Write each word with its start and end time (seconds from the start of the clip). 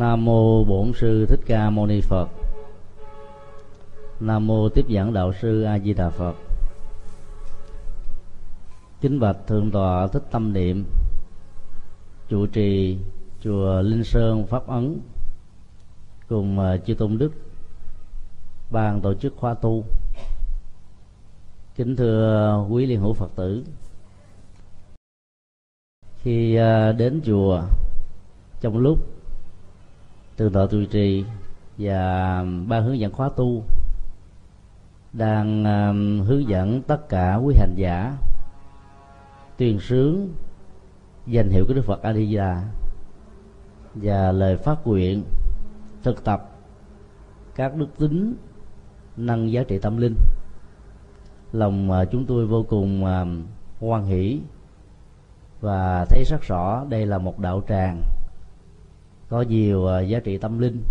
nam 0.00 0.24
mô 0.24 0.64
bổn 0.64 0.92
sư 0.94 1.26
thích 1.26 1.40
ca 1.46 1.70
mâu 1.70 1.86
ni 1.86 2.00
phật. 2.00 2.28
Nam 4.20 4.46
mô 4.46 4.68
tiếp 4.68 4.88
dẫn 4.88 5.12
đạo 5.12 5.32
sư 5.32 5.62
a 5.62 5.78
di 5.78 5.94
đà 5.94 6.10
phật. 6.10 6.34
Kính 9.00 9.20
bạch 9.20 9.36
thượng 9.46 9.70
tọa 9.70 10.06
thích 10.06 10.22
tâm 10.30 10.52
niệm 10.52 10.84
trụ 12.28 12.46
trì 12.46 12.98
chùa 13.40 13.80
linh 13.82 14.04
sơn 14.04 14.46
pháp 14.46 14.66
ấn 14.66 15.00
cùng 16.28 16.58
à, 16.58 16.76
chư 16.76 16.94
tôn 16.94 17.18
đức, 17.18 17.32
ban 18.70 19.00
tổ 19.00 19.14
chức 19.14 19.34
khóa 19.36 19.54
tu. 19.54 19.84
Kính 21.76 21.96
thưa 21.96 22.66
quý 22.70 22.86
liên 22.86 23.00
hữu 23.00 23.12
phật 23.12 23.30
tử, 23.36 23.64
khi 26.22 26.54
à, 26.54 26.92
đến 26.92 27.20
chùa, 27.24 27.62
trong 28.60 28.78
lúc 28.78 28.98
từ 30.40 30.48
tọa 30.48 30.66
tùy 30.70 30.86
trì 30.90 31.24
và 31.78 32.38
um, 32.38 32.68
ba 32.68 32.80
hướng 32.80 32.98
dẫn 32.98 33.12
khóa 33.12 33.30
tu 33.36 33.62
đang 35.12 35.64
um, 35.64 36.26
hướng 36.26 36.48
dẫn 36.48 36.82
tất 36.82 37.08
cả 37.08 37.34
quý 37.36 37.54
hành 37.58 37.74
giả 37.76 38.16
tuyên 39.56 39.80
sướng 39.80 40.32
danh 41.26 41.48
hiệu 41.50 41.64
của 41.68 41.74
Đức 41.74 41.82
Phật 41.84 42.02
A 42.02 42.12
Di 42.12 42.36
Đà 42.36 42.64
và 43.94 44.32
lời 44.32 44.56
phát 44.56 44.86
nguyện 44.86 45.22
thực 46.02 46.24
tập 46.24 46.50
các 47.54 47.76
đức 47.76 47.98
tính 47.98 48.34
nâng 49.16 49.52
giá 49.52 49.62
trị 49.62 49.78
tâm 49.78 49.96
linh. 49.96 50.14
Lòng 51.52 51.90
uh, 51.90 52.10
chúng 52.10 52.26
tôi 52.26 52.46
vô 52.46 52.64
cùng 52.68 53.04
uh, 53.04 53.28
hoan 53.80 54.04
hỷ 54.04 54.40
và 55.60 56.04
thấy 56.04 56.24
rất 56.24 56.42
rõ 56.42 56.84
đây 56.88 57.06
là 57.06 57.18
một 57.18 57.38
đạo 57.38 57.62
tràng 57.68 58.02
có 59.30 59.42
nhiều 59.42 59.86
à, 59.86 60.00
giá 60.00 60.20
trị 60.20 60.38
tâm 60.38 60.58
linh 60.58 60.82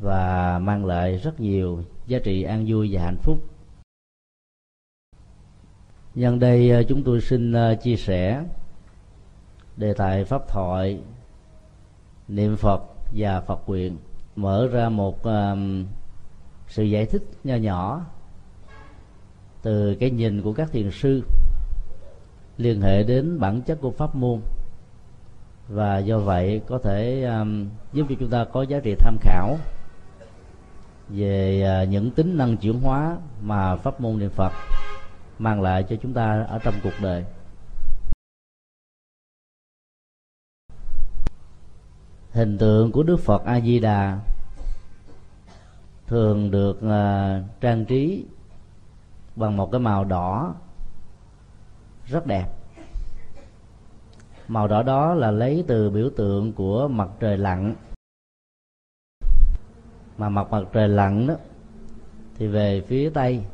và 0.00 0.58
mang 0.58 0.86
lại 0.86 1.16
rất 1.16 1.40
nhiều 1.40 1.82
giá 2.06 2.18
trị 2.18 2.42
an 2.42 2.64
vui 2.68 2.88
và 2.92 3.02
hạnh 3.02 3.18
phúc. 3.22 3.38
Nhân 6.14 6.38
đây 6.38 6.70
à, 6.70 6.82
chúng 6.88 7.02
tôi 7.02 7.20
xin 7.20 7.52
à, 7.52 7.74
chia 7.74 7.96
sẻ 7.96 8.44
đề 9.76 9.94
tài 9.94 10.24
pháp 10.24 10.48
thoại 10.48 11.00
niệm 12.28 12.56
phật 12.56 12.82
và 13.12 13.40
phật 13.40 13.60
quyền 13.66 13.96
mở 14.36 14.68
ra 14.72 14.88
một 14.88 15.22
um, 15.22 15.86
sự 16.68 16.82
giải 16.82 17.06
thích 17.06 17.22
nho 17.44 17.56
nhỏ 17.56 18.06
từ 19.62 19.94
cái 19.94 20.10
nhìn 20.10 20.42
của 20.42 20.52
các 20.52 20.72
thiền 20.72 20.90
sư 20.90 21.22
liên 22.56 22.80
hệ 22.80 23.02
đến 23.02 23.40
bản 23.40 23.62
chất 23.62 23.78
của 23.80 23.90
pháp 23.90 24.14
môn 24.14 24.40
và 25.68 25.98
do 25.98 26.18
vậy 26.18 26.60
có 26.66 26.78
thể 26.78 27.24
um, 27.24 27.68
giúp 27.92 28.06
cho 28.08 28.14
chúng 28.20 28.30
ta 28.30 28.44
có 28.52 28.62
giá 28.62 28.80
trị 28.80 28.94
tham 28.98 29.16
khảo 29.20 29.58
về 31.08 31.64
uh, 31.82 31.88
những 31.88 32.10
tính 32.10 32.38
năng 32.38 32.56
chuyển 32.56 32.80
hóa 32.80 33.16
mà 33.40 33.76
pháp 33.76 34.00
môn 34.00 34.18
niệm 34.18 34.30
phật 34.30 34.52
mang 35.38 35.62
lại 35.62 35.84
cho 35.88 35.96
chúng 36.02 36.12
ta 36.12 36.46
ở 36.48 36.58
trong 36.58 36.74
cuộc 36.82 36.94
đời. 37.02 37.24
Hình 42.32 42.58
tượng 42.58 42.92
của 42.92 43.02
đức 43.02 43.20
phật 43.20 43.44
a 43.44 43.60
di 43.60 43.80
đà 43.80 44.20
thường 46.06 46.50
được 46.50 46.76
uh, 46.76 47.60
trang 47.60 47.84
trí 47.84 48.24
bằng 49.36 49.56
một 49.56 49.72
cái 49.72 49.80
màu 49.80 50.04
đỏ 50.04 50.54
rất 52.06 52.26
đẹp 52.26 52.46
màu 54.48 54.68
đỏ 54.68 54.82
đó 54.82 55.14
là 55.14 55.30
lấy 55.30 55.64
từ 55.66 55.90
biểu 55.90 56.10
tượng 56.16 56.52
của 56.52 56.88
mặt 56.88 57.08
trời 57.20 57.38
lặn 57.38 57.74
mà 60.18 60.28
mặt 60.28 60.50
mặt 60.50 60.64
trời 60.72 60.88
lặn 60.88 61.26
đó, 61.26 61.34
thì 62.34 62.46
về 62.46 62.80
phía 62.80 63.10
tây 63.10 63.44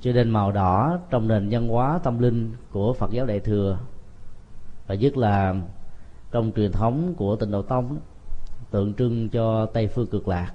cho 0.00 0.12
nên 0.12 0.30
màu 0.30 0.52
đỏ 0.52 0.98
trong 1.10 1.28
nền 1.28 1.48
văn 1.50 1.68
hóa 1.68 2.00
tâm 2.02 2.18
linh 2.18 2.52
của 2.70 2.92
Phật 2.92 3.10
giáo 3.10 3.26
Đại 3.26 3.40
thừa, 3.40 3.78
và 4.86 4.94
nhất 4.94 5.16
là 5.16 5.54
trong 6.30 6.52
truyền 6.56 6.72
thống 6.72 7.14
của 7.16 7.36
Tịnh 7.36 7.50
Độ 7.50 7.62
Tông 7.62 7.98
tượng 8.70 8.94
trưng 8.94 9.28
cho 9.28 9.66
Tây 9.66 9.86
phương 9.86 10.06
cực 10.06 10.28
lạc. 10.28 10.52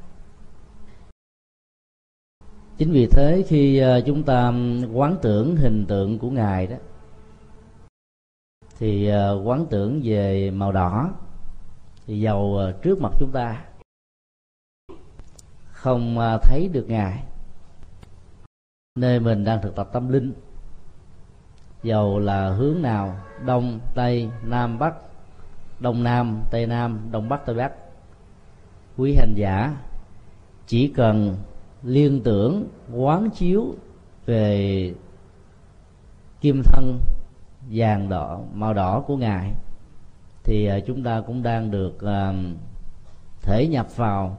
Chính 2.78 2.92
vì 2.92 3.08
thế 3.12 3.44
khi 3.48 3.78
ờ, 3.78 4.02
chúng 4.02 4.24
ta 4.24 4.54
quán 4.94 5.16
tưởng 5.22 5.56
hình 5.56 5.86
tượng 5.86 6.20
của 6.20 6.30
ngài 6.30 6.68
đó 6.68 6.76
thì 8.80 9.08
ờ, 9.08 9.42
quán 9.44 9.66
tưởng 9.70 10.02
về 10.04 10.52
màu 10.52 10.72
đỏ 10.72 11.10
thì 12.06 12.20
dầu 12.20 12.58
ờ, 12.58 12.72
trước 12.72 13.02
mặt 13.02 13.12
chúng 13.20 13.32
ta 13.32 13.66
không 15.72 16.20
ờ, 16.20 16.40
thấy 16.44 16.70
được 16.74 16.86
ngài. 16.90 17.24
Nơi 18.96 19.20
mình 19.20 19.44
đang 19.44 19.62
thực 19.62 19.76
tập 19.76 19.90
tâm 19.94 20.10
linh, 20.10 20.34
dầu 21.84 22.20
là 22.20 22.50
hướng 22.50 22.82
nào? 22.82 23.20
Đông, 23.46 23.80
tây, 23.96 24.30
nam, 24.44 24.80
bắc. 24.80 24.94
Đông 25.80 26.04
nam, 26.04 26.42
tây 26.52 26.68
nam, 26.68 27.00
đông 27.12 27.30
bắc, 27.30 27.46
tây 27.46 27.56
bắc. 27.56 27.72
Quý 28.98 29.16
hành 29.16 29.34
giả, 29.36 29.76
chỉ 30.68 30.88
cần 30.96 31.38
liên 31.84 32.22
tưởng, 32.24 32.68
quán 32.94 33.30
chiếu 33.30 33.76
về 34.26 34.94
kim 36.42 36.62
thân 36.64 37.00
vàng 37.72 38.10
đỏ 38.10 38.40
màu 38.54 38.74
đỏ 38.74 39.04
của 39.08 39.18
ngài. 39.18 39.54
Thì 40.44 40.66
à, 40.66 40.80
chúng 40.88 41.04
ta 41.04 41.22
cũng 41.28 41.44
đang 41.44 41.72
được 41.72 41.96
uh, 41.96 42.36
thể 43.42 43.68
nhập 43.68 43.96
vào 43.96 44.38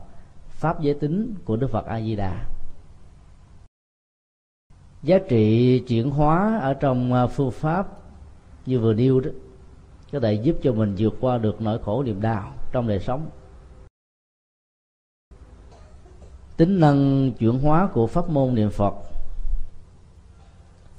pháp 0.48 0.80
giới 0.80 0.94
tính 0.94 1.34
của 1.44 1.56
đức 1.56 1.70
phật 1.70 1.86
a 1.86 2.00
di 2.00 2.16
đà 2.16 2.44
giá 5.02 5.18
trị 5.28 5.78
chuyển 5.88 6.10
hóa 6.10 6.58
ở 6.62 6.74
trong 6.74 7.12
à, 7.12 7.26
phương 7.26 7.50
pháp 7.50 7.88
như 8.66 8.80
vừa 8.80 8.94
nêu 8.94 9.20
đó 9.20 9.30
có 10.12 10.20
thể 10.20 10.32
giúp 10.32 10.56
cho 10.62 10.72
mình 10.72 10.94
vượt 10.98 11.14
qua 11.20 11.38
được 11.38 11.60
nỗi 11.60 11.78
khổ 11.84 12.02
niềm 12.02 12.20
đau 12.20 12.52
trong 12.72 12.88
đời 12.88 13.00
sống. 13.00 13.26
Tính 16.56 16.80
năng 16.80 17.32
chuyển 17.38 17.58
hóa 17.58 17.88
của 17.92 18.06
pháp 18.06 18.28
môn 18.28 18.54
niệm 18.54 18.70
phật 18.70 18.94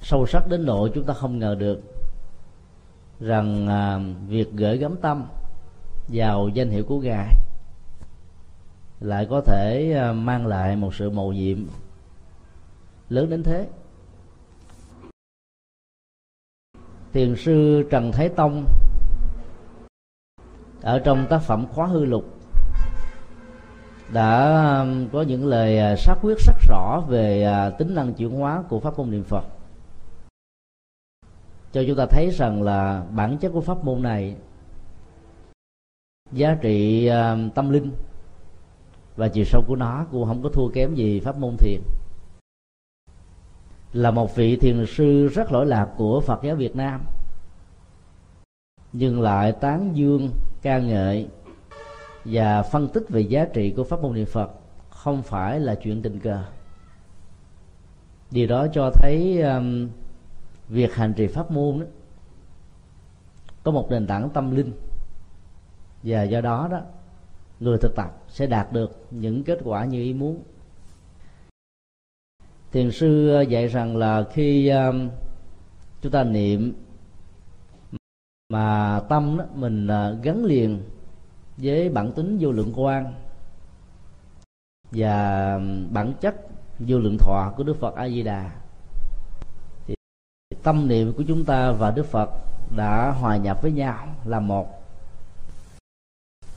sâu 0.01 0.25
sắc 0.27 0.47
đến 0.47 0.65
độ 0.65 0.89
chúng 0.93 1.03
ta 1.03 1.13
không 1.13 1.39
ngờ 1.39 1.55
được 1.59 1.98
rằng 3.19 3.67
à, 3.67 3.99
việc 4.27 4.51
gửi 4.53 4.77
gắm 4.77 4.95
tâm 5.01 5.27
vào 6.07 6.49
danh 6.53 6.69
hiệu 6.69 6.83
của 6.83 6.99
ngài 6.99 7.35
lại 8.99 9.27
có 9.29 9.41
thể 9.41 9.93
à, 9.97 10.13
mang 10.13 10.47
lại 10.47 10.75
một 10.75 10.95
sự 10.95 11.09
mầu 11.09 11.33
nhiệm 11.33 11.57
lớn 13.09 13.29
đến 13.29 13.43
thế. 13.43 13.67
Thiền 17.13 17.35
sư 17.35 17.83
trần 17.91 18.11
thái 18.11 18.29
tông 18.29 18.65
ở 20.81 20.99
trong 20.99 21.27
tác 21.29 21.39
phẩm 21.39 21.65
khóa 21.73 21.87
hư 21.87 22.05
lục 22.05 22.25
đã 24.13 24.29
à, 24.39 24.85
có 25.13 25.21
những 25.21 25.45
lời 25.45 25.79
à, 25.79 25.95
xác 25.95 26.15
quyết 26.21 26.39
sắc 26.39 26.55
rõ 26.67 27.03
về 27.07 27.43
à, 27.43 27.69
tính 27.69 27.95
năng 27.95 28.13
chuyển 28.13 28.31
hóa 28.31 28.63
của 28.69 28.79
pháp 28.79 28.97
môn 28.99 29.11
niệm 29.11 29.23
phật 29.23 29.58
cho 31.71 31.83
chúng 31.87 31.97
ta 31.97 32.05
thấy 32.05 32.29
rằng 32.29 32.63
là 32.63 33.03
bản 33.11 33.37
chất 33.37 33.49
của 33.49 33.61
pháp 33.61 33.83
môn 33.83 34.01
này 34.01 34.35
giá 36.31 36.57
trị 36.61 37.07
ờ, 37.07 37.37
tâm 37.55 37.69
linh 37.69 37.91
và 39.15 39.27
chiều 39.27 39.45
sâu 39.45 39.63
của 39.67 39.75
nó 39.75 40.05
cũng 40.11 40.25
không 40.25 40.43
có 40.43 40.49
thua 40.49 40.69
kém 40.69 40.95
gì 40.95 41.19
pháp 41.19 41.37
môn 41.37 41.55
thiền. 41.57 41.81
Là 43.93 44.11
một 44.11 44.35
vị 44.35 44.55
thiền 44.55 44.85
sư 44.85 45.27
rất 45.27 45.51
lỗi 45.51 45.65
lạc 45.65 45.89
của 45.97 46.21
Phật 46.21 46.43
giáo 46.43 46.55
Việt 46.55 46.75
Nam 46.75 47.01
nhưng 48.93 49.21
lại 49.21 49.51
tán 49.51 49.91
dương 49.97 50.29
ca 50.61 50.79
ngợi 50.79 51.27
và 52.25 52.63
phân 52.63 52.87
tích 52.87 53.09
về 53.09 53.21
giá 53.21 53.45
trị 53.45 53.71
của 53.71 53.83
pháp 53.83 54.01
môn 54.01 54.13
niệm 54.13 54.25
Phật 54.25 54.51
không 54.89 55.21
phải 55.21 55.59
là 55.59 55.75
chuyện 55.75 56.01
tình 56.01 56.19
cờ. 56.19 56.43
Điều 58.31 58.47
đó 58.47 58.67
cho 58.73 58.91
thấy 58.93 59.41
um, 59.41 59.89
việc 60.69 60.93
hành 60.93 61.13
trì 61.13 61.27
pháp 61.27 61.51
môn 61.51 61.79
đó 61.79 61.85
có 63.63 63.71
một 63.71 63.87
nền 63.91 64.07
tảng 64.07 64.29
tâm 64.29 64.55
linh. 64.55 64.71
Và 66.03 66.23
do 66.23 66.41
đó 66.41 66.67
đó 66.71 66.81
người 67.59 67.77
thực 67.77 67.95
tập 67.95 68.23
sẽ 68.27 68.47
đạt 68.47 68.73
được 68.73 69.05
những 69.11 69.43
kết 69.43 69.59
quả 69.63 69.85
như 69.85 70.01
ý 70.01 70.13
muốn. 70.13 70.43
Thiền 72.71 72.91
sư 72.91 73.41
dạy 73.49 73.67
rằng 73.67 73.97
là 73.97 74.23
khi 74.33 74.69
um, 74.69 75.09
chúng 76.01 76.11
ta 76.11 76.23
niệm 76.23 76.73
mà 78.49 78.99
tâm 79.09 79.37
đó, 79.37 79.45
mình 79.53 79.87
à, 79.87 80.11
gắn 80.23 80.45
liền 80.45 80.83
với 81.57 81.89
bản 81.89 82.11
tính 82.11 82.37
vô 82.39 82.51
lượng 82.51 82.73
quan 82.75 83.13
và 84.91 85.53
um, 85.53 85.93
bản 85.93 86.13
chất 86.21 86.35
vô 86.79 86.99
lượng 86.99 87.17
thọ 87.19 87.53
của 87.57 87.63
đức 87.63 87.77
phật 87.79 87.95
a 87.95 88.09
di 88.09 88.23
đà 88.23 88.51
tâm 90.63 90.87
niệm 90.87 91.13
của 91.13 91.23
chúng 91.27 91.45
ta 91.45 91.71
và 91.71 91.91
đức 91.91 92.05
phật 92.05 92.29
đã 92.75 93.11
hòa 93.11 93.37
nhập 93.37 93.61
với 93.61 93.71
nhau 93.71 93.95
là 94.25 94.39
một. 94.39 94.67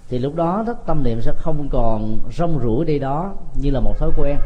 Thì 0.09 0.19
lúc 0.19 0.35
đó 0.35 0.65
đó 0.67 0.73
tâm 0.87 1.03
niệm 1.03 1.21
sẽ 1.21 1.33
không 1.37 1.69
còn 1.73 2.19
rong 2.33 2.59
rủi 2.63 2.85
đây 2.85 2.99
đó 2.99 3.35
như 3.55 3.71
là 3.71 3.81
một 3.81 3.99
thói 3.99 4.11
quen. 4.17 4.37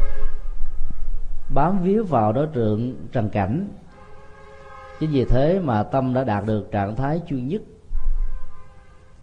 Bám 1.53 1.83
víu 1.83 2.03
vào 2.03 2.33
đối 2.33 2.47
tượng 2.47 2.95
trần 3.11 3.29
cảnh. 3.29 3.67
Chính 4.99 5.11
vì 5.11 5.25
thế 5.25 5.59
mà 5.59 5.83
tâm 5.83 6.13
đã 6.13 6.23
đạt 6.23 6.45
được 6.45 6.71
trạng 6.71 6.95
thái 6.95 7.21
chuyên 7.29 7.47
nhất, 7.47 7.61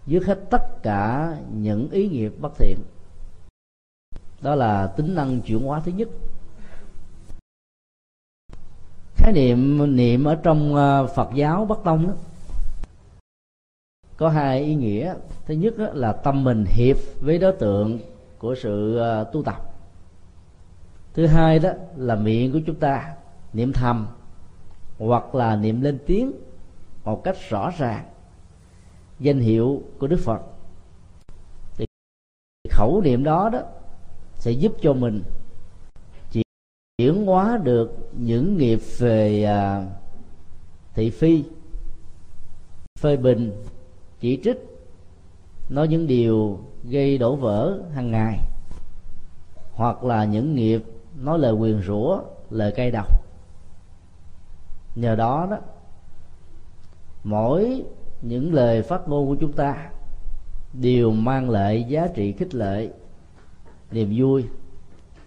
dứt 0.06 0.26
hết 0.26 0.38
tất 0.50 0.82
cả 0.82 1.34
những 1.52 1.90
ý 1.90 2.08
nghiệp 2.08 2.34
bất 2.40 2.52
thiện. 2.58 2.78
Đó 4.42 4.54
là 4.54 4.86
tính 4.86 5.14
năng 5.14 5.40
chuyển 5.40 5.60
hóa 5.60 5.80
thứ 5.84 5.92
nhất 5.92 6.08
khái 9.24 9.32
niệm 9.32 9.96
niệm 9.96 10.24
ở 10.24 10.34
trong 10.34 10.74
ờ, 10.74 11.06
phật 11.06 11.28
giáo 11.34 11.64
bắc 11.64 11.78
tông 11.84 12.06
đó, 12.06 12.12
có 14.16 14.28
hai 14.28 14.60
ý 14.60 14.74
nghĩa. 14.74 15.14
Thứ 15.46 15.54
nhất 15.54 15.74
là 15.78 16.12
tâm 16.12 16.44
mình 16.44 16.64
hiệp 16.68 16.96
với 17.20 17.38
đối 17.38 17.52
tượng 17.52 17.98
của 18.38 18.54
sự 18.54 18.96
ờ, 18.96 19.24
tu 19.32 19.42
tập. 19.42 19.56
Thứ 21.14 21.26
hai 21.26 21.58
đó 21.58 21.70
là 21.96 22.14
miệng 22.14 22.52
của 22.52 22.60
chúng 22.66 22.76
ta, 22.76 23.14
niệm 23.52 23.72
thầm 23.72 24.06
hoặc 24.98 25.34
là 25.34 25.56
niệm 25.56 25.80
lên 25.80 25.98
tiếng 26.06 26.32
một 27.04 27.24
cách 27.24 27.36
rõ 27.48 27.70
ràng. 27.78 28.04
Danh 29.20 29.40
hiệu 29.40 29.82
của 29.98 30.06
đức 30.06 30.20
phật. 30.24 30.40
Thì 31.76 31.84
khẩu 32.70 33.00
niệm 33.04 33.24
đó 33.24 33.48
đó 33.52 33.60
sẽ 34.34 34.50
giúp 34.50 34.72
cho 34.80 34.92
mình 34.92 35.22
chuyển 36.98 37.26
hóa 37.26 37.60
được 37.62 38.10
những 38.12 38.56
nghiệp 38.56 38.80
về 38.98 39.44
à, 39.44 39.86
thị 40.94 41.10
phi 41.10 41.44
phê 42.98 43.16
bình 43.16 43.52
chỉ 44.20 44.40
trích. 44.44 44.56
Nói 45.68 45.88
những 45.88 46.06
điều 46.06 46.60
gây 46.84 47.18
đổ 47.18 47.36
vỡ 47.36 47.78
hàng 47.94 48.10
ngày 48.10 48.38
hoặc 49.72 50.04
là 50.04 50.24
những 50.24 50.54
nghiệp 50.54 50.82
nói 51.16 51.38
lời 51.38 51.52
quyền 51.52 51.82
rủa 51.82 52.20
lời 52.50 52.72
cay 52.72 52.90
độc. 52.90 53.24
Nhờ 54.94 55.16
đó 55.16 55.46
đó 55.50 55.58
mỗi 57.24 57.84
những 58.22 58.54
lời 58.54 58.82
phát 58.82 59.08
ngôn 59.08 59.26
của 59.26 59.36
chúng 59.40 59.52
ta 59.52 59.90
đều 60.72 61.10
mang 61.10 61.50
lại 61.50 61.84
giá 61.88 62.06
trị 62.14 62.32
khích 62.32 62.54
lệ 62.54 62.88
niềm 63.90 64.14
vui 64.16 64.44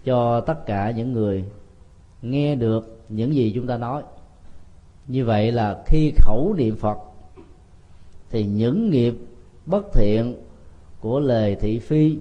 cho 0.04 0.40
tất 0.40 0.66
cả 0.66 0.90
những 0.90 1.12
người 1.12 1.44
nghe 2.22 2.54
được 2.54 3.00
những 3.08 3.34
gì 3.34 3.52
chúng 3.54 3.66
ta 3.66 3.76
nói. 3.76 4.02
Như 5.06 5.24
vậy 5.24 5.52
là 5.52 5.82
khi 5.86 6.12
khẩu 6.16 6.54
niệm 6.58 6.76
phật, 6.76 6.98
thì 8.30 8.46
những 8.46 8.90
nghiệp 8.90 9.14
bất 9.66 9.86
thiện 9.92 10.34
của 11.00 11.20
lời 11.20 11.56
thị 11.60 11.78
phi, 11.78 12.18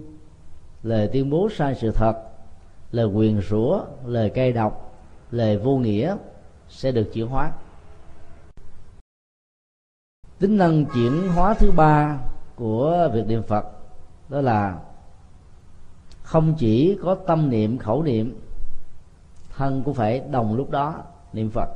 lời 0.84 1.10
tuyên 1.14 1.30
bố 1.30 1.50
sai 1.50 1.76
sự 1.76 1.92
thật, 1.92 2.14
lời 2.92 3.06
quyền 3.06 3.42
rủa, 3.42 3.86
lời 4.06 4.30
cay 4.30 4.52
độc, 4.52 5.00
lời 5.32 5.58
vô 5.58 5.78
nghĩa 5.78 6.16
sẽ 6.70 6.92
được 6.92 7.10
chuyển 7.14 7.28
hóa. 7.28 7.52
Tính 10.40 10.58
năng 10.58 10.86
chuyển 10.86 11.28
hóa 11.28 11.54
thứ 11.54 11.72
ba 11.72 12.20
của 12.56 13.10
việc 13.14 13.28
niệm 13.28 13.44
phật 13.44 13.66
đó 14.30 14.42
là 14.42 14.80
không 16.24 16.56
chỉ 16.58 16.98
có 17.04 17.16
tâm 17.16 17.50
niệm, 17.50 17.78
khẩu 17.78 18.04
niệm 18.04 18.40
thân 19.58 19.84
cũng 19.84 19.94
phải 19.94 20.20
đồng 20.20 20.56
lúc 20.56 20.70
đó 20.70 21.04
niệm 21.34 21.50
phật. 21.50 21.70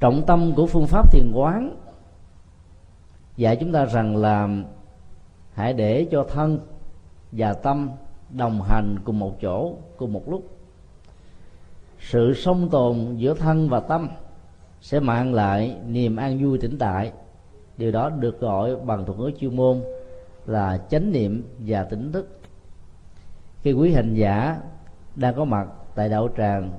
Trọng 0.00 0.22
tâm 0.26 0.52
của 0.56 0.66
phương 0.66 0.86
pháp 0.86 1.12
thiền 1.12 1.32
quán 1.34 1.76
dạy 3.36 3.56
chúng 3.56 3.72
ta 3.72 3.84
rằng 3.84 4.16
là 4.16 4.48
hãy 5.52 5.72
để 5.72 6.06
cho 6.10 6.24
thân 6.24 6.60
và 7.32 7.52
tâm 7.52 7.90
đồng 8.30 8.62
hành 8.62 8.96
cùng 9.04 9.18
một 9.18 9.36
chỗ, 9.40 9.76
cùng 9.96 10.12
một 10.12 10.28
lúc. 10.28 10.58
Sự 12.00 12.34
song 12.34 12.68
tồn 12.70 13.16
giữa 13.16 13.34
thân 13.34 13.68
và 13.68 13.80
tâm 13.80 14.08
sẽ 14.80 15.00
mang 15.00 15.34
lại 15.34 15.76
niềm 15.86 16.16
an 16.16 16.38
vui 16.42 16.58
tĩnh 16.58 16.76
tại. 16.78 17.12
Điều 17.76 17.92
đó 17.92 18.10
được 18.10 18.40
gọi 18.40 18.76
bằng 18.76 19.04
thuật 19.04 19.18
ngữ 19.18 19.30
chuyên 19.40 19.56
môn 19.56 19.82
là 20.46 20.78
chánh 20.90 21.12
niệm 21.12 21.44
và 21.58 21.84
tỉnh 21.84 22.12
thức. 22.12 22.40
Khi 23.62 23.72
quý 23.72 23.92
hành 23.92 24.14
giả 24.14 24.60
đang 25.16 25.34
có 25.34 25.44
mặt 25.44 25.66
tại 25.94 26.08
đạo 26.08 26.28
tràng 26.36 26.70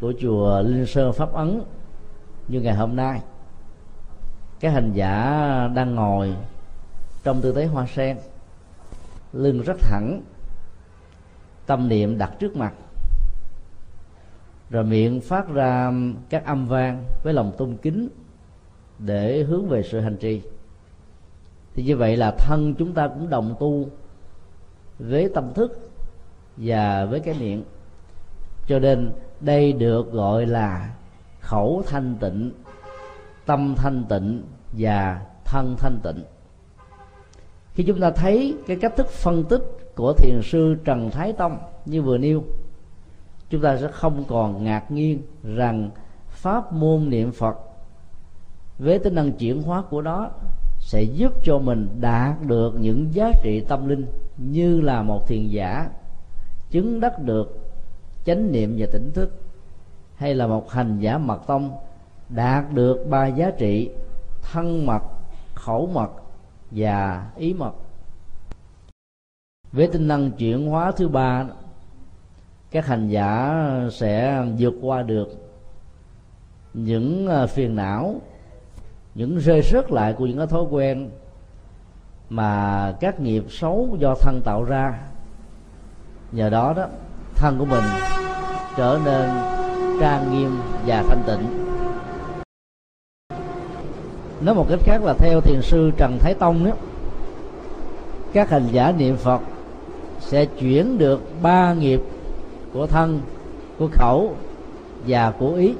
của 0.00 0.12
chùa 0.20 0.62
Linh 0.62 0.86
Sơn 0.86 1.12
Pháp 1.12 1.32
Ấn 1.32 1.62
như 2.48 2.60
ngày 2.60 2.74
hôm 2.74 2.96
nay. 2.96 3.20
Cái 4.60 4.70
hành 4.70 4.92
giả 4.94 5.68
đang 5.74 5.94
ngồi 5.94 6.34
trong 7.22 7.40
tư 7.40 7.52
thế 7.52 7.66
hoa 7.66 7.86
sen, 7.86 8.18
lưng 9.32 9.62
rất 9.62 9.76
thẳng, 9.80 10.22
tâm 11.66 11.88
niệm 11.88 12.18
đặt 12.18 12.32
trước 12.38 12.56
mặt, 12.56 12.74
rồi 14.70 14.84
miệng 14.84 15.20
phát 15.20 15.48
ra 15.48 15.92
các 16.28 16.44
âm 16.44 16.66
vang 16.66 17.04
với 17.24 17.34
lòng 17.34 17.52
tôn 17.58 17.76
kính 17.82 18.08
để 18.98 19.42
hướng 19.42 19.68
về 19.68 19.82
sự 19.82 20.00
hành 20.00 20.16
trì. 20.16 20.42
Thì 21.74 21.82
như 21.82 21.96
vậy 21.96 22.16
là 22.16 22.30
thân 22.30 22.74
chúng 22.74 22.92
ta 22.92 23.08
cũng 23.08 23.30
đồng 23.30 23.54
tu 23.60 23.86
với 24.98 25.30
tâm 25.34 25.54
thức 25.54 25.89
và 26.56 27.04
với 27.04 27.20
cái 27.20 27.34
miệng. 27.40 27.64
Cho 28.66 28.78
nên 28.78 29.12
đây 29.40 29.72
được 29.72 30.12
gọi 30.12 30.46
là 30.46 30.94
khẩu 31.40 31.82
thanh 31.86 32.16
tịnh, 32.20 32.52
tâm 33.46 33.74
thanh 33.76 34.04
tịnh 34.08 34.42
và 34.72 35.20
thân 35.44 35.76
thanh 35.78 35.98
tịnh. 36.02 36.24
Khi 37.74 37.84
chúng 37.84 38.00
ta 38.00 38.10
thấy 38.10 38.56
cái 38.66 38.76
cách 38.76 38.96
thức 38.96 39.08
phân 39.08 39.44
tích 39.44 39.62
của 39.96 40.12
thiền 40.12 40.40
sư 40.42 40.76
trần 40.84 41.10
thái 41.10 41.32
tông 41.32 41.58
như 41.86 42.02
vừa 42.02 42.18
nêu, 42.18 42.44
chúng 43.50 43.62
ta 43.62 43.76
sẽ 43.76 43.88
không 43.88 44.24
còn 44.28 44.64
ngạc 44.64 44.90
nhiên 44.90 45.22
rằng 45.42 45.90
pháp 46.28 46.72
môn 46.72 47.10
niệm 47.10 47.32
phật 47.32 47.56
với 48.78 48.98
tính 48.98 49.14
năng 49.14 49.32
chuyển 49.32 49.62
hóa 49.62 49.82
của 49.90 50.02
nó 50.02 50.30
sẽ 50.80 51.02
giúp 51.02 51.32
cho 51.44 51.58
mình 51.58 51.88
đạt 52.00 52.42
được 52.46 52.74
những 52.80 53.14
giá 53.14 53.32
trị 53.42 53.60
tâm 53.60 53.88
linh 53.88 54.06
như 54.36 54.80
là 54.80 55.02
một 55.02 55.26
thiền 55.28 55.48
giả 55.48 55.90
chứng 56.70 57.00
đắc 57.00 57.18
được 57.18 57.58
chánh 58.24 58.52
niệm 58.52 58.74
và 58.78 58.86
tỉnh 58.92 59.12
thức, 59.12 59.30
hay 60.14 60.34
là 60.34 60.46
một 60.46 60.70
hành 60.70 60.98
giả 60.98 61.18
mật 61.18 61.46
tông 61.46 61.78
đạt 62.28 62.72
được 62.72 63.06
ba 63.08 63.26
giá 63.26 63.50
trị 63.50 63.90
thân 64.42 64.86
mật, 64.86 65.02
khẩu 65.54 65.86
mật 65.86 66.10
và 66.70 67.26
ý 67.36 67.54
mật. 67.54 67.72
Với 69.72 69.86
tinh 69.86 70.08
năng 70.08 70.30
chuyển 70.30 70.66
hóa 70.66 70.92
thứ 70.92 71.08
ba, 71.08 71.46
các 72.70 72.86
hành 72.86 73.08
giả 73.08 73.64
sẽ 73.92 74.44
vượt 74.58 74.74
qua 74.80 75.02
được 75.02 75.28
những 76.74 77.28
à, 77.28 77.46
phiền 77.46 77.76
não, 77.76 78.20
những 79.14 79.38
rơi 79.38 79.62
rớt 79.62 79.92
lại 79.92 80.12
của 80.12 80.26
những 80.26 80.38
cái 80.38 80.46
thói 80.46 80.64
quen 80.70 81.10
mà 82.28 82.92
các 83.00 83.20
nghiệp 83.20 83.44
xấu 83.48 83.96
do 84.00 84.14
thân 84.14 84.40
tạo 84.44 84.64
ra 84.64 85.09
nhờ 86.32 86.50
đó 86.50 86.72
đó, 86.76 86.86
thân 87.34 87.58
của 87.58 87.64
mình 87.64 87.84
trở 88.76 88.98
nên 89.04 89.30
trang 90.00 90.32
nghiêm 90.32 90.50
và 90.86 91.04
thanh 91.08 91.22
tịnh. 91.26 91.66
Nói 94.40 94.54
một 94.54 94.66
cách 94.68 94.78
khác 94.82 95.04
là 95.04 95.14
theo 95.18 95.40
thiền 95.40 95.62
sư 95.62 95.90
trần 95.96 96.18
thái 96.20 96.34
tông 96.34 96.64
đó, 96.64 96.70
các 98.32 98.50
hành 98.50 98.68
giả 98.72 98.92
niệm 98.92 99.16
phật 99.16 99.40
sẽ 100.20 100.44
chuyển 100.44 100.98
được 100.98 101.20
ba 101.42 101.74
nghiệp 101.74 102.00
của 102.72 102.86
thân, 102.86 103.20
của 103.78 103.88
khẩu 103.92 104.34
và 105.06 105.32
của 105.38 105.54
ý. 105.54 105.74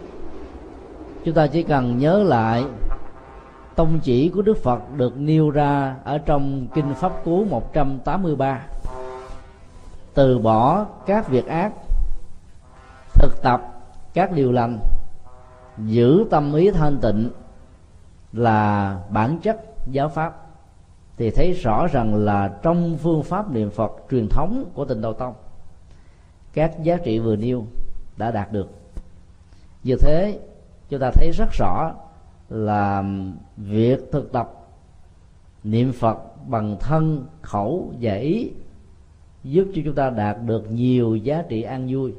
Chúng 1.25 1.35
ta 1.35 1.47
chỉ 1.47 1.63
cần 1.63 1.99
nhớ 1.99 2.23
lại 2.23 2.65
tông 3.75 3.99
chỉ 4.03 4.29
của 4.29 4.43
Đức 4.43 4.59
Phật 4.63 4.81
được 4.97 5.17
nêu 5.17 5.51
ra 5.51 5.97
ở 6.05 6.19
trong 6.19 6.67
Kinh 6.75 6.95
Pháp 6.95 7.25
Cú 7.25 7.45
183 7.45 8.61
từ 10.21 10.39
bỏ 10.39 10.87
các 11.07 11.29
việc 11.29 11.47
ác, 11.47 11.73
thực 13.15 13.43
tập 13.43 13.63
các 14.15 14.33
điều 14.33 14.53
lành, 14.53 14.79
giữ 15.79 16.25
tâm 16.31 16.55
ý 16.55 16.71
thanh 16.71 16.99
tịnh 17.03 17.31
là 18.33 18.99
bản 19.11 19.39
chất 19.43 19.61
giáo 19.87 20.09
pháp. 20.09 20.47
Thì 21.17 21.31
thấy 21.31 21.53
rõ 21.53 21.87
rằng 21.87 22.15
là 22.15 22.59
trong 22.63 22.97
phương 22.97 23.23
pháp 23.23 23.51
niệm 23.51 23.71
Phật 23.71 23.93
truyền 24.11 24.29
thống 24.29 24.65
của 24.75 24.85
Tịnh 24.85 25.01
Độ 25.01 25.13
Tông, 25.13 25.35
các 26.53 26.83
giá 26.83 26.97
trị 26.97 27.19
vừa 27.19 27.37
nêu 27.37 27.65
đã 28.17 28.31
đạt 28.31 28.53
được. 28.53 28.69
Như 29.85 29.97
thế, 30.01 30.39
chúng 30.89 31.01
ta 31.01 31.11
thấy 31.15 31.31
rất 31.31 31.49
rõ 31.59 31.93
là 32.49 33.05
việc 33.57 34.13
thực 34.13 34.33
tập 34.33 34.53
niệm 35.65 35.93
phật 35.93 36.19
bằng 36.47 36.77
thân 36.81 37.27
khẩu 37.43 37.93
và 38.01 38.15
ý 38.15 38.51
giúp 39.45 39.65
cho 39.75 39.83
chúng 39.85 39.95
ta 39.95 40.11
đạt 40.11 40.37
được 40.45 40.71
nhiều 40.71 41.17
giá 41.17 41.43
trị 41.49 41.63
an 41.63 41.87
vui. 41.91 42.15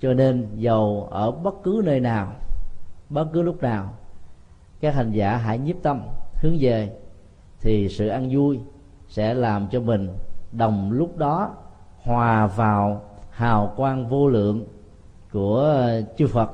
Cho 0.00 0.12
nên 0.14 0.48
giàu 0.56 1.08
ở 1.10 1.30
bất 1.30 1.54
cứ 1.62 1.82
nơi 1.84 2.00
nào, 2.00 2.32
bất 3.08 3.26
cứ 3.32 3.42
lúc 3.42 3.62
nào, 3.62 3.94
các 4.80 4.94
hành 4.94 5.12
giả 5.12 5.36
hãy 5.36 5.58
nhiếp 5.58 5.76
tâm, 5.82 6.02
hướng 6.34 6.56
về, 6.60 6.90
thì 7.60 7.88
sự 7.88 8.08
an 8.08 8.28
vui 8.32 8.60
sẽ 9.08 9.34
làm 9.34 9.68
cho 9.68 9.80
mình 9.80 10.08
đồng 10.52 10.92
lúc 10.92 11.16
đó 11.16 11.54
hòa 12.02 12.46
vào 12.46 13.02
hào 13.30 13.72
quang 13.76 14.08
vô 14.08 14.28
lượng 14.28 14.64
của 15.32 15.86
chư 16.18 16.26
Phật. 16.26 16.50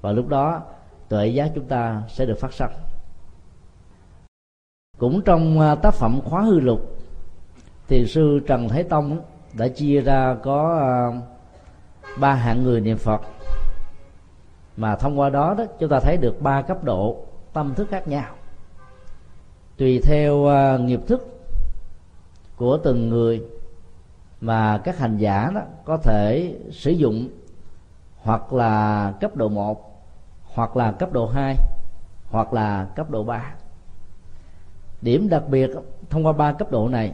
Và 0.00 0.12
lúc 0.12 0.28
đó, 0.28 0.62
tuệ 1.08 1.26
giác 1.26 1.52
chúng 1.54 1.64
ta 1.64 2.02
sẽ 2.08 2.26
được 2.26 2.38
phát 2.40 2.52
sanh. 2.52 2.72
Cũng 4.98 5.22
trong 5.22 5.60
à, 5.60 5.74
tác 5.74 5.94
phẩm 5.94 6.20
khóa 6.24 6.42
hư 6.42 6.60
lục 6.60 6.95
thì 7.88 8.06
sư 8.06 8.40
Trần 8.46 8.68
Thái 8.68 8.82
Tông 8.82 9.20
đã 9.52 9.68
chia 9.68 10.00
ra 10.00 10.36
có 10.42 10.78
à, 10.80 10.90
ba 12.20 12.34
hạng 12.34 12.62
người 12.62 12.80
niệm 12.80 12.98
Phật. 12.98 13.20
Mà 14.76 14.96
thông 14.96 15.20
qua 15.20 15.30
đó 15.30 15.54
đó, 15.58 15.64
chúng 15.78 15.88
ta 15.88 16.00
thấy 16.00 16.16
được 16.16 16.40
ba 16.40 16.62
cấp 16.62 16.84
độ 16.84 17.24
tâm 17.52 17.74
thức 17.74 17.88
khác 17.90 18.08
nhau. 18.08 18.34
Tùy 19.76 20.00
theo 20.02 20.46
à, 20.46 20.78
nghiệp 20.78 21.00
thức 21.06 21.36
của 22.56 22.78
từng 22.84 23.08
người 23.08 23.42
mà 24.40 24.80
các 24.84 24.98
hành 24.98 25.16
giả 25.16 25.50
đó 25.54 25.60
có 25.84 25.96
thể 25.96 26.54
sử 26.72 26.90
dụng 26.90 27.28
hoặc 28.22 28.52
là 28.52 29.12
cấp 29.20 29.36
độ 29.36 29.48
1 29.48 30.02
hoặc 30.54 30.76
là 30.76 30.92
cấp 30.92 31.12
độ 31.12 31.26
2 31.26 31.56
hoặc 32.30 32.52
là 32.52 32.86
cấp 32.96 33.10
độ 33.10 33.24
3 33.24 33.54
điểm 35.02 35.28
đặc 35.28 35.42
biệt 35.48 35.70
thông 36.10 36.26
qua 36.26 36.32
ba 36.32 36.52
cấp 36.52 36.70
độ 36.70 36.88
này 36.88 37.12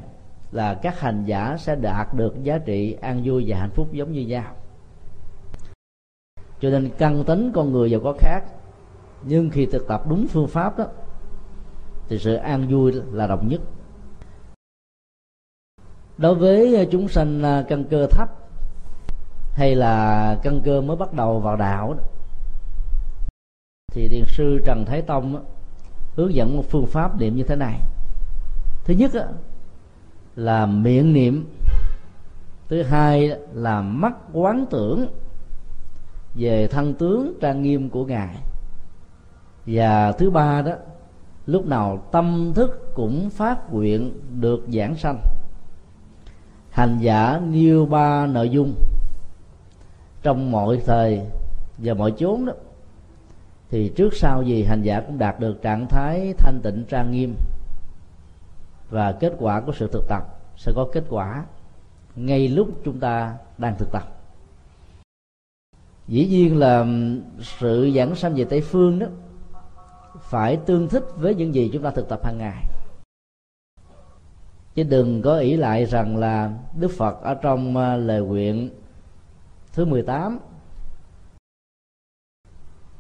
là 0.53 0.75
các 0.75 1.01
hành 1.01 1.25
giả 1.25 1.57
sẽ 1.59 1.77
đạt 1.77 2.15
được 2.15 2.43
giá 2.43 2.59
trị 2.59 2.93
an 3.01 3.23
vui 3.25 3.45
và 3.47 3.59
hạnh 3.59 3.71
phúc 3.71 3.89
giống 3.93 4.13
như 4.13 4.21
nhau. 4.21 4.55
Cho 6.61 6.71
nên 6.71 6.91
căn 6.99 7.25
tính 7.25 7.51
con 7.55 7.73
người 7.73 7.91
giàu 7.91 8.01
có 8.05 8.15
khác. 8.19 8.41
Nhưng 9.23 9.51
khi 9.51 9.67
thực 9.67 9.89
tập 9.89 10.03
đúng 10.09 10.27
phương 10.29 10.49
pháp 10.49 10.79
đó 10.79 10.85
thì 12.09 12.19
sự 12.19 12.35
an 12.35 12.69
vui 12.69 12.93
là 13.13 13.27
đồng 13.27 13.49
nhất. 13.49 13.61
Đối 16.19 16.35
với 16.35 16.89
chúng 16.91 17.09
sanh 17.09 17.43
à, 17.43 17.65
căn 17.69 17.85
cơ 17.85 18.07
thấp 18.07 18.29
hay 19.53 19.75
là 19.75 20.37
căn 20.43 20.61
cơ 20.65 20.81
mới 20.81 20.97
bắt 20.97 21.13
đầu 21.13 21.41
vào 21.41 21.57
đạo 21.57 21.95
đó, 21.95 22.03
thì 23.93 24.09
thiền 24.09 24.25
sư 24.27 24.61
trần 24.65 24.85
thái 24.85 25.03
tông 25.03 25.35
đó, 25.35 25.41
hướng 26.17 26.35
dẫn 26.35 26.57
một 26.57 26.65
phương 26.69 26.87
pháp 26.87 27.21
niệm 27.21 27.37
như 27.37 27.43
thế 27.43 27.57
này. 27.57 27.81
Thứ 28.85 28.95
nhất 28.95 29.11
đó, 29.15 29.23
là 30.37 30.67
miệng 30.67 31.13
niệm. 31.13 31.47
Thứ 32.69 32.83
hai 32.83 33.39
là 33.53 33.83
mắt 33.83 34.15
quán 34.33 34.67
tưởng 34.71 35.07
về 36.35 36.67
thân 36.67 36.95
tướng 36.95 37.39
trang 37.41 37.63
nghiêm 37.63 37.91
của 37.91 38.05
ngài. 38.05 38.37
Và 39.67 40.13
thứ 40.13 40.31
ba 40.31 40.63
đó, 40.63 40.73
lúc 41.47 41.67
nào 41.67 42.03
tâm 42.13 42.53
thức 42.55 42.95
cũng 42.95 43.31
phát 43.31 43.73
nguyện 43.73 44.21
được 44.41 44.67
giảng 44.69 44.97
sanh. 44.97 45.21
Hành 46.71 46.99
giả 47.01 47.41
nêu 47.47 47.87
ba 47.87 48.27
nội 48.27 48.51
dung. 48.51 48.75
Trong 50.23 50.51
mọi 50.51 50.81
thời 50.87 51.21
và 51.79 51.95
mọi 51.95 52.13
chốn 52.19 52.45
đó, 52.45 52.53
thì 53.71 53.93
trước 53.97 54.15
sau 54.15 54.43
gì 54.43 54.65
hành 54.65 54.83
giả 54.83 55.01
cũng 55.01 55.19
đạt 55.19 55.41
được 55.41 55.63
trạng 55.63 55.87
thái 55.89 56.35
thanh 56.39 56.61
tịnh 56.63 56.85
trang 56.89 57.11
nghiêm 57.11 57.35
và 58.93 59.13
kết 59.13 59.33
quả 59.39 59.61
của 59.61 59.73
sự 59.73 59.89
thực 59.93 60.09
tập 60.09 60.23
sẽ 60.57 60.73
có 60.77 60.89
kết 60.93 61.05
quả 61.09 61.45
ngay 62.17 62.49
lúc 62.49 62.69
chúng 62.85 63.01
ta 63.01 63.37
đang 63.59 63.75
thực 63.79 63.93
tập. 63.93 64.03
Dĩ 66.09 66.27
nhiên 66.27 66.59
là 66.59 66.87
sự 67.41 67.93
giảng 67.97 68.15
sanh 68.15 68.35
về 68.35 68.45
tây 68.45 68.61
phương 68.61 68.99
đó 68.99 69.07
phải 70.21 70.57
tương 70.57 70.89
thích 70.89 71.05
với 71.17 71.35
những 71.35 71.55
gì 71.55 71.71
chúng 71.73 71.83
ta 71.83 71.91
thực 71.91 72.09
tập 72.09 72.25
hàng 72.25 72.39
ngày. 72.39 72.65
Chứ 74.75 74.83
đừng 74.83 75.23
có 75.23 75.39
ý 75.39 75.57
lại 75.57 75.85
rằng 75.85 76.17
là 76.17 76.53
Đức 76.79 76.91
Phật 76.97 77.23
ở 77.23 77.35
trong 77.35 77.77
à, 77.77 77.97
lời 77.97 78.21
nguyện 78.21 78.71
thứ 79.73 79.85
18 79.85 80.39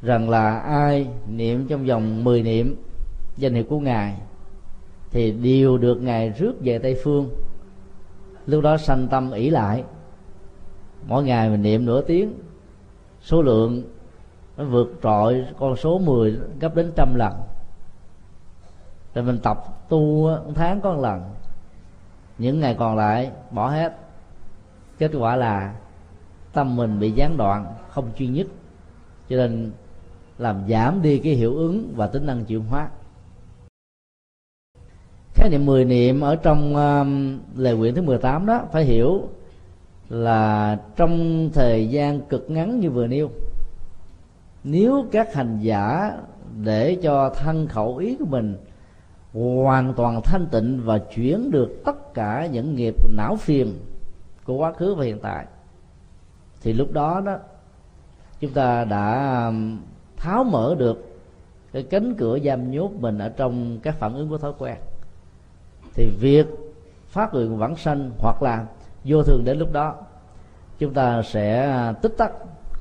rằng 0.02 0.30
là 0.30 0.58
ai 0.58 1.08
niệm 1.28 1.66
trong 1.68 1.86
vòng 1.86 2.24
10 2.24 2.42
niệm 2.42 2.76
danh 3.36 3.54
hiệu 3.54 3.64
của 3.68 3.80
ngài 3.80 4.16
thì 5.12 5.30
đều 5.30 5.78
được 5.78 6.02
ngài 6.02 6.30
rước 6.30 6.54
về 6.60 6.78
tây 6.78 7.00
phương. 7.04 7.30
Lúc 8.46 8.64
đó 8.64 8.76
sanh 8.76 9.08
tâm 9.08 9.30
ỷ 9.30 9.50
lại. 9.50 9.84
Mỗi 11.06 11.24
ngày 11.24 11.50
mình 11.50 11.62
niệm 11.62 11.84
nửa 11.84 12.00
tiếng. 12.00 12.34
Số 13.20 13.42
lượng 13.42 13.82
nó 14.56 14.64
vượt 14.64 14.98
trội, 15.02 15.46
con 15.58 15.76
số 15.76 15.98
10 15.98 16.38
gấp 16.60 16.74
đến 16.74 16.92
trăm 16.96 17.14
lần. 17.14 17.32
Rồi 19.14 19.24
mình 19.24 19.38
tập 19.42 19.88
tu 19.88 20.28
một 20.28 20.52
tháng 20.54 20.80
có 20.80 20.94
một 20.94 21.00
lần. 21.02 21.22
Những 22.38 22.60
ngày 22.60 22.76
còn 22.78 22.96
lại, 22.96 23.30
bỏ 23.50 23.68
hết. 23.68 23.96
Kết 24.98 25.10
quả 25.18 25.36
là 25.36 25.74
tâm 26.52 26.76
mình 26.76 26.98
bị 27.00 27.10
gián 27.10 27.36
đoạn, 27.36 27.74
không 27.88 28.10
chuyên 28.18 28.32
nhất. 28.32 28.46
Cho 29.28 29.36
nên 29.36 29.72
làm 30.38 30.68
giảm 30.68 31.02
đi 31.02 31.18
cái 31.18 31.32
hiệu 31.32 31.56
ứng 31.56 31.92
và 31.96 32.06
tính 32.06 32.26
năng 32.26 32.44
chuyển 32.44 32.60
hóa 32.60 32.88
khái 35.34 35.50
niệm 35.50 35.66
10 35.66 35.84
niệm 35.84 36.20
ở 36.20 36.36
trong 36.36 36.74
uh, 36.74 37.06
lời 37.58 37.76
nguyện 37.76 37.94
thứ 37.94 38.02
18 38.02 38.46
đó 38.46 38.62
phải 38.72 38.84
hiểu 38.84 39.28
là 40.08 40.78
trong 40.96 41.50
thời 41.52 41.88
gian 41.88 42.20
cực 42.20 42.50
ngắn 42.50 42.80
như 42.80 42.90
vừa 42.90 43.06
nêu 43.06 43.30
nếu 44.64 45.06
các 45.12 45.34
hành 45.34 45.58
giả 45.60 46.12
để 46.62 46.96
cho 47.02 47.30
thân 47.30 47.66
khẩu 47.66 47.96
ý 47.96 48.16
của 48.16 48.24
mình 48.24 48.56
hoàn 49.32 49.94
toàn 49.94 50.20
thanh 50.24 50.46
tịnh 50.46 50.80
và 50.84 50.98
chuyển 50.98 51.50
được 51.50 51.82
tất 51.84 52.14
cả 52.14 52.46
những 52.46 52.74
nghiệp 52.74 52.94
não 53.16 53.36
phiền 53.36 53.78
của 54.44 54.56
quá 54.56 54.72
khứ 54.72 54.94
và 54.94 55.04
hiện 55.04 55.18
tại 55.22 55.46
thì 56.62 56.72
lúc 56.72 56.92
đó 56.92 57.22
đó 57.24 57.36
chúng 58.40 58.50
ta 58.50 58.84
đã 58.84 59.46
um, 59.46 59.78
tháo 60.16 60.44
mở 60.44 60.74
được 60.78 61.18
cái 61.72 61.82
cánh 61.82 62.14
cửa 62.14 62.38
giam 62.44 62.70
nhốt 62.70 62.92
mình 63.00 63.18
ở 63.18 63.28
trong 63.28 63.78
các 63.82 63.94
phản 63.98 64.14
ứng 64.14 64.28
của 64.28 64.38
thói 64.38 64.52
quen 64.58 64.76
thì 65.94 66.10
việc 66.10 66.46
phát 67.08 67.34
nguyện 67.34 67.58
vãng 67.58 67.76
sanh 67.76 68.10
hoặc 68.18 68.42
là 68.42 68.66
vô 69.04 69.22
thường 69.22 69.44
đến 69.44 69.58
lúc 69.58 69.72
đó, 69.72 69.94
chúng 70.78 70.94
ta 70.94 71.22
sẽ 71.22 71.60
à, 71.60 71.92
tích 71.92 72.14
tắc 72.18 72.32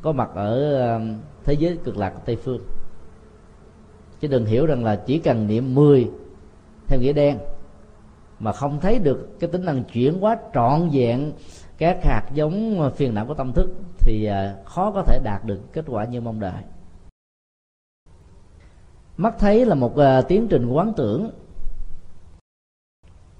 có 0.01 0.11
mặt 0.11 0.29
ở 0.35 0.79
à, 0.79 0.99
thế 1.43 1.53
giới 1.53 1.77
cực 1.83 1.97
lạc 1.97 2.13
tây 2.25 2.35
phương. 2.35 2.61
Chứ 4.19 4.27
đừng 4.27 4.45
hiểu 4.45 4.65
rằng 4.65 4.83
là 4.83 4.95
chỉ 4.95 5.19
cần 5.19 5.47
niệm 5.47 5.75
10 5.75 6.11
theo 6.87 6.99
nghĩa 6.99 7.13
đen 7.13 7.37
mà 8.39 8.51
không 8.51 8.79
thấy 8.79 8.99
được 8.99 9.39
cái 9.39 9.49
tính 9.49 9.65
năng 9.65 9.83
chuyển 9.83 10.19
hóa 10.19 10.37
trọn 10.53 10.89
vẹn 10.93 11.31
các 11.77 12.03
hạt 12.03 12.23
giống 12.33 12.91
phiền 12.95 13.13
não 13.13 13.25
của 13.25 13.33
tâm 13.33 13.53
thức 13.53 13.69
thì 13.99 14.25
à, 14.25 14.55
khó 14.65 14.91
có 14.91 15.03
thể 15.03 15.19
đạt 15.23 15.45
được 15.45 15.59
kết 15.73 15.85
quả 15.87 16.05
như 16.05 16.21
mong 16.21 16.39
đợi. 16.39 16.63
Mắt 19.17 19.35
thấy 19.39 19.65
là 19.65 19.75
một 19.75 19.93
tiến 20.27 20.47
trình 20.47 20.69
quán 20.69 20.93
tưởng 20.97 21.31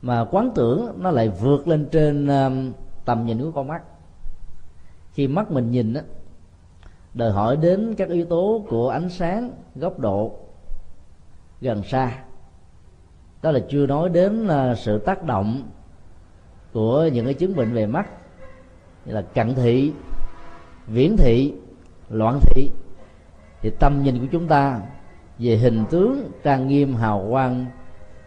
mà 0.01 0.25
quán 0.31 0.51
tưởng 0.55 0.93
nó 0.98 1.12
lại 1.12 1.29
vượt 1.29 1.67
lên 1.67 1.88
trên 1.91 2.27
um, 2.27 2.72
tầm 3.05 3.25
nhìn 3.25 3.41
của 3.41 3.51
con 3.51 3.67
mắt. 3.67 3.81
Khi 5.13 5.27
mắt 5.27 5.51
mình 5.51 5.72
nhìn 5.72 5.93
á, 5.93 6.01
đòi 7.13 7.31
hỏi 7.31 7.58
đến 7.58 7.96
các 7.98 8.10
yếu 8.10 8.25
tố 8.25 8.63
của 8.70 8.89
ánh 8.89 9.10
sáng, 9.10 9.51
góc 9.75 10.00
độ 10.00 10.36
gần 11.62 11.84
xa. 11.84 12.24
Đó 13.41 13.51
là 13.51 13.60
chưa 13.70 13.88
nói 13.88 14.10
đến 14.10 14.48
là 14.48 14.75
sự 14.75 14.98
tác 14.98 15.24
động 15.24 15.70
của 16.74 17.10
những 17.13 17.25
cái 17.25 17.34
chứng 17.34 17.55
bệnh 17.55 17.74
về 17.74 17.86
mắt, 17.86 18.08
như 19.05 19.13
là 19.13 19.22
cận 19.22 19.55
thị, 19.55 19.93
viễn 20.88 21.17
thị, 21.17 21.53
loạn 22.10 22.39
thị. 22.41 22.70
Thì 23.62 23.72
tâm 23.79 24.03
nhìn 24.03 24.20
của 24.20 24.27
chúng 24.31 24.48
ta 24.48 24.81
về 25.39 25.58
hình 25.58 25.86
tướng, 25.89 26.31
trang 26.43 26.67
nghiêm, 26.67 26.96
hào 26.96 27.27
quang 27.29 27.65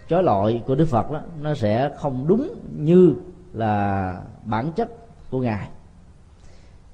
chói 0.08 0.22
lọi 0.22 0.62
của 0.66 0.74
đức 0.74 0.86
phật 0.88 1.10
đó, 1.10 1.20
nó 1.40 1.54
sẽ 1.54 1.90
không 1.96 2.26
đúng 2.26 2.54
như 2.76 3.14
là 3.52 4.20
bản 4.44 4.72
chất 4.72 4.88
của 5.30 5.40
ngài. 5.40 5.68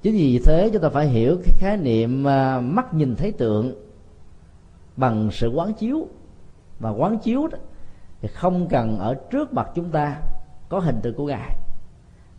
Chính 0.01 0.13
vì 0.13 0.39
thế 0.45 0.69
chúng 0.73 0.81
ta 0.81 0.89
phải 0.89 1.07
hiểu 1.07 1.37
cái 1.45 1.55
khái 1.57 1.77
niệm 1.77 2.27
à, 2.27 2.59
mắt 2.59 2.93
nhìn 2.93 3.15
thấy 3.15 3.31
tượng 3.31 3.73
bằng 4.97 5.29
sự 5.31 5.49
quán 5.49 5.73
chiếu. 5.73 6.07
Và 6.79 6.89
quán 6.89 7.17
chiếu 7.17 7.47
đó 7.47 7.57
thì 8.21 8.27
không 8.27 8.67
cần 8.67 8.99
ở 8.99 9.13
trước 9.13 9.53
mặt 9.53 9.71
chúng 9.75 9.89
ta 9.89 10.21
có 10.69 10.79
hình 10.79 10.99
tượng 11.01 11.13
của 11.13 11.25
ngài, 11.25 11.55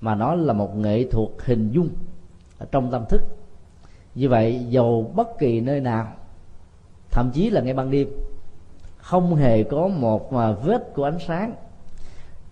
mà 0.01 0.15
nó 0.15 0.35
là 0.35 0.53
một 0.53 0.77
nghệ 0.77 1.05
thuật 1.11 1.29
hình 1.45 1.71
dung 1.71 1.89
ở 2.59 2.67
trong 2.73 2.91
tâm 2.91 3.05
thức. 3.09 3.23
Như 4.15 4.29
vậy, 4.29 4.67
dầu 4.69 5.13
bất 5.15 5.29
kỳ 5.39 5.61
nơi 5.61 5.81
nào, 5.81 6.13
thậm 7.11 7.31
chí 7.35 7.51
là 7.51 7.61
ngay 7.61 7.75
ban 7.75 7.91
đêm 7.91 8.09
không 9.03 9.35
hề 9.35 9.63
có 9.63 9.89
một 9.89 10.33
mà 10.33 10.53
vết 10.53 10.95
của 10.95 11.05
ánh 11.05 11.19
sáng. 11.27 11.55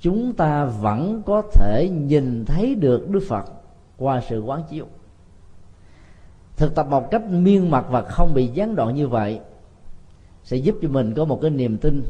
Chúng 0.01 0.33
ta 0.33 0.65
vẫn 0.65 1.23
có 1.27 1.43
thể 1.53 1.89
nhìn 1.93 2.45
thấy 2.45 2.75
được 2.75 3.11
đức 3.11 3.23
phật 3.29 3.45
qua 3.99 4.23
sự 4.29 4.41
quán 4.41 4.63
chiếu. 4.71 4.87
Thực 6.57 6.75
tập 6.75 6.87
một 6.91 7.11
cách 7.11 7.23
miên 7.31 7.71
mật 7.71 7.85
và 7.91 8.03
không 8.03 8.35
bị 8.35 8.47
gián 8.47 8.77
đoạn 8.77 8.95
như 8.95 9.09
vậy 9.09 9.41
sẽ 10.45 10.57
giúp 10.57 10.75
cho 10.83 10.89
mình 10.89 11.15
có 11.15 11.25
một 11.25 11.39
cái 11.43 11.51
niềm 11.51 11.79
tin, 11.79 12.03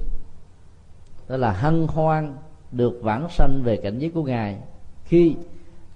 đó 1.28 1.36
là 1.36 1.52
hân 1.52 1.86
hoan 1.86 2.36
được 2.72 3.00
vãng 3.02 3.28
sanh 3.30 3.60
về 3.64 3.76
cảnh 3.76 3.98
giới 3.98 4.10
của 4.10 4.22
ngài 4.22 4.58
khi 5.04 5.36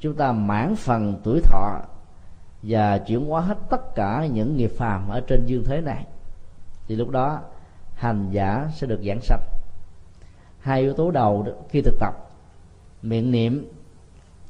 chúng 0.01 0.15
ta 0.15 0.33
mãn 0.33 0.77
phần 0.77 1.21
tuổi 1.25 1.41
thọ 1.41 1.81
và 2.63 2.99
chuyển 2.99 3.27
hóa 3.27 3.41
hết 3.41 3.59
tất 3.71 3.95
cả 3.95 4.27
những 4.33 4.57
nghiệp 4.57 4.73
phàm 4.77 5.09
ở 5.09 5.21
trên 5.21 5.47
dương 5.47 5.65
thế 5.65 5.81
này. 5.81 6.07
Thì 6.87 6.97
lúc 6.97 7.11
đó 7.11 7.41
hành 7.95 8.31
giả 8.31 8.69
sẽ 8.75 8.87
được 8.87 9.01
giảng 9.07 9.21
sanh. 9.21 9.41
Hai 10.61 10.81
yếu 10.81 10.95
tố 10.95 11.11
đầu 11.11 11.47
khi 11.69 11.83
thực 11.83 11.95
tập, 12.01 12.15
miệng 13.03 13.31
niệm, 13.31 13.69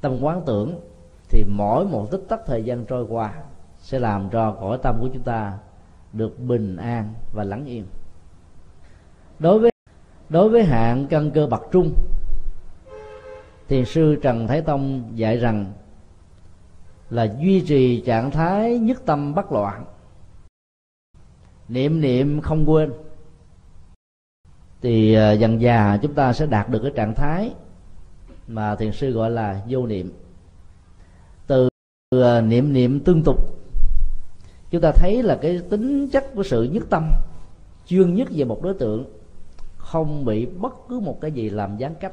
tâm 0.00 0.18
quán 0.20 0.42
tưởng, 0.46 0.80
thì 1.28 1.44
mỗi 1.48 1.84
một 1.84 2.10
tích 2.10 2.22
tắc 2.28 2.40
thời 2.46 2.64
gian 2.64 2.84
trôi 2.84 3.04
qua 3.08 3.34
sẽ 3.78 3.98
làm 3.98 4.30
cho 4.30 4.56
cõi 4.60 4.78
tâm 4.82 4.96
của 5.00 5.08
chúng 5.12 5.22
ta 5.22 5.58
được 6.12 6.40
bình 6.40 6.76
an 6.76 7.14
và 7.32 7.44
lắng 7.44 7.64
yên. 7.66 7.86
Đối 9.38 9.58
với 9.58 9.70
đối 10.28 10.48
với 10.48 10.64
hạng 10.64 11.06
căn 11.06 11.30
cơ 11.30 11.46
bậc 11.46 11.62
trung 11.72 11.94
thiền 13.68 13.84
sư 13.84 14.16
trần 14.22 14.46
thái 14.46 14.60
tông 14.60 15.12
dạy 15.14 15.36
rằng 15.36 15.72
là 17.10 17.34
duy 17.40 17.60
trì 17.60 18.00
trạng 18.00 18.30
thái 18.30 18.78
nhất 18.78 19.02
tâm 19.06 19.34
bất 19.34 19.52
loạn. 19.52 19.84
Niệm 21.68 22.00
niệm 22.00 22.40
không 22.40 22.70
quên 22.70 22.92
thì 24.84 25.14
ờ, 25.14 25.32
dần 25.32 25.60
già 25.60 25.98
chúng 26.02 26.14
ta 26.14 26.32
sẽ 26.32 26.46
đạt 26.46 26.68
được 26.68 26.78
cái 26.82 26.92
trạng 26.94 27.14
thái 27.14 27.54
mà 28.48 28.76
thiền 28.76 28.92
sư 28.92 29.10
gọi 29.10 29.30
là 29.30 29.62
vô 29.68 29.86
niệm. 29.86 30.12
Từ 31.46 31.68
ờ, 32.10 32.40
niệm 32.40 32.72
niệm 32.72 33.00
tương 33.00 33.22
tục, 33.22 33.36
chúng 34.70 34.80
ta 34.80 34.92
thấy 34.92 35.22
là 35.22 35.38
cái 35.42 35.60
tính 35.70 36.08
chất 36.08 36.24
của 36.34 36.42
sự 36.42 36.62
nhất 36.62 36.84
tâm, 36.90 37.10
chuyên 37.86 38.14
nhất 38.14 38.28
về 38.30 38.44
một 38.44 38.62
đối 38.62 38.74
tượng 38.74 39.04
không 39.76 40.24
bị 40.24 40.46
bất 40.46 40.74
cứ 40.88 41.00
một 41.00 41.20
cái 41.20 41.32
gì 41.32 41.50
làm 41.50 41.76
gián 41.76 41.94
cách. 42.00 42.12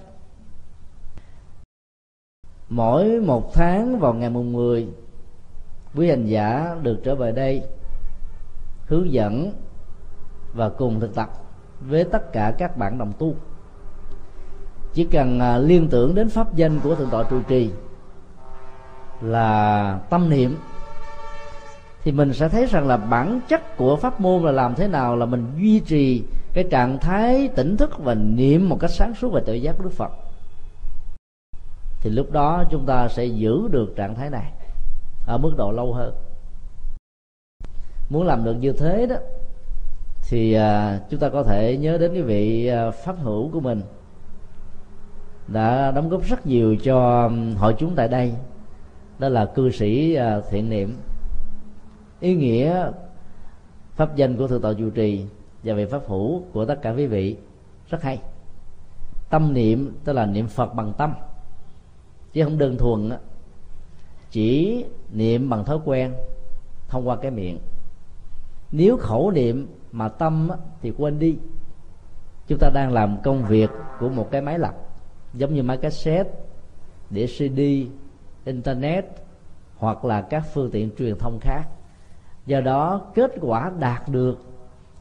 Mỗi 2.69 3.19
một 3.19 3.53
tháng 3.53 3.99
vào 3.99 4.13
ngày 4.13 4.29
mùng 4.29 4.53
10 4.53 4.87
quý 5.95 6.09
hành 6.09 6.25
giả 6.25 6.75
được 6.83 6.99
trở 7.03 7.15
về 7.15 7.31
đây 7.31 7.63
hướng 8.85 9.11
dẫn 9.11 9.53
và 10.53 10.69
cùng 10.69 10.99
thực 10.99 11.15
tập 11.15 11.40
với 11.87 12.03
tất 12.03 12.33
cả 12.33 12.53
các 12.57 12.77
bạn 12.77 12.97
đồng 12.97 13.13
tu. 13.19 13.35
Chỉ 14.93 15.03
cần 15.03 15.39
à, 15.39 15.57
liên 15.57 15.87
tưởng 15.89 16.15
đến 16.15 16.29
pháp 16.29 16.55
danh 16.55 16.79
của 16.79 16.95
thượng 16.95 17.09
tọa 17.09 17.23
trụ 17.23 17.41
trì 17.47 17.71
là 19.21 19.99
tâm 20.09 20.29
niệm, 20.29 20.57
thì 22.03 22.11
mình 22.11 22.33
sẽ 22.33 22.49
thấy 22.49 22.65
rằng 22.65 22.87
là 22.87 22.97
bản 22.97 23.39
chất 23.47 23.77
của 23.77 23.95
pháp 23.95 24.21
môn 24.21 24.43
là 24.43 24.51
làm 24.51 24.75
thế 24.75 24.87
nào 24.87 25.15
là 25.15 25.25
mình 25.25 25.47
duy 25.57 25.79
trì 25.79 26.23
cái 26.53 26.63
trạng 26.63 26.97
thái 26.99 27.47
tỉnh 27.47 27.77
thức 27.77 27.97
và 27.97 28.13
niệm 28.13 28.69
một 28.69 28.77
cách 28.79 28.91
sáng 28.91 29.13
suốt 29.15 29.29
và 29.29 29.41
tự 29.45 29.53
giác 29.53 29.75
của 29.77 29.83
đức 29.83 29.93
phật. 29.93 30.11
Thì 32.01 32.09
lúc 32.09 32.31
đó 32.31 32.63
chúng 32.71 32.85
ta 32.85 33.07
sẽ 33.07 33.25
giữ 33.25 33.67
được 33.67 33.93
trạng 33.95 34.15
thái 34.15 34.29
này 34.29 34.51
ở 35.27 35.37
mức 35.37 35.53
độ 35.57 35.71
lâu 35.71 35.93
hơn. 35.93 36.13
Muốn 38.09 38.27
làm 38.27 38.43
được 38.43 38.53
như 38.53 38.71
thế 38.71 39.05
đó 39.05 39.15
thì 40.31 40.53
à, 40.53 40.99
chúng 41.09 41.19
ta 41.19 41.29
có 41.29 41.43
thể 41.43 41.77
nhớ 41.77 41.97
đến 41.97 42.13
cái 42.13 42.21
vị 42.21 42.67
à, 42.67 42.91
pháp 42.91 43.15
hữu 43.19 43.49
của 43.51 43.59
mình. 43.59 43.81
Đã 45.47 45.91
đóng 45.91 46.09
góp 46.09 46.23
rất 46.23 46.47
nhiều 46.47 46.75
cho 46.83 47.29
hội 47.57 47.75
chúng 47.77 47.95
tại 47.95 48.07
đây. 48.07 48.33
Đó 49.19 49.29
là 49.29 49.45
cư 49.45 49.71
sĩ 49.71 50.15
à, 50.15 50.41
thiện 50.49 50.69
niệm. 50.69 50.97
Ý 52.19 52.35
nghĩa 52.35 52.91
pháp 53.95 54.15
danh 54.15 54.37
của 54.37 54.47
thượng 54.47 54.61
tọa 54.61 54.73
chủ 54.73 54.89
trì 54.89 55.25
và 55.63 55.73
vị 55.73 55.85
pháp 55.85 56.01
hữu 56.07 56.43
của 56.53 56.65
tất 56.65 56.81
cả 56.81 56.91
quý 56.91 57.07
vị 57.07 57.37
rất 57.89 58.01
hay. 58.01 58.21
Tâm 59.29 59.53
niệm 59.53 59.97
tức 60.03 60.13
là 60.13 60.25
niệm 60.25 60.47
phật 60.47 60.73
bằng 60.73 60.93
tâm. 60.97 61.13
Chứ 62.33 62.43
không 62.43 62.57
đơn 62.57 62.77
thuần 62.77 63.11
chỉ 64.29 64.85
niệm 65.11 65.49
bằng 65.49 65.65
thói 65.65 65.77
quen 65.85 66.13
thông 66.87 67.07
qua 67.07 67.15
cái 67.15 67.31
miệng. 67.31 67.59
Nếu 68.71 68.97
khẩu 68.97 69.31
niệm 69.31 69.67
mà 69.91 70.09
tâm 70.09 70.49
thì 70.81 70.93
quên 70.97 71.19
đi. 71.19 71.37
Chúng 72.47 72.59
ta 72.59 72.69
đang 72.73 72.93
làm 72.93 73.17
công 73.23 73.45
việc 73.45 73.69
của 73.99 74.09
một 74.09 74.31
cái 74.31 74.41
máy 74.41 74.59
lọc, 74.59 74.75
giống 75.33 75.53
như 75.53 75.63
máy 75.63 75.77
cassette 75.77 76.31
đĩa 77.09 77.27
cd 77.27 77.59
internet 78.45 79.05
hoặc 79.77 80.05
là 80.05 80.21
các 80.21 80.43
phương 80.53 80.71
tiện 80.71 80.89
truyền 80.97 81.17
thông 81.17 81.39
khác. 81.39 81.63
Do 82.45 82.61
đó, 82.61 83.01
kết 83.15 83.31
quả 83.41 83.71
đạt 83.79 84.09
được 84.09 84.45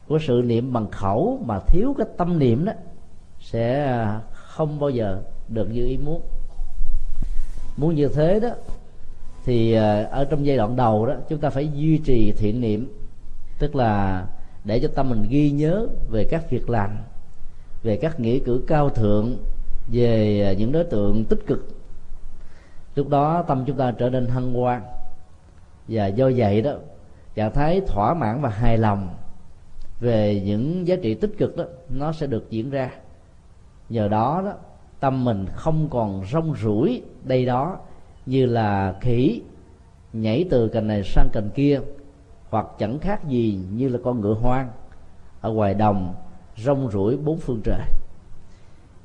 của 0.07 0.19
sự 0.19 0.41
niệm 0.45 0.73
bằng 0.73 0.91
khẩu 0.91 1.39
mà 1.45 1.59
thiếu 1.67 1.95
cái 1.97 2.07
tâm 2.17 2.39
niệm 2.39 2.65
đó 2.65 2.73
sẽ 3.39 3.85
à, 3.85 4.21
không 4.33 4.79
bao 4.79 4.89
giờ 4.89 5.21
được 5.47 5.69
như 5.71 5.85
ý 5.85 5.97
muốn. 5.97 6.21
Muốn 7.77 7.95
như 7.95 8.07
thế 8.07 8.39
đó, 8.39 8.49
thì 9.45 9.73
à, 9.73 10.03
ở 10.03 10.25
trong 10.25 10.45
giai 10.45 10.57
đoạn 10.57 10.75
đầu 10.75 11.05
đó, 11.05 11.15
chúng 11.29 11.39
ta 11.39 11.49
phải 11.49 11.67
duy 11.67 11.97
trì 11.97 12.31
thiện 12.31 12.61
niệm, 12.61 12.93
tức 13.59 13.75
là 13.75 14.25
để 14.65 14.79
cho 14.79 14.87
tâm 14.95 15.09
mình 15.09 15.25
ghi 15.29 15.51
nhớ 15.51 15.87
về 16.09 16.27
các 16.29 16.49
việc 16.49 16.69
lành 16.69 16.97
về 17.83 17.97
các 17.97 18.19
nghĩa 18.19 18.39
cử 18.39 18.63
cao 18.67 18.89
thượng, 18.89 19.37
về 19.87 20.43
à, 20.45 20.53
những 20.53 20.71
đối 20.71 20.83
tượng 20.83 21.25
tích 21.25 21.39
cực. 21.47 21.67
Lúc 22.95 23.09
đó 23.09 23.43
tâm 23.47 23.63
chúng 23.67 23.77
ta 23.77 23.91
trở 23.91 24.09
nên 24.09 24.25
hân 24.25 24.53
hoan 24.53 24.81
và 25.87 26.07
do 26.07 26.31
vậy 26.35 26.61
đó, 26.61 26.73
trạng 27.35 27.53
thái 27.53 27.81
thỏa 27.87 28.13
mãn 28.13 28.41
và 28.41 28.49
hài 28.49 28.77
lòng 28.77 29.15
về 29.99 30.41
những 30.45 30.87
giá 30.87 30.95
trị 31.01 31.13
tích 31.13 31.31
cực 31.37 31.57
đó, 31.57 31.63
nó 31.89 32.11
sẽ 32.11 32.27
được 32.27 32.49
diễn 32.49 32.69
ra. 32.69 32.91
Nhờ 33.89 34.07
đó 34.07 34.41
đó, 34.45 34.53
tâm 34.99 35.25
mình 35.25 35.45
không 35.55 35.87
còn 35.89 36.23
rong 36.31 36.55
rủi 36.55 37.01
đây 37.23 37.45
đó 37.45 37.77
như 38.25 38.45
là 38.45 38.95
khỉ 39.01 39.41
nhảy 40.13 40.45
từ 40.49 40.67
cành 40.67 40.87
này 40.87 41.03
sang 41.03 41.29
cành 41.33 41.49
kia 41.55 41.79
hoặc 42.51 42.65
chẳng 42.79 42.99
khác 42.99 43.27
gì 43.27 43.59
như 43.71 43.89
là 43.89 43.99
con 44.03 44.21
ngựa 44.21 44.33
hoang 44.33 44.69
ở 45.41 45.51
ngoài 45.51 45.73
đồng 45.73 46.15
rong 46.57 46.91
ruổi 46.91 47.17
bốn 47.17 47.37
phương 47.37 47.61
trời. 47.63 47.81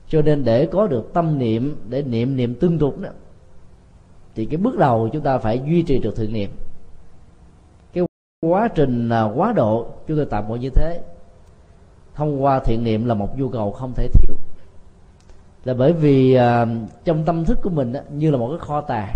Cho 0.08 0.22
nên 0.22 0.44
để 0.44 0.66
có 0.66 0.86
được 0.86 1.10
tâm 1.14 1.38
niệm 1.38 1.76
để 1.88 2.02
niệm 2.02 2.36
niệm 2.36 2.54
tương 2.54 2.78
tục 2.78 2.98
đó 2.98 3.10
thì 4.34 4.46
cái 4.46 4.56
bước 4.56 4.78
đầu 4.78 5.08
chúng 5.12 5.22
ta 5.22 5.38
phải 5.38 5.62
duy 5.66 5.82
trì 5.82 5.98
được 5.98 6.16
thiện 6.16 6.32
niệm. 6.32 6.50
Cái 7.92 8.04
quá 8.40 8.68
trình 8.74 9.08
à, 9.08 9.22
quá 9.22 9.52
độ 9.52 9.86
chúng 10.06 10.16
tôi 10.16 10.26
tạm 10.30 10.48
gọi 10.48 10.58
như 10.58 10.70
thế. 10.70 11.00
Thông 12.14 12.44
qua 12.44 12.60
thiện 12.60 12.84
niệm 12.84 13.06
là 13.06 13.14
một 13.14 13.38
nhu 13.38 13.48
cầu 13.48 13.72
không 13.72 13.92
thể 13.94 14.08
thiếu. 14.08 14.36
Là 15.64 15.74
bởi 15.74 15.92
vì 15.92 16.38
uh, 16.38 16.68
trong 17.04 17.24
tâm 17.24 17.44
thức 17.44 17.58
của 17.62 17.70
mình 17.70 17.92
đó, 17.92 18.00
như 18.10 18.30
là 18.30 18.38
một 18.38 18.48
cái 18.48 18.58
kho 18.58 18.80
tàng 18.80 19.14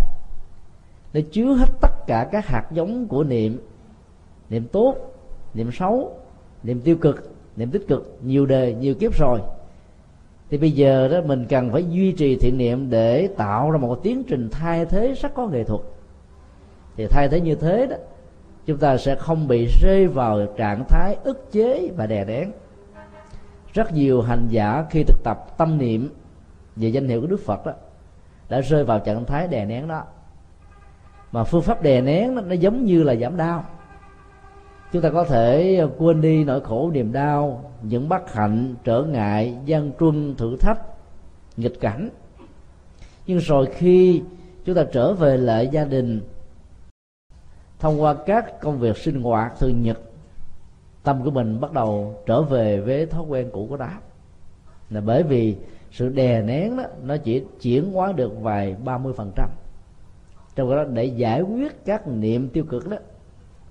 nó 1.13 1.21
chứa 1.31 1.53
hết 1.53 1.69
tất 1.81 2.07
cả 2.07 2.29
các 2.31 2.47
hạt 2.47 2.67
giống 2.71 3.07
của 3.07 3.23
niệm 3.23 3.61
niệm 4.51 4.67
tốt 4.71 4.95
niệm 5.53 5.71
xấu 5.71 6.17
niệm 6.63 6.81
tiêu 6.81 6.95
cực 6.95 7.31
niệm 7.55 7.71
tích 7.71 7.87
cực 7.87 8.17
nhiều 8.21 8.45
đời 8.45 8.73
nhiều 8.73 8.95
kiếp 8.95 9.13
rồi. 9.19 9.39
Thì 10.49 10.57
bây 10.57 10.71
giờ 10.71 11.07
đó 11.07 11.21
mình 11.25 11.45
cần 11.49 11.71
phải 11.71 11.85
duy 11.89 12.11
trì 12.11 12.35
thiện 12.35 12.57
niệm 12.57 12.89
để 12.89 13.27
tạo 13.37 13.71
ra 13.71 13.77
một 13.77 13.99
tiến 14.03 14.23
trình 14.23 14.49
thay 14.51 14.85
thế 14.85 15.13
rất 15.13 15.33
có 15.33 15.47
nghệ 15.47 15.63
thuật. 15.63 15.81
Thì 16.95 17.07
thay 17.07 17.29
thế 17.29 17.41
như 17.41 17.55
thế 17.55 17.87
đó 17.87 17.95
chúng 18.65 18.77
ta 18.77 18.97
sẽ 18.97 19.15
không 19.15 19.47
bị 19.47 19.67
rơi 19.81 20.07
vào 20.07 20.45
trạng 20.57 20.83
thái 20.89 21.17
ức 21.23 21.51
chế 21.51 21.89
và 21.95 22.07
đè 22.07 22.25
nén. 22.25 22.51
Rất 23.73 23.93
nhiều 23.93 24.21
hành 24.21 24.47
giả 24.49 24.85
khi 24.89 25.03
thực 25.03 25.23
tập 25.23 25.57
tâm 25.57 25.77
niệm 25.77 26.09
về 26.75 26.87
danh 26.87 27.07
hiệu 27.07 27.21
của 27.21 27.27
đức 27.27 27.39
phật 27.45 27.65
đó 27.65 27.73
đã 28.49 28.61
rơi 28.61 28.83
vào 28.83 28.99
trạng 28.99 29.25
thái 29.25 29.47
đè 29.47 29.65
nén 29.65 29.87
đó. 29.87 30.03
Mà 31.31 31.43
phương 31.43 31.61
pháp 31.61 31.81
đè 31.81 32.01
nén 32.01 32.35
đó, 32.35 32.41
nó 32.41 32.53
giống 32.53 32.85
như 32.85 33.03
là 33.03 33.15
giảm 33.15 33.37
đau 33.37 33.65
chúng 34.91 35.01
ta 35.01 35.09
có 35.09 35.23
thể 35.23 35.81
quên 35.97 36.21
đi 36.21 36.43
nỗi 36.43 36.61
khổ 36.61 36.91
niềm 36.93 37.11
đau, 37.11 37.71
những 37.81 38.09
bất 38.09 38.33
hạnh, 38.33 38.75
trở 38.83 39.03
ngại, 39.03 39.57
gian 39.65 39.91
truân, 39.99 40.35
thử 40.35 40.57
thách, 40.59 40.79
nghịch 41.57 41.79
cảnh. 41.79 42.09
Nhưng 43.27 43.37
rồi 43.37 43.65
khi 43.73 44.21
chúng 44.65 44.75
ta 44.75 44.83
trở 44.91 45.13
về 45.13 45.37
lại 45.37 45.67
gia 45.67 45.85
đình, 45.85 46.21
thông 47.79 48.01
qua 48.01 48.15
các 48.25 48.61
công 48.61 48.79
việc 48.79 48.97
sinh 48.97 49.21
hoạt 49.21 49.59
thường 49.59 49.81
nhật, 49.83 49.99
tâm 51.03 51.23
của 51.23 51.31
mình 51.31 51.61
bắt 51.61 51.73
đầu 51.73 52.15
trở 52.25 52.41
về 52.41 52.81
với 52.81 53.05
thói 53.05 53.23
quen 53.27 53.49
cũ 53.53 53.67
của 53.69 53.77
đó 53.77 53.89
là 54.89 55.01
bởi 55.01 55.23
vì 55.23 55.55
sự 55.91 56.09
đè 56.09 56.41
nén 56.41 56.77
đó, 56.77 56.83
nó 57.03 57.17
chỉ 57.17 57.43
chuyển 57.61 57.93
hóa 57.93 58.11
được 58.11 58.31
vài 58.41 58.75
ba 58.83 58.97
mươi 58.97 59.13
phần 59.13 59.31
trăm. 59.35 59.49
Trong 60.55 60.75
đó 60.75 60.83
để 60.83 61.05
giải 61.05 61.41
quyết 61.41 61.85
các 61.85 62.07
niệm 62.07 62.49
tiêu 62.49 62.63
cực 62.69 62.89
đó 62.89 62.97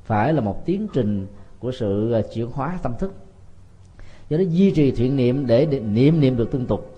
phải 0.05 0.33
là 0.33 0.41
một 0.41 0.67
tiến 0.67 0.89
trình 0.93 1.27
của 1.59 1.73
sự 1.73 2.13
à, 2.13 2.21
chuyển 2.35 2.51
hóa 2.51 2.79
tâm 2.83 2.93
thức. 2.99 3.15
Do 4.29 4.39
đó 4.39 4.45
duy 4.49 4.71
trì 4.71 4.91
thiện 4.91 5.17
niệm 5.17 5.47
để 5.47 5.67
niệm 5.67 6.21
niệm 6.21 6.37
được 6.37 6.51
tương 6.51 6.67
tục. 6.67 6.97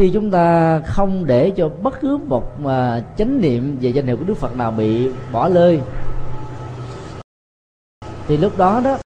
Khi 0.00 0.10
chúng 0.14 0.30
ta 0.30 0.78
không 0.80 1.26
để 1.26 1.50
cho 1.50 1.68
bất 1.68 2.00
cứ 2.00 2.16
một 2.16 2.60
mà 2.60 3.04
chánh 3.18 3.40
niệm 3.40 3.76
về 3.80 3.90
danh 3.90 4.06
hiệu 4.06 4.16
của 4.16 4.24
đức 4.24 4.36
phật 4.36 4.56
nào 4.56 4.70
bị 4.70 5.10
bỏ 5.32 5.48
lơi, 5.48 5.80
thì 8.28 8.36
lúc 8.36 8.58
đó 8.58 8.80
đó, 8.84 8.98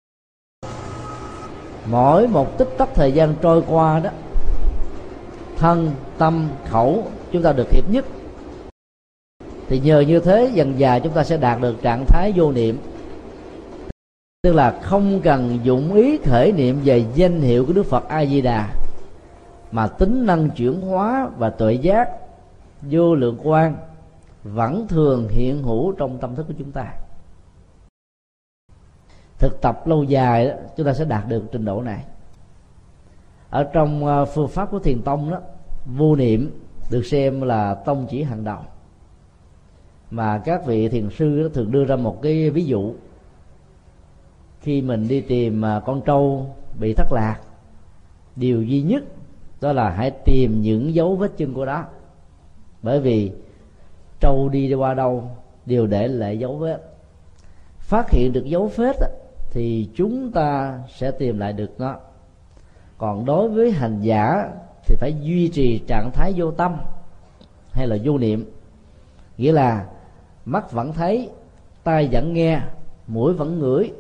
mỗi 1.90 2.28
một 2.28 2.58
tích 2.58 2.68
tắc 2.78 2.88
thời 2.94 3.12
gian 3.12 3.34
trôi 3.42 3.62
qua 3.68 4.00
đó, 4.00 4.10
thân, 5.56 5.90
tâm, 6.18 6.48
khẩu 6.68 7.10
chúng 7.32 7.42
ta 7.42 7.52
được 7.52 7.70
hiệp 7.70 7.90
nhất 7.90 8.04
thì 9.70 9.80
nhờ 9.80 10.00
như 10.00 10.20
thế 10.20 10.50
dần 10.54 10.78
dài 10.78 11.00
chúng 11.00 11.12
ta 11.12 11.24
sẽ 11.24 11.36
đạt 11.36 11.60
được 11.60 11.82
trạng 11.82 12.04
thái 12.06 12.32
vô 12.36 12.52
niệm. 12.52 12.78
Tức 14.42 14.52
là 14.52 14.80
không 14.82 15.20
cần 15.20 15.58
dụng 15.62 15.94
ý 15.94 16.18
khởi 16.18 16.52
niệm 16.52 16.80
về 16.84 17.04
danh 17.14 17.40
hiệu 17.40 17.66
của 17.66 17.72
đức 17.72 17.86
phật 17.86 18.08
a 18.08 18.26
di 18.26 18.40
đà 18.40 18.74
mà 19.72 19.86
tính 19.86 20.26
năng 20.26 20.50
chuyển 20.50 20.80
hóa 20.80 21.28
và 21.36 21.50
tuệ 21.50 21.72
giác 21.72 22.08
vô 22.82 23.14
lượng 23.14 23.38
quan 23.42 23.76
vẫn 24.42 24.88
thường 24.88 25.28
hiện 25.28 25.62
hữu 25.62 25.92
trong 25.92 26.18
tâm 26.18 26.34
thức 26.36 26.46
của 26.48 26.54
chúng 26.58 26.72
ta. 26.72 26.92
Thực 29.38 29.60
tập 29.60 29.86
lâu 29.86 30.04
dài 30.04 30.48
đó, 30.48 30.54
chúng 30.76 30.86
ta 30.86 30.92
sẽ 30.92 31.04
đạt 31.04 31.28
được 31.28 31.42
trình 31.52 31.64
độ 31.64 31.82
này. 31.82 32.04
Ở 33.50 33.64
trong 33.64 34.06
ờ, 34.06 34.24
phương 34.24 34.48
pháp 34.48 34.70
của 34.70 34.78
thiền 34.78 35.02
tông 35.02 35.30
đó 35.30 35.38
vô 35.86 36.16
niệm 36.16 36.60
được 36.90 37.02
xem 37.06 37.40
là 37.40 37.74
tông 37.74 38.06
chỉ 38.10 38.22
hàng 38.22 38.44
đầu 38.44 38.58
mà 40.10 40.38
các 40.44 40.66
vị 40.66 40.88
thiền 40.88 41.10
sư 41.10 41.50
thường 41.54 41.72
đưa 41.72 41.84
ra 41.84 41.96
một 41.96 42.22
cái 42.22 42.50
ví 42.50 42.64
dụ. 42.64 42.92
Khi 44.60 44.82
mình 44.82 45.08
đi 45.08 45.20
tìm 45.20 45.64
à, 45.64 45.80
con 45.86 46.00
trâu 46.04 46.54
bị 46.80 46.94
thất 46.94 47.12
lạc 47.12 47.36
điều 48.36 48.62
duy 48.62 48.82
nhất 48.82 49.04
đó 49.60 49.72
là 49.72 49.90
hãy 49.90 50.10
tìm 50.10 50.62
những 50.62 50.94
dấu 50.94 51.16
vết 51.16 51.32
chân 51.36 51.54
của 51.54 51.64
nó, 51.64 51.84
bởi 52.82 53.00
vì 53.00 53.32
trâu 54.20 54.48
đi 54.48 54.74
qua 54.74 54.94
đâu 54.94 55.30
đều 55.66 55.86
để 55.86 56.08
lại 56.08 56.38
dấu 56.38 56.56
vết. 56.56 56.78
Phát 57.78 58.10
hiện 58.10 58.32
được 58.32 58.44
dấu 58.44 58.70
vết 58.76 58.96
thì 59.50 59.88
chúng 59.94 60.32
ta 60.32 60.80
sẽ 60.88 61.10
tìm 61.10 61.38
lại 61.38 61.52
được 61.52 61.80
nó. 61.80 61.96
Còn 62.98 63.24
đối 63.24 63.48
với 63.48 63.70
hành 63.70 64.00
giả 64.00 64.48
thì 64.86 64.96
phải 64.98 65.14
duy 65.20 65.48
trì 65.48 65.78
trạng 65.78 66.10
thái 66.10 66.32
vô 66.36 66.50
tâm 66.50 66.76
hay 67.70 67.86
là 67.86 67.96
vô 68.04 68.18
niệm. 68.18 68.50
Nghĩa 69.36 69.52
là 69.52 69.86
mắt 70.44 70.72
vẫn 70.72 70.92
thấy, 70.92 71.30
tai 71.84 72.08
vẫn 72.12 72.32
nghe, 72.32 72.60
mũi 73.06 73.32
vẫn 73.32 73.58
ngửi, 73.58 73.92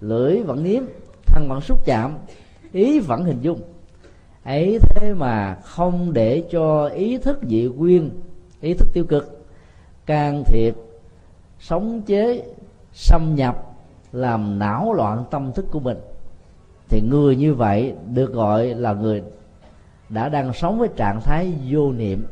lưỡi 0.00 0.42
vẫn 0.42 0.64
nếm, 0.64 0.82
thân 1.26 1.48
vẫn 1.48 1.60
xúc 1.60 1.84
chạm, 1.84 2.18
ý 2.72 3.00
vẫn 3.00 3.24
hình 3.24 3.40
dung. 3.40 3.60
Ấy 4.44 4.78
thế 4.82 5.14
mà 5.14 5.54
không 5.54 6.12
để 6.12 6.44
cho 6.50 6.86
ý 6.86 7.18
thức 7.18 7.38
dị 7.48 7.68
quyên 7.78 8.10
ý 8.60 8.74
thức 8.74 8.88
tiêu 8.92 9.04
cực, 9.04 9.46
can 10.06 10.44
thiệp, 10.46 10.74
sống 11.60 12.02
chế, 12.02 12.42
xâm 12.92 13.34
nhập, 13.34 13.64
làm 14.12 14.58
não 14.58 14.92
loạn 14.92 15.24
tâm 15.30 15.52
thức 15.52 15.66
của 15.70 15.80
mình. 15.80 15.98
Thì 16.88 17.00
người 17.00 17.36
như 17.36 17.54
vậy 17.54 17.94
được 18.14 18.32
gọi 18.32 18.74
là 18.74 18.92
người 18.92 19.22
đã 20.08 20.28
đang 20.28 20.52
sống 20.52 20.78
với 20.78 20.88
trạng 20.96 21.20
thái 21.20 21.52
vô 21.70 21.92
niệm. 21.92 22.26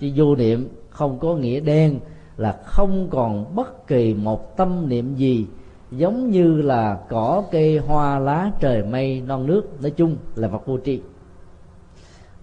Chứ 0.00 0.10
vô 0.16 0.36
niệm 0.36 0.68
không 0.90 1.18
có 1.18 1.34
nghĩa 1.34 1.60
đen 1.60 2.00
là 2.36 2.52
không 2.64 3.08
còn 3.10 3.54
bất 3.54 3.86
kỳ 3.86 4.14
một 4.14 4.56
tâm 4.56 4.88
niệm 4.88 5.14
gì 5.14 5.46
giống 5.90 6.30
như 6.30 6.62
là 6.62 6.98
cỏ 7.08 7.42
cây 7.50 7.78
hoa 7.78 8.18
lá 8.18 8.50
trời 8.60 8.82
mây 8.82 9.20
non 9.20 9.46
nước. 9.46 9.82
Nói 9.82 9.90
chung 9.90 10.16
là 10.34 10.48
vật 10.48 10.66
vô 10.66 10.78
tri. 10.84 11.00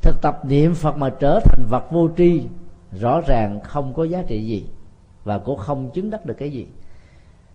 Thực 0.02 0.22
tập 0.22 0.40
niệm 0.46 0.74
phật 0.74 0.98
mà 0.98 1.10
trở 1.10 1.40
thành 1.40 1.66
vật 1.70 1.92
vô 1.92 2.10
tri, 2.18 2.44
rõ 2.92 3.22
ràng 3.28 3.60
không 3.64 3.94
có 3.94 4.04
giá 4.04 4.24
trị 4.28 4.46
gì 4.46 4.66
và 5.24 5.38
cũng 5.38 5.58
không 5.58 5.90
chứng 5.92 6.10
đắc 6.10 6.26
được 6.26 6.34
cái 6.38 6.52
gì. 6.52 6.68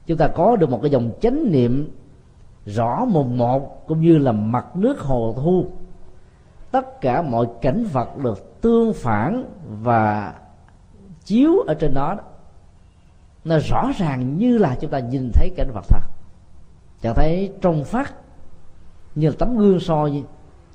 Chúng 0.06 0.18
ta 0.18 0.28
có 0.28 0.56
được 0.56 0.70
một 0.70 0.78
cái 0.82 0.90
dòng 0.90 1.10
chánh 1.20 1.52
niệm 1.52 1.90
rõ 2.66 3.04
mùng 3.04 3.38
một 3.38 3.86
cũng 3.86 4.00
như 4.00 4.18
là 4.18 4.32
mặt 4.32 4.76
nước 4.76 5.00
hồ 5.00 5.34
thu. 5.36 5.66
Tất 6.70 7.00
cả 7.00 7.22
mọi 7.22 7.46
cảnh 7.62 7.84
vật 7.92 8.16
được 8.16 8.60
tương 8.60 8.92
phản 8.92 9.44
và 9.82 10.34
chiếu 11.26 11.58
ở 11.66 11.74
trên 11.74 11.94
đó 11.94 12.16
nó 13.44 13.58
rõ 13.58 13.90
ràng 13.98 14.38
như 14.38 14.58
là 14.58 14.76
chúng 14.80 14.90
ta 14.90 14.98
nhìn 14.98 15.30
thấy 15.34 15.50
cảnh 15.56 15.70
vật 15.74 15.84
thật. 15.88 16.00
Chẳng 17.02 17.14
thấy 17.14 17.52
trong 17.60 17.84
phát 17.84 18.14
như 19.14 19.28
là 19.28 19.34
tấm 19.38 19.56
gương 19.58 19.80
soi 19.80 20.10
như, 20.10 20.22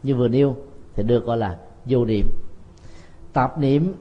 như 0.04 0.16
vừa 0.16 0.28
nêu 0.28 0.56
thì 0.96 1.04
được 1.04 1.26
gọi 1.26 1.38
là 1.38 1.58
vô 1.86 2.06
niệm. 2.06 2.26
Tạp 3.34 3.58
niệm 3.60 3.94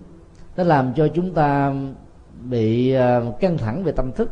nó 0.57 0.65
làm 0.65 0.95
cho 0.95 1.09
chúng 1.09 1.35
ta 1.35 1.75
bị 2.43 2.93
ờ, 2.93 3.33
căng 3.41 3.59
thẳng 3.59 3.85
về 3.85 3.93
tâm 3.93 4.13
thức 4.13 4.31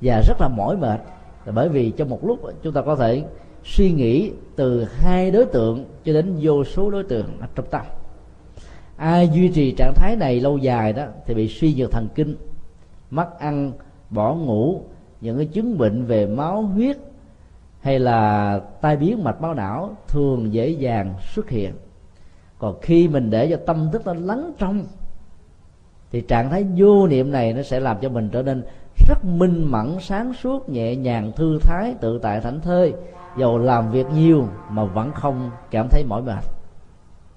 và 0.00 0.22
rất 0.28 0.40
là 0.40 0.48
mỏi 0.48 0.76
mệt. 0.76 1.00
Là 1.44 1.52
bởi 1.52 1.68
vì 1.68 1.90
trong 1.90 2.08
một 2.08 2.24
lúc 2.24 2.40
chúng 2.62 2.72
ta 2.72 2.82
có 2.82 2.96
thể 2.96 3.24
suy 3.64 3.92
nghĩ 3.92 4.32
từ 4.56 4.84
hai 4.84 5.30
đối 5.30 5.44
tượng 5.44 5.84
cho 6.04 6.12
đến 6.12 6.36
vô 6.40 6.64
số 6.64 6.90
đối 6.90 7.02
tượng 7.02 7.38
trong 7.54 7.66
tâm 7.70 7.82
ai 8.98 9.28
duy 9.28 9.48
trì 9.48 9.72
trạng 9.72 9.94
thái 9.94 10.16
này 10.16 10.40
lâu 10.40 10.58
dài 10.58 10.92
đó 10.92 11.04
thì 11.26 11.34
bị 11.34 11.48
suy 11.48 11.74
nhược 11.74 11.90
thần 11.90 12.08
kinh, 12.14 12.36
mất 13.10 13.38
ăn, 13.38 13.72
bỏ 14.10 14.34
ngủ, 14.34 14.82
những 15.20 15.36
cái 15.36 15.46
chứng 15.46 15.78
bệnh 15.78 16.04
về 16.04 16.26
máu 16.26 16.62
huyết 16.62 16.96
hay 17.80 17.98
là 17.98 18.60
tai 18.80 18.96
biến 18.96 19.24
mạch 19.24 19.40
máu 19.40 19.54
não 19.54 19.96
thường 20.08 20.52
dễ 20.52 20.68
dàng 20.68 21.14
xuất 21.34 21.48
hiện. 21.48 21.74
Còn 22.58 22.80
khi 22.82 23.08
mình 23.08 23.30
để 23.30 23.50
cho 23.50 23.56
tâm 23.66 23.88
thức 23.92 24.06
nó 24.06 24.14
lắng 24.14 24.52
trong, 24.58 24.84
thì 26.12 26.20
trạng 26.20 26.50
thái 26.50 26.66
vô 26.76 27.06
niệm 27.06 27.32
này 27.32 27.52
nó 27.52 27.62
sẽ 27.62 27.80
làm 27.80 27.96
cho 28.00 28.08
mình 28.08 28.28
trở 28.32 28.42
nên 28.42 28.62
rất 29.08 29.24
minh 29.24 29.64
mẫn, 29.70 29.96
sáng 30.00 30.32
suốt, 30.34 30.68
nhẹ 30.68 30.96
nhàng, 30.96 31.32
thư 31.36 31.58
thái, 31.62 31.94
tự 32.00 32.18
tại 32.18 32.40
thảnh 32.40 32.60
thơi. 32.60 32.94
Dầu 33.38 33.58
làm 33.58 33.90
việc 33.90 34.06
nhiều 34.14 34.48
mà 34.70 34.84
vẫn 34.84 35.12
không 35.12 35.50
cảm 35.70 35.88
thấy 35.90 36.04
mỏi 36.08 36.22
mệt. 36.22 36.44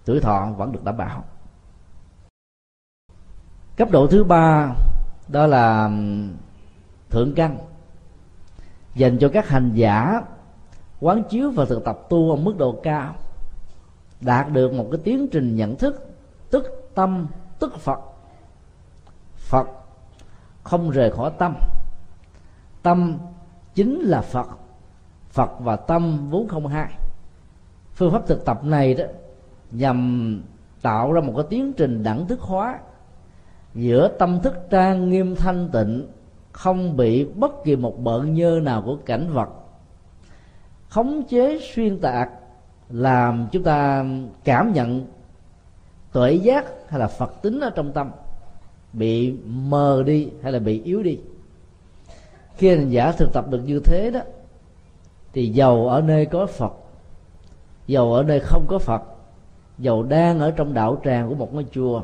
Tuổi 0.05 0.19
thọ 0.19 0.47
vẫn 0.57 0.71
được 0.71 0.83
đảm 0.83 0.97
bảo 0.97 1.23
cấp 3.81 3.91
độ 3.91 4.07
thứ 4.07 4.23
ba, 4.23 4.75
đó 5.27 5.47
là 5.47 5.91
thượng 7.09 7.33
căn. 7.35 7.57
Dành 8.95 9.17
cho 9.19 9.29
các 9.29 9.49
hành 9.49 9.71
giả 9.73 10.21
quán 10.99 11.23
chiếu 11.29 11.51
và 11.51 11.65
thực 11.65 11.85
tập 11.85 11.99
tu 12.09 12.31
ở 12.31 12.35
mức 12.35 12.57
độ 12.57 12.79
cao, 12.83 13.15
đạt 14.21 14.51
được 14.51 14.73
một 14.73 14.87
cái 14.91 15.01
tiến 15.03 15.27
trình 15.31 15.55
nhận 15.55 15.75
thức, 15.75 16.15
tức 16.51 16.91
tâm, 16.95 17.27
tức 17.59 17.77
phật. 17.79 17.99
Phật 19.35 19.67
không 20.63 20.89
rời 20.89 21.11
khỏi 21.11 21.31
tâm. 21.37 21.55
Tâm 22.81 23.17
chính 23.75 23.99
là 23.99 24.21
phật. 24.21 24.47
Phật 25.29 25.51
và 25.59 25.75
tâm 25.75 26.29
vốn 26.29 26.47
không 26.47 26.67
hai. 26.67 26.93
Phương 27.93 28.11
pháp 28.11 28.27
thực 28.27 28.45
tập 28.45 28.63
này 28.63 28.93
đó 28.93 29.05
nhằm 29.71 30.41
tạo 30.81 31.13
ra 31.13 31.21
một 31.21 31.33
cái 31.35 31.45
tiến 31.49 31.73
trình 31.73 32.03
đẳng 32.03 32.27
thức 32.27 32.39
hóa 32.41 32.79
giữa 33.75 34.07
tâm 34.07 34.39
thức 34.43 34.53
trang 34.69 35.09
nghiêm 35.09 35.35
thanh 35.35 35.69
tịnh, 35.73 36.07
không 36.51 36.97
bị 36.97 37.25
bất 37.25 37.63
kỳ 37.63 37.75
một 37.75 38.03
bợn 38.03 38.33
nhơ 38.33 38.59
nào 38.63 38.81
của 38.85 38.97
cảnh 39.05 39.33
vật. 39.33 39.49
Khống 40.89 41.23
chế 41.23 41.59
xuyên 41.73 41.99
tạc 41.99 42.29
làm 42.89 43.47
chúng 43.51 43.63
ta 43.63 44.05
cảm 44.43 44.73
nhận 44.73 45.05
tuệ 46.11 46.33
giác 46.33 46.65
hay 46.87 46.99
là 46.99 47.07
phật 47.07 47.41
tính 47.41 47.59
ở 47.59 47.69
trong 47.69 47.91
tâm, 47.91 48.11
bị 48.93 49.35
mờ 49.45 50.03
đi 50.05 50.29
hay 50.43 50.51
là 50.51 50.59
bị 50.59 50.81
yếu 50.83 51.03
đi. 51.03 51.19
Khi 52.57 52.69
hành 52.69 52.89
giả 52.89 53.11
thực 53.11 53.33
tập 53.33 53.45
được 53.49 53.61
như 53.65 53.79
thế 53.79 54.11
đó, 54.11 54.19
thì 55.33 55.49
giàu 55.49 55.87
ở 55.87 56.01
nơi 56.01 56.25
có 56.25 56.45
phật, 56.45 56.73
giàu 57.87 58.13
ở 58.13 58.23
nơi 58.23 58.39
không 58.39 58.65
có 58.67 58.79
phật, 58.79 59.01
giàu 59.77 60.03
đang 60.03 60.39
ở 60.39 60.51
trong 60.51 60.73
đạo 60.73 61.01
tràng 61.05 61.29
của 61.29 61.35
một 61.35 61.53
ngôi 61.53 61.65
chùa 61.71 62.01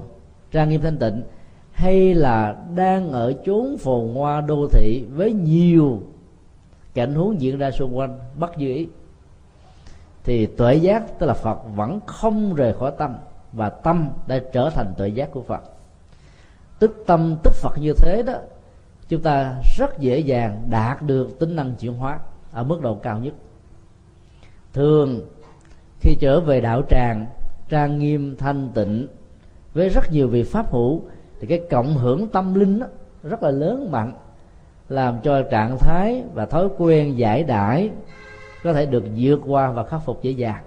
trang 0.52 0.70
nghiêm 0.70 0.82
thanh 0.82 0.98
tịnh 0.98 1.24
hay 1.78 2.14
là 2.14 2.56
đang 2.76 3.12
ở 3.12 3.34
chốn 3.46 3.78
phồn 3.78 4.16
hoa 4.16 4.42
đô 4.42 4.68
thị 4.68 5.06
với 5.16 5.34
nhiều 5.34 6.02
cảnh 6.94 7.16
huống 7.16 7.42
diễn 7.42 7.58
ra 7.58 7.72
xung 7.72 7.98
quanh, 7.98 8.20
bất 8.36 8.52
dư 8.60 8.66
ý. 8.66 8.88
Thì 10.24 10.46
tuệ 10.46 10.76
giác 10.76 11.20
tức 11.20 11.26
là 11.26 11.34
phật 11.34 11.60
vẫn 11.76 12.00
không 12.06 12.54
rời 12.54 12.74
khỏi 12.74 12.92
tâm 12.98 13.16
và 13.54 13.70
tâm 13.70 14.10
đã 14.28 14.40
trở 14.54 14.70
thành 14.70 14.94
tuệ 14.98 15.08
giác 15.08 15.32
của 15.32 15.42
phật. 15.42 15.62
Tức 16.80 17.04
tâm 17.08 17.36
tức 17.44 17.54
phật 17.54 17.78
như 17.82 17.94
thế 17.98 18.24
đó, 18.26 18.34
chúng 19.08 19.22
ta 19.22 19.62
rất 19.78 20.00
dễ 20.00 20.20
dàng 20.20 20.64
đạt 20.70 21.02
được 21.02 21.40
tính 21.40 21.56
năng 21.56 21.76
chuyển 21.76 21.94
hóa 21.94 22.20
ở 22.52 22.64
mức 22.64 22.82
độ 22.82 22.96
cao 22.96 23.20
nhất. 23.20 23.34
Thường, 24.74 25.22
khi 26.00 26.16
trở 26.20 26.40
về 26.40 26.62
đạo 26.62 26.82
tràng, 26.90 27.26
trang 27.70 28.00
nghiêm 28.00 28.36
thanh 28.38 28.70
tịnh 28.74 29.08
với 29.74 29.90
rất 29.90 30.12
nhiều 30.12 30.28
vị 30.28 30.44
pháp 30.44 30.72
hữu 30.72 31.02
thì 31.40 31.48
cái 31.48 31.62
cộng 31.70 31.94
hưởng 31.94 32.28
tâm 32.28 32.54
linh 32.54 32.80
đó, 32.80 32.88
rất 33.24 33.44
là 33.44 33.52
lớn 33.52 33.92
mạnh 33.92 34.14
làm 34.90 35.20
cho 35.24 35.42
trạng 35.42 35.78
thái 35.78 36.24
và 36.34 36.46
thói 36.46 36.68
quen 36.78 37.18
giải 37.18 37.44
đãi 37.44 37.90
có 38.64 38.74
thể 38.74 38.86
được 38.86 39.04
vượt 39.18 39.40
qua 39.46 39.72
và 39.72 39.84
khắc 39.84 40.02
phục 40.06 40.24
dễ 40.24 40.32
dàng. 40.32 40.64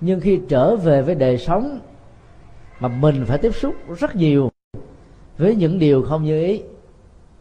Nhưng 0.00 0.20
khi 0.20 0.40
trở 0.48 0.76
về 0.76 1.02
với 1.02 1.14
đời 1.14 1.38
sống 1.38 1.78
mà 2.80 2.88
mình 2.88 3.24
phải 3.26 3.38
tiếp 3.38 3.54
xúc 3.54 3.74
rất 4.00 4.16
nhiều 4.16 4.50
với 5.38 5.54
những 5.54 5.78
điều 5.78 6.02
không 6.02 6.24
như 6.24 6.44
ý 6.44 6.62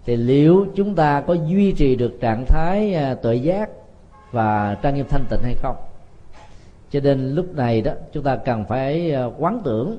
thì 0.05 0.15
liệu 0.15 0.65
chúng 0.75 0.95
ta 0.95 1.21
có 1.21 1.33
duy 1.33 1.71
trì 1.71 1.95
được 1.95 2.17
trạng 2.21 2.45
thái 2.45 2.93
à, 2.93 3.13
tuệ 3.13 3.35
giác 3.35 3.69
và 4.31 4.77
trang 4.81 4.95
nghiêm 4.95 5.05
thanh 5.09 5.25
tịnh 5.29 5.39
hay 5.43 5.55
không? 5.55 5.75
Cho 6.91 6.99
nên 6.99 7.35
lúc 7.35 7.55
này 7.55 7.81
đó 7.81 7.91
chúng 8.13 8.23
ta 8.23 8.35
cần 8.35 8.65
phải 8.65 9.13
à, 9.13 9.25
quán 9.37 9.61
tưởng 9.63 9.97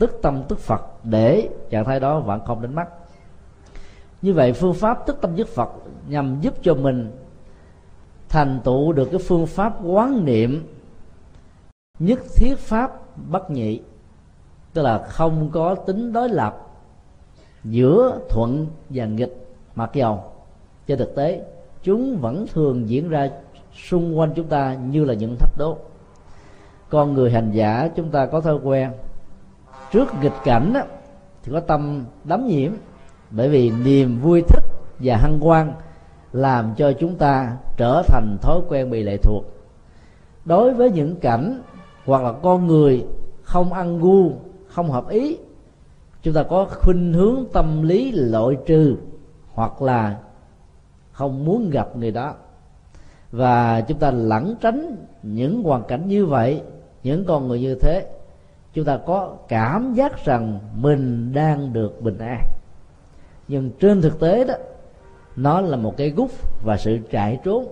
tức 0.00 0.18
tâm, 0.22 0.42
tức 0.48 0.58
phật, 0.58 0.82
để 1.04 1.48
trạng 1.70 1.84
thái 1.84 2.00
đó 2.00 2.20
vẫn 2.20 2.40
không 2.46 2.62
đến 2.62 2.74
mắt. 2.74 2.88
Như 4.22 4.34
vậy, 4.34 4.52
phương 4.52 4.74
pháp 4.74 5.06
tức 5.06 5.18
tâm 5.20 5.36
dứt 5.36 5.48
phật 5.48 5.68
nhằm 6.08 6.40
giúp 6.40 6.54
cho 6.62 6.74
mình 6.74 7.10
thành 8.28 8.60
tựu 8.64 8.92
được 8.92 9.08
cái 9.10 9.18
phương 9.18 9.46
pháp 9.46 9.84
quán 9.84 10.24
niệm 10.24 10.66
nhất 11.98 12.20
thiết 12.36 12.54
pháp 12.58 12.92
bất 13.30 13.50
nhị, 13.50 13.80
tức 14.72 14.82
là 14.82 14.98
không 14.98 15.50
có 15.52 15.74
tính 15.74 16.12
đối 16.12 16.28
lập 16.28 16.66
giữa 17.64 18.20
thuận 18.28 18.66
và 18.88 19.04
nghịch, 19.04 19.46
mặc 19.74 19.90
dầu 19.94 20.24
trên 20.86 20.98
thực 20.98 21.14
tế 21.16 21.44
chúng 21.82 22.18
vẫn 22.20 22.46
thường 22.52 22.88
diễn 22.88 23.08
ra 23.08 23.30
xung 23.88 24.18
quanh 24.18 24.32
chúng 24.36 24.46
ta 24.46 24.74
như 24.74 25.04
là 25.04 25.14
những 25.14 25.36
thách 25.38 25.58
đố. 25.58 25.76
Con 26.88 27.14
người 27.14 27.30
hành 27.30 27.50
giả, 27.52 27.88
chúng 27.96 28.10
ta 28.10 28.26
có 28.26 28.40
thói 28.40 28.58
quen 28.62 28.90
trước 29.92 30.08
nghịch 30.20 30.32
cảnh 30.44 30.72
đó, 30.72 30.80
thì 31.42 31.52
có 31.52 31.60
tâm 31.60 32.04
đắm 32.24 32.46
nhiễm. 32.46 32.72
Bởi 33.30 33.48
vì 33.48 33.70
niềm 33.70 34.20
vui 34.20 34.42
thích 34.42 34.64
và 34.98 35.16
hăng 35.16 35.38
quan 35.40 35.72
làm 36.32 36.74
cho 36.76 36.92
chúng 36.92 37.16
ta 37.16 37.56
trở 37.76 38.02
thành 38.06 38.36
thói 38.42 38.60
quen 38.68 38.90
bị 38.90 39.02
lệ 39.02 39.16
thuộc. 39.16 39.44
Đối 40.44 40.74
với 40.74 40.90
những 40.90 41.16
cảnh 41.16 41.62
hoặc 42.04 42.22
là 42.22 42.32
con 42.32 42.66
người 42.66 43.06
không 43.42 43.72
ăn 43.72 43.98
gu 43.98 44.32
không 44.68 44.90
hợp 44.90 45.08
ý 45.08 45.36
chúng 46.22 46.34
ta 46.34 46.42
có 46.42 46.66
khuynh 46.70 47.12
hướng 47.12 47.44
tâm 47.52 47.82
lý 47.82 48.12
loại 48.12 48.56
trừ 48.66 48.96
hoặc 49.52 49.82
là 49.82 50.18
không 51.12 51.44
muốn 51.44 51.70
gặp 51.70 51.96
người 51.96 52.10
đó. 52.10 52.34
Và 53.32 53.80
chúng 53.80 53.98
ta 53.98 54.10
lẩn 54.10 54.54
tránh 54.60 54.96
những 55.22 55.62
hoàn 55.62 55.82
cảnh 55.82 56.08
như 56.08 56.26
vậy 56.26 56.62
những 57.02 57.24
con 57.24 57.48
người 57.48 57.60
như 57.60 57.74
thế 57.74 58.06
chúng 58.74 58.84
ta 58.84 58.98
có 59.06 59.36
cảm 59.48 59.94
giác 59.94 60.24
rằng 60.24 60.58
mình 60.74 61.32
đang 61.32 61.72
được 61.72 62.02
bình 62.02 62.18
an. 62.18 62.40
Nhưng 63.48 63.70
trên 63.80 64.02
thực 64.02 64.20
tế 64.20 64.44
đó, 64.44 64.54
nó 65.36 65.60
là 65.60 65.76
một 65.76 65.96
cái 65.96 66.10
gút 66.10 66.30
và 66.64 66.76
sự 66.76 66.98
chạy 67.10 67.38
trốn. 67.44 67.66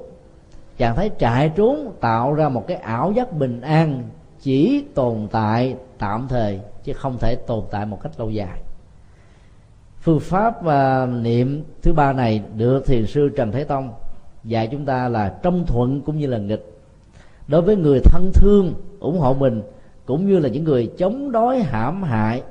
Trạng 0.77 0.97
thái 0.97 1.09
chạy 1.09 1.53
trốn 1.57 1.93
tạo 2.01 2.35
ra 2.35 2.49
một 2.49 2.67
cái 2.67 2.77
ảo 2.77 3.13
giác 3.13 3.33
bình 3.33 3.61
an 3.61 4.03
chỉ 4.41 4.85
tồn 4.95 5.29
tại 5.31 5.77
tạm 5.99 6.27
thời, 6.29 6.61
chứ 6.85 6.93
không 6.93 7.19
thể 7.19 7.37
tồn 7.47 7.65
tại 7.71 7.87
một 7.87 8.03
cách 8.03 8.13
lâu 8.19 8.31
dài. 8.31 8.61
Phương 10.01 10.21
pháp 10.21 10.63
và 10.63 11.07
niệm 11.07 11.65
thứ 11.83 11.93
ba 11.93 12.13
này 12.13 12.43
được 12.57 12.87
thiền 12.87 13.07
sư 13.07 13.29
trần 13.37 13.53
thế 13.53 13.65
tông 13.65 13.93
dạy 14.45 14.69
chúng 14.73 14.85
ta 14.85 15.09
là 15.09 15.35
trong 15.43 15.67
thuận 15.67 16.01
cũng 16.01 16.19
như 16.19 16.27
là 16.27 16.39
nghịch. 16.39 16.79
Đối 17.49 17.63
với 17.63 17.77
người 17.77 18.01
thân 18.05 18.31
thương 18.35 18.75
ủng 19.01 19.19
hộ 19.19 19.35
mình 19.35 19.63
cũng 20.09 20.27
như 20.27 20.39
là 20.39 20.49
những 20.49 20.65
người 20.65 20.93
chống 20.99 21.33
đối 21.33 21.63
hãm 21.63 22.03
hại 22.03 22.43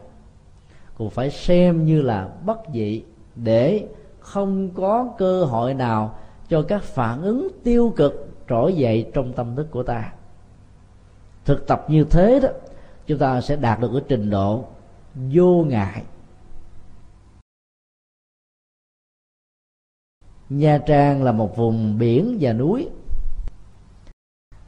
cũng 0.97 1.09
phải 1.09 1.31
xem 1.31 1.85
như 1.85 2.01
là 2.01 2.29
bất 2.45 2.59
dị 2.73 3.03
để 3.35 3.87
không 4.19 4.69
có 4.69 5.13
cơ 5.17 5.45
hội 5.45 5.73
nào 5.73 6.19
cho 6.49 6.61
các 6.61 6.83
phản 6.83 7.21
ứng 7.21 7.47
tiêu 7.63 7.93
cực 7.95 8.29
trỗi 8.49 8.73
dậy 8.73 9.11
trong 9.13 9.33
tâm 9.33 9.55
thức 9.55 9.67
của 9.71 9.83
ta. 9.83 10.13
Thực 11.45 11.67
tập 11.67 11.85
như 11.89 12.03
thế 12.03 12.39
đó 12.39 12.49
chúng 13.07 13.19
ta 13.19 13.41
sẽ 13.41 13.55
đạt 13.55 13.79
được 13.79 13.89
cái 13.93 14.01
trình 14.07 14.29
độ 14.29 14.65
vô 15.31 15.65
ngại. 15.67 16.03
Nha 20.49 20.77
trang 20.87 21.23
là 21.23 21.31
một 21.31 21.57
vùng 21.57 21.97
biển 21.97 22.37
và 22.41 22.53
núi. 22.53 22.89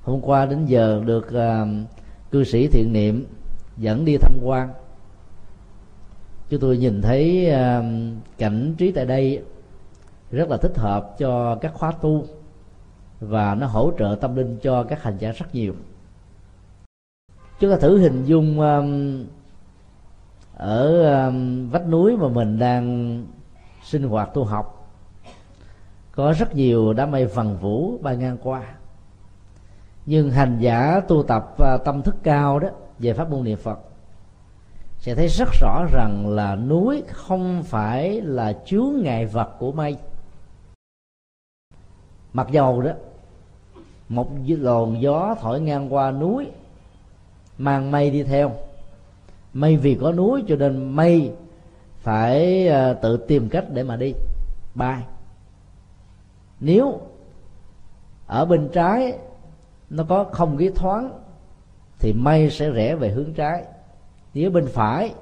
Hôm 0.02 0.22
qua 0.22 0.46
đến 0.46 0.66
giờ 0.66 1.04
được 1.06 1.28
uh, 1.28 1.90
cư 2.32 2.44
sĩ 2.44 2.68
thiện 2.68 2.94
niệm 2.94 3.26
dẫn 3.78 4.06
đi 4.06 4.18
tham 4.18 4.34
quan. 4.44 4.70
Chúng 6.50 6.60
tôi 6.60 6.78
nhìn 6.78 7.02
thấy 7.02 7.54
cảnh 8.38 8.76
trí 8.78 8.92
tại 8.92 9.06
đây 9.06 9.44
rất 10.32 10.50
là 10.50 10.58
thích 10.58 10.78
hợp 10.78 11.16
cho 11.18 11.56
các 11.56 11.74
khóa 11.74 11.92
tu 11.92 12.26
và 13.20 13.56
nó 13.56 13.68
hỗ 13.68 13.92
trợ 14.00 14.18
tâm 14.22 14.36
linh 14.36 14.58
cho 14.62 14.84
các 14.84 15.04
hành 15.04 15.18
giả 15.20 15.32
rất 15.32 15.56
nhiều. 15.56 15.74
Chúng 17.60 17.72
ta 17.72 17.78
thử 17.78 17.98
hình 17.98 18.26
dung 18.26 18.60
ở 20.54 21.32
vách 21.72 21.88
núi 21.88 22.18
mà 22.18 22.28
mình 22.28 22.60
đang 22.60 23.26
sinh 23.84 24.04
hoạt 24.04 24.34
tu 24.34 24.44
học, 24.44 24.92
có 26.12 26.34
rất 26.40 26.56
nhiều 26.56 26.94
đám 26.94 27.12
mây 27.12 27.26
vần 27.26 27.58
vũ 27.58 27.98
bay 28.02 28.18
ngang 28.18 28.38
qua 28.44 28.64
nhưng 30.10 30.32
hành 30.32 30.58
giả 30.60 31.02
tu 31.08 31.24
tập 31.24 31.56
à, 31.60 31.78
tâm 31.78 32.02
thức 32.02 32.16
cao 32.24 32.60
đó, 32.60 32.70
về 33.00 33.14
pháp 33.14 33.30
môn 33.30 33.44
niệm 33.44 33.58
phật, 33.58 33.80
sẽ 34.98 35.16
thấy 35.16 35.28
rất 35.28 35.50
rõ 35.62 35.86
rằng 35.94 36.30
là 36.30 36.56
núi 36.56 37.04
không 37.08 37.64
phải 37.64 38.22
là 38.22 38.54
chướng 38.66 38.94
ngại 39.02 39.26
vật 39.26 39.50
của 39.60 39.72
mây. 39.72 39.98
Mặc 42.34 42.48
dầu 42.52 42.82
đó, 42.82 42.92
một 44.10 44.30
lồn 44.48 45.00
gió 45.00 45.36
thổi 45.42 45.62
ngang 45.62 45.94
qua 45.94 46.12
núi, 46.12 46.48
mang 47.58 47.92
mây 47.92 48.12
đi 48.12 48.24
theo. 48.24 48.52
Mây 49.54 49.78
vì 49.78 49.98
có 50.02 50.12
núi 50.12 50.44
cho 50.48 50.56
nên 50.56 50.96
mây 50.96 51.32
phải 52.00 52.68
à, 52.68 52.94
tự 52.94 53.18
tìm 53.18 53.50
cách 53.50 53.66
để 53.70 53.84
mà 53.84 53.96
đi, 53.96 54.14
bay. 54.76 55.04
Nếu 56.60 57.00
ở 58.28 58.46
bên 58.46 58.70
trái 58.74 59.18
nó 59.90 60.04
có 60.04 60.24
không 60.24 60.58
khí 60.58 60.70
thoáng, 60.76 61.12
thì 62.00 62.14
mây 62.14 62.50
sẽ 62.50 62.70
rẽ 62.70 62.96
về 62.96 63.10
hướng 63.10 63.34
trái. 63.34 63.64
Nếu 64.34 64.52
bên 64.52 64.68
phải, 64.68 65.14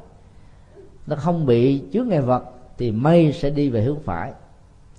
nó 1.08 1.16
không 1.16 1.46
bị 1.46 1.84
chướng 1.94 2.08
ngại 2.08 2.22
vật, 2.22 2.44
thì 2.78 2.92
mây 2.92 3.34
sẽ 3.34 3.50
đi 3.50 3.70
về 3.70 3.82
hướng 3.82 4.00
phải. 4.00 4.34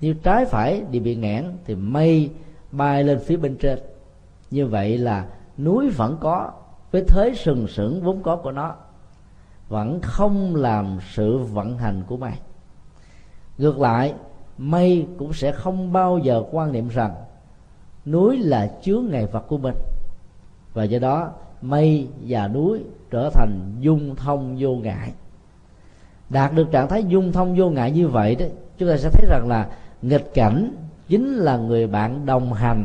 Nếu 0.01 0.15
trái 0.23 0.45
phải 0.45 0.83
thì 0.93 1.01
bị 1.01 1.17
ngãn 1.17 1.57
thì 1.65 1.75
mây 1.75 2.31
bay 2.73 3.05
lên 3.05 3.19
phía 3.19 3.37
bên 3.37 3.57
trên. 3.57 3.79
Như 4.51 4.67
vậy 4.67 4.99
là 4.99 5.27
núi 5.59 5.91
vẫn 5.91 6.17
có, 6.21 6.53
với 6.91 7.05
thế 7.09 7.35
sừng 7.37 7.69
sững 7.69 8.03
vốn 8.03 8.23
có 8.23 8.37
của 8.37 8.53
nó, 8.53 8.75
vẫn 9.69 10.01
không 10.03 10.57
làm 10.57 10.99
sự 11.15 11.39
vận 11.39 11.79
hành 11.79 12.03
của 12.07 12.17
mây. 12.17 12.33
Ngược 13.59 13.79
lại, 13.79 14.15
mây 14.59 15.07
cũng 15.19 15.33
sẽ 15.33 15.53
không 15.53 15.93
bao 15.93 16.19
giờ 16.19 16.45
quan 16.51 16.73
niệm 16.73 16.89
rằng 16.89 17.15
núi 18.07 18.39
là 18.39 18.71
chứa 18.83 19.01
ngày 19.01 19.27
vật 19.27 19.45
của 19.49 19.59
mình. 19.59 19.75
Và 20.75 20.85
do 20.85 20.99
đó, 20.99 21.31
mây 21.63 22.09
và 22.27 22.49
núi 22.49 22.85
trở 23.11 23.31
thành 23.31 23.77
dung 23.81 24.17
thông 24.17 24.57
vô 24.59 24.75
ngại. 24.75 25.13
Đạt 26.31 26.55
được 26.55 26.71
trạng 26.71 26.89
thái 26.89 27.05
dung 27.05 27.33
thông 27.33 27.55
vô 27.59 27.71
ngại 27.71 27.91
như 27.91 28.09
vậy 28.09 28.35
đó, 28.35 28.47
chúng 28.79 28.89
ta 28.89 28.97
sẽ 28.97 29.11
thấy 29.13 29.25
rằng 29.31 29.49
là 29.49 29.69
nghịch 30.03 30.35
cảnh 30.35 30.75
chính 31.09 31.37
là 31.37 31.57
người 31.57 31.87
bạn 31.87 32.27
đồng 32.27 32.53
hành. 32.53 32.85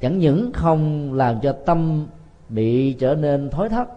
Chẳng 0.00 0.18
những 0.18 0.52
không 0.52 1.14
làm 1.14 1.40
cho 1.40 1.52
tâm 1.52 2.06
bị 2.48 2.92
trở 2.92 3.14
nên 3.14 3.50
thối 3.50 3.68
thất, 3.68 3.88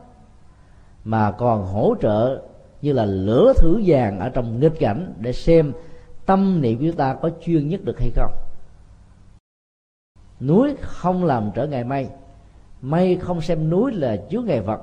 mà 1.04 1.32
còn 1.32 1.66
hỗ 1.66 1.96
trợ 2.02 2.42
như 2.82 2.94
là 2.94 3.06
lửa 3.06 3.54
thử 3.58 3.82
vàng 3.86 4.20
ở 4.20 4.30
trong 4.30 4.60
nghịch 4.60 4.80
cảnh 4.80 5.14
để 5.20 5.34
xem 5.34 5.74
tâm 6.26 6.62
niệm 6.62 6.78
của 6.78 6.86
chúng 6.86 6.96
ta 6.96 7.14
có 7.14 7.30
chuyên 7.46 7.70
nhất 7.70 7.84
được 7.84 8.00
hay 8.00 8.12
không 8.16 8.32
núi 10.40 10.76
không 10.82 11.26
làm 11.26 11.52
trở 11.56 11.68
ngại 11.68 11.84
mây 11.84 12.10
mây 12.82 13.18
không 13.22 13.42
xem 13.42 13.70
núi 13.70 13.92
là 13.92 14.18
chứa 14.30 14.42
ngại 14.42 14.62
vật. 14.62 14.82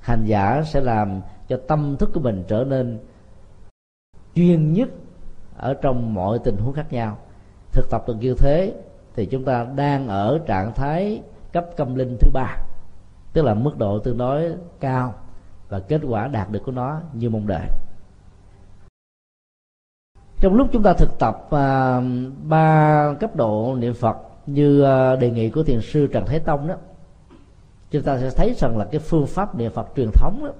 Hành 0.00 0.24
giả 0.24 0.62
sẽ 0.66 0.80
làm 0.80 1.20
cho 1.48 1.60
tâm 1.68 1.96
thức 1.96 2.10
của 2.14 2.20
mình 2.20 2.44
trở 2.48 2.64
nên 2.64 2.98
chuyên 4.34 4.72
nhất 4.72 4.88
ở 5.56 5.74
trong 5.74 6.14
mọi 6.14 6.38
tình 6.44 6.56
huống 6.56 6.72
khác 6.72 6.92
nhau. 6.92 7.18
Thực 7.72 7.90
tập 7.90 8.04
được 8.06 8.16
như 8.20 8.34
thế 8.38 8.74
thì 9.14 9.26
chúng 9.26 9.44
ta 9.44 9.66
đang 9.76 10.08
ở 10.08 10.40
trạng 10.46 10.72
thái 10.74 11.22
cấp 11.52 11.66
tâm 11.76 11.94
linh 11.94 12.16
thứ 12.20 12.30
ba 12.32 12.56
tức 13.32 13.42
là 13.42 13.54
mức 13.54 13.78
độ 13.78 13.98
tương 13.98 14.18
đối 14.18 14.54
cao 14.80 15.14
và 15.68 15.80
kết 15.80 16.00
quả 16.08 16.28
đạt 16.28 16.50
được 16.50 16.60
của 16.66 16.72
nó 16.72 17.00
như 17.12 17.30
mong 17.30 17.46
đợi. 17.46 17.66
Trong 20.40 20.54
lúc 20.54 20.68
chúng 20.72 20.82
ta 20.82 20.92
thực 20.92 21.18
tập 21.18 21.46
à, 21.50 22.00
ba 22.42 23.14
cấp 23.20 23.36
độ 23.36 23.76
niệm 23.78 23.94
phật 23.94 24.16
như 24.46 24.80
ờ, 24.80 25.16
đề 25.16 25.30
nghị 25.30 25.50
của 25.50 25.62
thiền 25.62 25.80
sư 25.80 26.06
trần 26.12 26.24
thế 26.26 26.38
tông 26.38 26.66
đó, 26.66 26.74
chúng 27.90 28.02
ta 28.02 28.18
sẽ 28.18 28.30
thấy 28.30 28.54
rằng 28.56 28.78
là 28.78 28.84
cái 28.84 29.00
phương 29.00 29.26
pháp 29.26 29.54
niệm 29.54 29.72
phật 29.72 29.88
truyền 29.96 30.10
thống 30.14 30.44
đó 30.44 30.52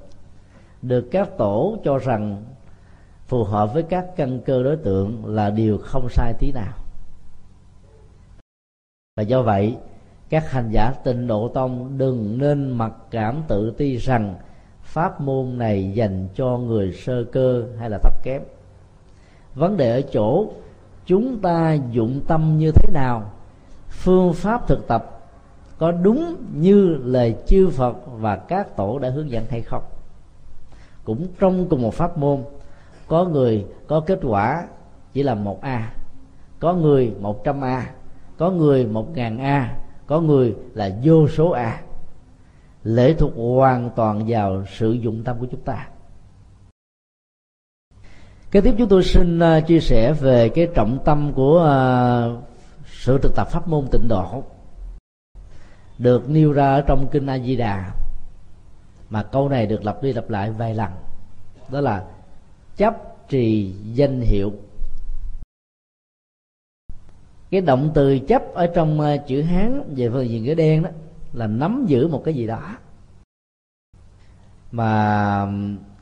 được 0.82 1.08
các 1.10 1.28
tổ 1.38 1.76
cho 1.84 1.98
rằng 1.98 2.44
phù 3.26 3.44
hợp 3.44 3.74
với 3.74 3.82
các 3.82 4.06
căn 4.16 4.40
cơ 4.40 4.62
đối 4.62 4.76
tượng 4.76 5.26
là 5.26 5.50
điều 5.50 5.78
không 5.78 6.08
sai 6.08 6.34
tí 6.38 6.52
nào. 6.52 6.72
Và 9.16 9.22
do 9.22 9.42
vậy, 9.42 9.76
các 10.28 10.50
hành 10.50 10.68
giả 10.70 10.92
tịnh 11.04 11.26
độ 11.26 11.48
tông 11.48 11.98
đừng 11.98 12.38
nên 12.38 12.70
mặc 12.70 12.92
cảm 13.10 13.42
tự 13.48 13.70
ti 13.78 13.96
rằng 13.96 14.34
pháp 14.82 15.20
môn 15.20 15.58
này 15.58 15.92
dành 15.94 16.28
cho 16.34 16.58
người 16.58 16.92
sơ 16.92 17.24
cơ 17.24 17.64
hay 17.78 17.90
là 17.90 17.98
thấp 17.98 18.22
kém. 18.22 18.42
Vấn 19.54 19.76
đề 19.76 19.90
ở 19.90 20.02
chỗ, 20.12 20.46
chúng 21.06 21.40
ta 21.40 21.76
dụng 21.90 22.20
tâm 22.28 22.58
như 22.58 22.72
thế 22.72 22.92
nào 22.92 23.32
phương 23.96 24.32
pháp 24.32 24.68
thực 24.68 24.88
tập 24.88 25.12
có 25.78 25.92
đúng 25.92 26.36
như 26.54 27.00
lời 27.04 27.36
chư 27.46 27.70
Phật 27.70 27.96
và 28.18 28.36
các 28.36 28.76
tổ 28.76 28.98
đã 28.98 29.10
hướng 29.10 29.30
dẫn 29.30 29.44
hay 29.50 29.62
không? 29.62 29.82
Cũng 31.04 31.26
trong 31.38 31.68
cùng 31.68 31.82
một 31.82 31.94
pháp 31.94 32.18
môn, 32.18 32.44
có 33.08 33.24
người 33.24 33.66
có 33.86 34.00
kết 34.00 34.18
quả 34.22 34.66
chỉ 35.12 35.22
là 35.22 35.34
một 35.34 35.60
a, 35.62 35.92
có 36.60 36.74
người 36.74 37.12
một 37.20 37.44
trăm 37.44 37.60
a, 37.60 37.90
có 38.38 38.50
người 38.50 38.86
một 38.86 39.16
ngàn 39.16 39.38
a, 39.38 39.76
có 40.06 40.20
người 40.20 40.54
là 40.74 40.90
vô 41.04 41.28
số 41.28 41.50
a. 41.50 41.82
Lệ 42.84 43.14
thuộc 43.14 43.32
hoàn 43.36 43.90
toàn 43.96 44.24
vào 44.26 44.64
sự 44.78 44.92
dụng 44.92 45.22
tâm 45.24 45.36
của 45.40 45.46
chúng 45.50 45.60
ta. 45.60 45.88
Kế 48.50 48.60
tiếp 48.60 48.74
chúng 48.78 48.88
tôi 48.88 49.04
xin 49.04 49.38
à, 49.38 49.60
chia 49.60 49.80
sẻ 49.80 50.12
về 50.12 50.48
cái 50.48 50.68
trọng 50.74 50.98
tâm 51.04 51.32
của 51.34 51.64
à, 51.64 51.76
sự 53.00 53.18
thực 53.18 53.34
tập 53.36 53.48
pháp 53.50 53.68
môn 53.68 53.86
tịnh 53.90 54.08
độ 54.08 54.42
được 55.98 56.28
nêu 56.28 56.52
ra 56.52 56.74
ở 56.74 56.80
trong 56.86 57.08
kinh 57.12 57.26
A 57.26 57.38
Di 57.38 57.56
Đà 57.56 57.90
mà 59.10 59.22
câu 59.22 59.48
này 59.48 59.66
được 59.66 59.84
lặp 59.84 60.02
đi 60.02 60.12
lặp 60.12 60.30
lại 60.30 60.50
vài 60.50 60.74
lần. 60.74 60.90
Đó 61.70 61.80
là 61.80 62.04
chấp 62.76 63.28
trì 63.28 63.74
danh 63.92 64.20
hiệu. 64.20 64.52
Cái 67.50 67.60
động 67.60 67.90
từ 67.94 68.18
chấp 68.18 68.42
ở 68.54 68.66
trong 68.66 69.00
ờ, 69.00 69.16
chữ 69.16 69.42
hán 69.42 69.94
về 69.96 70.10
phần 70.10 70.28
diện 70.28 70.46
cái 70.46 70.54
đen 70.54 70.82
đó, 70.82 70.90
là 71.32 71.46
nắm 71.46 71.84
giữ 71.88 72.08
một 72.08 72.22
cái 72.24 72.34
gì 72.34 72.46
đó. 72.46 72.76
Mà 74.72 75.48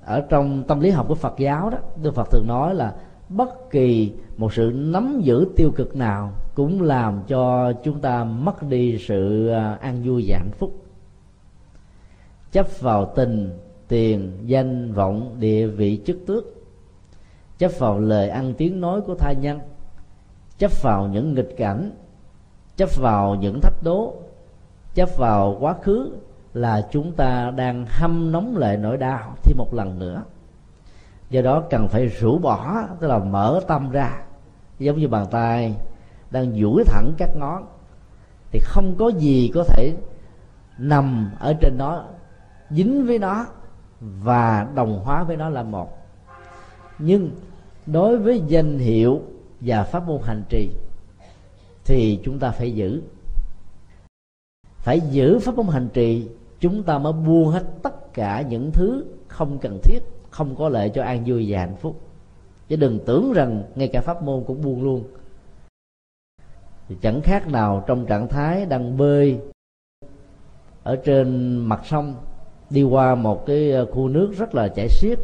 ở 0.04 0.20
trong 0.28 0.64
tâm 0.68 0.80
lý 0.80 0.90
học 0.90 1.06
của 1.08 1.14
Phật 1.14 1.34
giáo 1.38 1.70
đó, 1.70 1.78
Đức 2.02 2.14
Phật 2.14 2.30
thường 2.30 2.46
nói 2.46 2.74
là 2.74 2.94
bất 3.28 3.70
kỳ 3.70 4.12
một 4.36 4.52
sự 4.52 4.72
nắm 4.74 5.20
giữ 5.20 5.48
tiêu 5.56 5.72
cực 5.76 5.96
nào 5.96 6.32
cũng 6.54 6.82
làm 6.82 7.22
cho 7.28 7.72
chúng 7.72 8.00
ta 8.00 8.24
mất 8.24 8.62
đi 8.62 8.98
sự 8.98 9.48
à, 9.48 9.78
an 9.80 10.02
vui 10.04 10.24
và 10.28 10.38
hạnh 10.38 10.50
phúc. 10.58 10.84
Chấp 12.52 12.80
vào 12.80 13.12
tình, 13.16 13.58
tiền, 13.88 14.32
danh, 14.46 14.92
vọng, 14.92 15.36
địa 15.38 15.66
vị, 15.66 16.00
chức 16.06 16.16
tước. 16.26 16.44
Chấp 17.58 17.70
vào 17.78 17.98
lời 17.98 18.28
ăn 18.28 18.54
tiếng 18.58 18.80
nói 18.80 19.00
của 19.00 19.14
tha 19.14 19.32
nhân. 19.32 19.60
Chấp 20.58 20.82
vào 20.82 21.08
những 21.08 21.34
nghịch 21.34 21.54
cảnh. 21.56 21.90
Chấp 22.76 22.88
vào 22.96 23.34
những 23.34 23.60
thách 23.60 23.82
đố. 23.82 24.14
Chấp 24.94 25.08
vào 25.16 25.56
quá 25.60 25.74
khứ 25.82 26.12
là 26.54 26.88
chúng 26.90 27.12
ta 27.12 27.50
đang 27.56 27.86
hâm 27.88 28.32
nóng 28.32 28.56
lại 28.56 28.76
nỗi 28.76 28.96
đau 28.96 29.34
thêm 29.42 29.56
một 29.58 29.74
lần 29.74 29.98
nữa. 29.98 30.22
Do 31.30 31.42
đó 31.42 31.62
cần 31.70 31.88
phải 31.88 32.06
rũ 32.06 32.38
bỏ, 32.38 32.82
tức 33.00 33.06
là 33.06 33.18
mở 33.18 33.60
tâm 33.68 33.90
ra. 33.90 34.22
Giống 34.78 34.98
như 34.98 35.08
bàn 35.08 35.26
tay 35.30 35.74
đang 36.34 36.52
duỗi 36.60 36.84
thẳng 36.84 37.12
các 37.18 37.36
ngón, 37.36 37.66
thì 38.50 38.60
không 38.62 38.94
có 38.98 39.08
gì 39.08 39.50
có 39.54 39.64
thể 39.64 39.94
nằm 40.78 41.30
ở 41.38 41.54
trên 41.60 41.78
nó, 41.78 42.04
dính 42.70 43.06
với 43.06 43.18
nó 43.18 43.46
và 44.00 44.68
đồng 44.74 45.00
hóa 45.04 45.24
với 45.24 45.36
nó 45.36 45.48
là 45.48 45.62
một. 45.62 45.98
Nhưng 46.98 47.30
đối 47.86 48.18
với 48.18 48.42
danh 48.46 48.78
hiệu 48.78 49.20
và 49.60 49.84
pháp 49.84 50.06
môn 50.06 50.20
hành 50.24 50.42
trì 50.48 50.70
thì 51.84 52.20
chúng 52.24 52.38
ta 52.38 52.50
phải 52.50 52.72
giữ. 52.72 53.02
Phải 54.78 55.00
giữ 55.00 55.38
pháp 55.38 55.54
môn 55.54 55.66
hành 55.66 55.88
trì, 55.92 56.28
chúng 56.60 56.82
ta 56.82 56.98
mới 56.98 57.12
buông 57.12 57.48
hết 57.48 57.64
tất 57.82 58.14
cả 58.14 58.42
những 58.42 58.70
thứ 58.72 59.04
không 59.28 59.58
cần 59.58 59.78
thiết, 59.82 60.00
không 60.30 60.56
có 60.56 60.68
lợi 60.68 60.88
cho 60.94 61.02
an 61.02 61.22
vui 61.26 61.46
và 61.48 61.58
hạnh 61.60 61.76
phúc. 61.76 62.00
Chứ 62.68 62.76
đừng 62.76 62.98
tưởng 63.06 63.32
rằng 63.32 63.62
ngay 63.74 63.88
cả 63.88 64.00
pháp 64.00 64.22
môn 64.22 64.44
cũng 64.46 64.62
buông 64.62 64.82
luôn 64.82 65.04
thì 66.88 66.96
chẳng 67.00 67.20
khác 67.20 67.48
nào 67.48 67.84
trong 67.86 68.06
trạng 68.06 68.28
thái 68.28 68.66
đang 68.66 68.96
bơi 68.96 69.38
ở 70.82 70.96
trên 70.96 71.56
mặt 71.56 71.80
sông, 71.84 72.14
đi 72.70 72.82
qua 72.82 73.14
một 73.14 73.46
cái 73.46 73.70
ờ, 73.70 73.86
khu 73.86 74.08
nước 74.08 74.32
rất 74.38 74.54
là 74.54 74.68
chảy 74.68 74.88
xiết. 74.88 75.18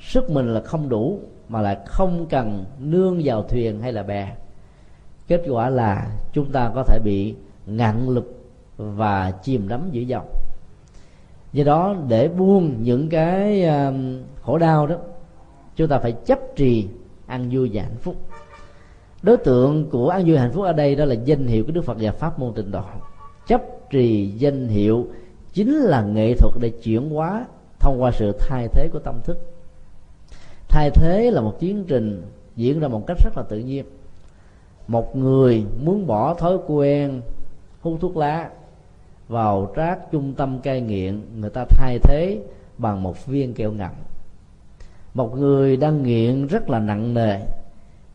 Sức 0.00 0.30
mình 0.30 0.54
là 0.54 0.60
không 0.60 0.88
đủ 0.88 1.20
mà 1.48 1.60
lại 1.60 1.76
không 1.86 2.26
cần 2.30 2.64
nương 2.78 3.20
vào 3.24 3.42
thuyền 3.42 3.80
hay 3.80 3.92
là 3.92 4.02
bè. 4.02 4.34
Kết 5.28 5.42
quả 5.48 5.70
là 5.70 6.10
chúng 6.32 6.52
ta 6.52 6.72
có 6.74 6.82
thể 6.82 6.98
bị 7.04 7.34
ngạn 7.66 8.06
lực 8.08 8.44
và 8.76 9.30
chìm 9.30 9.68
đắm 9.68 9.88
giữa 9.90 10.00
dòng 10.00 10.28
do 11.52 11.64
đó 11.64 11.96
để 12.08 12.28
buông 12.28 12.82
những 12.82 13.08
cái 13.08 13.68
khổ 14.42 14.58
đau 14.58 14.86
đó, 14.86 14.96
chúng 15.76 15.88
ta 15.88 15.98
phải 15.98 16.12
chấp 16.12 16.38
trì 16.56 16.88
ăn 17.26 17.48
vui 17.52 17.70
và 17.72 17.82
hạnh 17.82 17.96
phúc 18.00 18.16
đối 19.28 19.36
tượng 19.36 19.90
của 19.90 20.08
an 20.08 20.24
vui 20.26 20.38
hạnh 20.38 20.52
phúc 20.52 20.64
ở 20.64 20.72
đây 20.72 20.94
đó 20.94 21.04
là 21.04 21.14
danh 21.14 21.46
hiệu 21.46 21.64
của 21.64 21.72
đức 21.72 21.84
phật 21.84 21.96
và 22.00 22.12
pháp 22.12 22.38
môn 22.38 22.54
tịnh 22.54 22.70
độ. 22.70 22.82
Chấp 23.46 23.62
trì 23.90 24.26
danh 24.26 24.68
hiệu 24.68 25.06
chính 25.52 25.74
là 25.74 26.02
nghệ 26.02 26.34
thuật 26.34 26.54
để 26.60 26.70
chuyển 26.70 27.10
hóa 27.10 27.46
thông 27.80 28.02
qua 28.02 28.10
sự 28.12 28.32
thay 28.38 28.68
thế 28.68 28.88
của 28.92 28.98
tâm 28.98 29.20
thức. 29.24 29.38
Thay 30.68 30.90
thế 30.90 31.30
là 31.30 31.40
một 31.40 31.60
tiến 31.60 31.84
trình 31.88 32.22
diễn 32.56 32.80
ra 32.80 32.88
một 32.88 33.06
cách 33.06 33.16
rất 33.24 33.36
là 33.36 33.42
tự 33.42 33.58
nhiên. 33.58 33.84
Một 34.86 35.16
người 35.16 35.64
muốn 35.84 36.06
bỏ 36.06 36.34
thói 36.34 36.58
quen 36.66 37.20
hút 37.80 37.98
thuốc 38.00 38.16
lá 38.16 38.50
vào 39.28 39.72
trác 39.76 40.10
trung 40.10 40.34
tâm 40.34 40.58
cai 40.58 40.80
nghiện, 40.80 41.20
người 41.40 41.50
ta 41.50 41.64
thay 41.68 41.98
thế 41.98 42.38
bằng 42.78 43.02
một 43.02 43.26
viên 43.26 43.54
kẹo 43.54 43.72
ngậm. 43.72 43.92
Một 45.14 45.38
người 45.38 45.76
đang 45.76 46.02
nghiện 46.02 46.46
rất 46.46 46.70
là 46.70 46.78
nặng 46.78 47.14
nề 47.14 47.40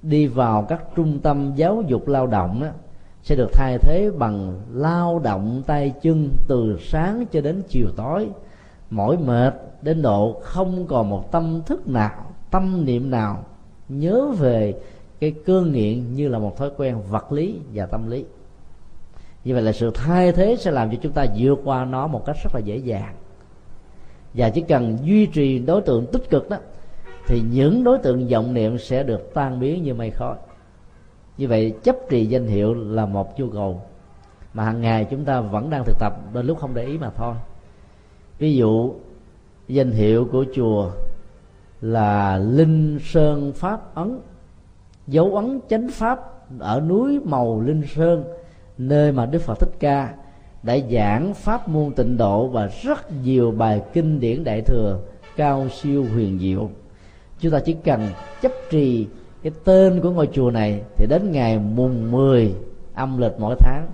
đi 0.03 0.27
vào 0.27 0.65
các 0.69 0.83
trung 0.95 1.19
tâm 1.19 1.51
giáo 1.55 1.83
dục 1.87 2.07
lao 2.07 2.27
động 2.27 2.61
đó, 2.61 2.67
sẽ 3.23 3.35
được 3.35 3.49
thay 3.53 3.77
thế 3.77 4.11
bằng 4.17 4.61
lao 4.73 5.19
động 5.19 5.63
tay 5.67 5.93
chân 6.01 6.29
từ 6.47 6.77
sáng 6.81 7.25
cho 7.31 7.41
đến 7.41 7.61
chiều 7.67 7.87
tối. 7.95 8.27
Mỏi 8.89 9.17
mệt 9.17 9.53
đến 9.81 10.01
độ 10.01 10.39
không 10.41 10.87
còn 10.87 11.09
một 11.09 11.31
tâm 11.31 11.61
thức 11.65 11.87
nào 11.87 12.25
tâm 12.51 12.85
niệm 12.85 13.09
nào 13.09 13.43
nhớ 13.89 14.27
về 14.39 14.75
cái 15.19 15.33
cơn 15.45 15.71
nghiện 15.71 16.13
như 16.15 16.27
là 16.27 16.39
một 16.39 16.57
thói 16.57 16.71
quen 16.77 16.97
vật 17.09 17.31
lý 17.31 17.59
và 17.73 17.85
tâm 17.85 18.09
lý. 18.09 18.25
Như 19.43 19.53
vậy 19.53 19.63
là 19.63 19.71
sự 19.71 19.91
thay 19.93 20.31
thế 20.31 20.55
sẽ 20.59 20.71
làm 20.71 20.91
cho 20.91 20.97
chúng 21.01 21.11
ta 21.11 21.25
vượt 21.37 21.59
qua 21.63 21.85
nó 21.85 22.07
một 22.07 22.25
cách 22.25 22.35
rất 22.43 22.51
là 22.53 22.59
dễ 22.59 22.77
dàng. 22.77 23.15
Và 24.33 24.49
chỉ 24.49 24.61
cần 24.61 24.97
duy 25.03 25.25
trì 25.25 25.59
đối 25.59 25.81
tượng 25.81 26.05
tích 26.05 26.29
cực 26.29 26.49
đó 26.49 26.57
thì 27.27 27.41
những 27.41 27.83
đối 27.83 27.97
tượng 27.97 28.27
vọng 28.27 28.53
niệm 28.53 28.77
sẽ 28.77 29.03
được 29.03 29.33
tan 29.33 29.59
biến 29.59 29.83
như 29.83 29.93
mây 29.93 30.09
khói. 30.09 30.35
Như 31.37 31.47
vậy, 31.47 31.73
chấp 31.83 31.95
trì 32.09 32.25
danh 32.25 32.47
hiệu 32.47 32.73
là 32.73 33.05
một 33.05 33.39
nhu 33.39 33.49
cầu 33.49 33.81
mà 34.53 34.63
hàng 34.63 34.81
ngày 34.81 35.07
chúng 35.11 35.25
ta 35.25 35.41
vẫn 35.41 35.69
đang 35.69 35.83
thực 35.85 35.99
tập 35.99 36.13
đôi 36.33 36.43
lúc 36.43 36.59
không 36.59 36.73
để 36.73 36.85
ý 36.85 36.97
mà 36.97 37.09
thôi. 37.09 37.35
Ví 38.39 38.55
dụ, 38.55 38.93
danh 39.67 39.91
hiệu 39.91 40.27
của 40.31 40.45
chùa 40.55 40.91
là 41.81 42.37
linh 42.37 42.99
sơn 43.03 43.51
pháp 43.55 43.95
ấn. 43.95 44.19
Dấu 45.07 45.35
ấn 45.35 45.59
chánh 45.69 45.87
pháp 45.91 46.19
ở 46.59 46.81
núi 46.81 47.19
màu 47.23 47.61
linh 47.61 47.81
sơn, 47.95 48.23
nơi 48.77 49.11
mà 49.11 49.25
đức 49.25 49.41
phật 49.41 49.59
thích 49.59 49.73
ca 49.79 50.13
đã 50.63 50.77
giảng 50.91 51.33
pháp 51.33 51.67
môn 51.67 51.93
tịnh 51.93 52.17
độ 52.17 52.47
và 52.47 52.69
rất 52.83 53.11
nhiều 53.23 53.51
bài 53.51 53.81
kinh 53.93 54.19
điển 54.19 54.43
đại 54.43 54.61
thừa 54.61 54.99
cao 55.35 55.69
siêu 55.69 56.05
huyền 56.13 56.39
diệu 56.39 56.69
chúng 57.43 57.51
ta 57.51 57.59
chỉ 57.59 57.75
cần 57.83 58.09
chấp 58.41 58.51
trì 58.69 59.07
cái 59.43 59.51
tên 59.63 60.01
của 60.01 60.11
ngôi 60.11 60.29
chùa 60.33 60.51
này 60.51 60.81
thì 60.97 61.05
đến 61.09 61.31
ngày 61.31 61.59
mùng 61.59 62.11
10 62.11 62.55
âm 62.93 63.17
lịch 63.17 63.31
mỗi 63.37 63.55
tháng, 63.59 63.87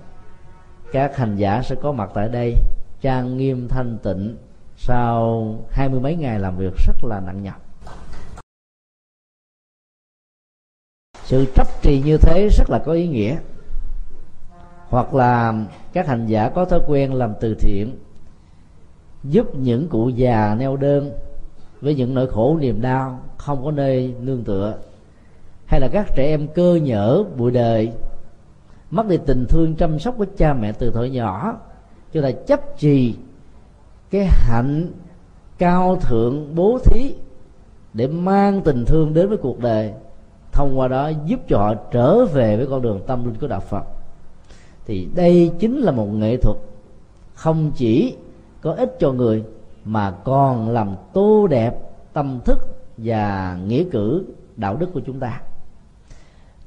các 0.92 1.16
hành 1.16 1.36
giả 1.36 1.62
sẽ 1.62 1.74
có 1.82 1.92
mặt 1.92 2.10
tại 2.14 2.28
đây 2.28 2.54
trang 3.00 3.36
nghiêm 3.36 3.68
thanh 3.68 3.98
tịnh 4.02 4.36
sau 4.76 5.54
hai 5.70 5.88
mươi 5.88 6.00
mấy 6.00 6.16
ngày 6.16 6.38
làm 6.38 6.56
việc 6.56 6.72
rất 6.86 7.04
là 7.04 7.20
nặng 7.20 7.42
nhọc. 7.42 7.62
Sự 11.24 11.46
chấp 11.54 11.66
trì 11.82 12.02
như 12.04 12.16
thế 12.16 12.48
rất 12.48 12.70
là 12.70 12.78
có 12.78 12.92
ý 12.92 13.08
nghĩa. 13.08 13.38
Hoặc 14.88 15.14
là 15.14 15.54
các 15.92 16.06
hành 16.06 16.26
giả 16.26 16.48
có 16.48 16.64
thói 16.64 16.80
quen 16.86 17.14
làm 17.14 17.34
từ 17.40 17.54
thiện, 17.54 17.98
giúp 19.24 19.54
những 19.54 19.88
cụ 19.88 20.08
già 20.08 20.56
neo 20.58 20.76
đơn 20.76 21.12
với 21.80 21.94
những 21.94 22.14
nỗi 22.14 22.26
khổ 22.26 22.56
niềm 22.60 22.80
đau 22.80 23.20
không 23.36 23.64
có 23.64 23.70
nơi 23.70 24.14
nương 24.20 24.44
tựa, 24.44 24.74
hay 25.66 25.80
là 25.80 25.88
các 25.92 26.06
trẻ 26.16 26.26
em 26.26 26.48
cơ 26.54 26.74
nhở 26.74 27.24
bụi 27.36 27.50
đời, 27.50 27.92
mất 28.90 29.08
đi 29.08 29.18
tình 29.26 29.46
thương 29.48 29.74
chăm 29.74 29.98
sóc 29.98 30.14
của 30.18 30.26
cha 30.36 30.54
mẹ 30.54 30.72
từ 30.72 30.90
thuở 30.90 31.04
nhỏ, 31.04 31.56
chúng 32.12 32.22
ta 32.22 32.30
chấp 32.30 32.60
trì 32.78 33.14
cái 34.10 34.26
hạnh 34.30 34.92
cao 35.58 35.96
thượng 35.96 36.54
bố 36.54 36.78
thí 36.84 37.14
để 37.94 38.06
mang 38.06 38.60
tình 38.60 38.84
thương 38.84 39.14
đến 39.14 39.28
với 39.28 39.38
cuộc 39.38 39.58
đời, 39.58 39.92
thông 40.52 40.78
qua 40.78 40.88
đó 40.88 41.10
giúp 41.26 41.40
cho 41.48 41.58
họ 41.58 41.74
trở 41.74 42.24
về 42.24 42.56
với 42.56 42.66
con 42.66 42.82
đường 42.82 43.00
tâm 43.06 43.24
linh 43.24 43.34
của 43.40 43.46
đạo 43.46 43.60
phật. 43.60 43.84
Thì 44.86 45.08
đây 45.14 45.50
chính 45.58 45.78
là 45.78 45.92
một 45.92 46.06
nghệ 46.06 46.36
thuật 46.36 46.56
không 47.34 47.70
chỉ 47.74 48.16
có 48.60 48.72
ích 48.72 48.96
cho 49.00 49.12
người 49.12 49.44
mà 49.84 50.10
còn 50.24 50.68
làm 50.68 50.96
tô 51.12 51.46
đẹp 51.46 51.74
tâm 52.12 52.40
thức 52.44 52.58
và 52.96 53.58
nghĩa 53.66 53.84
cử 53.92 54.24
đạo 54.56 54.76
đức 54.76 54.90
của 54.94 55.00
chúng 55.06 55.20
ta. 55.20 55.40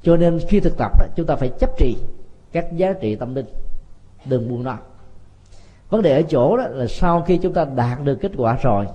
Cho 0.02 0.16
nên 0.16 0.38
khi 0.48 0.60
thực 0.60 0.76
tập 0.78 0.92
chúng 1.16 1.26
ta 1.26 1.36
phải 1.36 1.48
chấp 1.48 1.70
trì 1.78 1.96
các 2.52 2.76
giá 2.76 2.92
trị 2.92 3.16
tâm 3.16 3.34
linh. 3.34 3.46
Đừng 4.24 4.48
buông 4.48 4.62
nó. 4.62 4.76
Vấn 5.90 6.02
đề 6.02 6.16
ở 6.16 6.22
chỗ 6.22 6.56
đó 6.56 6.66
là 6.66 6.86
sau 6.86 7.22
khi 7.22 7.38
chúng 7.38 7.52
ta 7.52 7.64
đạt 7.64 8.04
được 8.04 8.18
kết 8.20 8.32
quả 8.36 8.58
rồi, 8.62 8.86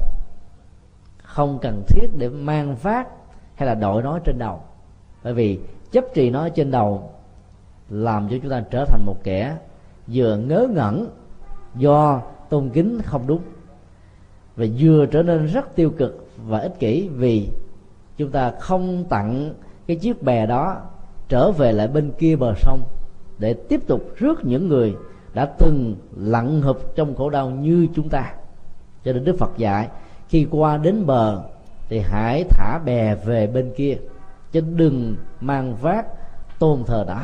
không 1.23 1.59
cần 1.61 1.83
thiết 1.87 2.07
để 2.17 2.29
mang 2.29 2.75
phát 2.75 3.07
hay 3.55 3.67
là 3.67 3.75
đội 3.75 4.03
nó 4.03 4.19
trên 4.19 4.37
đầu. 4.37 4.61
Bởi 5.23 5.33
vì 5.33 5.59
chấp 5.91 6.05
trì 6.13 6.29
nó 6.29 6.49
trên 6.49 6.71
đầu 6.71 7.11
làm 7.89 8.29
cho 8.29 8.37
chúng 8.41 8.51
ta 8.51 8.63
trở 8.71 8.85
thành 8.85 9.05
một 9.05 9.15
kẻ 9.23 9.57
vừa 10.07 10.37
ngớ 10.37 10.67
ngẩn 10.69 11.09
do 11.75 12.21
tôn 12.49 12.69
kính 12.69 12.99
không 13.05 13.27
đúng 13.27 13.41
và 14.59 14.65
vừa 14.79 15.05
trở 15.05 15.23
nên 15.23 15.45
rất 15.45 15.75
tiêu 15.75 15.89
cực 15.97 16.27
và 16.37 16.59
ích 16.59 16.79
kỷ 16.79 17.07
vì 17.07 17.49
chúng 18.17 18.31
ta 18.31 18.51
không 18.59 19.03
tặng 19.09 19.53
cái 19.87 19.97
chiếc 19.97 20.23
bè 20.23 20.45
đó 20.45 20.77
trở 21.29 21.51
về 21.51 21.71
lại 21.71 21.87
bên 21.87 22.11
kia 22.19 22.35
bờ 22.35 22.53
sông 22.57 22.81
để 23.37 23.53
tiếp 23.53 23.87
tục 23.87 24.01
rước 24.15 24.45
những 24.45 24.67
người 24.67 24.95
đã 25.33 25.45
từng 25.45 25.95
lặn 26.17 26.61
hụp 26.61 26.95
trong 26.95 27.15
khổ 27.15 27.29
đau 27.29 27.49
như 27.49 27.87
chúng 27.95 28.09
ta. 28.09 28.33
Cho 29.03 29.13
nên 29.13 29.23
đức 29.23 29.37
phật 29.37 29.57
dạy, 29.57 29.87
khi 30.29 30.47
qua 30.51 30.77
đến 30.77 31.05
bờ 31.05 31.43
thì 31.89 31.99
hãy 31.99 32.43
thả 32.49 32.79
bè 32.85 33.15
về 33.15 33.47
bên 33.47 33.71
kia, 33.75 33.97
chứ 34.51 34.61
đừng 34.75 35.15
mang 35.41 35.75
vác 35.75 36.05
tôn 36.59 36.83
thờ 36.83 37.05
đó 37.07 37.21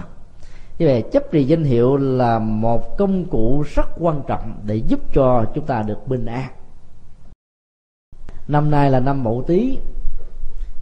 như 0.80 0.86
vậy, 0.86 1.04
chấp 1.12 1.32
trì 1.32 1.44
danh 1.44 1.64
hiệu 1.64 1.98
là 1.98 2.40
một 2.40 2.98
công 2.98 3.26
cụ 3.26 3.64
rất 3.76 3.88
quan 4.00 4.22
trọng 4.28 4.54
để 4.66 4.76
giúp 4.76 5.00
cho 5.14 5.46
chúng 5.56 5.66
ta 5.66 5.82
được 5.82 6.08
bình 6.08 6.26
an 6.26 6.50
năm 8.48 8.72
nay 8.72 8.92
là 8.92 9.00
năm 9.00 9.24
mậu 9.24 9.44
tý. 9.48 9.80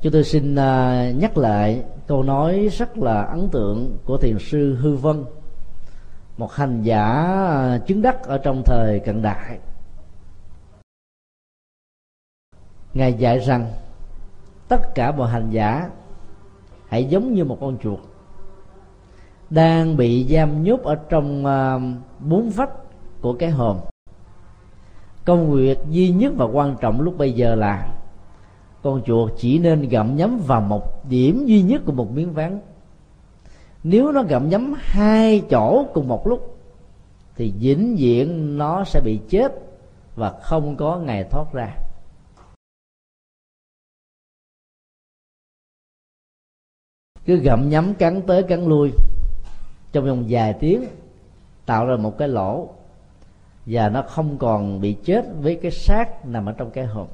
Chúng 0.02 0.14
tôi 0.14 0.24
xin 0.24 0.56
à, 0.56 1.12
nhắc 1.12 1.38
lại 1.38 1.84
câu 2.08 2.24
nói 2.24 2.68
rất 2.68 2.98
là 2.98 3.22
ấn 3.22 3.50
tượng 3.50 3.98
của 4.06 4.18
thiền 4.18 4.40
sư 4.40 4.76
hư 4.76 4.96
vân, 4.96 5.26
một 6.38 6.52
hành 6.52 6.82
giả 6.82 7.04
à, 7.04 7.78
chứng 7.88 8.02
đắc 8.02 8.24
ở 8.24 8.38
trong 8.38 8.64
thời 8.66 9.00
cận 9.00 9.22
đại. 9.22 9.60
Ngài 12.94 13.14
dạy 13.14 13.40
rằng, 13.40 13.72
tất 14.68 14.96
cả 14.96 15.12
mọi 15.12 15.30
hành 15.30 15.50
giả 15.50 15.90
hãy 16.88 17.06
giống 17.06 17.34
như 17.34 17.46
một 17.46 17.58
con 17.62 17.78
chuột 17.78 18.00
đang 19.50 19.98
bị 19.98 20.28
giam 20.30 20.64
nhốt 20.64 20.84
ở 20.84 20.96
trong 20.96 21.46
à, 21.46 21.80
bốn 22.20 22.50
vách 22.50 22.72
của 23.22 23.34
cái 23.34 23.50
hòm 23.50 23.78
công 25.26 25.52
việc 25.52 25.78
duy 25.90 26.10
nhất 26.10 26.34
và 26.36 26.46
quan 26.46 26.76
trọng 26.82 27.02
lúc 27.02 27.18
bây 27.18 27.34
giờ 27.34 27.56
là, 27.56 27.96
con 28.82 29.02
chuột 29.06 29.32
chỉ 29.38 29.60
nên 29.60 29.90
gặm 29.90 30.16
nhấm 30.16 30.40
vào 30.48 30.62
một 30.62 31.10
điểm 31.10 31.46
duy 31.46 31.62
nhất 31.62 31.82
của 31.86 31.92
một 31.92 32.12
miếng 32.12 32.34
ván. 32.34 32.60
Nếu 33.84 34.12
nó 34.12 34.24
gặm 34.24 34.50
nhấm 34.50 34.74
hai 34.78 35.44
chỗ 35.50 35.86
cùng 35.94 36.08
một 36.08 36.28
lúc, 36.28 36.58
thì 37.36 37.54
vĩnh 37.60 37.96
viễn 38.00 38.58
nó 38.58 38.84
sẽ 38.84 39.02
bị 39.02 39.20
chết 39.30 39.52
và 40.16 40.40
không 40.42 40.76
có 40.76 41.00
ngày 41.00 41.24
thoát 41.32 41.54
ra. 41.54 41.78
Cứ 47.26 47.36
gặm 47.36 47.70
nhấm 47.70 47.94
cắn 47.94 48.22
tới 48.28 48.44
cắn 48.44 48.66
lui. 48.66 48.92
Trong 49.92 50.06
vòng 50.06 50.26
vài 50.30 50.54
tiếng, 50.60 50.86
tạo 51.66 51.86
ra 51.86 51.96
một 51.96 52.18
cái 52.18 52.28
lỗ 52.28 52.70
và 53.66 53.90
nó 53.90 54.02
không 54.02 54.38
còn 54.38 54.82
bị 54.82 54.94
chết 54.94 55.26
với 55.42 55.56
cái 55.56 55.72
xác 55.72 56.26
nằm 56.26 56.46
ở 56.46 56.52
trong 56.52 56.72
cái 56.72 56.86
hòm. 56.86 57.08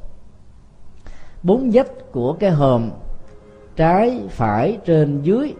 Bốn 1.43 1.69
vách 1.73 2.11
của 2.11 2.33
cái 2.33 2.51
hòm, 2.51 2.91
trái 3.75 4.21
phải 4.29 4.77
trên 4.85 5.21
dưới, 5.21 5.53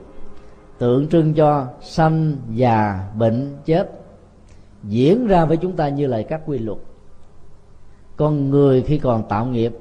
tượng 0.77 1.07
trưng 1.07 1.33
cho 1.33 1.67
sanh 1.81 2.35
già 2.53 3.09
bệnh 3.15 3.57
chết, 3.65 3.91
diễn 4.83 5.27
ra 5.27 5.45
với 5.45 5.57
chúng 5.57 5.75
ta 5.75 5.89
như 5.89 6.07
là 6.07 6.21
các 6.21 6.41
quy 6.45 6.57
luật. 6.57 6.77
Con 8.17 8.49
người 8.49 8.81
khi 8.81 8.97
còn 8.97 9.29
tạo 9.29 9.45
nghiệp, 9.45 9.73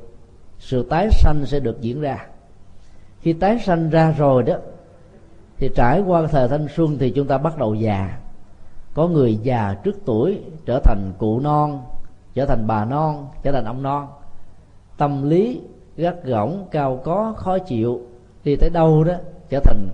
sự 0.59 0.87
tái 0.91 1.09
sanh 1.13 1.47
sẽ 1.47 1.61
được 1.61 1.81
diễn 1.81 2.01
ra. 2.01 2.27
Khi 3.21 3.33
tái 3.33 3.59
sanh 3.59 3.91
ra 3.91 4.15
rồi 4.19 4.43
đó, 4.43 4.55
thì 5.57 5.71
trải 5.75 6.01
qua 6.01 6.27
thời 6.27 6.49
thanh 6.49 6.67
xuân 6.77 6.99
thì 6.99 7.11
chúng 7.11 7.27
ta 7.27 7.39
bắt 7.39 7.59
đầu 7.59 7.75
già 7.75 8.19
có 8.95 9.09
người 9.09 9.39
già 9.43 9.75
trước 9.85 9.97
tuổi 10.05 10.41
trở 10.67 10.81
thành 10.85 11.13
cụ 11.19 11.41
non, 11.41 11.83
trở 12.35 12.47
thành 12.47 12.67
bà 12.67 12.85
non, 12.85 13.29
trở 13.43 13.53
thành 13.53 13.65
ông 13.65 13.83
non. 13.83 14.09
Tâm 14.97 15.29
lý 15.29 15.61
gắt 15.97 16.25
gỏng, 16.25 16.67
cao 16.71 17.01
có, 17.05 17.35
khó 17.37 17.59
chịu, 17.59 18.01
đi 18.45 18.57
tới 18.57 18.71
đâu 18.71 19.05
đó 19.05 19.15
trở 19.51 19.61
thành 19.61 19.89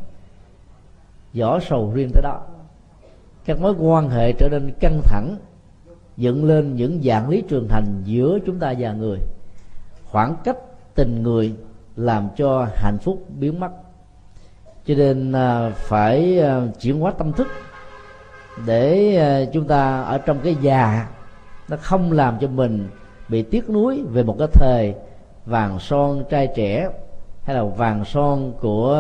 vỏ 1.35 1.61
sầu 1.61 1.93
riêng 1.95 2.11
tới 2.15 2.23
đó. 2.23 2.41
Các 3.45 3.61
mối 3.61 3.75
quan 3.79 4.11
hệ 4.11 4.33
trở 4.33 4.49
nên 4.49 4.73
căng 4.81 5.01
thẳng, 5.05 5.37
dựng 6.17 6.45
lên 6.45 6.77
những 6.77 7.01
dạng 7.03 7.29
lý 7.29 7.43
trường 7.49 7.69
thành 7.69 8.03
giữa 8.05 8.39
chúng 8.47 8.59
ta 8.59 8.75
và 8.79 8.93
người. 8.93 9.19
Khoảng 10.05 10.37
cách 10.45 10.57
tình 10.95 11.23
người 11.23 11.55
làm 11.97 12.29
cho 12.37 12.69
hạnh 12.75 12.99
phúc 12.99 13.25
biến 13.39 13.61
mất. 13.61 13.71
Cho 14.87 14.95
nên 14.95 15.33
à, 15.33 15.71
phải 15.71 16.41
à, 16.41 16.63
chuyển 16.81 17.01
hóa 17.01 17.13
tâm 17.19 17.33
thức 17.33 17.47
để 18.67 19.17
ờ, 19.17 19.47
chúng 19.53 19.65
ta 19.65 20.03
ở 20.03 20.19
trong 20.19 20.39
cái 20.45 20.57
già 20.61 21.09
nó 21.69 21.77
không 21.77 22.13
làm 22.13 22.39
cho 22.41 22.49
mình 22.49 22.89
bị 23.29 23.43
tiếc 23.43 23.71
nuối 23.71 24.03
về 24.03 24.23
một 24.23 24.37
cái 24.39 24.49
thời 24.53 24.95
vàng 25.47 25.79
son 25.79 26.25
trai 26.31 26.49
trẻ 26.57 26.89
hay 27.43 27.57
là 27.57 27.65
vàng 27.65 28.05
son 28.05 28.53
của 28.61 28.99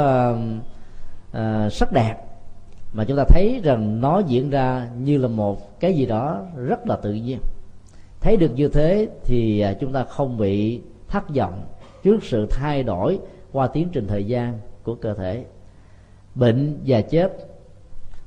uh, 1.30 1.72
sắc 1.72 1.92
đẹp. 1.92 2.14
Mà 2.92 3.04
chúng 3.04 3.16
ta 3.16 3.24
thấy 3.28 3.60
rằng 3.64 4.00
nó 4.00 4.18
diễn 4.18 4.50
ra 4.50 4.88
như 4.98 5.18
là 5.18 5.28
một 5.28 5.80
cái 5.80 5.94
gì 5.94 6.06
đó 6.06 6.40
rất 6.56 6.86
là 6.86 6.96
tự 6.96 7.12
nhiên. 7.12 7.38
Thấy 8.20 8.36
được 8.36 8.50
như 8.54 8.68
thế 8.68 9.08
thì 9.24 9.60
ờ, 9.60 9.74
chúng 9.80 9.92
ta 9.92 10.04
không 10.04 10.36
bị 10.36 10.80
thất 11.08 11.34
vọng 11.34 11.62
trước 12.02 12.24
sự 12.24 12.46
thay 12.50 12.82
đổi 12.82 13.18
qua 13.52 13.66
tiến 13.66 13.88
trình 13.92 14.06
thời 14.06 14.24
gian 14.24 14.58
của 14.82 14.94
cơ 14.94 15.14
thể. 15.14 15.44
Bệnh 16.34 16.78
và 16.86 17.00
chết 17.00 17.53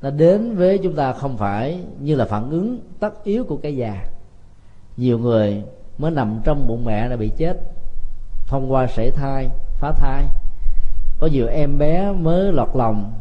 nó 0.01 0.09
đến 0.09 0.55
với 0.55 0.77
chúng 0.77 0.95
ta 0.95 1.13
không 1.13 1.37
phải 1.37 1.79
như 1.99 2.15
là 2.15 2.25
phản 2.25 2.49
ứng 2.49 2.79
tất 2.99 3.23
yếu 3.23 3.43
của 3.43 3.57
cái 3.57 3.75
già. 3.75 4.05
Nhiều 4.97 5.19
người 5.19 5.63
mới 5.97 6.11
nằm 6.11 6.39
trong 6.43 6.67
bụng 6.67 6.85
mẹ 6.85 7.09
đã 7.09 7.15
bị 7.15 7.31
chết, 7.37 7.57
thông 8.47 8.71
qua 8.71 8.87
sảy 8.87 9.11
thai, 9.11 9.49
phá 9.79 9.91
thai. 9.91 10.23
Có 11.19 11.27
nhiều 11.27 11.47
em 11.47 11.77
bé 11.77 12.11
mới 12.11 12.53
lọt 12.53 12.69
lòng, 12.73 13.13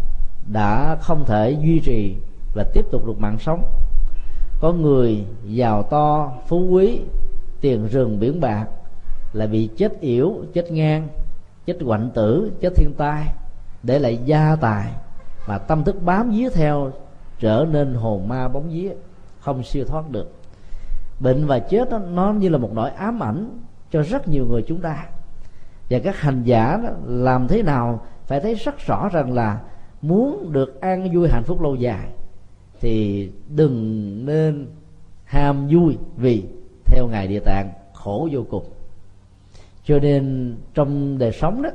đã 0.52 0.96
không 1.00 1.24
thể 1.24 1.56
duy 1.60 1.80
trì 1.80 2.16
và 2.54 2.64
tiếp 2.72 2.84
tục 2.90 3.06
được 3.06 3.18
mạng 3.18 3.38
sống. 3.38 3.64
Có 4.60 4.72
người 4.72 5.24
giàu 5.44 5.82
to, 5.82 6.32
phú 6.48 6.68
quý, 6.70 7.00
tiền 7.60 7.86
rừng 7.86 8.20
biển 8.20 8.40
bạc 8.40 8.66
lại 9.32 9.48
bị 9.48 9.68
chết 9.76 10.00
yểu, 10.00 10.34
chết 10.54 10.72
ngang, 10.72 11.08
chết 11.66 11.76
hoạnh 11.84 12.10
tử, 12.14 12.52
chết 12.60 12.72
thiên 12.76 12.92
tai, 12.98 13.26
để 13.82 13.98
lại 13.98 14.18
gia 14.24 14.56
tài 14.60 14.92
mà 15.47 15.59
tâm 15.59 15.84
thức 15.84 16.03
bám 16.03 16.30
víu 16.30 16.51
theo 16.51 16.92
trở 17.38 17.66
nên 17.70 17.94
hồn 17.94 18.28
ma 18.28 18.49
bóng 18.49 18.68
vía 18.68 18.92
không 19.40 19.62
siêu 19.62 19.84
thoát 19.84 20.11
được. 20.11 20.32
Bệnh 21.20 21.47
và 21.47 21.59
chết 21.59 21.90
đó, 21.90 21.99
nó 21.99 22.32
như 22.32 22.49
là 22.49 22.59
một 22.59 22.70
nỗi 22.74 22.90
ám 22.90 23.22
ảnh 23.22 23.61
cho 23.90 24.03
rất 24.03 24.28
nhiều 24.28 24.47
người 24.47 24.62
chúng 24.62 24.80
ta. 24.80 25.07
Và 25.90 25.99
các 25.99 26.20
hành 26.20 26.42
giả 26.42 26.80
đó, 26.82 26.90
làm 27.07 27.49
thế 27.49 27.62
nào 27.62 28.07
phải 28.26 28.40
thấy 28.40 28.55
rất 28.55 28.78
rõ 28.86 29.09
rằng 29.09 29.32
là 29.32 29.61
muốn 30.03 30.53
được 30.53 30.80
an 30.80 31.11
vui 31.14 31.28
hạnh 31.28 31.44
phúc 31.44 31.62
lâu 31.62 31.74
dài 31.74 32.09
thì 32.80 33.30
đừng 33.49 34.26
nên 34.26 34.66
ham 35.24 35.68
vui 35.68 35.99
vì 36.16 36.44
theo 36.84 37.09
ngài 37.11 37.28
địa 37.28 37.40
tạng 37.40 37.70
khổ 37.92 38.28
vô 38.32 38.44
cùng. 38.51 38.64
Cho 39.84 39.99
nên 39.99 40.57
trong 40.74 41.18
đời 41.18 41.32
sống 41.32 41.62
đó 41.62 41.70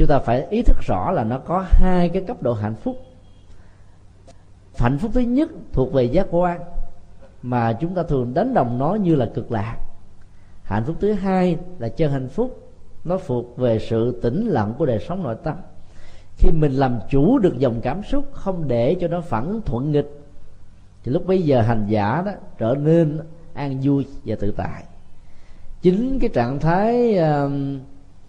chúng 0.00 0.08
ta 0.08 0.18
phải 0.18 0.46
ý 0.50 0.62
thức 0.62 0.76
rõ 0.80 1.10
là 1.10 1.24
nó 1.24 1.38
có 1.38 1.64
hai 1.70 2.08
cái 2.08 2.22
cấp 2.26 2.42
độ 2.42 2.52
hạnh 2.52 2.74
phúc. 2.74 2.96
Hạnh 4.76 4.98
phúc 4.98 5.10
thứ 5.14 5.20
nhất 5.20 5.50
thuộc 5.72 5.92
về 5.92 6.04
giác 6.04 6.26
quan 6.30 6.60
mà 7.42 7.72
chúng 7.72 7.94
ta 7.94 8.02
thường 8.02 8.34
đánh 8.34 8.54
đồng 8.54 8.78
nó 8.78 8.94
như 8.94 9.14
là 9.14 9.30
cực 9.34 9.52
lạc. 9.52 9.76
Hạnh 10.62 10.84
phúc 10.86 10.96
thứ 11.00 11.12
hai 11.12 11.56
là 11.78 11.88
chân 11.88 12.12
hạnh 12.12 12.28
phúc 12.28 12.70
nó 13.04 13.18
thuộc 13.26 13.56
về 13.56 13.78
sự 13.78 14.20
tĩnh 14.22 14.46
lặng 14.46 14.74
của 14.78 14.86
đời 14.86 14.98
sống 15.08 15.22
nội 15.22 15.36
tâm. 15.44 15.56
Khi 16.36 16.50
mình 16.50 16.72
làm 16.72 16.98
chủ 17.10 17.38
được 17.38 17.58
dòng 17.58 17.80
cảm 17.80 18.02
xúc 18.02 18.24
không 18.32 18.68
để 18.68 18.96
cho 19.00 19.08
nó 19.08 19.20
phản 19.20 19.60
thuận 19.66 19.92
nghịch 19.92 20.20
thì 21.02 21.12
lúc 21.12 21.26
bây 21.26 21.42
giờ 21.42 21.60
hành 21.60 21.86
giả 21.88 22.22
đó 22.26 22.32
trở 22.58 22.74
nên 22.74 23.20
an 23.54 23.80
vui 23.82 24.06
và 24.24 24.36
tự 24.40 24.50
tại. 24.56 24.84
Chính 25.82 26.18
cái 26.18 26.30
trạng 26.32 26.58
thái 26.58 27.18
uh, 27.18 27.52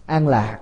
an 0.06 0.28
lạc 0.28 0.60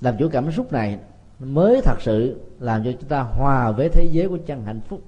làm 0.00 0.16
chủ 0.18 0.28
cảm 0.28 0.52
xúc 0.52 0.72
này 0.72 0.98
mới 1.38 1.80
thật 1.84 2.00
sự 2.00 2.40
làm 2.60 2.84
cho 2.84 2.92
chúng 2.92 3.08
ta 3.08 3.20
hòa 3.20 3.70
với 3.70 3.88
thế 3.88 4.08
giới 4.12 4.28
của 4.28 4.38
chân 4.46 4.64
hạnh 4.64 4.80
phúc. 4.80 5.00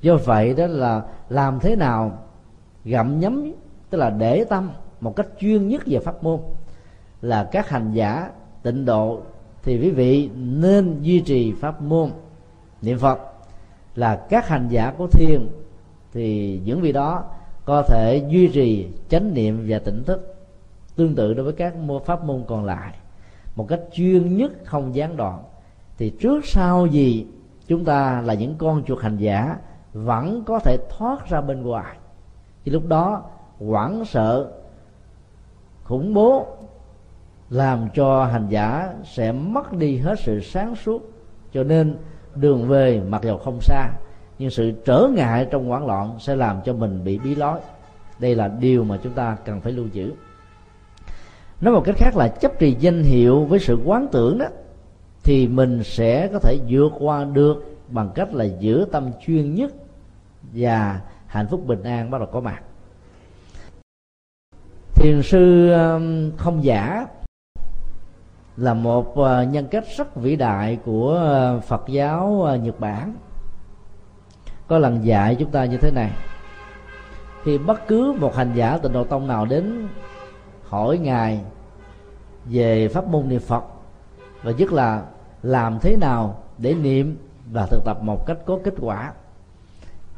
Do 0.00 0.16
vậy 0.16 0.54
đó 0.54 0.66
là 0.66 1.02
làm 1.28 1.60
thế 1.60 1.76
nào 1.76 2.18
gặm 2.84 3.20
nhấm, 3.20 3.52
tức 3.90 3.98
là 3.98 4.10
để 4.10 4.44
tâm 4.44 4.70
một 5.00 5.16
cách 5.16 5.26
chuyên 5.40 5.68
nhất 5.68 5.82
về 5.86 5.98
pháp 5.98 6.22
môn 6.22 6.40
là 7.22 7.48
các 7.52 7.68
hành 7.68 7.92
giả 7.92 8.30
tịnh 8.62 8.84
độ, 8.84 9.20
thì 9.62 9.78
quý 9.78 9.90
vị 9.90 10.30
nên 10.36 11.02
duy 11.02 11.20
trì 11.20 11.52
pháp 11.52 11.82
môn. 11.82 12.10
Niệm 12.82 12.98
phật 12.98 13.18
là 13.94 14.16
các 14.16 14.48
hành 14.48 14.68
giả 14.68 14.92
của 14.98 15.06
thiền, 15.06 15.48
thì 16.12 16.60
những 16.64 16.80
vị 16.80 16.92
đó 16.92 17.24
có 17.64 17.82
thể 17.82 18.24
duy 18.28 18.48
trì 18.48 18.88
chánh 19.08 19.34
niệm 19.34 19.64
và 19.68 19.78
tỉnh 19.78 20.04
thức 20.04 20.34
tương 20.96 21.14
tự 21.14 21.34
đối 21.34 21.44
với 21.44 21.52
các 21.52 21.76
môn 21.76 22.02
pháp 22.04 22.24
môn 22.24 22.44
còn 22.46 22.64
lại 22.64 22.94
một 23.58 23.68
cách 23.68 23.80
chuyên 23.92 24.36
nhất 24.36 24.52
không 24.64 24.94
gián 24.94 25.16
đoạn, 25.16 25.42
thì 25.96 26.10
trước 26.10 26.46
sau 26.46 26.86
gì 26.86 27.26
chúng 27.66 27.84
ta 27.84 28.20
là 28.20 28.34
những 28.34 28.54
con 28.58 28.84
chuột 28.84 29.02
hành 29.02 29.16
giả 29.16 29.56
vẫn 29.92 30.44
có 30.46 30.58
thể 30.58 30.76
thoát 30.90 31.28
ra 31.28 31.40
bên 31.40 31.62
ngoài. 31.62 31.96
Thì 32.64 32.72
lúc 32.72 32.86
đó 32.86 33.22
hoảng 33.58 34.04
sợ, 34.04 34.52
khủng 35.84 36.14
bố 36.14 36.46
làm 37.50 37.88
cho 37.94 38.24
hành 38.24 38.46
giả 38.48 38.94
sẽ 39.04 39.32
mất 39.32 39.72
đi 39.72 39.98
hết 39.98 40.14
sự 40.18 40.40
sáng 40.40 40.76
suốt. 40.76 41.12
Cho 41.52 41.62
nên 41.62 41.96
đường 42.34 42.68
về 42.68 43.02
mặc 43.08 43.22
dù 43.24 43.36
không 43.36 43.60
xa, 43.60 43.90
nhưng 44.38 44.50
sự 44.50 44.72
trở 44.84 45.08
ngại 45.14 45.46
trong 45.50 45.68
hoảng 45.68 45.86
loạn 45.86 46.16
sẽ 46.18 46.36
làm 46.36 46.60
cho 46.64 46.72
mình 46.72 47.04
bị 47.04 47.18
bí 47.18 47.34
lối. 47.34 47.60
Đây 48.18 48.34
là 48.34 48.48
điều 48.48 48.84
mà 48.84 48.98
chúng 49.02 49.12
ta 49.12 49.36
cần 49.44 49.60
phải 49.60 49.72
lưu 49.72 49.86
giữ 49.92 50.14
nói 51.60 51.74
một 51.74 51.82
cách 51.84 51.96
khác 51.98 52.16
là 52.16 52.28
chấp 52.28 52.58
trì 52.58 52.76
danh 52.80 53.02
hiệu 53.02 53.44
với 53.44 53.58
sự 53.58 53.78
quán 53.84 54.06
tưởng 54.12 54.38
đó, 54.38 54.46
thì 55.24 55.48
mình 55.48 55.82
sẽ 55.84 56.28
có 56.32 56.38
thể 56.38 56.58
vượt 56.68 56.92
qua 56.98 57.24
được 57.24 57.76
bằng 57.88 58.10
cách 58.14 58.34
là 58.34 58.44
giữ 58.44 58.86
tâm 58.92 59.10
chuyên 59.26 59.54
nhất 59.54 59.72
và 60.52 61.00
hạnh 61.26 61.46
phúc 61.50 61.66
bình 61.66 61.82
an 61.82 62.10
bắt 62.10 62.18
đầu 62.18 62.28
có 62.32 62.40
mặt. 62.40 62.62
Thiền 64.94 65.22
sư 65.22 65.72
không 66.36 66.64
giả 66.64 67.06
là 68.58 68.74
một 68.74 69.16
ờ, 69.16 69.42
nhân 69.42 69.66
cách 69.70 69.84
rất 69.96 70.16
vĩ 70.16 70.36
đại 70.36 70.78
của 70.84 71.14
ờ, 71.14 71.60
phật 71.60 71.82
giáo 71.88 72.42
ờ, 72.42 72.56
nhật 72.56 72.80
bản. 72.80 73.14
Có 74.66 74.78
lần 74.78 75.04
dạy 75.04 75.36
chúng 75.38 75.50
ta 75.50 75.64
như 75.64 75.76
thế 75.76 75.90
này. 75.90 76.10
Khi 77.44 77.58
bất 77.58 77.88
cứ 77.88 78.14
một 78.20 78.34
hành 78.34 78.52
giả 78.54 78.78
tịnh 78.78 78.92
độ 78.92 79.04
tông 79.04 79.26
nào 79.26 79.46
đến 79.46 79.88
hỏi 80.68 80.98
ngài 80.98 81.40
về 82.44 82.88
pháp 82.88 83.08
môn 83.08 83.28
niệm 83.28 83.40
phật 83.40 83.64
và 84.42 84.52
nhất 84.52 84.72
là 84.72 85.04
làm 85.42 85.78
thế 85.80 85.96
nào 85.96 86.42
để 86.58 86.74
niệm 86.74 87.18
và 87.52 87.66
thực 87.66 87.84
tập 87.84 87.98
một 88.02 88.26
cách 88.26 88.38
có 88.46 88.58
kết 88.64 88.74
quả. 88.80 89.12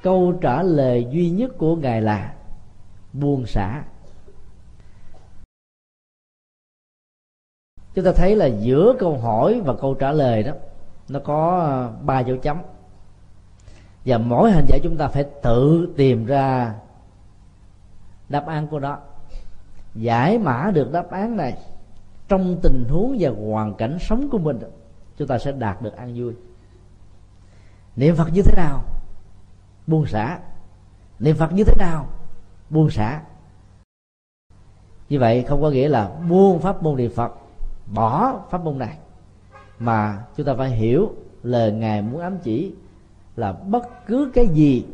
Câu 0.02 0.32
trả 0.40 0.62
lời 0.62 1.06
duy 1.10 1.30
nhất 1.30 1.50
của 1.58 1.76
ngài 1.76 2.02
là 2.02 2.34
buông 3.12 3.46
xả. 3.46 3.82
Chúng 7.94 8.04
ta 8.04 8.12
thấy 8.12 8.36
là 8.36 8.46
giữa 8.46 8.94
câu 8.98 9.18
hỏi 9.18 9.60
và 9.64 9.74
câu 9.80 9.94
trả 9.94 10.12
lời 10.12 10.42
đó, 10.42 10.52
nó 11.08 11.20
có 11.24 11.90
ba 12.02 12.20
dấu 12.20 12.36
chấm. 12.36 12.58
Và 14.04 14.18
mỗi 14.18 14.50
hành 14.50 14.66
giả 14.68 14.78
chúng 14.82 14.96
ta 14.96 15.08
phải 15.08 15.24
tự 15.42 15.88
tìm 15.96 16.26
ra 16.26 16.74
đáp 18.28 18.46
án 18.46 18.66
của 18.66 18.78
nó 18.78 18.98
giải 19.94 20.38
mã 20.38 20.70
được 20.74 20.92
đáp 20.92 21.10
án 21.10 21.36
này 21.36 21.58
trong 22.28 22.56
tình 22.62 22.84
huống 22.88 23.16
và 23.20 23.30
hoàn 23.30 23.74
cảnh 23.74 23.98
sống 24.00 24.28
của 24.30 24.38
mình, 24.38 24.58
chúng 25.16 25.28
ta 25.28 25.38
sẽ 25.38 25.52
đạt 25.52 25.82
được 25.82 25.96
an 25.96 26.14
vui. 26.16 26.34
Niệm 27.96 28.16
phật 28.16 28.28
như 28.32 28.42
thế 28.42 28.52
nào? 28.56 28.84
Buông 29.86 30.06
xả. 30.06 30.38
Niệm 31.18 31.36
phật 31.36 31.52
như 31.52 31.64
thế 31.64 31.74
nào? 31.78 32.06
Buông 32.70 32.90
xả. 32.90 33.22
Như 35.08 35.18
vậy 35.18 35.42
không 35.42 35.62
có 35.62 35.70
nghĩa 35.70 35.88
là 35.88 36.10
buông 36.28 36.60
pháp 36.60 36.82
môn 36.82 36.96
niệm 36.96 37.10
phật, 37.14 37.32
bỏ 37.94 38.40
pháp 38.50 38.64
môn 38.64 38.78
này, 38.78 38.98
mà 39.78 40.24
chúng 40.36 40.46
ta 40.46 40.54
phải 40.58 40.70
hiểu 40.70 41.14
lời 41.42 41.72
ngài 41.72 42.02
muốn 42.02 42.20
ám 42.20 42.38
chỉ 42.42 42.74
là 43.36 43.52
bất 43.52 44.06
cứ 44.06 44.30
cái 44.34 44.48
gì 44.48 44.86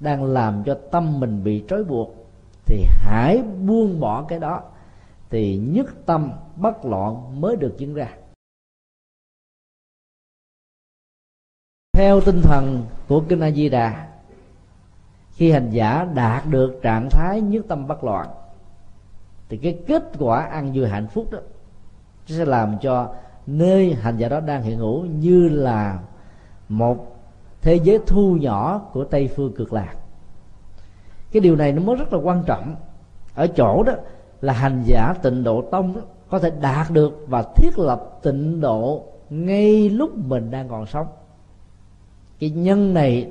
đang 0.00 0.24
làm 0.24 0.64
cho 0.64 0.78
tâm 0.90 1.20
mình 1.20 1.44
bị 1.44 1.64
trói 1.68 1.84
buộc 1.84 2.21
thì 2.66 2.84
hãy 2.84 3.42
buông 3.42 4.00
bỏ 4.00 4.24
cái 4.28 4.38
đó. 4.38 4.62
Thì 5.30 5.56
nhất 5.56 5.86
tâm 6.06 6.32
bất 6.56 6.84
loạn 6.84 7.40
mới 7.40 7.56
được 7.56 7.74
diễn 7.78 7.94
ra. 7.94 8.08
Theo 11.92 12.20
tinh 12.20 12.40
thần 12.42 12.86
của 13.08 13.22
kinh 13.28 13.40
a 13.40 13.50
di 13.50 13.68
đà, 13.68 14.08
khi 15.30 15.50
hành 15.50 15.70
giả 15.70 16.04
đạt 16.14 16.46
được 16.46 16.80
trạng 16.82 17.08
thái 17.10 17.40
nhất 17.40 17.64
tâm 17.68 17.86
bất 17.86 18.04
loạn, 18.04 18.28
thì 19.48 19.56
cái 19.56 19.78
kết 19.86 20.02
quả 20.18 20.46
ăn 20.46 20.72
vui 20.74 20.88
hạnh 20.88 21.08
phúc 21.08 21.30
đó 21.30 21.38
sẽ 22.26 22.44
làm 22.44 22.78
cho 22.82 23.14
nơi 23.46 23.94
hành 23.94 24.16
giả 24.16 24.28
đó 24.28 24.40
đang 24.40 24.62
hiện 24.62 24.78
hữu 24.78 25.04
như 25.04 25.48
là 25.48 26.00
một 26.68 27.16
thế 27.60 27.80
giới 27.84 27.98
thu 28.06 28.36
nhỏ 28.40 28.78
của 28.92 29.04
tây 29.04 29.30
phương 29.36 29.52
cực 29.56 29.72
lạc 29.72 29.94
cái 31.32 31.40
điều 31.40 31.56
này 31.56 31.72
nó 31.72 31.82
mới 31.82 31.96
rất 31.96 32.12
là 32.12 32.18
quan 32.18 32.42
trọng. 32.46 32.74
Ở 33.34 33.46
chỗ 33.46 33.82
đó 33.82 33.92
là 34.40 34.52
hành 34.52 34.82
giả 34.86 35.14
tịnh 35.22 35.44
độ 35.44 35.62
tông 35.62 35.94
đó, 35.94 36.00
có 36.28 36.38
thể 36.38 36.50
đạt 36.60 36.90
được 36.90 37.24
và 37.28 37.44
thiết 37.56 37.78
lập 37.78 38.18
tịnh 38.22 38.60
độ 38.60 39.04
ngay 39.30 39.90
lúc 39.90 40.10
mình 40.16 40.50
đang 40.50 40.68
còn 40.68 40.86
sống. 40.86 41.06
Cái 42.38 42.50
nhân 42.50 42.94
này 42.94 43.30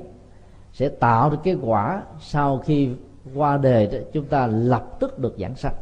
sẽ 0.72 0.88
tạo 0.88 1.30
được 1.30 1.38
cái 1.44 1.56
quả 1.62 2.02
sau 2.20 2.58
khi 2.58 2.90
qua 3.34 3.56
đời 3.56 3.86
đó, 3.86 3.98
chúng 4.12 4.24
ta 4.24 4.46
lập 4.46 4.84
tức 5.00 5.18
được 5.18 5.36
giảng 5.38 5.54
sanh. 5.54 5.74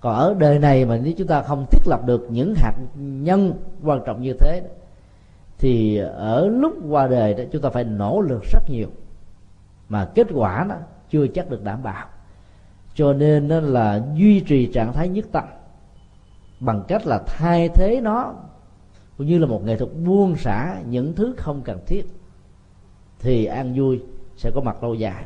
Còn 0.00 0.14
ở 0.14 0.34
đời 0.38 0.58
này 0.58 0.84
mà 0.84 0.98
nếu 1.02 1.12
chúng 1.18 1.26
ta 1.26 1.42
không 1.42 1.66
thiết 1.70 1.82
lập 1.86 2.00
được 2.06 2.26
những 2.30 2.54
hạt 2.56 2.72
nhân 2.94 3.52
quan 3.84 4.00
trọng 4.06 4.22
như 4.22 4.32
thế 4.40 4.62
thì 5.58 5.96
ở 5.98 6.48
lúc 6.48 6.72
qua 6.88 7.06
đời 7.06 7.34
đó 7.34 7.44
chúng 7.52 7.62
ta 7.62 7.70
phải 7.70 7.84
nỗ 7.84 8.20
lực 8.20 8.42
rất 8.52 8.62
nhiều. 8.68 8.88
Mà 9.88 10.08
kết 10.14 10.26
quả 10.34 10.66
đó 10.68 10.74
chưa 11.10 11.26
chắc 11.26 11.50
được 11.50 11.64
đảm 11.64 11.82
bảo. 11.82 12.06
Cho 12.94 13.12
nên 13.12 13.48
nó 13.48 13.60
là 13.60 14.02
duy 14.14 14.40
trì 14.40 14.66
trạng 14.72 14.92
thái 14.92 15.08
nhất 15.08 15.24
tâm 15.32 15.44
bằng 16.60 16.84
cách 16.88 17.06
là 17.06 17.22
thay 17.26 17.68
thế 17.68 18.00
nó, 18.02 18.34
cũng 19.18 19.26
như 19.26 19.38
là 19.38 19.46
một 19.46 19.64
nghệ 19.64 19.76
thuật 19.76 19.90
buông 20.04 20.36
xả 20.36 20.76
những 20.88 21.14
thứ 21.14 21.34
không 21.36 21.62
cần 21.62 21.78
thiết, 21.86 22.06
thì 23.18 23.44
an 23.44 23.74
vui 23.76 24.00
sẽ 24.36 24.50
có 24.54 24.60
mặt 24.60 24.82
lâu 24.82 24.94
dài. 24.94 25.24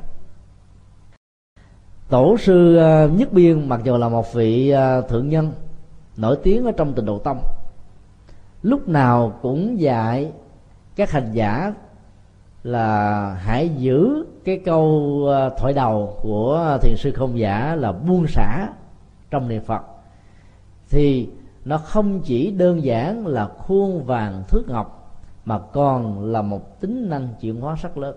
Tổ 2.08 2.36
sư 2.38 2.76
à, 2.76 3.06
nhất 3.06 3.32
biên 3.32 3.68
mặc 3.68 3.80
dù 3.84 3.96
là 3.96 4.08
một 4.08 4.34
vị 4.34 4.70
à, 4.70 5.00
thượng 5.00 5.28
nhân 5.28 5.52
nổi 6.16 6.38
tiếng 6.42 6.64
ở 6.64 6.72
trong 6.72 6.92
tình 6.92 7.06
độ 7.06 7.18
tông, 7.18 7.42
lúc 8.62 8.88
nào 8.88 9.38
cũng 9.42 9.80
dạy 9.80 10.32
các 10.96 11.10
hành 11.10 11.32
giả 11.32 11.74
là 12.64 13.34
hãy 13.34 13.68
giữ 13.68 14.26
cái 14.44 14.58
câu 14.64 15.12
ờ, 15.26 15.54
thoại 15.58 15.72
đầu 15.72 16.18
của 16.22 16.78
thiền 16.82 16.96
sư 16.96 17.12
không 17.12 17.38
giả 17.38 17.76
là 17.76 17.92
buông 17.92 18.26
xả 18.26 18.68
trong 19.30 19.48
niệm 19.48 19.62
phật. 19.62 19.82
Thì 20.90 21.28
nó 21.64 21.78
không 21.78 22.20
chỉ 22.20 22.50
đơn 22.50 22.84
giản 22.84 23.26
là 23.26 23.46
khuôn 23.46 24.04
vàng 24.04 24.42
thước 24.48 24.68
ngọc, 24.68 25.20
mà 25.44 25.58
còn 25.58 26.24
là 26.32 26.42
một 26.42 26.80
tính 26.80 27.10
năng 27.10 27.28
chuyển 27.40 27.60
hóa 27.60 27.76
rất 27.82 27.98
lớn. 27.98 28.16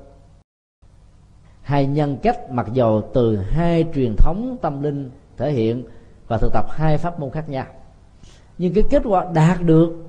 Hai 1.61 1.85
nhân 1.85 2.17
cách 2.23 2.51
mặc 2.51 2.67
dầu 2.73 3.09
từ 3.13 3.37
hai 3.37 3.85
truyền 3.95 4.15
thống 4.17 4.57
tâm 4.61 4.83
linh 4.83 5.11
thể 5.37 5.51
hiện 5.51 5.83
và 6.27 6.37
thực 6.37 6.53
tập 6.53 6.65
hai 6.69 6.97
pháp 6.97 7.19
môn 7.19 7.29
khác 7.29 7.49
nhau. 7.49 7.65
Nhưng 8.57 8.73
cái 8.73 8.83
kết 8.89 9.01
quả 9.05 9.25
đạt 9.33 9.61
được, 9.61 10.05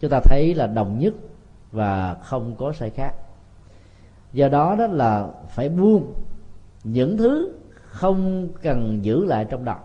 chúng 0.00 0.10
ta 0.10 0.20
thấy 0.24 0.54
là 0.54 0.66
đồng 0.66 0.98
nhất 0.98 1.14
và 1.72 2.16
không 2.22 2.56
có 2.58 2.72
sai 2.72 2.90
khác 2.90 3.14
do 4.32 4.48
đó 4.48 4.76
đó 4.78 4.86
là 4.86 5.28
phải 5.48 5.68
buông 5.68 6.14
những 6.84 7.16
thứ 7.16 7.52
không 7.74 8.48
cần 8.62 9.04
giữ 9.04 9.24
lại 9.24 9.46
trong 9.50 9.64
đầu 9.64 9.76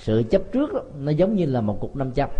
sự 0.00 0.22
chấp 0.30 0.42
trước 0.52 0.72
đó, 0.72 0.80
nó 0.98 1.10
giống 1.10 1.36
như 1.36 1.46
là 1.46 1.60
một 1.60 1.80
cục 1.80 1.96
nam 1.96 2.12
châm. 2.12 2.30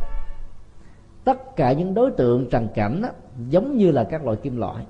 Tất 1.25 1.57
cả 1.57 1.73
những 1.73 1.95
đối 1.95 2.11
tượng 2.11 2.51
trần 2.51 2.69
cảnh 2.75 3.03
đó, 3.03 3.09
giống 3.49 3.77
như 3.77 3.91
là 3.91 4.05
các 4.05 4.25
loại 4.25 4.37
kim 4.37 4.57
loại. 4.57 4.87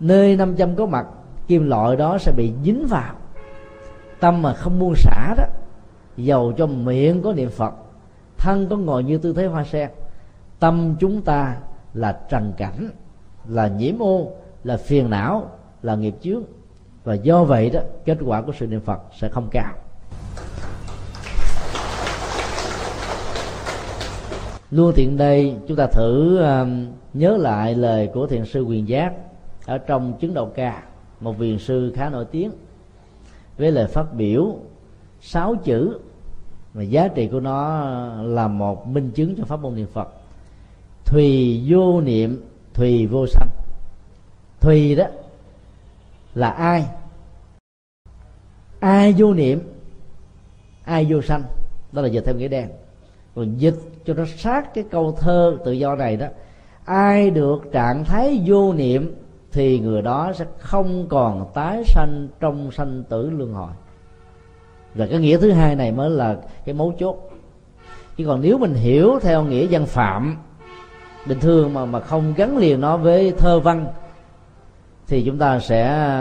Nơi 0.00 0.36
nam 0.36 0.56
châm 0.56 0.76
có 0.76 0.86
mặt 0.86 1.06
kim 1.46 1.68
loại 1.68 1.96
đó 1.96 2.18
sẽ 2.18 2.32
bị 2.32 2.52
dính 2.64 2.86
vào. 2.86 3.14
Tâm 4.20 4.42
mà 4.42 4.54
không 4.54 4.78
buông 4.78 4.94
xả 4.96 5.34
đó 5.36 5.44
dầu 6.16 6.52
cho 6.56 6.66
miệng 6.66 7.22
có 7.22 7.32
niệm 7.32 7.50
phật 7.50 7.74
thân 8.38 8.66
có 8.68 8.76
ngồi 8.76 9.04
như 9.04 9.18
tư 9.18 9.32
thế 9.32 9.46
hoa 9.46 9.64
sen. 9.64 9.90
Tâm 10.58 10.96
chúng 11.00 11.22
ta 11.22 11.56
là 11.94 12.20
trần 12.28 12.52
cảnh 12.56 12.90
là 13.48 13.68
nhiễm 13.68 13.98
ô 13.98 14.32
là 14.64 14.76
phiền 14.76 15.10
não 15.10 15.50
là 15.82 15.94
nghiệp 15.94 16.14
chướng. 16.22 16.42
Và 17.04 17.14
do 17.14 17.44
vậy 17.44 17.70
đó 17.70 17.80
kết 18.04 18.18
quả 18.24 18.42
của 18.42 18.52
sự 18.58 18.66
niệm 18.66 18.80
phật 18.80 19.00
sẽ 19.20 19.28
không 19.28 19.48
cao. 19.50 19.72
Luôn 24.70 24.92
tiện 24.96 25.16
đây 25.16 25.56
chúng 25.68 25.76
ta 25.76 25.86
thử 25.86 26.38
um, 26.38 26.86
nhớ 27.14 27.36
lại 27.36 27.74
lời 27.74 28.10
của 28.14 28.26
thiền 28.26 28.44
sư 28.44 28.62
quyền 28.62 28.88
giác 28.88 29.12
ở 29.66 29.78
trong 29.78 30.12
chứng 30.20 30.34
đầu 30.34 30.46
ca 30.54 30.82
một 31.20 31.38
viền 31.38 31.58
sư 31.58 31.92
khá 31.96 32.08
nổi 32.08 32.24
tiếng 32.24 32.50
với 33.58 33.72
lời 33.72 33.86
phát 33.86 34.14
biểu 34.14 34.56
sáu 35.20 35.54
chữ 35.54 35.98
mà 36.74 36.82
giá 36.82 37.08
trị 37.08 37.28
của 37.28 37.40
nó 37.40 37.86
là 38.22 38.48
một 38.48 38.86
minh 38.86 39.10
chứng 39.10 39.34
cho 39.36 39.44
pháp 39.44 39.60
môn 39.60 39.74
niệm 39.74 39.86
phật. 39.92 40.08
Thùy 41.04 41.62
vô 41.68 42.00
niệm 42.00 42.42
thùy 42.76 43.06
vô 43.06 43.26
sanh. 43.26 43.48
Thùy 44.60 44.94
đó 44.94 45.04
là 46.34 46.50
ai? 46.50 46.86
Ai 48.80 49.14
vô 49.18 49.34
niệm? 49.34 49.60
Ai 50.84 51.06
vô 51.08 51.22
sanh? 51.22 51.42
Đó 51.92 52.02
là 52.02 52.08
dịch 52.08 52.24
theo 52.26 52.34
nghĩa 52.34 52.48
đen. 52.48 52.68
Còn 53.34 53.56
dịch 53.56 53.76
cho 54.04 54.14
nó 54.14 54.24
sát 54.36 54.74
cái 54.74 54.84
câu 54.90 55.12
thơ 55.20 55.58
tự 55.64 55.72
do 55.72 55.96
này 55.96 56.16
đó. 56.16 56.26
Ai 56.84 57.30
được 57.30 57.72
trạng 57.72 58.04
thái 58.04 58.42
vô 58.46 58.72
niệm 58.72 59.14
thì 59.52 59.78
người 59.78 60.02
đó 60.02 60.32
sẽ 60.34 60.44
không 60.58 61.06
còn 61.08 61.50
tái 61.54 61.82
sanh 61.86 62.28
trong 62.40 62.70
sanh 62.72 63.04
tử 63.08 63.30
luân 63.30 63.52
hồi. 63.52 63.72
Và 64.94 65.06
cái 65.06 65.18
nghĩa 65.18 65.38
thứ 65.38 65.50
hai 65.50 65.76
này 65.76 65.92
mới 65.92 66.10
là 66.10 66.36
cái 66.64 66.74
mấu 66.74 66.94
chốt. 66.98 67.30
Chứ 68.16 68.24
còn 68.26 68.40
nếu 68.40 68.58
mình 68.58 68.74
hiểu 68.74 69.18
theo 69.22 69.44
nghĩa 69.44 69.66
dân 69.66 69.86
phạm 69.86 70.36
bình 71.28 71.40
thường 71.40 71.74
mà 71.74 71.84
mà 71.84 72.00
không 72.00 72.34
gắn 72.36 72.56
liền 72.56 72.80
nó 72.80 72.96
với 72.96 73.32
thơ 73.38 73.60
văn 73.60 73.86
thì 75.06 75.22
chúng 75.26 75.38
ta 75.38 75.58
sẽ 75.58 76.20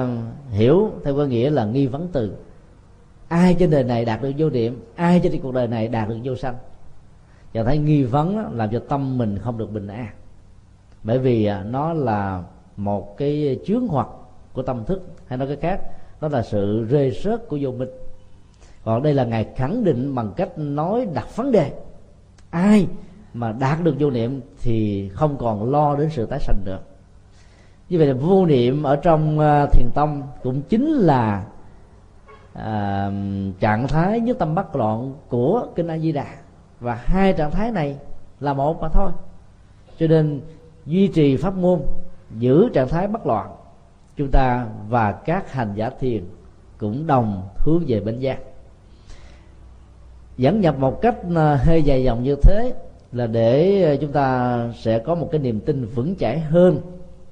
hiểu 0.50 0.92
theo 1.04 1.16
có 1.16 1.26
nghĩa 1.26 1.50
là 1.50 1.66
nghi 1.66 1.88
vấn 1.88 2.08
từ. 2.12 2.36
Ai 3.28 3.56
trên 3.60 3.70
đời 3.70 3.84
này 3.84 4.06
đạt 4.06 4.22
được 4.22 4.32
vô 4.38 4.50
điểm 4.50 4.84
ai 4.96 5.20
trên 5.24 5.42
cuộc 5.42 5.54
đời 5.54 5.68
này 5.68 5.88
đạt 5.88 6.10
được 6.10 6.18
vô 6.24 6.36
sanh? 6.36 6.56
Và 7.54 7.64
thấy 7.64 7.78
nghi 7.78 8.04
vấn 8.04 8.36
đó, 8.36 8.50
làm 8.54 8.70
cho 8.72 8.80
tâm 8.80 9.18
mình 9.18 9.38
không 9.40 9.58
được 9.58 9.72
bình 9.72 9.88
an. 9.88 10.08
Bởi 11.04 11.20
vì 11.20 11.46
à, 11.46 11.64
nó 11.64 11.94
là 11.94 12.44
một 12.78 13.18
cái 13.18 13.60
chướng 13.66 13.88
hoặc 13.88 14.08
của 14.54 14.62
tâm 14.62 14.86
thức 14.86 15.02
hay 15.28 15.38
nói 15.38 15.48
cái 15.48 15.58
khác 15.58 15.82
đó 16.22 16.28
là 16.28 16.42
sự 16.42 16.86
rơi 16.90 17.12
rớt 17.24 17.48
của 17.48 17.58
vô 17.62 17.72
minh. 17.72 17.90
Còn 18.84 19.04
đây 19.04 19.14
là 19.14 19.26
ngài 19.26 19.44
khẳng 19.56 19.84
định 19.84 20.16
bằng 20.16 20.34
cách 20.36 20.50
nói 20.58 21.08
đặt 21.14 21.36
vấn 21.36 21.52
đề. 21.52 21.72
Ai 22.50 22.88
mà 23.36 23.52
đạt 23.52 23.84
được 23.84 23.96
vô 24.00 24.10
niệm 24.10 24.42
thì 24.62 25.10
không 25.10 25.38
còn 25.38 25.72
lo 25.72 25.96
đến 25.96 26.10
sự 26.10 26.26
tái 26.26 26.40
sanh 26.40 26.58
nữa. 26.66 26.80
Như 27.90 27.98
vậy 27.98 28.08
là 28.08 28.14
vô 28.14 28.46
niệm 28.46 28.84
ở 28.84 28.96
trong 28.96 29.40
à, 29.40 29.66
thiền 29.66 29.90
tông 29.94 30.24
cũng 30.44 30.62
chính 30.62 30.88
là 30.88 31.46
à, 32.54 33.12
trạng 33.60 33.88
thái 33.88 34.20
nhất 34.20 34.38
tâm 34.40 34.56
bất 34.56 34.76
loạn 34.76 35.14
của 35.30 35.68
kinh 35.76 35.88
a 35.88 35.98
di 35.98 36.12
đà. 36.12 36.28
Và 36.80 36.96
hai 36.96 37.34
trạng 37.34 37.52
thái 37.52 37.72
này 37.72 37.98
là 38.40 38.54
một 38.54 38.82
mà 38.82 38.90
thôi. 38.90 39.12
Cho 40.00 40.08
nên 40.08 40.42
duy 40.86 41.08
trì 41.08 41.38
pháp 41.38 41.56
môn 41.56 41.82
giữ 42.38 42.70
trạng 42.74 42.88
thái 42.88 43.08
bất 43.08 43.26
loạn 43.26 43.56
chúng 44.18 44.32
ta 44.32 44.66
và 44.90 45.12
các 45.12 45.52
hành 45.52 45.74
giả 45.76 45.90
thiền 46.00 46.24
cũng 46.78 47.08
đồng 47.08 47.48
hướng 47.58 47.84
về 47.88 48.00
bên 48.00 48.20
giác. 48.20 48.40
Dẫn 50.38 50.62
nhập 50.62 50.80
một 50.80 51.02
cách 51.02 51.16
à, 51.36 51.60
hơi 51.64 51.84
dài 51.84 52.04
dòng 52.04 52.24
như 52.24 52.36
thế 52.36 52.74
là 53.16 53.28
để 53.28 53.84
ờ, 53.84 53.96
chúng 54.02 54.12
ta 54.12 54.60
sẽ 54.76 55.00
có 55.00 55.16
một 55.16 55.30
cái 55.32 55.42
niềm 55.42 55.60
tin 55.60 55.86
vững 55.86 56.16
chãi 56.16 56.40
hơn 56.40 56.82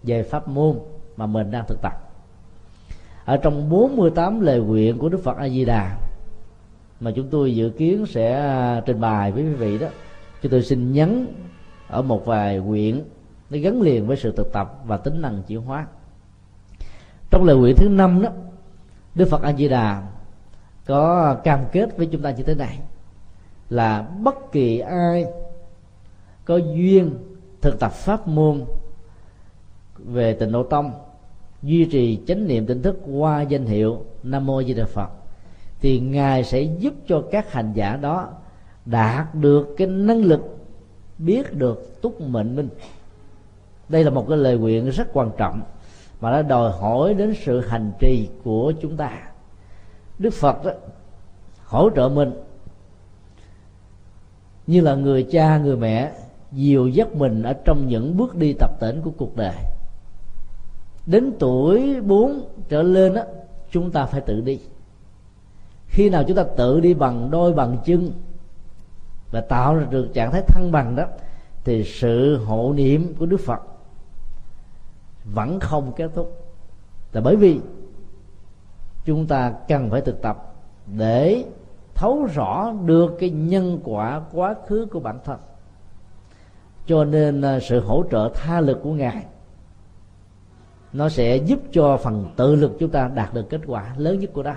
về 0.03 0.23
pháp 0.23 0.47
môn 0.47 0.79
mà 1.17 1.25
mình 1.25 1.51
đang 1.51 1.65
thực 1.67 1.81
tập. 1.81 1.93
Ở 3.25 3.37
trong 3.37 3.69
48 3.69 4.41
lời 4.41 4.59
nguyện 4.59 4.97
của 4.97 5.09
Đức 5.09 5.23
Phật 5.23 5.37
A 5.37 5.49
Di 5.49 5.65
Đà 5.65 5.97
mà 6.99 7.11
chúng 7.15 7.29
tôi 7.29 7.55
dự 7.55 7.69
kiến 7.69 8.05
sẽ 8.05 8.33
à, 8.33 8.81
trình 8.85 8.99
bày 8.99 9.31
với 9.31 9.43
quý 9.43 9.53
vị 9.53 9.77
đó 9.77 9.87
chúng 10.41 10.51
tôi 10.51 10.63
xin 10.63 10.91
nhấn 10.91 11.27
ở 11.87 12.01
một 12.01 12.25
vài 12.25 12.57
nguyện 12.57 13.03
nó 13.49 13.57
gắn 13.57 13.81
liền 13.81 14.07
với 14.07 14.17
sự 14.17 14.33
thực 14.37 14.53
tập 14.53 14.79
và 14.85 14.97
tính 14.97 15.21
năng 15.21 15.43
chuyển 15.47 15.61
hóa. 15.61 15.87
Trong 17.31 17.43
lời 17.43 17.57
nguyện 17.57 17.75
thứ 17.77 17.89
năm 17.89 18.21
đó, 18.21 18.29
Đức 19.15 19.29
Phật 19.29 19.41
A 19.41 19.53
Di 19.53 19.67
Đà 19.67 20.03
có 20.85 21.35
cam 21.43 21.59
kết 21.71 21.97
với 21.97 22.05
chúng 22.05 22.21
ta 22.21 22.31
như 22.31 22.43
thế 22.43 22.55
này, 22.55 22.79
là 23.69 24.01
bất 24.01 24.51
kỳ 24.51 24.79
ai 24.79 25.25
có 26.45 26.57
duyên 26.57 27.17
thực 27.61 27.79
tập 27.79 27.91
pháp 27.91 28.27
môn 28.27 28.65
về 29.97 30.33
tịnh 30.33 30.51
độ 30.51 30.63
tông 30.63 30.91
duy 31.63 31.85
trì 31.85 32.19
chánh 32.27 32.47
niệm 32.47 32.65
tỉnh 32.65 32.81
thức 32.81 32.99
qua 33.05 33.41
danh 33.41 33.65
hiệu 33.65 34.05
nam 34.23 34.45
mô 34.45 34.63
di 34.63 34.73
đà 34.73 34.85
phật 34.85 35.09
thì 35.79 35.99
ngài 35.99 36.43
sẽ 36.43 36.61
giúp 36.61 36.93
cho 37.07 37.23
các 37.31 37.51
hành 37.51 37.71
giả 37.73 37.95
đó 37.95 38.29
đạt 38.85 39.35
được 39.35 39.75
cái 39.77 39.87
năng 39.87 40.21
lực 40.23 40.57
biết 41.17 41.53
được 41.53 42.01
túc 42.01 42.21
mệnh 42.21 42.55
minh. 42.55 42.69
Đây 43.89 44.03
là 44.03 44.09
một 44.09 44.25
cái 44.29 44.37
lời 44.37 44.57
nguyện 44.57 44.89
rất 44.89 45.07
quan 45.13 45.31
trọng 45.37 45.61
mà 46.21 46.31
nó 46.31 46.41
đòi 46.41 46.71
hỏi 46.71 47.13
đến 47.13 47.33
sự 47.45 47.59
hành 47.59 47.91
trì 47.99 48.29
của 48.43 48.73
chúng 48.81 48.97
ta. 48.97 49.11
Đức 50.19 50.33
phật 50.33 50.65
đó, 50.65 50.71
hỗ 51.65 51.89
trợ 51.89 52.09
mình. 52.09 52.31
Như 54.67 54.81
là 54.81 54.95
người 54.95 55.27
cha 55.31 55.57
người 55.57 55.77
mẹ 55.77 56.11
dìu 56.53 56.87
dắt 56.87 57.15
mình 57.15 57.43
ở 57.43 57.53
trong 57.53 57.87
những 57.87 58.17
bước 58.17 58.35
đi 58.35 58.53
tập 58.53 58.71
tễnh 58.79 59.01
của 59.01 59.11
cuộc 59.17 59.35
đời. 59.35 59.55
Đến 61.05 61.33
tuổi 61.39 62.01
4 62.01 62.41
trở 62.69 62.81
lên 62.81 63.13
á, 63.13 63.23
chúng 63.71 63.91
ta 63.91 64.05
phải 64.05 64.21
tự 64.21 64.41
đi. 64.41 64.59
Khi 65.87 66.09
nào 66.09 66.23
chúng 66.27 66.37
ta 66.37 66.43
tự 66.43 66.79
đi 66.79 66.93
bằng 66.93 67.31
đôi, 67.31 67.53
bằng 67.53 67.77
chân 67.85 68.11
và 69.31 69.41
tạo 69.41 69.75
ra 69.75 69.85
được 69.89 70.09
trạng 70.13 70.31
thái 70.31 70.41
thăng 70.47 70.71
bằng 70.71 70.95
đó, 70.95 71.03
thì 71.63 71.83
sự 71.83 72.37
hộ 72.37 72.73
niệm 72.75 73.15
của 73.19 73.25
đức 73.25 73.39
phật 73.45 73.59
vẫn 75.33 75.59
không 75.59 75.93
kết 75.95 76.11
thúc. 76.15 76.45
Là 77.13 77.21
bởi 77.21 77.35
vì 77.35 77.59
chúng 79.05 79.27
ta 79.27 79.53
cần 79.67 79.89
phải 79.89 80.01
thực 80.01 80.21
tập 80.21 80.53
để 80.97 81.45
thấu 81.95 82.27
rõ 82.33 82.73
được 82.85 83.15
cái 83.19 83.29
nhân 83.29 83.79
quả, 83.83 84.21
quá 84.31 84.55
khứ 84.67 84.87
của 84.91 84.99
bản 84.99 85.19
thân 85.23 85.39
cho 86.85 87.03
nên 87.03 87.41
à, 87.41 87.59
sự 87.59 87.79
hỗ 87.79 88.03
trợ 88.11 88.29
tha 88.33 88.61
lực 88.61 88.79
của 88.83 88.93
ngài, 88.93 89.25
nó 90.93 91.09
sẽ 91.09 91.37
giúp 91.37 91.59
cho 91.71 91.97
phần 91.97 92.25
tự 92.35 92.55
lực 92.55 92.71
chúng 92.79 92.89
ta 92.89 93.11
đạt 93.15 93.33
được 93.33 93.49
kết 93.49 93.61
quả 93.67 93.93
lớn 93.97 94.19
nhất 94.19 94.29
của 94.33 94.43
đó 94.43 94.55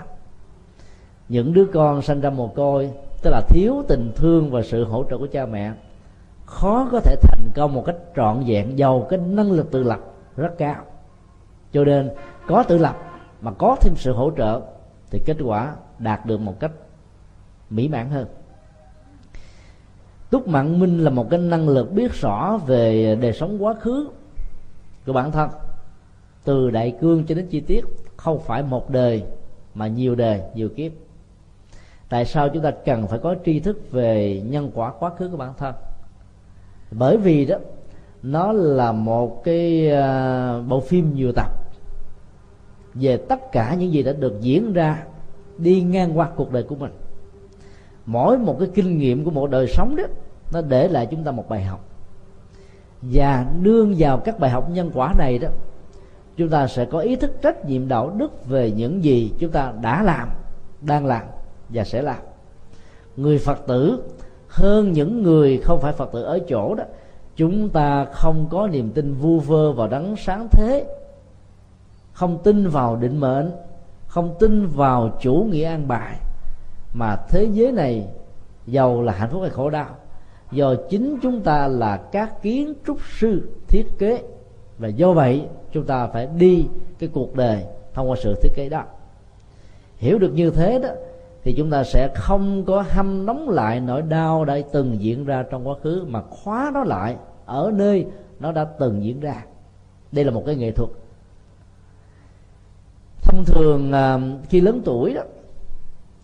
những 1.29 1.53
đứa 1.53 1.65
con 1.65 2.03
sanh 2.03 2.21
ra 2.21 2.31
mồ 2.31 2.49
côi, 2.49 2.91
tức 3.23 3.31
là 3.31 3.41
thiếu 3.49 3.83
tình 3.89 4.13
thương 4.17 4.51
và 4.51 4.63
sự 4.63 4.85
hỗ 4.85 5.05
trợ 5.11 5.19
của 5.19 5.27
cha 5.33 5.47
mẹ, 5.47 5.73
khó 6.45 6.89
có 6.93 7.01
thể 7.01 7.17
thành 7.23 7.51
công 7.55 7.75
một 7.75 7.85
cách 7.87 7.97
trọn 8.17 8.45
vẹn, 8.47 8.79
giàu 8.79 9.07
cái 9.11 9.19
năng 9.19 9.53
lực 9.53 9.71
tự 9.71 9.83
lập 9.83 10.01
rất 10.37 10.59
cao. 10.59 10.85
Cho 11.73 11.85
nên, 11.85 12.11
có 12.47 12.63
tự 12.63 12.79
lập 12.79 12.97
mà 13.41 13.53
có 13.53 13.77
thêm 13.81 13.95
sự 13.97 14.13
hỗ 14.13 14.31
trợ, 14.37 14.61
thì 15.11 15.23
kết 15.27 15.37
quả 15.45 15.75
đạt 15.99 16.27
được 16.27 16.41
một 16.41 16.61
cách 16.61 16.73
mỹ 17.71 17.89
mãn 17.89 18.11
hơn 18.11 18.27
túc 20.37 20.49
mạng 20.49 20.79
minh 20.79 21.05
là 21.05 21.11
một 21.11 21.31
cái 21.31 21.41
năng 21.41 21.69
lực 21.69 21.93
biết 21.93 22.13
rõ 22.13 22.61
về 22.67 23.17
đời 23.21 23.33
sống 23.33 23.65
quá 23.65 23.75
khứ 23.75 24.09
của 25.07 25.13
bản 25.13 25.33
thân. 25.33 25.51
Từ 26.45 26.71
đại 26.71 26.97
cương 27.01 27.25
cho 27.27 27.35
đến 27.35 27.47
chi 27.47 27.61
tiết, 27.61 27.85
không 28.17 28.41
phải 28.41 28.63
một 28.63 28.91
đời, 28.91 29.23
mà 29.75 29.87
nhiều 29.87 30.15
đời, 30.15 30.41
nhiều 30.55 30.69
kiếp. 30.69 30.93
Tại 32.09 32.25
sao 32.25 32.49
chúng 32.49 32.63
ta 32.63 32.71
cần 32.71 33.07
phải 33.07 33.19
có 33.19 33.35
tri 33.45 33.61
thức 33.61 33.91
về 33.91 34.43
nhân 34.47 34.71
quả 34.75 34.93
quá 34.99 35.11
khứ 35.19 35.29
của 35.29 35.37
bản 35.37 35.53
thân? 35.59 35.75
Bởi 36.91 37.17
vì 37.17 37.45
đó, 37.45 37.57
nó 38.23 38.53
là 38.53 38.93
một 38.93 39.45
cái 39.45 39.91
à, 39.91 40.59
bộ 40.69 40.81
phim 40.81 41.15
nhiều 41.15 41.33
tập 41.33 41.51
về 42.95 43.17
tất 43.17 43.53
cả 43.53 43.75
những 43.75 43.93
gì 43.93 44.03
đã 44.03 44.13
được 44.13 44.41
diễn 44.41 44.73
ra 44.73 45.05
đi 45.59 45.83
ngang 45.83 46.19
qua 46.19 46.31
cuộc 46.37 46.53
đời 46.53 46.63
của 46.63 46.77
mình. 46.77 46.93
Mỗi 48.07 48.39
một 48.39 48.57
cái 48.59 48.69
kinh 48.75 48.99
nghiệm 48.99 49.25
của 49.25 49.31
một 49.31 49.51
đời 49.51 49.67
sống 49.67 49.97
đó 49.97 50.05
nó 50.53 50.61
để 50.61 50.89
lại 50.89 51.07
chúng 51.11 51.25
ta 51.25 51.31
một 51.31 51.49
bài 51.49 51.63
học. 51.63 51.81
Và 53.03 53.47
nương 53.61 53.95
vào 53.99 54.19
các 54.19 54.39
bài 54.39 54.51
học 54.51 54.71
nhân 54.71 54.91
quả 54.95 55.15
này 55.19 55.39
đó, 55.39 55.49
chúng 56.37 56.49
ta 56.49 56.67
sẽ 56.67 56.85
có 56.85 56.99
ý 56.99 57.17
thức 57.17 57.31
trách 57.43 57.65
nhiệm 57.65 57.89
đạo 57.89 58.11
đức 58.11 58.47
về 58.47 58.71
những 58.71 59.05
gì 59.05 59.33
chúng 59.39 59.51
ta 59.51 59.73
đã 59.81 60.03
làm, 60.03 60.29
đang 60.81 61.07
làm 61.07 61.23
và 61.69 61.85
sẽ 61.85 62.03
làm. 62.03 62.19
Người 63.17 63.39
phật 63.39 63.67
tử 63.67 64.03
hơn 64.49 64.93
những 64.93 65.23
người 65.23 65.61
không 65.65 65.81
phải 65.81 65.93
phật 65.93 66.13
tử 66.13 66.23
ở 66.23 66.39
chỗ 66.49 66.75
đó, 66.75 66.85
chúng 67.37 67.69
ta 67.69 68.05
không 68.05 68.47
có 68.51 68.69
niềm 68.69 68.91
tin 68.91 69.15
vu 69.15 69.41
vơ 69.41 69.73
vào 69.73 69.89
đấng 69.89 70.17
sáng 70.17 70.49
thế, 70.51 70.87
không 72.13 72.39
tin 72.43 72.69
vào 72.69 72.97
định 72.97 73.21
mệnh, 73.21 73.51
không 74.07 74.35
tin 74.39 74.67
vào 74.67 75.11
chủ 75.21 75.47
nghĩa 75.51 75.65
an 75.65 75.89
bài, 75.89 76.17
mà 76.93 77.17
thế 77.29 77.45
giới 77.53 77.73
này 77.73 78.09
giàu 78.67 79.03
là 79.03 79.13
hạnh 79.13 79.29
phúc 79.33 79.41
hay 79.43 79.51
khổ 79.51 79.71
đau 79.71 79.89
do 80.53 80.75
chính 80.91 81.19
chúng 81.23 81.41
ta 81.41 81.69
là 81.69 81.97
các 81.97 82.43
kiến 82.43 82.75
trúc 82.87 82.99
sư 83.19 83.49
thiết 83.69 83.87
kế. 83.99 84.23
Và 84.79 84.89
do 84.89 85.13
vậy, 85.13 85.47
chúng 85.73 85.85
ta 85.85 86.07
phải 86.07 86.29
đi 86.39 86.67
cái 86.99 87.09
cuộc 87.13 87.35
đời 87.35 87.65
thông 87.95 88.11
qua 88.11 88.17
sự 88.23 88.35
thiết 88.43 88.53
kế 88.55 88.69
đó. 88.69 88.85
Hiểu 89.97 90.19
được 90.19 90.33
như 90.35 90.51
thế 90.51 90.79
đó, 90.79 90.89
thì 91.43 91.55
chúng 91.57 91.71
ta 91.71 91.85
sẽ 91.85 92.09
không 92.15 92.65
có 92.65 92.85
hâm 92.89 93.27
nóng 93.27 93.49
lại 93.49 93.81
nỗi 93.81 94.03
đau 94.03 94.45
đã 94.45 94.59
từng 94.73 95.01
diễn 95.01 95.25
ra 95.25 95.45
trong 95.51 95.69
quá 95.69 95.75
khứ, 95.83 96.05
mà 96.09 96.23
khóa 96.23 96.71
nó 96.75 96.85
lại 96.85 97.17
ở 97.47 97.71
nơi 97.75 98.07
nó 98.41 98.53
đã 98.53 98.65
từng 98.65 99.05
diễn 99.05 99.21
ra. 99.21 99.45
Đây 100.13 100.25
là 100.25 100.31
một 100.31 100.43
cái 100.47 100.57
nghệ 100.57 100.71
thuật. 100.71 100.91
Thông 103.23 103.45
thường 103.45 103.93
à, 103.93 104.19
khi 104.49 104.61
lớn 104.61 104.83
tuổi 104.85 105.15
đó, 105.15 105.23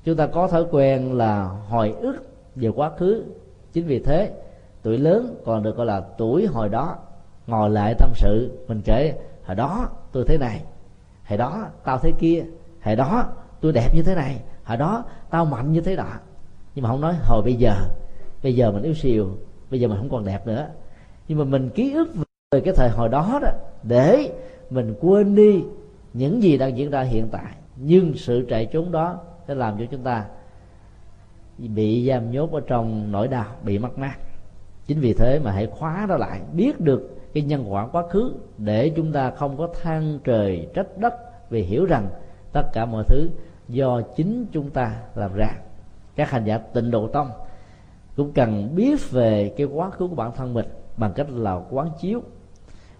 chúng 0.04 0.16
ta 0.16 0.26
có 0.26 0.48
thói 0.48 0.64
quen 0.70 1.18
là 1.18 1.44
hồi 1.68 1.94
ức 2.00 2.16
về 2.54 2.68
quá 2.68 2.90
khứ 2.98 3.24
chính 3.72 3.86
vì 3.86 3.98
thế, 3.98 4.32
tuổi 4.82 4.98
lớn 4.98 5.34
còn 5.44 5.62
được 5.62 5.76
gọi 5.76 5.86
là 5.86 6.02
tuổi 6.18 6.46
hồi 6.46 6.68
đó. 6.68 6.96
Ngồi 7.46 7.70
lại 7.70 7.94
tâm 7.98 8.12
sự, 8.14 8.64
mình 8.68 8.80
kể, 8.84 9.14
hồi 9.44 9.56
đó 9.56 9.88
tôi 10.12 10.24
thế 10.28 10.38
này, 10.38 10.64
hồi 11.24 11.38
đó 11.38 11.66
tao 11.84 11.98
thế 11.98 12.12
kia, 12.18 12.44
hồi 12.82 12.96
đó 12.96 13.26
tôi 13.60 13.72
đẹp 13.72 13.94
như 13.94 14.02
thế 14.02 14.14
này, 14.14 14.40
hồi 14.64 14.76
đó 14.76 15.04
tao 15.30 15.44
mạnh 15.44 15.72
như 15.72 15.80
thế 15.80 15.96
đó 15.96 16.08
nhưng 16.74 16.82
mà 16.82 16.88
không 16.88 17.00
nói 17.00 17.14
hồi 17.22 17.42
bây 17.42 17.54
giờ. 17.54 17.74
Bây 18.42 18.54
giờ 18.54 18.72
mình 18.72 18.82
yếu 18.82 18.94
xìu, 18.94 19.28
bây 19.70 19.80
giờ 19.80 19.88
mình 19.88 19.98
không 19.98 20.10
còn 20.10 20.24
đẹp 20.24 20.46
nữa. 20.46 20.68
Nhưng 21.28 21.38
mà 21.38 21.44
mình 21.44 21.70
ký 21.70 21.92
ức 21.92 22.08
về 22.52 22.60
cái 22.60 22.74
thời 22.76 22.90
hồi 22.90 23.08
đó 23.08 23.38
đó, 23.42 23.48
để 23.82 24.32
mình 24.70 24.94
quên 25.00 25.34
đi 25.34 25.64
những 26.12 26.42
gì 26.42 26.58
đang 26.58 26.76
diễn 26.76 26.90
ra 26.90 27.02
hiện 27.02 27.28
tại. 27.32 27.52
Nhưng 27.76 28.14
sự 28.16 28.46
chạy 28.48 28.66
trốn 28.66 28.92
đó 28.92 29.18
sẽ 29.48 29.54
làm 29.54 29.78
cho 29.78 29.84
chúng 29.90 30.02
ta 30.02 30.24
bị 31.68 32.08
giam 32.08 32.30
nhốt 32.30 32.52
ở 32.52 32.60
trong 32.66 33.12
nỗi 33.12 33.28
đau, 33.28 33.46
bị 33.62 33.78
mất 33.78 33.98
mát. 33.98 34.14
Chính 34.86 35.00
vì 35.00 35.12
thế 35.12 35.40
mà 35.44 35.52
hãy 35.52 35.66
khóa 35.66 36.06
nó 36.08 36.16
lại, 36.16 36.40
biết 36.52 36.80
được 36.80 37.18
cái 37.34 37.42
nhân 37.42 37.72
quả 37.72 37.86
quá 37.86 38.02
khứ, 38.10 38.32
để 38.58 38.88
chúng 38.96 39.12
ta 39.12 39.30
không 39.30 39.56
có 39.56 39.68
than 39.82 40.18
trời 40.24 40.68
trách 40.74 40.98
đất 40.98 41.14
vì 41.50 41.62
hiểu 41.62 41.84
rằng 41.84 42.08
tất 42.52 42.72
cả 42.72 42.84
mọi 42.84 43.04
thứ 43.08 43.30
do 43.68 44.00
chính 44.16 44.46
chúng 44.52 44.70
ta 44.70 44.96
làm 45.14 45.34
ra. 45.34 45.48
Các 46.16 46.30
hành 46.30 46.44
giả 46.44 46.58
tịnh 46.58 46.90
độ 46.90 47.08
tông 47.08 47.30
cũng 48.16 48.32
cần 48.32 48.74
biết 48.74 49.10
về 49.10 49.54
cái 49.56 49.66
quá 49.66 49.90
khứ 49.90 50.08
của 50.08 50.14
bản 50.14 50.32
thân 50.36 50.54
mình 50.54 50.66
bằng 50.96 51.12
cách 51.12 51.26
là 51.30 51.60
quán 51.70 51.88
chiếu. 52.00 52.22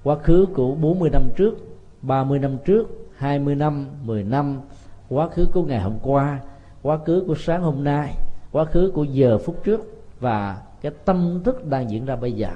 Quá 0.02 0.16
khứ 0.16 0.46
của 0.54 0.74
40 0.74 1.10
năm 1.10 1.28
trước 1.36 1.54
30 2.02 2.38
năm 2.38 2.58
trước 2.64 2.88
20 3.16 3.54
năm 3.54 3.86
10 4.02 4.22
năm, 4.24 4.60
quá 5.08 5.28
khứ 5.28 5.46
của 5.52 5.62
ngày 5.62 5.80
hôm 5.80 5.98
qua, 6.02 6.40
quá 6.82 6.98
khứ 6.98 7.24
của 7.26 7.34
sáng 7.34 7.62
hôm 7.62 7.84
nay 7.84 8.14
quá 8.52 8.64
khứ 8.64 8.92
của 8.94 9.04
giờ 9.04 9.38
phút 9.38 9.64
trước 9.64 10.04
và 10.20 10.62
cái 10.80 10.92
tâm 11.04 11.40
thức 11.44 11.66
đang 11.66 11.90
diễn 11.90 12.04
ra 12.04 12.16
bây 12.16 12.32
giờ 12.32 12.48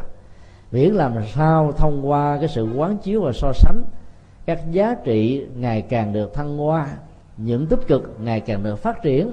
miễn 0.72 0.94
làm 0.94 1.12
sao 1.34 1.72
thông 1.72 2.10
qua 2.10 2.36
cái 2.40 2.48
sự 2.48 2.68
quán 2.76 2.96
chiếu 2.98 3.22
và 3.22 3.32
so 3.32 3.52
sánh 3.52 3.82
các 4.46 4.60
giá 4.70 4.94
trị 5.04 5.46
ngày 5.56 5.82
càng 5.82 6.12
được 6.12 6.34
thăng 6.34 6.58
hoa 6.58 6.88
những 7.36 7.66
tích 7.66 7.86
cực 7.86 8.16
ngày 8.20 8.40
càng 8.40 8.62
được 8.62 8.76
phát 8.76 9.02
triển 9.02 9.32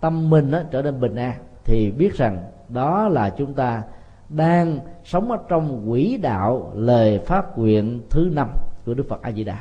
tâm 0.00 0.30
mình 0.30 0.50
đó, 0.50 0.62
trở 0.70 0.82
nên 0.82 1.00
bình 1.00 1.14
an 1.14 1.34
thì 1.64 1.90
biết 1.90 2.14
rằng 2.14 2.38
đó 2.68 3.08
là 3.08 3.30
chúng 3.30 3.54
ta 3.54 3.82
đang 4.28 4.78
sống 5.04 5.30
ở 5.30 5.38
trong 5.48 5.86
quỹ 5.88 6.16
đạo 6.16 6.72
lời 6.74 7.18
phát 7.18 7.58
nguyện 7.58 8.00
thứ 8.10 8.30
năm 8.32 8.48
của 8.86 8.94
Đức 8.94 9.04
Phật 9.08 9.22
A 9.22 9.32
Di 9.32 9.44
Đà. 9.44 9.58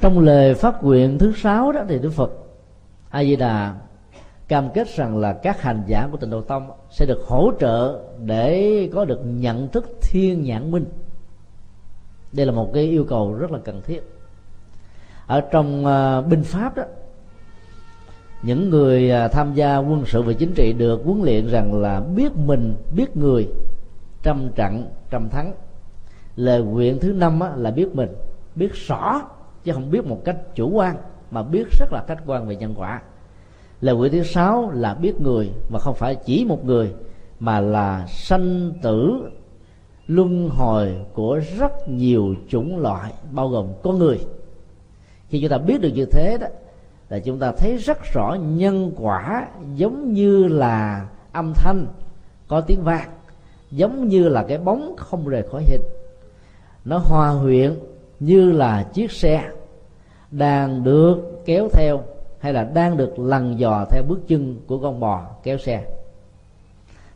Trong 0.00 0.18
lời 0.18 0.54
phát 0.54 0.84
nguyện 0.84 1.18
thứ 1.18 1.32
sáu 1.36 1.72
đó 1.72 1.80
thì 1.88 1.98
Đức 1.98 2.10
Phật 2.10 2.30
A 3.10 3.24
Di 3.24 3.36
Đà 3.36 3.74
cam 4.48 4.70
kết 4.74 4.88
rằng 4.96 5.18
là 5.18 5.32
các 5.32 5.62
hành 5.62 5.82
giả 5.86 6.08
của 6.10 6.16
tịnh 6.16 6.30
độ 6.30 6.40
tông 6.40 6.70
sẽ 6.90 7.06
được 7.06 7.24
hỗ 7.26 7.52
trợ 7.60 8.02
để 8.24 8.88
có 8.94 9.04
được 9.04 9.20
nhận 9.24 9.68
thức 9.68 9.98
thiên 10.02 10.44
nhãn 10.44 10.70
minh. 10.70 10.84
Đây 12.32 12.46
là 12.46 12.52
một 12.52 12.70
cái 12.74 12.84
yêu 12.84 13.04
cầu 13.04 13.34
rất 13.34 13.50
là 13.50 13.58
cần 13.64 13.82
thiết. 13.82 14.00
Ở 15.26 15.40
trong 15.40 15.86
uh, 15.86 16.26
binh 16.26 16.42
pháp 16.42 16.76
đó 16.76 16.82
những 18.42 18.70
người 18.70 19.12
uh, 19.26 19.32
tham 19.32 19.54
gia 19.54 19.78
quân 19.78 20.02
sự 20.06 20.22
và 20.22 20.32
chính 20.32 20.54
trị 20.54 20.72
được 20.72 21.00
huấn 21.04 21.22
luyện 21.22 21.48
rằng 21.48 21.80
là 21.80 22.00
biết 22.00 22.36
mình 22.36 22.74
biết 22.96 23.16
người 23.16 23.48
trăm 24.22 24.50
trận 24.54 24.90
trăm 25.10 25.28
thắng. 25.28 25.52
Lời 26.36 26.62
nguyện 26.62 26.98
thứ 27.00 27.12
năm 27.12 27.40
á, 27.40 27.50
là 27.56 27.70
biết 27.70 27.94
mình 27.94 28.08
biết 28.54 28.74
rõ 28.74 29.22
chứ 29.68 29.74
không 29.74 29.90
biết 29.90 30.06
một 30.06 30.24
cách 30.24 30.36
chủ 30.54 30.70
quan, 30.70 30.96
mà 31.30 31.42
biết 31.42 31.66
rất 31.78 31.92
là 31.92 32.04
khách 32.06 32.18
quan 32.26 32.48
về 32.48 32.56
nhân 32.56 32.74
quả. 32.76 33.02
Lời 33.80 33.96
nguyện 33.96 34.12
thứ 34.12 34.22
sáu 34.22 34.70
là 34.70 34.94
biết 34.94 35.20
người, 35.20 35.50
mà 35.68 35.78
không 35.78 35.94
phải 35.94 36.14
chỉ 36.14 36.44
một 36.48 36.64
người, 36.64 36.94
mà 37.40 37.60
là 37.60 38.06
sanh 38.06 38.72
tử 38.82 39.30
luân 40.06 40.48
hồi 40.48 40.96
của 41.14 41.40
rất 41.58 41.88
nhiều 41.88 42.34
chủng 42.48 42.78
loại, 42.78 43.12
bao 43.30 43.48
gồm 43.48 43.66
con 43.82 43.98
người. 43.98 44.18
Khi 45.28 45.40
chúng 45.40 45.50
ta 45.50 45.58
biết 45.58 45.80
được 45.80 45.90
như 45.94 46.04
thế 46.04 46.38
đó, 46.40 46.46
là 47.08 47.18
chúng 47.18 47.38
ta 47.38 47.52
thấy 47.52 47.76
rất 47.76 47.98
rõ 48.14 48.36
nhân 48.40 48.92
quả 48.96 49.48
giống 49.74 50.12
như 50.12 50.44
là 50.44 51.08
âm 51.32 51.52
thanh, 51.54 51.86
có 52.48 52.60
tiếng 52.60 52.82
vang, 52.82 53.10
giống 53.70 54.08
như 54.08 54.28
là 54.28 54.44
cái 54.48 54.58
bóng 54.58 54.94
không 54.96 55.28
rời 55.28 55.42
khỏi 55.42 55.62
hình. 55.68 55.82
Nó 56.84 56.98
hòa 56.98 57.28
huyện 57.28 57.78
như 58.20 58.52
là 58.52 58.82
chiếc 58.82 59.12
xe 59.12 59.50
đang 60.30 60.84
được 60.84 61.42
kéo 61.44 61.68
theo 61.72 62.02
hay 62.38 62.52
là 62.52 62.64
đang 62.64 62.96
được 62.96 63.18
lằn 63.18 63.56
dò 63.56 63.84
theo 63.90 64.02
bước 64.08 64.20
chân 64.28 64.56
của 64.66 64.78
con 64.78 65.00
bò 65.00 65.26
kéo 65.42 65.58
xe. 65.58 65.84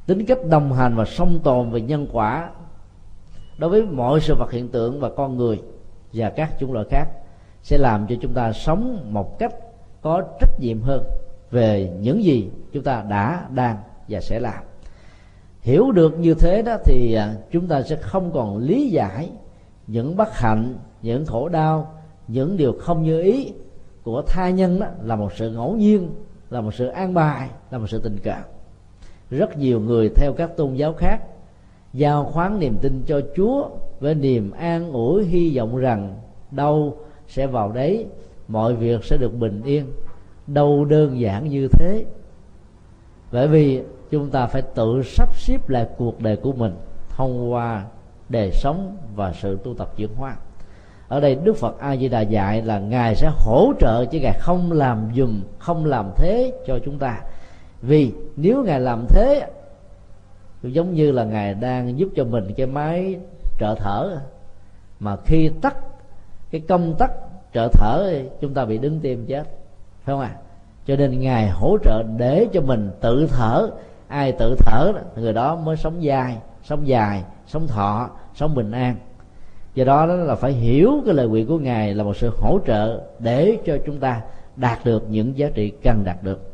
Tính 0.06 0.26
cách 0.26 0.38
đồng 0.48 0.72
hành 0.72 0.96
và 0.96 1.04
song 1.04 1.40
tồn 1.44 1.70
về 1.70 1.80
nhân 1.80 2.06
quả 2.12 2.50
đối 3.58 3.70
với 3.70 3.82
mọi 3.82 4.20
sự 4.20 4.34
vật 4.38 4.52
hiện 4.52 4.68
tượng 4.68 5.00
và 5.00 5.10
con 5.16 5.36
người 5.36 5.62
và 6.12 6.30
các 6.30 6.52
chủng 6.60 6.72
loại 6.72 6.86
khác 6.90 7.06
sẽ 7.62 7.78
làm 7.78 8.06
cho 8.06 8.14
chúng 8.20 8.34
ta 8.34 8.52
sống 8.52 9.12
một 9.12 9.38
cách 9.38 9.54
có 10.02 10.22
trách 10.40 10.60
nhiệm 10.60 10.82
hơn 10.82 11.04
về 11.50 11.92
những 12.00 12.24
gì 12.24 12.50
chúng 12.72 12.82
ta 12.82 13.04
đã, 13.08 13.46
đang 13.54 13.76
và 14.08 14.20
sẽ 14.20 14.40
làm. 14.40 14.64
Hiểu 15.60 15.92
được 15.92 16.18
như 16.18 16.34
thế 16.34 16.62
đó 16.62 16.76
thì 16.84 17.14
à, 17.14 17.34
chúng 17.50 17.68
ta 17.68 17.82
sẽ 17.82 17.96
không 17.96 18.32
còn 18.32 18.56
lý 18.56 18.90
giải 18.90 19.30
những 19.86 20.16
bất 20.16 20.34
hạnh, 20.34 20.74
những 21.02 21.26
khổ 21.26 21.48
đau 21.48 21.91
những 22.28 22.56
điều 22.56 22.72
không 22.72 23.02
như 23.02 23.20
ý 23.20 23.52
của 24.02 24.22
tha 24.22 24.50
nhân 24.50 24.80
đó 24.80 24.86
là 25.02 25.16
một 25.16 25.32
sự 25.36 25.50
ngẫu 25.50 25.76
nhiên, 25.76 26.10
là 26.50 26.60
một 26.60 26.74
sự 26.74 26.86
an 26.86 27.14
bài, 27.14 27.48
là 27.70 27.78
một 27.78 27.86
sự 27.86 27.98
tình 27.98 28.18
cảm. 28.22 28.42
Rất 29.30 29.58
nhiều 29.58 29.80
người 29.80 30.08
theo 30.16 30.32
các 30.32 30.56
tôn 30.56 30.74
giáo 30.74 30.92
khác 30.92 31.22
giao 31.92 32.24
khoán 32.24 32.58
niềm 32.58 32.76
tin 32.80 33.02
cho 33.06 33.20
chúa 33.36 33.68
với 34.00 34.14
niềm 34.14 34.50
an 34.50 34.92
ủi, 34.92 35.24
hy 35.24 35.56
vọng 35.56 35.76
rằng 35.76 36.16
đâu 36.50 36.96
sẽ 37.28 37.46
vào 37.46 37.72
đấy, 37.72 38.06
mọi 38.48 38.74
việc 38.74 39.04
sẽ 39.04 39.16
được 39.16 39.34
bình 39.34 39.62
yên. 39.64 39.86
Đâu 40.46 40.84
đơn 40.84 41.20
giản 41.20 41.48
như 41.48 41.68
thế. 41.68 42.04
Bởi 43.32 43.48
vì 43.48 43.82
chúng 44.10 44.30
ta 44.30 44.46
phải 44.46 44.62
tự 44.62 45.02
sắp 45.02 45.36
xếp 45.36 45.68
lại 45.68 45.86
cuộc 45.96 46.20
đời 46.20 46.36
của 46.36 46.52
mình 46.52 46.74
thông 47.08 47.52
qua 47.52 47.84
đời 48.28 48.50
sống 48.52 48.96
và 49.16 49.32
sự 49.32 49.58
tu 49.64 49.74
tập 49.74 49.96
chuyển 49.96 50.10
hóa 50.16 50.36
ở 51.12 51.20
đây 51.20 51.34
đức 51.34 51.56
phật 51.56 51.78
a 51.78 51.96
di 51.96 52.08
đà 52.08 52.20
dạy 52.20 52.62
là 52.62 52.78
ngài 52.78 53.14
sẽ 53.14 53.30
hỗ 53.34 53.72
trợ 53.80 54.04
chứ 54.04 54.18
ngài 54.20 54.38
không 54.38 54.72
làm 54.72 55.10
dùm, 55.16 55.42
không 55.58 55.84
làm 55.84 56.10
thế 56.16 56.52
cho 56.66 56.78
chúng 56.84 56.98
ta. 56.98 57.20
Vì 57.82 58.12
nếu 58.36 58.64
ngài 58.64 58.80
làm 58.80 59.06
thế, 59.08 59.46
giống 60.62 60.94
như 60.94 61.12
là 61.12 61.24
ngài 61.24 61.54
đang 61.54 61.98
giúp 61.98 62.08
cho 62.16 62.24
mình 62.24 62.54
cái 62.56 62.66
máy 62.66 63.16
trợ 63.58 63.74
thở, 63.74 64.20
mà 65.00 65.16
khi 65.24 65.50
tắt, 65.62 65.76
cái 66.50 66.60
công 66.60 66.94
tắc 66.98 67.10
trợ 67.54 67.68
thở, 67.72 68.12
chúng 68.40 68.54
ta 68.54 68.64
bị 68.64 68.78
đứng 68.78 69.00
tim 69.00 69.26
chết. 69.26 69.44
Phải 70.04 70.12
không 70.12 70.20
ạ? 70.20 70.34
À? 70.34 70.40
cho 70.86 70.96
nên 70.96 71.20
ngài 71.20 71.50
hỗ 71.50 71.78
trợ 71.84 72.02
để 72.16 72.46
cho 72.52 72.60
mình 72.60 72.90
tự 73.00 73.26
thở. 73.30 73.70
Ai 74.08 74.32
tự 74.32 74.56
thở 74.58 74.92
người 75.16 75.32
đó 75.32 75.56
mới 75.56 75.76
sống 75.76 76.02
dài 76.02 76.36
sống 76.64 76.86
dài, 76.88 77.24
sống 77.46 77.66
thọ, 77.66 78.10
sống 78.34 78.54
bình 78.54 78.70
an 78.70 78.96
do 79.74 79.84
đó 79.84 80.06
là 80.06 80.34
phải 80.34 80.52
hiểu 80.52 81.02
cái 81.04 81.14
lời 81.14 81.28
nguyện 81.28 81.46
của 81.46 81.58
ngài 81.58 81.94
là 81.94 82.04
một 82.04 82.16
sự 82.16 82.30
hỗ 82.40 82.60
trợ 82.66 83.00
để 83.18 83.58
cho 83.66 83.76
chúng 83.86 83.98
ta 83.98 84.22
đạt 84.56 84.84
được 84.84 85.04
những 85.08 85.38
giá 85.38 85.48
trị 85.54 85.72
cần 85.82 86.04
đạt 86.04 86.22
được. 86.22 86.52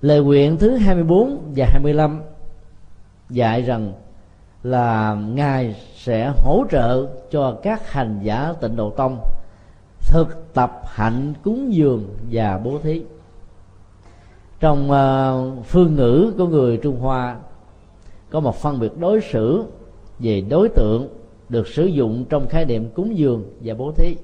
Lời 0.00 0.20
nguyện 0.20 0.56
thứ 0.56 0.76
24 0.76 1.52
và 1.56 1.66
25 1.70 2.20
dạy 3.30 3.62
rằng 3.62 3.92
là 4.62 5.14
ngài 5.14 5.76
sẽ 5.94 6.32
hỗ 6.36 6.64
trợ 6.70 7.06
cho 7.30 7.56
các 7.62 7.92
hành 7.92 8.20
giả 8.22 8.52
tịnh 8.60 8.76
độ 8.76 8.90
tông 8.90 9.20
thực 10.00 10.54
tập 10.54 10.82
hạnh 10.86 11.34
cúng 11.42 11.74
dường 11.74 12.16
và 12.30 12.58
bố 12.64 12.78
thí. 12.82 13.02
Trong 14.60 14.90
uh, 14.90 15.66
phương 15.66 15.94
ngữ 15.94 16.32
của 16.38 16.46
người 16.46 16.76
trung 16.76 17.00
hoa 17.00 17.36
có 18.30 18.40
một 18.40 18.56
phân 18.56 18.80
biệt 18.80 18.98
đối 18.98 19.20
xử 19.20 19.64
về 20.20 20.40
đối 20.40 20.68
tượng 20.68 21.08
được 21.48 21.68
sử 21.68 21.84
dụng 21.84 22.24
trong 22.28 22.48
khái 22.48 22.64
niệm 22.64 22.90
cúng 22.94 23.16
dường 23.16 23.44
và 23.60 23.74
bố 23.74 23.92
thí. 23.92 24.16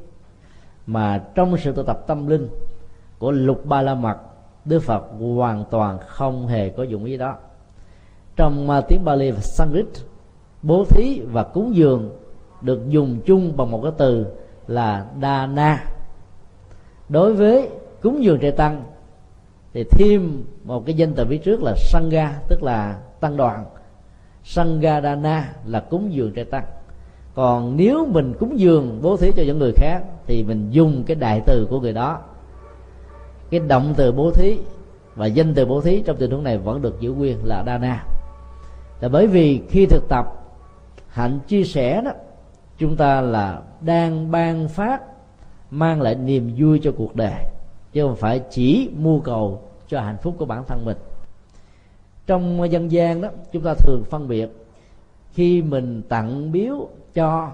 Mà 0.87 1.25
trong 1.35 1.57
sự 1.57 1.73
tu 1.73 1.83
tập 1.83 2.05
tâm 2.07 2.27
linh 2.27 2.49
của 3.19 3.31
lục 3.31 3.67
ba 3.67 3.83
la 3.83 3.95
mật, 3.95 4.17
đức 4.65 4.83
phật 4.83 5.05
hoàn 5.19 5.65
toàn 5.71 5.99
không 6.07 6.47
hề 6.47 6.69
có 6.69 6.83
dụng 6.83 7.05
ý 7.05 7.17
đó. 7.17 7.37
Trong 8.37 8.83
tiếng 8.89 9.05
bali 9.05 9.31
và 9.31 9.41
sanskrit, 9.41 9.87
bố 10.63 10.85
thí 10.85 11.21
và 11.21 11.43
cúng 11.43 11.77
dường 11.77 12.11
được 12.63 12.89
dùng 12.89 13.21
chung 13.27 13.57
bằng 13.57 13.71
một 13.71 13.81
cái 13.83 13.93
từ 13.99 14.27
là 14.67 15.07
đa 15.21 15.47
na. 15.47 15.85
Đối 17.09 17.35
với 17.35 17.69
cúng 18.03 18.25
dường 18.25 18.39
trẻ 18.39 18.51
tăng 18.51 18.85
thì 19.73 19.85
thêm 19.91 20.45
một 20.65 20.87
cái 20.87 20.95
danh 20.95 21.13
từ 21.15 21.25
phía 21.29 21.39
trước 21.39 21.63
là 21.63 21.75
sangha, 21.77 22.41
tức 22.49 22.63
là 22.63 22.99
tăng 23.21 23.37
đoàn 23.37 23.65
sangadana 24.47 25.53
là 25.67 25.81
cúng 25.81 26.13
dường 26.13 26.33
trai 26.33 26.45
tăng. 26.45 26.65
Còn 27.35 27.77
nếu 27.77 28.07
mình 28.07 28.35
cúng 28.41 28.59
dường 28.59 28.99
bố 29.03 29.17
thí 29.17 29.33
cho 29.37 29.43
những 29.47 29.59
người 29.59 29.73
khác, 29.77 30.01
thì 30.27 30.43
mình 30.43 30.71
dùng 30.71 31.05
cái 31.07 31.15
đại 31.15 31.41
từ 31.47 31.67
của 31.71 31.81
người 31.81 31.93
đó. 31.93 32.21
Cái 33.51 33.61
động 33.61 33.95
từ 33.97 34.13
bố 34.13 34.31
thí 34.31 34.59
và 35.15 35.27
danh 35.27 35.55
từ 35.55 35.67
bố 35.67 35.81
thí 35.81 36.03
trong 36.03 36.17
tình 36.17 36.31
huống 36.31 36.45
này 36.45 36.59
vẫn 36.59 36.83
được 36.83 37.01
giữ 37.01 37.13
nguyên 37.13 37.39
là 37.45 37.63
dana. 37.67 38.05
Là 39.01 39.09
bởi 39.09 39.27
vì 39.27 39.63
khi 39.69 39.87
thực 39.87 40.09
tập 40.09 40.27
hạnh 41.09 41.39
chia 41.47 41.65
sẻ 41.65 42.01
đó, 42.05 42.11
chúng 42.79 42.97
ta 42.97 43.21
là 43.21 43.61
đang 43.81 44.31
ban 44.31 44.69
phát, 44.69 45.03
mang 45.71 46.03
lại 46.03 46.15
niềm 46.15 46.55
vui 46.57 46.81
cho 46.83 46.93
cuộc 46.97 47.17
đời, 47.17 47.45
chứ 47.93 48.03
không 48.03 48.17
phải 48.17 48.41
chỉ 48.51 48.91
mưu 48.97 49.21
cầu 49.21 49.63
cho 49.89 50.01
hạnh 50.01 50.17
phúc 50.23 50.35
của 50.39 50.45
bản 50.45 50.65
thân 50.69 50.85
mình 50.85 50.97
trong 52.27 52.73
dân 52.73 52.91
gian 52.91 53.21
đó, 53.21 53.29
chúng 53.53 53.63
ta 53.63 53.75
thường 53.75 54.05
phân 54.05 54.29
biệt 54.29 54.49
khi 55.33 55.63
mình 55.63 56.03
tặng 56.09 56.53
biếu 56.53 56.89
cho 57.15 57.51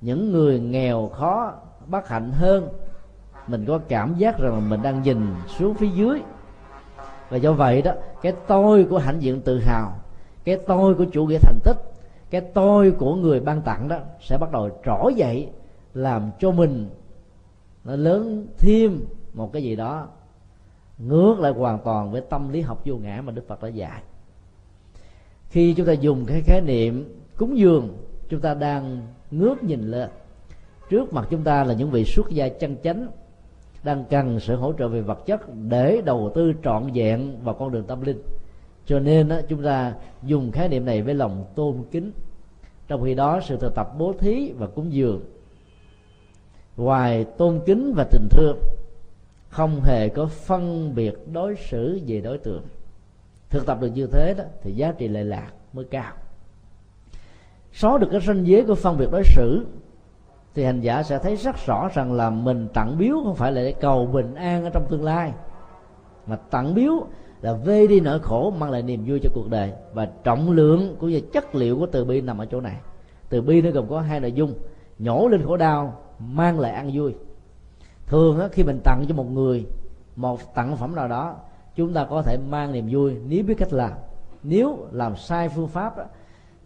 những 0.00 0.32
người 0.32 0.60
nghèo 0.60 1.08
khó 1.08 1.52
bất 1.86 2.08
hạnh 2.08 2.32
hơn, 2.32 2.68
mình 3.48 3.64
có 3.66 3.78
cảm 3.88 4.14
giác 4.14 4.38
rằng 4.38 4.70
mình 4.70 4.82
đang 4.82 5.02
nhìn 5.02 5.26
xuống 5.58 5.74
phía 5.74 5.88
dưới. 5.88 6.20
Và 7.28 7.36
do 7.36 7.52
vậy 7.52 7.82
đó, 7.82 7.92
cái 8.22 8.32
tôi 8.46 8.86
của 8.90 8.98
hãnh 8.98 9.22
diện 9.22 9.40
tự 9.40 9.60
hào, 9.60 9.92
cái 10.44 10.58
tôi 10.66 10.94
của 10.94 11.04
chủ 11.12 11.26
nghĩa 11.26 11.38
thành 11.38 11.58
tích, 11.64 11.76
cái 12.30 12.40
tôi 12.40 12.90
của 12.90 13.14
người 13.14 13.40
ban 13.40 13.62
tặng 13.62 13.88
đó 13.88 13.98
sẽ 14.20 14.38
bắt 14.38 14.52
đầu 14.52 14.70
trỗi 14.84 15.14
dậy, 15.14 15.48
làm 15.94 16.30
cho 16.38 16.50
mình 16.50 16.90
nó 17.84 17.96
lớn 17.96 18.46
thêm 18.58 19.04
một 19.32 19.52
cái 19.52 19.62
gì 19.62 19.76
đó 19.76 20.08
ngược 20.98 21.40
lại 21.40 21.52
hoàn 21.52 21.78
toàn 21.84 22.10
với 22.10 22.20
tâm 22.20 22.52
lý 22.52 22.60
học 22.60 22.82
vô 22.84 22.96
ngã 22.96 23.22
mà 23.24 23.32
đức 23.32 23.48
phật 23.48 23.62
đã 23.62 23.68
dạy. 23.68 24.02
Khi 25.48 25.74
chúng 25.74 25.86
ta 25.86 25.92
dùng 25.92 26.24
cái 26.26 26.40
khái 26.40 26.60
niệm 26.60 27.20
cúng 27.36 27.58
dường 27.58 27.96
chúng 28.28 28.40
ta 28.40 28.54
đang 28.54 29.06
ngước 29.30 29.62
nhìn 29.62 29.90
lên. 29.90 30.10
Trước 30.90 31.12
mặt 31.12 31.26
chúng 31.30 31.44
ta 31.44 31.64
là 31.64 31.74
những 31.74 31.90
vị 31.90 32.04
xuất 32.04 32.30
gia 32.30 32.48
chân 32.48 32.76
chánh 32.82 33.08
đang 33.82 34.04
cần 34.10 34.40
sự 34.40 34.56
hỗ 34.56 34.72
trợ 34.72 34.88
về 34.88 35.00
vật 35.00 35.26
chất 35.26 35.40
để 35.68 36.02
đầu 36.04 36.32
tư 36.34 36.52
trọn 36.64 36.92
vẹn 36.94 37.44
vào 37.44 37.54
con 37.54 37.72
đường 37.72 37.84
tâm 37.84 38.00
linh. 38.00 38.22
Cho 38.86 38.98
nên 38.98 39.28
đó, 39.28 39.36
chúng 39.48 39.62
ta 39.62 39.94
dùng 40.22 40.50
khái 40.50 40.68
niệm 40.68 40.84
này 40.84 41.02
với 41.02 41.14
lòng 41.14 41.44
tôn 41.54 41.76
kính. 41.90 42.12
Trong 42.88 43.04
khi 43.04 43.14
đó 43.14 43.40
sự 43.44 43.56
thực 43.56 43.74
tập 43.74 43.88
bố 43.98 44.12
thí 44.18 44.52
và 44.52 44.66
cúng 44.66 44.92
dường 44.92 45.20
ngoài 46.76 47.24
tôn 47.24 47.60
kính 47.66 47.92
và 47.96 48.04
tình 48.04 48.28
thương 48.30 48.58
không 49.54 49.80
hề 49.80 50.08
có 50.08 50.26
phân 50.26 50.94
biệt 50.94 51.14
đối 51.32 51.56
xử 51.56 52.00
về 52.06 52.20
đối 52.20 52.38
tượng. 52.38 52.62
Thực 53.50 53.66
tập 53.66 53.78
được 53.80 53.90
như 53.94 54.06
thế 54.06 54.34
đó 54.38 54.44
thì 54.62 54.72
giá 54.72 54.92
trị 54.92 55.08
lệ 55.08 55.24
lạc 55.24 55.50
mới 55.72 55.84
cao. 55.84 56.12
Xóa 57.72 57.98
được 57.98 58.08
cái 58.10 58.20
ranh 58.20 58.46
giới 58.46 58.64
của 58.64 58.74
phân 58.74 58.98
biệt 58.98 59.08
đối 59.12 59.22
xử, 59.24 59.66
thì 60.54 60.64
hành 60.64 60.80
giả 60.80 61.02
sẽ 61.02 61.18
thấy 61.18 61.36
rất 61.36 61.66
rõ 61.66 61.88
rằng 61.94 62.12
là 62.12 62.30
mình 62.30 62.68
tặng 62.74 62.98
biếu 62.98 63.20
không 63.24 63.34
phải 63.34 63.52
là 63.52 63.62
để 63.62 63.72
cầu 63.72 64.06
bình 64.06 64.34
an 64.34 64.64
ở 64.64 64.70
trong 64.70 64.86
tương 64.90 65.04
lai, 65.04 65.32
mà 66.26 66.36
tặng 66.36 66.74
biếu 66.74 67.06
là 67.42 67.52
vê 67.52 67.86
đi 67.86 68.00
nỗi 68.00 68.18
khổ 68.18 68.52
mang 68.58 68.70
lại 68.70 68.82
niềm 68.82 69.04
vui 69.06 69.20
cho 69.22 69.30
cuộc 69.34 69.50
đời 69.50 69.72
và 69.92 70.08
trọng 70.24 70.50
lượng 70.50 70.96
cũng 71.00 71.10
như 71.10 71.20
chất 71.20 71.54
liệu 71.54 71.78
của 71.78 71.86
từ 71.86 72.04
bi 72.04 72.20
nằm 72.20 72.38
ở 72.38 72.46
chỗ 72.46 72.60
này. 72.60 72.76
Từ 73.28 73.40
bi 73.40 73.62
nó 73.62 73.70
gồm 73.70 73.88
có 73.88 74.00
hai 74.00 74.20
nội 74.20 74.32
dung, 74.32 74.54
nhổ 74.98 75.28
lên 75.28 75.42
khổ 75.46 75.56
đau, 75.56 76.00
mang 76.18 76.60
lại 76.60 76.72
ăn 76.72 76.90
vui 76.94 77.14
thường 78.14 78.40
á, 78.40 78.48
khi 78.52 78.62
mình 78.62 78.80
tặng 78.84 79.04
cho 79.08 79.14
một 79.14 79.30
người 79.32 79.66
một 80.16 80.54
tặng 80.54 80.76
phẩm 80.76 80.94
nào 80.94 81.08
đó 81.08 81.36
chúng 81.74 81.94
ta 81.94 82.06
có 82.10 82.22
thể 82.22 82.38
mang 82.48 82.72
niềm 82.72 82.88
vui. 82.90 83.16
Nếu 83.28 83.44
biết 83.44 83.54
cách 83.58 83.72
làm 83.72 83.92
nếu 84.42 84.86
làm 84.92 85.16
sai 85.16 85.48
phương 85.48 85.68
pháp 85.68 85.96
đó, 85.96 86.04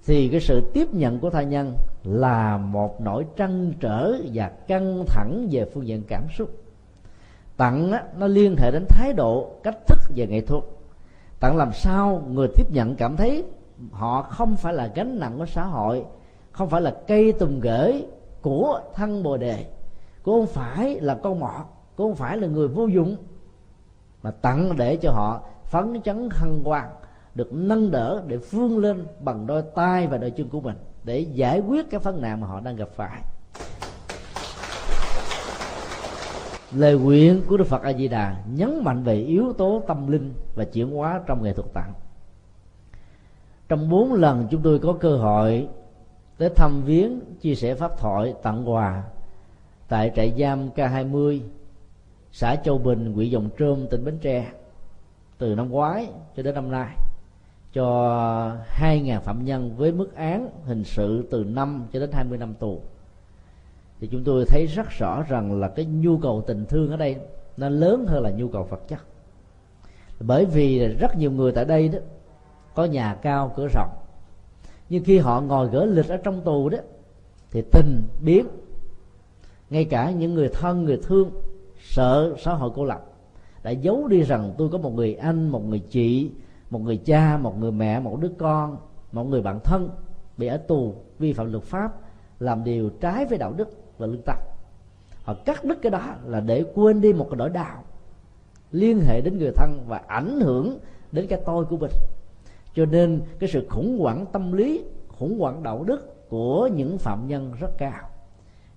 thì 0.06 0.28
cái 0.28 0.40
sự 0.40 0.70
tiếp 0.74 0.94
nhận 0.94 1.18
của 1.18 1.30
thai 1.30 1.44
nhân 1.44 1.76
là 2.04 2.56
một 2.56 3.00
nỗi 3.00 3.26
trăn 3.36 3.72
trở 3.80 4.14
và 4.34 4.48
căng 4.48 5.04
thẳng 5.06 5.48
về 5.50 5.64
phương 5.74 5.86
diện 5.86 6.02
cảm 6.08 6.26
xúc. 6.38 6.50
Tặng 7.56 7.92
á, 7.92 8.04
nó 8.18 8.26
liên 8.26 8.56
hệ 8.58 8.70
đến 8.70 8.84
thái 8.88 9.12
độ 9.12 9.50
cách 9.62 9.76
thức 9.86 9.98
về 10.16 10.26
nghệ 10.26 10.40
thuật. 10.40 10.64
Tặng 11.40 11.56
làm 11.56 11.72
sao 11.72 12.22
người 12.30 12.48
tiếp 12.54 12.70
nhận 12.70 12.96
cảm 12.96 13.16
thấy 13.16 13.44
họ 13.90 14.22
không 14.22 14.56
phải 14.56 14.74
là 14.74 14.92
gánh 14.94 15.20
nặng 15.20 15.38
của 15.38 15.46
xã 15.46 15.64
hội 15.64 16.04
không 16.52 16.70
phải 16.70 16.80
là 16.80 16.94
cây 17.06 17.32
tùm 17.32 17.60
gửi 17.60 18.06
của 18.42 18.80
thân 18.94 19.22
bồ 19.22 19.36
đề 19.36 19.64
cô 20.28 20.40
không 20.40 20.46
phải 20.46 21.00
là 21.00 21.14
con 21.14 21.40
mọt, 21.40 21.66
cô 21.96 22.08
không 22.08 22.16
phải 22.16 22.36
là 22.36 22.46
người 22.46 22.68
vô 22.68 22.86
dụng, 22.86 23.16
mà 24.22 24.30
tặng 24.30 24.76
để 24.76 24.96
cho 24.96 25.10
họ 25.10 25.40
phấn 25.64 26.02
chấn 26.02 26.28
hân 26.32 26.62
hoan, 26.64 26.84
được 27.34 27.52
nâng 27.52 27.90
đỡ 27.90 28.22
để 28.26 28.36
vươn 28.36 28.78
lên 28.78 29.06
bằng 29.20 29.46
đôi 29.46 29.62
tay 29.74 30.06
và 30.06 30.18
đôi 30.18 30.30
chân 30.30 30.48
của 30.48 30.60
mình 30.60 30.76
để 31.04 31.18
giải 31.20 31.60
quyết 31.60 31.90
cái 31.90 32.00
vấn 32.00 32.20
nạn 32.20 32.40
mà 32.40 32.46
họ 32.46 32.60
đang 32.60 32.76
gặp 32.76 32.88
phải. 32.96 33.22
Lời 36.72 36.98
nguyện 36.98 37.42
của 37.48 37.56
đức 37.56 37.66
phật 37.66 37.82
a 37.82 37.92
di 37.92 38.08
đà 38.08 38.36
nhấn 38.52 38.84
mạnh 38.84 39.02
về 39.02 39.14
yếu 39.14 39.52
tố 39.52 39.82
tâm 39.86 40.06
linh 40.06 40.34
và 40.54 40.64
chuyển 40.64 40.90
hóa 40.90 41.20
trong 41.26 41.42
nghệ 41.42 41.52
thuật 41.52 41.72
tặng. 41.72 41.92
Trong 43.68 43.90
bốn 43.90 44.12
lần 44.12 44.46
chúng 44.50 44.62
tôi 44.62 44.78
có 44.78 44.92
cơ 45.00 45.16
hội 45.16 45.68
tới 46.38 46.48
thăm 46.56 46.82
viếng, 46.84 47.20
chia 47.40 47.54
sẻ 47.54 47.74
pháp 47.74 47.98
thoại, 47.98 48.34
tặng 48.42 48.70
quà 48.70 49.02
tại 49.88 50.12
trại 50.16 50.34
giam 50.38 50.70
K20 50.70 51.40
xã 52.32 52.56
Châu 52.56 52.78
Bình, 52.78 53.12
huyện 53.12 53.30
Dòng 53.30 53.50
Trôm, 53.58 53.86
tỉnh 53.90 54.04
Bến 54.04 54.18
Tre, 54.18 54.46
từ 55.38 55.54
năm 55.54 55.70
ngoái 55.70 56.08
cho 56.36 56.42
đến 56.42 56.54
năm 56.54 56.70
nay, 56.70 56.96
cho 57.72 57.84
2.000 58.78 59.20
phạm 59.20 59.44
nhân 59.44 59.76
với 59.76 59.92
mức 59.92 60.14
án 60.14 60.50
hình 60.64 60.84
sự 60.84 61.28
từ 61.30 61.44
5 61.44 61.86
cho 61.92 62.00
đến 62.00 62.12
20 62.12 62.38
năm 62.38 62.54
tù. 62.54 62.80
Thì 64.00 64.08
chúng 64.12 64.24
tôi 64.24 64.44
thấy 64.48 64.66
rất 64.66 64.86
rõ 64.90 65.22
rằng 65.22 65.60
là 65.60 65.68
cái 65.68 65.84
nhu 65.84 66.18
cầu 66.18 66.44
tình 66.46 66.64
thương 66.64 66.90
ở 66.90 66.96
đây 66.96 67.16
nó 67.56 67.68
lớn 67.68 68.06
hơn 68.08 68.22
là 68.22 68.30
nhu 68.30 68.48
cầu 68.48 68.64
vật 68.64 68.80
chất. 68.88 69.00
Bởi 70.20 70.44
vì 70.44 70.86
rất 70.86 71.16
nhiều 71.16 71.30
người 71.30 71.52
tại 71.52 71.64
đây 71.64 71.88
đó, 71.88 71.98
có 72.74 72.84
nhà 72.84 73.14
cao, 73.22 73.52
cửa 73.56 73.68
rộng, 73.74 73.90
nhưng 74.88 75.04
khi 75.04 75.18
họ 75.18 75.40
ngồi 75.40 75.68
gỡ 75.68 75.84
lịch 75.84 76.08
ở 76.08 76.16
trong 76.16 76.40
tù 76.40 76.68
đó, 76.68 76.78
thì 77.50 77.62
tình 77.72 78.02
biến 78.24 78.46
ngay 79.70 79.84
cả 79.84 80.10
những 80.10 80.34
người 80.34 80.48
thân, 80.48 80.84
người 80.84 81.00
thương, 81.02 81.30
sợ, 81.80 82.34
xã 82.38 82.54
hội 82.54 82.70
cô 82.74 82.84
lập, 82.84 83.04
đã 83.62 83.70
giấu 83.70 84.08
đi 84.08 84.22
rằng 84.22 84.54
tôi 84.58 84.68
có 84.68 84.78
một 84.78 84.94
người 84.94 85.14
anh, 85.14 85.48
một 85.48 85.64
người 85.64 85.78
chị, 85.78 86.30
một 86.70 86.78
người 86.78 86.96
cha, 86.96 87.36
một 87.36 87.60
người 87.60 87.72
mẹ, 87.72 88.00
một 88.00 88.20
đứa 88.20 88.30
con, 88.38 88.76
một 89.12 89.24
người 89.24 89.42
bạn 89.42 89.60
thân 89.64 89.90
bị 90.36 90.46
ở 90.46 90.56
tù 90.56 90.94
vi 91.18 91.32
phạm 91.32 91.52
luật 91.52 91.64
pháp, 91.64 91.92
làm 92.40 92.64
điều 92.64 92.90
trái 92.90 93.24
với 93.24 93.38
đạo 93.38 93.52
đức 93.52 93.68
và 93.98 94.06
lương 94.06 94.22
tâm. 94.22 94.36
Họ 95.22 95.34
cắt 95.44 95.64
đứt 95.64 95.78
cái 95.82 95.90
đó 95.90 96.14
là 96.24 96.40
để 96.40 96.64
quên 96.74 97.00
đi 97.00 97.12
một 97.12 97.26
cái 97.30 97.36
nỗi 97.36 97.50
đau 97.50 97.84
liên 98.72 99.00
hệ 99.00 99.20
đến 99.20 99.38
người 99.38 99.52
thân 99.56 99.84
và 99.86 100.02
ảnh 100.06 100.40
hưởng 100.40 100.78
đến 101.12 101.26
cái 101.26 101.40
tôi 101.46 101.64
của 101.64 101.76
mình. 101.76 101.90
Cho 102.74 102.84
nên 102.84 103.20
cái 103.38 103.50
sự 103.52 103.66
khủng 103.70 103.98
hoảng 103.98 104.26
tâm 104.32 104.52
lý, 104.52 104.84
khủng 105.08 105.38
hoảng 105.38 105.62
đạo 105.62 105.84
đức 105.84 106.28
của 106.28 106.70
những 106.74 106.98
phạm 106.98 107.28
nhân 107.28 107.52
rất 107.60 107.78
cao 107.78 108.10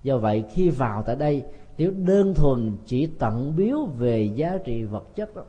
do 0.02 0.18
vậy, 0.18 0.44
khi 0.54 0.70
vào 0.70 1.02
tại 1.02 1.16
đây, 1.16 1.42
nếu 1.78 1.90
đơn 1.90 2.34
thuần 2.34 2.76
chỉ 2.86 3.06
tận 3.06 3.52
biếu 3.56 3.84
về 3.84 4.22
giá 4.22 4.58
trị 4.64 4.84
vật 4.84 5.04
chất 5.14 5.36
đó, 5.36 5.42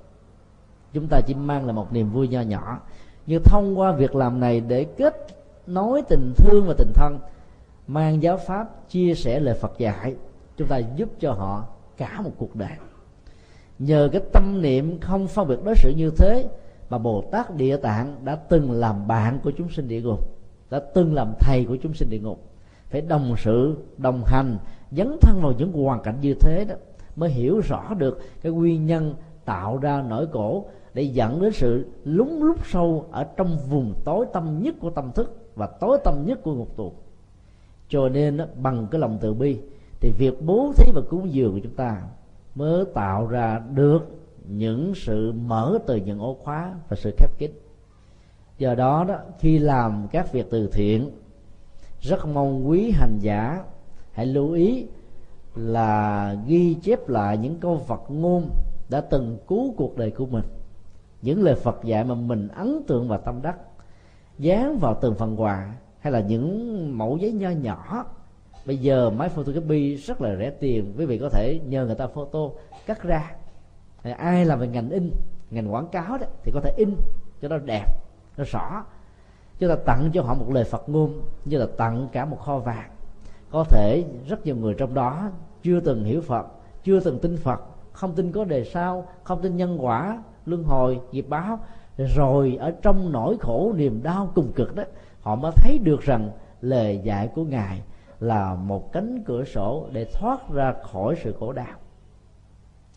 chúng 0.93 1.07
ta 1.07 1.21
chỉ 1.27 1.33
mang 1.33 1.65
là 1.65 1.73
một 1.73 1.93
niềm 1.93 2.09
vui 2.09 2.27
nho 2.27 2.41
nhỏ. 2.41 2.79
Nhưng 3.27 3.41
thông 3.43 3.79
qua 3.79 3.91
việc 3.91 4.15
làm 4.15 4.39
này 4.39 4.61
để 4.67 4.83
kết 4.83 5.27
nối 5.67 6.01
tình 6.01 6.33
thương 6.37 6.65
và 6.67 6.73
tình 6.77 6.91
thân, 6.95 7.19
mang 7.87 8.23
giáo 8.23 8.37
pháp, 8.37 8.89
chia 8.89 9.13
sẻ 9.13 9.39
lời 9.39 9.55
Phật 9.55 9.77
dạy, 9.77 10.15
chúng 10.57 10.67
ta 10.67 10.77
giúp 10.77 11.09
cho 11.19 11.33
họ 11.33 11.65
cả 11.97 12.21
một 12.21 12.31
cuộc 12.37 12.55
đời. 12.55 12.71
Nhờ 13.79 14.09
cái 14.11 14.21
tâm 14.33 14.61
niệm 14.61 14.99
không 14.99 15.27
phân 15.27 15.47
biệt 15.47 15.59
đối 15.63 15.75
xử 15.75 15.93
như 15.97 16.11
thế 16.17 16.49
mà 16.89 16.97
Bồ 16.97 17.21
Tát 17.31 17.55
Địa 17.55 17.77
Tạng 17.77 18.15
đã 18.25 18.35
từng 18.35 18.71
làm 18.71 19.07
bạn 19.07 19.39
của 19.43 19.51
chúng 19.51 19.69
sinh 19.69 19.87
địa 19.87 20.01
ngục, 20.01 20.37
đã 20.69 20.79
từng 20.93 21.13
làm 21.13 21.33
thầy 21.39 21.65
của 21.65 21.75
chúng 21.75 21.93
sinh 21.93 22.09
địa 22.09 22.19
ngục 22.19 22.52
phải 22.93 23.01
đồng 23.01 23.35
sự 23.37 23.75
đồng 23.97 24.23
hành 24.25 24.57
dấn 24.91 25.17
thân 25.21 25.41
vào 25.41 25.53
những 25.57 25.71
hoàn 25.71 26.01
cảnh 26.01 26.15
như 26.21 26.33
thế 26.33 26.65
đó 26.69 26.75
mới 27.15 27.29
hiểu 27.29 27.59
rõ 27.59 27.93
được 27.93 28.19
cái 28.41 28.51
nguyên 28.51 28.85
nhân 28.85 29.15
tạo 29.45 29.77
ra 29.77 30.03
nỗi 30.09 30.27
khổ 30.31 30.65
để 30.93 31.03
dẫn 31.03 31.41
đến 31.41 31.53
sự 31.53 31.85
lúng 32.03 32.43
lúc 32.43 32.67
sâu 32.67 33.05
ở 33.11 33.23
trong 33.23 33.57
vùng 33.69 33.93
tối 34.05 34.25
tâm 34.33 34.59
nhất 34.63 34.75
của 34.79 34.89
tâm 34.89 35.11
thức 35.11 35.37
và 35.55 35.67
tối 35.67 35.97
tâm 36.03 36.25
nhất 36.25 36.39
của 36.43 36.55
ngục 36.55 36.77
tù. 36.77 36.93
Cho 37.89 38.09
nên 38.09 38.37
đó, 38.37 38.45
bằng 38.61 38.87
cái 38.91 39.01
lòng 39.01 39.17
từ 39.21 39.33
bi 39.33 39.57
thì 39.99 40.11
việc 40.17 40.41
bố 40.45 40.73
thí 40.77 40.91
và 40.95 41.01
cúng 41.09 41.33
dường 41.33 41.53
của 41.53 41.59
chúng 41.63 41.75
ta 41.75 42.01
mới 42.55 42.85
tạo 42.93 43.27
ra 43.27 43.61
được 43.73 43.99
những 44.47 44.93
sự 44.95 45.31
mở 45.31 45.77
từ 45.87 45.95
những 45.95 46.19
ổ 46.19 46.37
khóa 46.43 46.73
và 46.89 46.95
sự 46.95 47.13
khép 47.17 47.37
kín. 47.37 47.51
Do 48.57 48.75
đó 48.75 49.05
đó 49.07 49.15
khi 49.39 49.59
làm 49.59 50.07
các 50.11 50.31
việc 50.33 50.47
từ 50.49 50.69
thiện 50.73 51.09
rất 52.03 52.25
mong 52.25 52.69
quý 52.69 52.91
hành 52.91 53.19
giả 53.19 53.63
hãy 54.11 54.25
lưu 54.25 54.51
ý 54.51 54.87
là 55.55 56.35
ghi 56.47 56.73
chép 56.73 57.09
lại 57.09 57.37
những 57.37 57.59
câu 57.59 57.77
Phật 57.77 58.01
ngôn 58.07 58.49
đã 58.89 59.01
từng 59.01 59.37
cứu 59.47 59.73
cuộc 59.77 59.97
đời 59.97 60.11
của 60.11 60.25
mình. 60.25 60.43
Những 61.21 61.43
lời 61.43 61.55
Phật 61.55 61.83
dạy 61.83 62.03
mà 62.03 62.15
mình 62.15 62.47
ấn 62.47 62.83
tượng 62.87 63.07
và 63.07 63.17
tâm 63.17 63.41
đắc, 63.41 63.57
dán 64.39 64.77
vào 64.77 64.97
từng 65.01 65.15
phần 65.15 65.41
quà 65.41 65.73
hay 65.99 66.13
là 66.13 66.19
những 66.19 66.97
mẫu 66.97 67.17
giấy 67.17 67.31
nho 67.31 67.49
nhỏ. 67.49 68.05
Bây 68.65 68.77
giờ 68.77 69.09
máy 69.09 69.29
photocopy 69.29 69.95
rất 69.95 70.21
là 70.21 70.35
rẻ 70.35 70.49
tiền, 70.49 70.93
quý 70.97 71.05
vị 71.05 71.17
có 71.17 71.29
thể 71.29 71.59
nhờ 71.67 71.85
người 71.85 71.95
ta 71.95 72.07
photo 72.07 72.39
cắt 72.85 73.03
ra. 73.03 73.35
Ai 74.17 74.45
làm 74.45 74.59
về 74.59 74.67
ngành 74.67 74.89
in, 74.89 75.11
ngành 75.51 75.73
quảng 75.73 75.87
cáo 75.87 76.17
đó, 76.17 76.27
thì 76.43 76.51
có 76.51 76.61
thể 76.61 76.73
in 76.77 76.95
cho 77.41 77.47
nó 77.47 77.57
đẹp, 77.57 77.85
nó 78.37 78.43
rõ 78.47 78.85
chúng 79.63 79.69
ta 79.69 79.83
tặng 79.85 80.09
cho 80.13 80.21
họ 80.21 80.33
một 80.33 80.45
lời 80.49 80.63
phật 80.63 80.89
ngôn, 80.89 81.21
như 81.45 81.57
là 81.57 81.67
tặng 81.77 82.07
cả 82.11 82.25
một 82.25 82.39
kho 82.39 82.57
vàng. 82.57 82.89
Có 83.49 83.63
thể 83.63 84.03
rất 84.27 84.45
nhiều 84.45 84.55
người 84.55 84.73
trong 84.73 84.93
đó 84.93 85.29
chưa 85.63 85.79
từng 85.79 86.03
hiểu 86.03 86.21
phật, 86.21 86.45
chưa 86.83 86.99
từng 86.99 87.19
tin 87.19 87.37
phật, 87.37 87.61
không 87.91 88.15
tin 88.15 88.31
có 88.31 88.43
đề 88.43 88.63
sau 88.63 89.07
không 89.23 89.41
tin 89.41 89.57
nhân 89.57 89.85
quả, 89.85 90.23
luân 90.45 90.63
hồi, 90.63 90.99
nghiệp 91.11 91.25
báo. 91.29 91.59
Rồi 91.97 92.57
ở 92.59 92.73
trong 92.81 93.11
nỗi 93.11 93.37
khổ, 93.39 93.73
niềm 93.75 94.03
đau 94.03 94.31
cùng 94.35 94.51
cực 94.51 94.75
đó, 94.75 94.83
họ 95.21 95.35
mới 95.35 95.51
thấy 95.55 95.79
được 95.79 96.01
rằng 96.01 96.31
lời 96.61 96.99
dạy 97.03 97.29
của 97.35 97.43
ngài 97.43 97.81
là 98.19 98.55
một 98.55 98.91
cánh 98.91 99.23
cửa 99.25 99.43
sổ 99.43 99.87
để 99.91 100.05
thoát 100.13 100.49
ra 100.53 100.73
khỏi 100.91 101.15
sự 101.23 101.35
khổ 101.39 101.53
đau. 101.53 101.75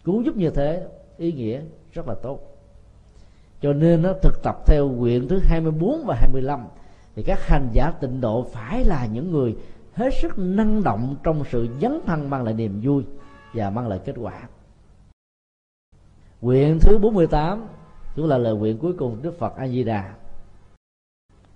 Cứu 0.05 0.23
giúp 0.23 0.37
như 0.37 0.51
thế, 0.51 0.87
ý 1.17 1.33
nghĩa 1.33 1.61
rất 1.93 2.09
là 2.09 2.15
tốt 2.23 2.56
cho 3.61 3.73
nên 3.73 4.03
nó 4.03 4.13
thực 4.23 4.43
tập 4.43 4.57
theo 4.67 4.95
quyển 4.99 5.29
thứ 5.29 5.39
24 5.39 6.05
và 6.07 6.15
25 6.15 6.67
thì 7.15 7.23
các 7.23 7.47
hành 7.47 7.69
giả 7.73 7.91
tịnh 7.91 8.21
độ 8.21 8.47
phải 8.53 8.85
là 8.85 9.07
những 9.07 9.33
người 9.33 9.57
hết 9.95 10.11
sức 10.23 10.39
năng 10.39 10.83
động 10.83 11.17
trong 11.23 11.45
sự 11.51 11.69
dấn 11.81 12.01
thân 12.07 12.31
mang 12.31 12.45
lại 12.45 12.55
niềm 12.55 12.81
vui 12.83 13.05
và 13.55 13.71
mang 13.71 13.89
lại 13.89 14.01
kết 14.05 14.15
quả. 14.21 14.49
Quyển 16.41 16.79
thứ 16.81 16.99
48 16.99 17.67
cũng 18.17 18.29
là 18.29 18.39
lời 18.39 18.55
nguyện 18.55 18.79
cuối 18.79 18.93
cùng 18.93 19.23
Đức 19.23 19.39
Phật 19.39 19.57
A 19.57 19.69
Di 19.69 19.85
Đà 19.85 20.15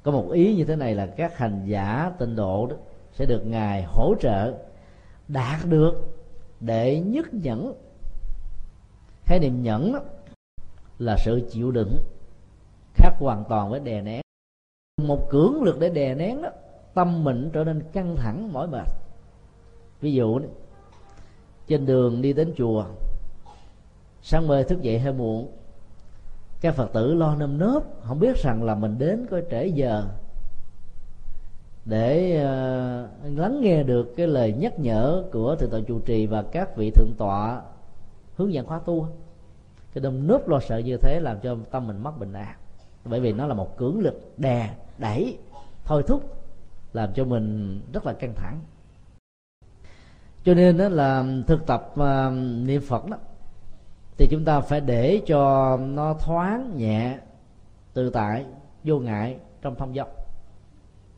có 0.03 0.11
một 0.11 0.31
ý 0.33 0.55
như 0.55 0.65
thế 0.65 0.77
này 0.77 0.95
là 0.95 1.07
các 1.07 1.39
hành 1.39 1.63
giả 1.67 2.13
tịnh 2.19 2.37
độ 2.37 2.67
đó 2.67 2.77
sẽ 3.13 3.27
được 3.27 3.47
ngài 3.47 3.83
hỗ 3.83 4.15
trợ 4.21 4.55
đạt 5.29 5.61
được 5.65 6.17
để 6.61 7.01
nhất 7.01 7.35
nhẫn. 7.35 7.75
Hay 9.25 9.39
niềm 9.39 9.63
nhẫn 9.63 9.93
đó, 9.93 10.01
là 11.01 11.17
sự 11.17 11.49
chịu 11.51 11.71
đựng 11.71 11.97
khác 12.95 13.11
hoàn 13.19 13.45
toàn 13.49 13.71
với 13.71 13.81
đè 13.81 14.03
nén. 14.03 14.21
Một 15.03 15.31
cưỡng 15.31 15.63
lực 15.63 15.81
để 15.81 15.89
đè 15.89 16.15
nén 16.15 16.43
đó 16.43 16.49
tâm 16.95 17.25
mình 17.25 17.51
trở 17.53 17.65
nên 17.65 17.83
căng 17.93 18.17
thẳng 18.17 18.53
mỏi 18.53 18.67
mệt. 18.67 18.89
Ví 20.01 20.13
dụ 20.13 20.41
trên 21.67 21.87
đường 21.87 22.23
đi 22.23 22.33
đến 22.33 22.55
chùa 22.57 22.85
sáng 24.23 24.49
mơ 24.49 24.63
thức 24.63 24.83
dậy 24.83 24.99
hơi 24.99 25.13
muộn 25.13 25.49
các 26.61 26.75
phật 26.75 26.93
tử 26.93 27.15
lo 27.15 27.35
nơm 27.35 27.59
nớp 27.59 27.83
không 28.03 28.21
biết 28.21 28.37
rằng 28.37 28.63
là 28.63 28.75
mình 28.75 28.99
đến 28.99 29.27
có 29.31 29.41
trễ 29.51 29.67
giờ. 29.67 30.05
Để 31.85 32.37
uh, 32.37 33.39
lắng 33.39 33.61
nghe 33.61 33.83
được 33.83 34.13
cái 34.17 34.27
lời 34.27 34.53
nhắc 34.53 34.79
nhở 34.79 35.25
của 35.33 35.57
thượng 35.57 35.71
tọa 35.71 35.81
chủ 35.89 35.99
trì 35.99 36.27
và 36.27 36.43
các 36.43 36.77
vị 36.77 36.91
thượng 36.91 37.15
tọa 37.19 37.63
hướng 38.37 38.53
dẫn 38.53 38.67
khóa 38.67 38.81
tu 38.87 39.07
cái 39.95 40.03
đâm 40.03 40.27
nớp 40.27 40.49
lo 40.49 40.61
sợ 40.61 40.79
như 40.79 40.97
thế 40.97 41.21
làm 41.21 41.41
cho 41.41 41.57
tâm 41.71 41.87
mình 41.87 42.03
mất 42.03 42.19
bình 42.19 42.33
an 42.33 42.57
bởi 43.05 43.21
vì 43.21 43.33
nó 43.33 43.47
là 43.47 43.55
một 43.55 43.77
cưỡng 43.77 44.01
lực 44.01 44.33
đè 44.37 44.75
đẩy 44.99 45.39
thôi 45.85 46.03
thúc 46.07 46.37
làm 46.93 47.13
cho 47.15 47.25
mình 47.25 47.81
rất 47.93 48.07
là 48.07 48.13
căng 48.13 48.35
thẳng. 48.35 48.61
Cho 50.45 50.55
nên 50.55 50.77
đó 50.77 50.89
là 50.89 51.25
thực 51.47 51.67
tập 51.67 51.95
uh, 51.95 52.33
niệm 52.67 52.83
phật 52.83 53.07
đó 53.07 53.17
thì 54.19 54.29
chúng 54.31 54.45
ta 54.45 54.61
phải 54.61 54.81
để 54.81 55.21
cho 55.27 55.77
nó 55.77 56.15
thoáng 56.15 56.77
nhẹ 56.77 57.19
tự 57.95 58.11
tại 58.11 58.45
vô 58.85 58.99
ngại 58.99 59.37
trong 59.63 59.75
thông 59.75 59.95
dong 59.95 60.09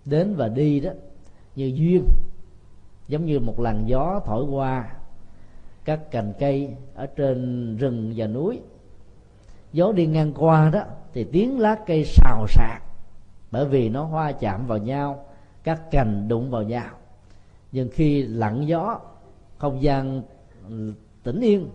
đến 0.05 0.35
và 0.35 0.49
đi 0.49 0.81
đó 0.81 0.91
như 1.57 1.73
duyên 1.75 2.05
giống 3.09 3.27
như 3.27 3.41
một 3.41 3.61
làn 3.61 3.85
gió 3.87 4.21
thổi 4.25 4.45
qua 4.45 4.95
các 5.85 6.11
cành 6.11 6.33
cây 6.39 6.77
ở 6.95 7.07
trên 7.07 7.77
rừng 7.77 8.13
và 8.17 8.27
núi. 8.27 8.61
Gió 9.73 9.93
đi 9.93 10.07
ngang 10.07 10.33
qua 10.33 10.71
đó 10.73 10.83
thì 11.13 11.25
tiếng 11.25 11.61
lá 11.61 11.77
cây 11.87 12.05
xào 12.05 12.47
xạc, 12.49 12.83
bởi 13.51 13.67
vì 13.67 13.89
nó 13.89 14.05
hoa 14.05 14.33
chạm 14.33 14.67
vào 14.67 14.79
nhau, 14.79 15.25
các 15.63 15.91
cành 15.91 16.29
đụng 16.29 16.51
vào 16.51 16.63
nhau. 16.63 16.89
Nhưng 17.73 17.89
khi 17.93 18.23
lặng 18.23 18.69
gió, 18.69 19.01
không 19.59 19.83
gian 19.83 20.23
tĩnh 21.23 21.41
yên, 21.41 21.69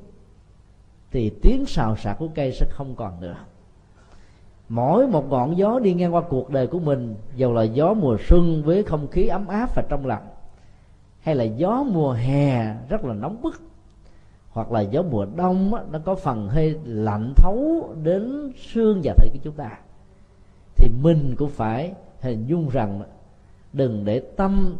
thì 1.11 1.31
tiếng 1.41 1.65
xào 1.65 1.95
xạc 1.95 2.17
của 2.19 2.27
cây 2.35 2.51
sẽ 2.51 2.65
không 2.69 2.95
còn 2.95 3.21
nữa. 3.21 3.35
Mỗi 4.69 5.07
một 5.07 5.29
ngọn 5.29 5.57
gió 5.57 5.79
đi 5.79 5.93
ngang 5.93 6.15
qua 6.15 6.21
cuộc 6.29 6.49
đời 6.49 6.67
của 6.67 6.79
mình, 6.79 7.15
dầu 7.35 7.53
là 7.53 7.63
gió 7.63 7.93
mùa 7.93 8.17
xuân 8.29 8.63
với 8.65 8.83
không 8.83 9.07
khí 9.07 9.27
ấm 9.27 9.47
áp 9.47 9.75
và 9.75 9.83
trong 9.89 10.05
lành, 10.05 10.27
hay 11.19 11.35
là 11.35 11.43
gió 11.43 11.83
mùa 11.83 12.11
hè 12.11 12.75
rất 12.89 13.05
là 13.05 13.13
nóng 13.13 13.41
bức 13.41 13.61
hoặc 14.57 14.71
là 14.71 14.81
gió 14.81 15.01
mùa 15.01 15.25
đông 15.35 15.73
á, 15.73 15.83
nó 15.91 15.99
có 15.99 16.15
phần 16.15 16.47
hơi 16.47 16.79
lạnh 16.85 17.33
thấu 17.35 17.89
đến 18.03 18.51
xương 18.57 19.01
và 19.03 19.13
thịt 19.17 19.33
của 19.33 19.39
chúng 19.43 19.53
ta. 19.53 19.79
Thì 20.75 20.89
mình 21.01 21.35
cũng 21.37 21.49
phải 21.49 21.93
hình 22.21 22.45
dung 22.45 22.69
rằng 22.69 23.01
đừng 23.73 24.05
để 24.05 24.19
tâm 24.19 24.75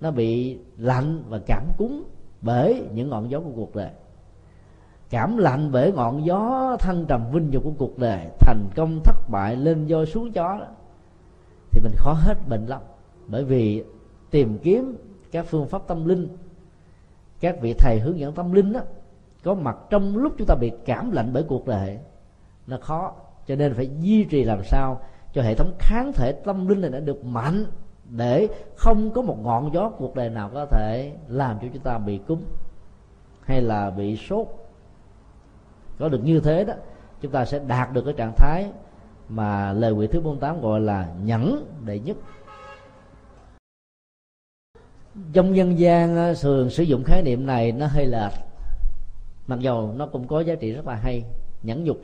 nó 0.00 0.10
bị 0.10 0.58
lạnh 0.78 1.22
và 1.28 1.38
cảm 1.46 1.64
cúm 1.78 2.02
bởi 2.42 2.82
những 2.94 3.10
ngọn 3.10 3.30
gió 3.30 3.40
của 3.40 3.50
cuộc 3.56 3.76
đời. 3.76 3.90
Cảm 5.10 5.36
lạnh 5.36 5.72
bởi 5.72 5.92
ngọn 5.92 6.26
gió 6.26 6.76
thăng 6.80 7.04
trầm 7.08 7.24
vinh 7.32 7.52
dục 7.52 7.64
của 7.64 7.72
cuộc 7.78 7.98
đời 7.98 8.26
thành 8.40 8.68
công 8.76 9.00
thất 9.04 9.30
bại 9.30 9.56
lên 9.56 9.86
voi 9.88 10.06
xuống 10.06 10.32
chó 10.32 10.58
đó 10.60 10.66
thì 11.70 11.80
mình 11.80 11.92
khó 11.96 12.12
hết 12.12 12.48
bệnh 12.48 12.66
lắm. 12.66 12.80
Bởi 13.26 13.44
vì 13.44 13.84
tìm 14.30 14.58
kiếm 14.58 14.96
các 15.32 15.46
phương 15.48 15.68
pháp 15.68 15.82
tâm 15.86 16.04
linh 16.04 16.28
các 17.40 17.60
vị 17.60 17.74
thầy 17.78 18.00
hướng 18.00 18.18
dẫn 18.18 18.32
tâm 18.32 18.52
linh 18.52 18.72
đó 18.72 18.80
có 19.46 19.54
mặt 19.54 19.76
trong 19.90 20.16
lúc 20.16 20.32
chúng 20.38 20.46
ta 20.46 20.54
bị 20.54 20.72
cảm 20.84 21.10
lạnh 21.10 21.30
bởi 21.32 21.42
cuộc 21.42 21.66
đời 21.66 21.98
nó 22.66 22.76
khó, 22.80 23.12
cho 23.46 23.56
nên 23.56 23.74
phải 23.74 23.90
duy 24.00 24.24
trì 24.24 24.44
làm 24.44 24.64
sao 24.64 25.00
cho 25.32 25.42
hệ 25.42 25.54
thống 25.54 25.72
kháng 25.78 26.12
thể 26.12 26.32
tâm 26.32 26.68
linh 26.68 26.80
này 26.80 26.90
đã 26.90 27.00
được 27.00 27.24
mạnh 27.24 27.66
để 28.04 28.48
không 28.76 29.10
có 29.10 29.22
một 29.22 29.38
ngọn 29.42 29.74
gió 29.74 29.88
cuộc 29.88 30.14
đời 30.14 30.30
nào 30.30 30.50
có 30.54 30.66
thể 30.66 31.12
làm 31.28 31.58
cho 31.62 31.68
chúng 31.72 31.82
ta 31.82 31.98
bị 31.98 32.18
cúm 32.18 32.40
hay 33.40 33.62
là 33.62 33.90
bị 33.90 34.16
sốt. 34.16 34.46
Có 35.98 36.08
được 36.08 36.24
như 36.24 36.40
thế 36.40 36.64
đó, 36.64 36.74
chúng 37.20 37.32
ta 37.32 37.44
sẽ 37.44 37.58
đạt 37.66 37.92
được 37.92 38.02
cái 38.04 38.14
trạng 38.16 38.32
thái 38.36 38.70
mà 39.28 39.72
lời 39.72 39.94
nguyện 39.94 40.10
thứ 40.12 40.20
48 40.20 40.60
gọi 40.60 40.80
là 40.80 41.08
nhẫn 41.22 41.66
đệ 41.84 41.98
nhất. 41.98 42.16
Trong 45.32 45.56
dân 45.56 45.78
gian 45.78 46.16
ờ, 46.16 46.34
thường 46.42 46.70
sử 46.70 46.82
dụng 46.82 47.04
khái 47.04 47.22
niệm 47.22 47.46
này 47.46 47.72
nó 47.72 47.86
hơi 47.86 48.06
lệch 48.06 48.45
mặc 49.46 49.60
dầu 49.60 49.92
nó 49.96 50.06
cũng 50.06 50.26
có 50.26 50.40
giá 50.40 50.54
trị 50.54 50.72
rất 50.72 50.86
là 50.86 50.94
hay 50.94 51.24
nhẫn 51.62 51.84
nhục 51.84 51.96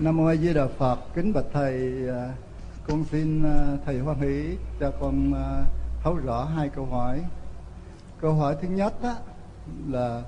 Nam 0.00 0.16
mô 0.16 0.26
A 0.26 0.36
Di 0.36 0.54
Đà 0.54 0.66
Phật, 0.66 0.98
kính 1.14 1.32
bạch 1.32 1.44
thầy, 1.52 2.08
à, 2.08 2.34
con 2.88 3.04
xin 3.04 3.44
à, 3.44 3.76
thầy 3.86 3.98
hoan 3.98 4.20
hỷ 4.20 4.56
cho 4.80 4.92
con 5.00 5.34
à, 5.34 5.64
thấu 6.02 6.14
rõ 6.14 6.44
hai 6.44 6.68
câu 6.68 6.86
hỏi. 6.86 7.24
Câu 8.20 8.32
hỏi 8.32 8.56
thứ 8.62 8.68
nhất 8.68 9.02
đó 9.02 9.14
là 9.88 10.22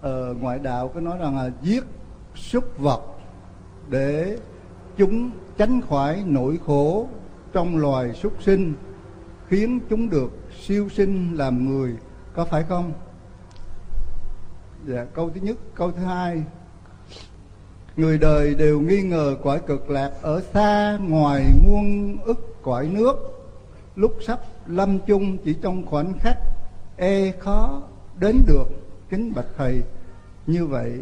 ờ, 0.00 0.34
ngoại 0.40 0.58
đạo 0.58 0.88
có 0.88 1.00
nói 1.00 1.18
rằng 1.18 1.36
là 1.36 1.50
giết 1.62 1.84
súc 2.34 2.78
vật 2.78 3.00
để 3.88 4.38
chúng 4.96 5.30
tránh 5.56 5.80
khỏi 5.80 6.22
nỗi 6.26 6.58
khổ 6.66 7.08
trong 7.52 7.76
loài 7.76 8.12
súc 8.14 8.42
sinh 8.42 8.74
khiến 9.48 9.80
chúng 9.90 10.10
được 10.10 10.30
siêu 10.60 10.88
sinh 10.88 11.36
làm 11.36 11.68
người 11.68 11.96
có 12.34 12.44
phải 12.44 12.62
không? 12.62 12.92
Dạ, 14.86 15.06
câu 15.14 15.30
thứ 15.30 15.40
nhất, 15.40 15.56
câu 15.74 15.92
thứ 15.92 16.02
hai 16.02 16.42
Người 17.98 18.18
đời 18.18 18.54
đều 18.54 18.80
nghi 18.80 19.02
ngờ 19.02 19.36
cõi 19.42 19.60
cực 19.66 19.90
lạc 19.90 20.10
ở 20.22 20.40
xa 20.54 20.98
ngoài 21.08 21.44
muôn 21.64 22.16
ức 22.24 22.56
cõi 22.62 22.88
nước. 22.92 23.14
Lúc 23.96 24.16
sắp 24.26 24.40
lâm 24.66 24.98
chung 25.06 25.38
chỉ 25.44 25.54
trong 25.62 25.86
khoảnh 25.86 26.18
khắc 26.18 26.38
e 26.96 27.32
khó 27.38 27.82
đến 28.20 28.42
được 28.46 28.64
Kính 29.10 29.32
bạch 29.34 29.46
thầy. 29.56 29.82
Như 30.46 30.66
vậy 30.66 30.92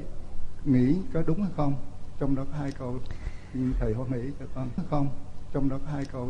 nghĩ 0.64 0.96
có 1.14 1.22
đúng 1.26 1.42
hay 1.42 1.50
không? 1.56 1.74
Trong 2.20 2.34
đó 2.34 2.44
có 2.52 2.58
hai 2.58 2.70
câu 2.78 2.94
thầy 3.80 3.92
hoan 3.92 4.10
nghĩ 4.12 4.30
cho 4.38 4.46
con 4.54 4.68
không? 4.90 5.08
Trong 5.52 5.68
đó 5.68 5.78
có 5.84 5.90
hai 5.92 6.04
câu 6.12 6.28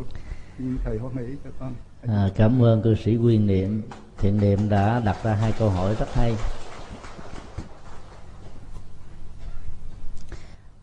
thầy 0.83 0.97
hoan 0.97 1.15
nghĩ 1.15 1.35
cho 1.43 1.49
con. 1.59 1.73
À, 2.07 2.29
Cảm 2.35 2.63
ơn 2.63 2.81
cư 2.81 2.95
sĩ 2.95 3.17
Quyên 3.17 3.47
Niệm. 3.47 3.81
Thiện 4.17 4.37
Niệm 4.37 4.69
đã 4.69 5.01
đặt 5.05 5.17
ra 5.23 5.33
hai 5.33 5.53
câu 5.59 5.69
hỏi 5.69 5.95
rất 5.99 6.13
hay. 6.13 6.35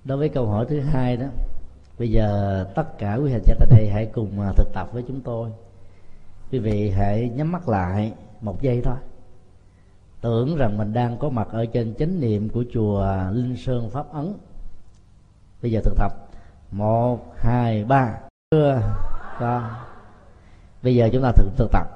Đối 0.04 0.18
với 0.18 0.28
câu 0.28 0.46
hỏi 0.46 0.66
thứ 0.68 0.80
hai 0.80 1.16
đó 1.16 1.26
bây 1.98 2.10
giờ 2.10 2.64
tất 2.74 2.98
cả 2.98 3.14
quý 3.14 3.32
hành 3.32 3.42
giả 3.44 3.54
tại 3.58 3.68
đây 3.70 3.88
hãy 3.88 4.06
cùng 4.06 4.40
à, 4.40 4.52
thực 4.56 4.72
tập 4.72 4.88
với 4.92 5.04
chúng 5.08 5.20
tôi. 5.20 5.50
Quý 6.52 6.58
vị 6.58 6.90
hãy 6.90 7.30
nhắm 7.34 7.52
mắt 7.52 7.68
lại 7.68 8.12
một 8.40 8.62
giây 8.62 8.80
thôi. 8.84 8.96
Tưởng 10.20 10.56
rằng 10.56 10.78
mình 10.78 10.92
đang 10.92 11.18
có 11.18 11.28
mặt 11.28 11.48
ở 11.50 11.66
trên 11.66 11.94
chánh 11.94 12.20
niệm 12.20 12.48
của 12.48 12.64
chùa 12.72 13.06
linh 13.32 13.56
sơn 13.56 13.90
pháp 13.90 14.12
ấn. 14.12 14.34
Bây 15.62 15.70
giờ 15.70 15.80
thực 15.84 15.94
tập. 15.98 16.12
Một 16.70 17.34
hai 17.36 17.84
ba. 17.84 18.18
Chưa. 18.50 18.82
Con 19.40 19.64
bây 20.82 20.94
giờ 20.94 21.08
chúng 21.12 21.22
ta 21.22 21.32
thực 21.32 21.50
thực 21.56 21.70
tập. 21.72 21.86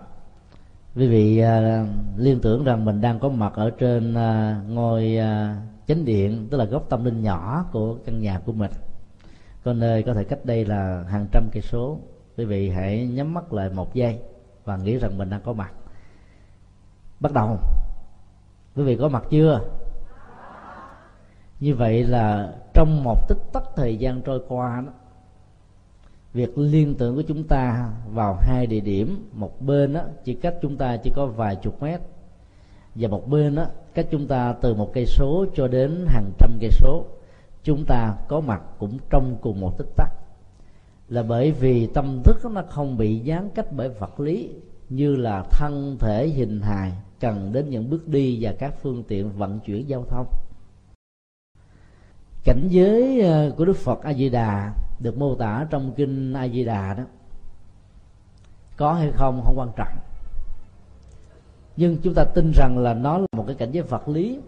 Quý 0.96 1.08
vị 1.08 1.42
uh, 1.42 1.88
liên 2.16 2.40
tưởng 2.40 2.64
rằng 2.64 2.84
mình 2.84 3.00
đang 3.00 3.18
có 3.18 3.28
mặt 3.28 3.52
ở 3.54 3.70
trên 3.70 4.12
uh, 4.12 4.70
ngôi 4.70 5.18
uh, 5.18 5.77
chánh 5.88 6.04
điện 6.04 6.48
tức 6.50 6.58
là 6.58 6.64
góc 6.64 6.86
tâm 6.88 7.04
linh 7.04 7.22
nhỏ 7.22 7.64
của 7.72 7.96
căn 8.04 8.20
nhà 8.20 8.40
của 8.44 8.52
mình. 8.52 8.70
Có 9.64 9.72
nơi 9.72 10.02
có 10.02 10.14
thể 10.14 10.24
cách 10.24 10.44
đây 10.44 10.64
là 10.64 11.04
hàng 11.08 11.26
trăm 11.32 11.48
cây 11.52 11.62
số. 11.62 11.98
Quý 12.36 12.44
vị 12.44 12.70
hãy 12.70 13.06
nhắm 13.06 13.34
mắt 13.34 13.52
lại 13.52 13.70
một 13.70 13.94
giây 13.94 14.18
và 14.64 14.76
nghĩ 14.76 14.98
rằng 14.98 15.18
mình 15.18 15.30
đang 15.30 15.40
có 15.40 15.52
mặt. 15.52 15.72
Bắt 17.20 17.32
đầu. 17.32 17.58
Quý 18.76 18.82
vị 18.82 18.96
có 18.96 19.08
mặt 19.08 19.24
chưa? 19.30 19.60
Như 21.60 21.74
vậy 21.74 22.04
là 22.04 22.54
trong 22.74 23.04
một 23.04 23.28
tích 23.28 23.52
tắc 23.52 23.62
thời 23.76 23.96
gian 23.96 24.22
trôi 24.22 24.42
qua 24.48 24.82
đó 24.86 24.92
việc 26.34 26.58
liên 26.58 26.94
tưởng 26.94 27.16
của 27.16 27.22
chúng 27.22 27.44
ta 27.44 27.90
vào 28.12 28.38
hai 28.40 28.66
địa 28.66 28.80
điểm. 28.80 29.30
Một 29.32 29.62
bên 29.62 29.92
đó, 29.92 30.00
chỉ 30.24 30.34
cách 30.34 30.54
chúng 30.62 30.76
ta 30.76 30.96
chỉ 30.96 31.10
có 31.14 31.26
vài 31.26 31.56
chục 31.56 31.82
mét. 31.82 32.00
Và 32.94 33.08
một 33.08 33.28
bên 33.28 33.54
đó, 33.54 33.66
cách 33.98 34.06
chúng 34.10 34.26
ta 34.26 34.54
từ 34.60 34.74
một 34.74 34.90
cây 34.94 35.06
số 35.06 35.46
cho 35.54 35.68
đến 35.68 36.04
hàng 36.08 36.30
trăm 36.38 36.58
cây 36.60 36.70
số, 36.70 37.04
chúng 37.62 37.84
ta 37.84 38.14
có 38.28 38.40
mặt 38.40 38.62
cũng 38.78 38.98
trong 39.10 39.36
cùng 39.40 39.60
một 39.60 39.78
tích 39.78 39.88
tắc. 39.96 40.12
Là 41.08 41.22
bởi 41.22 41.52
vì 41.52 41.86
tâm 41.86 42.22
thức 42.24 42.36
nó 42.52 42.62
không 42.70 42.96
bị 42.96 43.18
gián 43.18 43.50
cách 43.54 43.66
bởi 43.72 43.88
vật 43.88 44.20
lý, 44.20 44.50
như 44.88 45.16
là 45.16 45.42
thân 45.50 45.96
thể 46.00 46.28
hình 46.28 46.60
hài 46.60 46.92
cần 47.20 47.52
đến 47.52 47.70
những 47.70 47.90
bước 47.90 48.08
đi 48.08 48.38
và 48.40 48.52
các 48.58 48.74
phương 48.82 49.02
tiện 49.08 49.30
vận 49.30 49.60
chuyển 49.60 49.88
giao 49.88 50.04
thông. 50.08 50.26
Cảnh 52.44 52.68
giới 52.68 53.20
ờ, 53.20 53.52
của 53.56 53.64
đức 53.64 53.76
phật 53.76 54.02
a 54.02 54.14
di 54.14 54.28
đà 54.28 54.74
được 55.00 55.18
mô 55.18 55.34
tả 55.34 55.66
trong 55.70 55.92
kinh 55.96 56.32
a 56.32 56.48
di 56.48 56.64
đà 56.64 56.94
đó. 56.94 57.02
Có 58.76 58.92
hay 58.92 59.12
không 59.12 59.42
không 59.44 59.58
quan 59.58 59.68
trọng 59.76 60.07
nhưng 61.78 61.96
chúng 62.02 62.14
ta 62.14 62.24
tin 62.24 62.52
rằng 62.54 62.78
là 62.78 62.94
nó 62.94 63.18
là 63.18 63.26
một 63.36 63.44
cái 63.46 63.56
cảnh 63.56 63.70
giới 63.72 63.82
vật 63.82 64.08
lý. 64.08 64.38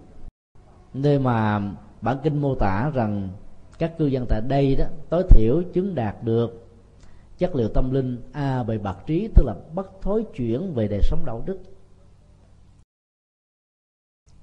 Nơi 0.95 1.19
mà 1.19 1.61
bản 2.01 2.17
kinh 2.23 2.41
mô 2.41 2.55
tả 2.55 2.91
rằng 2.95 3.29
các 3.79 3.99
cư 3.99 4.07
dân 4.07 4.27
tại 4.29 4.41
đây 4.49 4.77
đó 4.77 4.85
tối 5.09 5.23
thiểu 5.31 5.63
chứng 5.73 5.95
đạt 5.95 6.17
được 6.25 6.67
chất 7.39 7.55
liệu 7.55 7.69
tâm 7.69 7.91
linh 7.91 8.23
a 8.33 8.63
bề 8.63 8.79
bạc 8.79 8.99
trí 9.07 9.29
tức 9.35 9.45
là 9.47 9.55
bất 9.75 10.03
thối 10.03 10.25
chuyển 10.35 10.75
về 10.75 10.89
đời 10.89 11.01
sống 11.03 11.23
đạo 11.27 11.43
đức. 11.47 11.59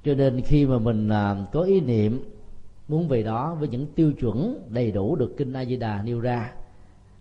Cho 0.04 0.14
nên 0.14 0.42
khi 0.42 0.66
mà 0.66 0.80
mình 0.80 1.10
à, 1.10 1.46
có 1.52 1.62
ý 1.62 1.82
niệm 1.82 2.24
muốn 2.88 3.08
về 3.08 3.24
đó 3.24 3.56
với 3.60 3.68
những 3.68 3.88
tiêu 3.96 4.12
chuẩn 4.14 4.68
đầy 4.70 4.92
đủ 4.92 5.16
được 5.16 5.34
kinh 5.38 5.54
a 5.54 5.66
di 5.66 5.76
đà 5.76 6.02
nêu 6.02 6.20
ra 6.20 6.54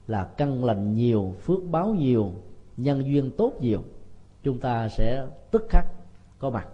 là 0.07 0.25
căn 0.25 0.65
lành 0.65 0.95
nhiều 0.95 1.35
phước 1.41 1.65
báo 1.71 1.95
nhiều 1.95 2.33
nhân 2.77 3.07
duyên 3.07 3.31
tốt 3.31 3.53
nhiều 3.61 3.83
chúng 4.43 4.59
ta 4.59 4.89
sẽ 4.89 5.27
tức 5.59 5.67
khắc 5.69 5.87
có 6.39 6.51
mặt. 6.51 6.67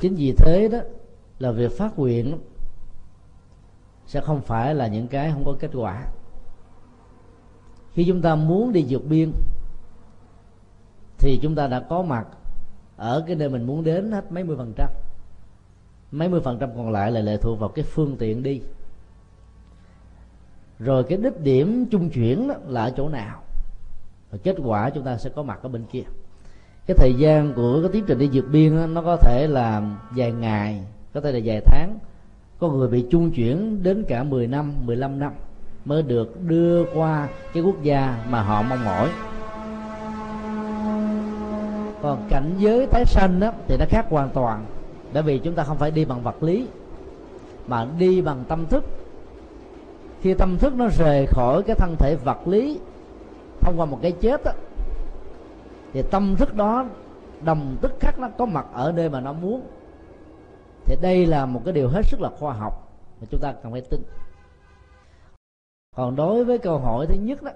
Chính 0.00 0.14
vì 0.14 0.34
thế 0.36 0.68
đó 0.72 0.78
là 1.38 1.50
việc 1.50 1.78
phát 1.78 1.98
nguyện 1.98 2.38
sẽ 4.06 4.20
không 4.20 4.40
phải 4.40 4.74
là 4.74 4.86
những 4.86 5.08
cái 5.08 5.30
không 5.30 5.44
có 5.44 5.54
kết 5.60 5.70
quả. 5.74 6.06
Khi 7.92 8.04
chúng 8.04 8.22
ta 8.22 8.34
muốn 8.34 8.72
đi 8.72 8.86
vượt 8.88 9.02
biên, 9.08 9.32
thì 11.18 11.38
chúng 11.42 11.54
ta 11.54 11.66
đã 11.66 11.80
có 11.80 12.02
mặt 12.02 12.26
ở 12.96 13.24
cái 13.26 13.36
nơi 13.36 13.48
mình 13.48 13.66
muốn 13.66 13.84
đến 13.84 14.12
hết 14.12 14.32
mấy 14.32 14.44
mươi 14.44 14.56
phần 14.56 14.72
trăm. 14.76 14.88
Mấy 16.10 16.28
mươi 16.28 16.40
phần 16.40 16.58
trăm 16.58 16.76
còn 16.76 16.90
lại 16.90 17.12
là 17.12 17.20
lệ 17.20 17.36
thuộc 17.36 17.60
vào 17.60 17.68
cái 17.68 17.84
phương 17.84 18.16
tiện 18.18 18.42
đi. 18.42 18.62
Rồi 20.78 21.04
cái 21.04 21.18
đích 21.18 21.40
điểm 21.40 21.86
trung 21.90 22.10
chuyển 22.10 22.48
đó 22.48 22.54
là 22.66 22.84
ở 22.84 22.92
chỗ 22.96 23.08
nào? 23.08 23.42
Và 24.30 24.38
kết 24.42 24.56
quả 24.64 24.90
chúng 24.90 25.04
ta 25.04 25.16
sẽ 25.16 25.30
có 25.30 25.42
mặt 25.42 25.58
ở 25.62 25.68
bên 25.68 25.84
kia. 25.92 26.02
Cái 26.86 26.96
thời 26.96 27.14
gian 27.18 27.52
của 27.54 27.80
cái 27.82 27.90
tiến 27.92 28.04
trình 28.06 28.18
đi 28.18 28.28
vượt 28.32 28.44
biên 28.52 28.76
đó, 28.76 28.86
nó 28.86 29.02
có 29.02 29.16
thể 29.16 29.46
là 29.46 29.82
vài 30.10 30.32
ngày 30.32 30.80
có 31.14 31.20
thể 31.20 31.32
là 31.32 31.40
vài 31.44 31.60
tháng. 31.60 31.98
Có 32.58 32.68
người 32.68 32.88
bị 32.88 33.06
trung 33.10 33.30
chuyển 33.30 33.82
đến 33.82 34.04
cả 34.08 34.22
10 34.22 34.46
năm 34.46 34.72
15 34.84 35.18
năm 35.18 35.32
mới 35.84 36.02
được 36.02 36.42
đưa 36.42 36.84
qua 36.94 37.28
cái 37.52 37.62
quốc 37.62 37.82
gia 37.82 38.24
mà 38.30 38.42
họ 38.42 38.62
mong 38.62 38.84
mỏi. 38.84 39.08
Còn 42.02 42.26
cảnh 42.30 42.54
giới 42.58 42.86
tái 42.86 43.04
sanh 43.04 43.40
đó 43.40 43.52
thì 43.68 43.76
nó 43.76 43.84
khác 43.88 44.06
hoàn 44.10 44.30
toàn. 44.30 44.64
Bởi 45.12 45.22
vì 45.22 45.38
chúng 45.38 45.54
ta 45.54 45.64
không 45.64 45.78
phải 45.78 45.90
đi 45.90 46.04
bằng 46.04 46.22
vật 46.22 46.42
lý 46.42 46.66
mà 47.66 47.86
đi 47.98 48.20
bằng 48.20 48.44
tâm 48.48 48.66
thức. 48.66 48.84
Khi 50.20 50.34
tâm 50.34 50.56
thức 50.58 50.74
nó 50.76 50.88
rời 50.98 51.26
khỏi 51.26 51.62
cái 51.62 51.76
thân 51.76 51.96
thể 51.98 52.16
vật 52.24 52.48
lý 52.48 52.80
thông 53.60 53.80
qua 53.80 53.86
một 53.86 53.98
cái 54.02 54.12
chết 54.12 54.44
đó, 54.44 54.52
thì 55.92 56.02
tâm 56.10 56.36
thức 56.36 56.54
đó 56.54 56.86
đồng 57.42 57.76
tức 57.80 57.92
khắc 58.00 58.18
nó 58.18 58.28
có 58.38 58.46
mặt 58.46 58.66
ở 58.72 58.92
nơi 58.92 59.08
mà 59.08 59.20
nó 59.20 59.32
muốn. 59.32 59.66
Thì 60.84 60.96
đây 61.02 61.26
là 61.26 61.46
một 61.46 61.62
cái 61.64 61.74
điều 61.74 61.88
hết 61.88 62.02
sức 62.06 62.20
là 62.20 62.30
khoa 62.38 62.52
học 62.52 62.92
mà 63.20 63.26
chúng 63.30 63.40
ta 63.40 63.52
cần 63.62 63.72
phải 63.72 63.80
tin. 63.80 64.02
Còn 65.96 66.16
đối 66.16 66.44
với 66.44 66.58
câu 66.58 66.78
hỏi 66.78 67.06
thứ 67.06 67.14
nhất 67.14 67.42
đó 67.42 67.50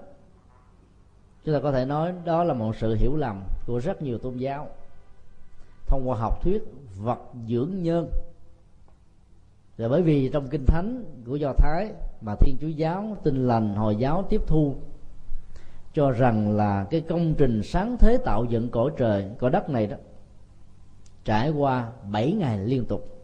chúng 1.45 1.55
ta 1.55 1.59
có 1.63 1.71
thể 1.71 1.85
nói 1.85 2.13
đó 2.25 2.43
là 2.43 2.53
một 2.53 2.75
sự 2.75 2.95
hiểu 2.95 3.15
lầm 3.15 3.41
của 3.67 3.79
rất 3.79 4.01
nhiều 4.01 4.17
tôn 4.17 4.37
giáo. 4.37 4.67
Thông 5.87 6.09
qua 6.09 6.17
học 6.17 6.43
thuyết 6.43 6.63
vật 6.97 7.19
dưỡng 7.47 7.83
nhân. 7.83 8.09
Rồi 9.77 9.89
bởi 9.89 10.01
vì 10.01 10.29
trong 10.33 10.47
kinh 10.47 10.65
thánh 10.65 11.03
của 11.27 11.35
do 11.35 11.53
thái 11.53 11.91
mà 12.21 12.35
thiên 12.35 12.57
chúa 12.61 12.67
giáo 12.67 13.17
tin 13.23 13.47
lành 13.47 13.75
hồi 13.75 13.95
giáo 13.95 14.23
tiếp 14.29 14.41
thu 14.47 14.75
cho 15.93 16.11
rằng 16.11 16.55
là 16.55 16.87
cái 16.89 17.01
công 17.01 17.35
trình 17.37 17.63
sáng 17.63 17.97
thế 17.99 18.17
tạo 18.25 18.45
dựng 18.45 18.69
cõi 18.69 18.91
trời 18.97 19.29
cõi 19.39 19.51
đất 19.51 19.69
này 19.69 19.87
đó 19.87 19.97
trải 21.25 21.49
qua 21.49 21.91
7 22.11 22.31
ngày 22.31 22.57
liên 22.57 22.85
tục. 22.85 23.23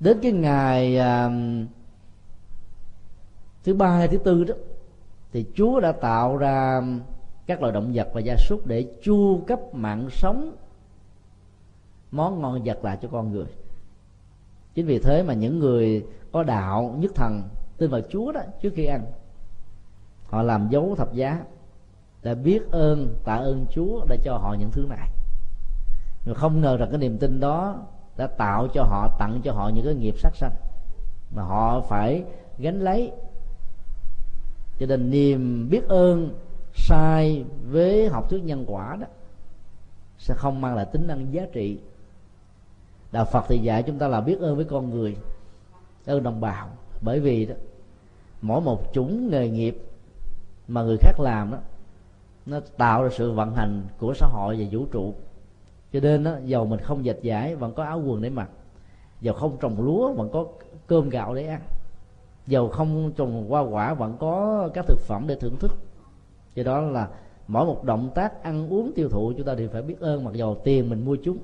Đến 0.00 0.18
cái 0.22 0.32
ngày 0.32 0.98
à, 0.98 1.30
thứ 3.64 3.74
ba 3.74 3.90
hay 3.90 4.08
thứ 4.08 4.18
tư 4.18 4.44
đó 4.44 4.54
thì 5.32 5.46
Chúa 5.54 5.80
đã 5.80 5.92
tạo 5.92 6.36
ra 6.36 6.82
các 7.46 7.60
loài 7.60 7.72
động 7.72 7.92
vật 7.94 8.08
và 8.14 8.20
gia 8.20 8.36
súc 8.36 8.66
để 8.66 8.86
chu 9.02 9.40
cấp 9.46 9.60
mạng 9.72 10.08
sống 10.10 10.56
món 12.10 12.40
ngon 12.40 12.62
vật 12.64 12.84
lại 12.84 12.98
cho 13.02 13.08
con 13.12 13.32
người. 13.32 13.46
Chính 14.74 14.86
vì 14.86 14.98
thế 14.98 15.22
mà 15.22 15.34
những 15.34 15.58
người 15.58 16.06
có 16.32 16.42
đạo 16.42 16.94
nhất 16.98 17.12
thần 17.14 17.42
tin 17.78 17.90
vào 17.90 18.00
chúa 18.10 18.32
đó 18.32 18.40
trước 18.62 18.72
khi 18.74 18.84
ăn 18.84 19.02
họ 20.30 20.42
làm 20.42 20.68
dấu 20.68 20.94
thập 20.96 21.12
giá 21.12 21.44
để 22.22 22.34
biết 22.34 22.70
ơn, 22.70 23.16
tạ 23.24 23.36
ơn 23.36 23.66
chúa 23.70 24.04
đã 24.08 24.16
cho 24.24 24.36
họ 24.36 24.54
những 24.54 24.70
thứ 24.70 24.86
này. 24.88 25.08
Mà 26.26 26.34
không 26.34 26.60
ngờ 26.60 26.76
rằng 26.76 26.88
cái 26.90 26.98
niềm 26.98 27.18
tin 27.18 27.40
đó 27.40 27.82
đã 28.16 28.26
tạo 28.26 28.68
cho 28.74 28.82
họ, 28.82 29.16
tặng 29.18 29.40
cho 29.44 29.52
họ 29.52 29.68
những 29.68 29.84
cái 29.84 29.94
nghiệp 29.94 30.14
sát 30.18 30.36
sanh. 30.36 30.52
Mà 31.34 31.42
họ 31.42 31.80
phải 31.80 32.24
gánh 32.58 32.80
lấy. 32.80 33.12
Cho 34.78 34.86
nên 34.86 35.10
niềm 35.10 35.68
biết 35.70 35.88
ơn 35.88 36.34
sai 36.74 37.44
với 37.70 38.08
học 38.08 38.30
thuyết 38.30 38.44
nhân 38.44 38.64
quả 38.68 38.96
đó 39.00 39.06
sẽ 40.18 40.34
không 40.34 40.60
mang 40.60 40.74
lại 40.74 40.86
tính 40.92 41.06
năng 41.06 41.32
giá 41.32 41.46
trị. 41.52 41.78
Đạo 43.12 43.24
phật 43.24 43.44
thì 43.48 43.58
dạy 43.58 43.82
chúng 43.82 43.98
ta 43.98 44.08
là 44.08 44.20
biết 44.20 44.40
ơn 44.40 44.56
với 44.56 44.64
con 44.64 44.90
người, 44.90 45.16
ơn 46.06 46.22
đồng 46.22 46.40
bào. 46.40 46.68
Bởi 47.00 47.20
vì 47.20 47.46
đó, 47.46 47.54
mỗi 48.42 48.60
một 48.60 48.92
chủng 48.92 49.30
nghề 49.30 49.48
nghiệp 49.48 49.87
mà 50.68 50.82
người 50.82 50.96
khác 51.00 51.20
làm 51.20 51.50
đó 51.50 51.58
nó 52.46 52.60
tạo 52.76 53.02
ra 53.02 53.08
sự 53.12 53.32
vận 53.32 53.54
hành 53.54 53.82
của 53.98 54.14
xã 54.14 54.26
hội 54.26 54.56
và 54.58 54.66
vũ 54.70 54.86
trụ. 54.92 55.14
Cho 55.92 56.00
nên 56.00 56.24
đó, 56.24 56.32
dầu 56.44 56.66
mình 56.66 56.80
không 56.80 57.04
dệt 57.04 57.22
giải 57.22 57.56
vẫn 57.56 57.74
có 57.74 57.84
áo 57.84 58.02
quần 58.06 58.22
để 58.22 58.30
mặc. 58.30 58.48
Dầu 59.20 59.34
không 59.34 59.56
trồng 59.60 59.82
lúa 59.82 60.12
vẫn 60.12 60.28
có 60.32 60.46
cơm 60.86 61.08
gạo 61.08 61.34
để 61.34 61.46
ăn. 61.46 61.60
Dầu 62.46 62.68
không 62.68 63.12
trồng 63.16 63.48
hoa 63.48 63.60
quả 63.60 63.94
vẫn 63.94 64.16
có 64.18 64.68
các 64.74 64.86
thực 64.86 65.00
phẩm 65.00 65.24
để 65.26 65.34
thưởng 65.34 65.56
thức. 65.56 65.72
Do 66.54 66.62
đó 66.62 66.80
là 66.80 67.08
mỗi 67.48 67.66
một 67.66 67.84
động 67.84 68.10
tác 68.14 68.42
ăn 68.42 68.72
uống 68.72 68.92
tiêu 68.94 69.08
thụ 69.08 69.32
chúng 69.36 69.46
ta 69.46 69.54
đều 69.54 69.68
phải 69.68 69.82
biết 69.82 70.00
ơn 70.00 70.24
mặc 70.24 70.34
dầu 70.34 70.56
tiền 70.64 70.90
mình 70.90 71.04
mua 71.04 71.16
chúng. 71.24 71.38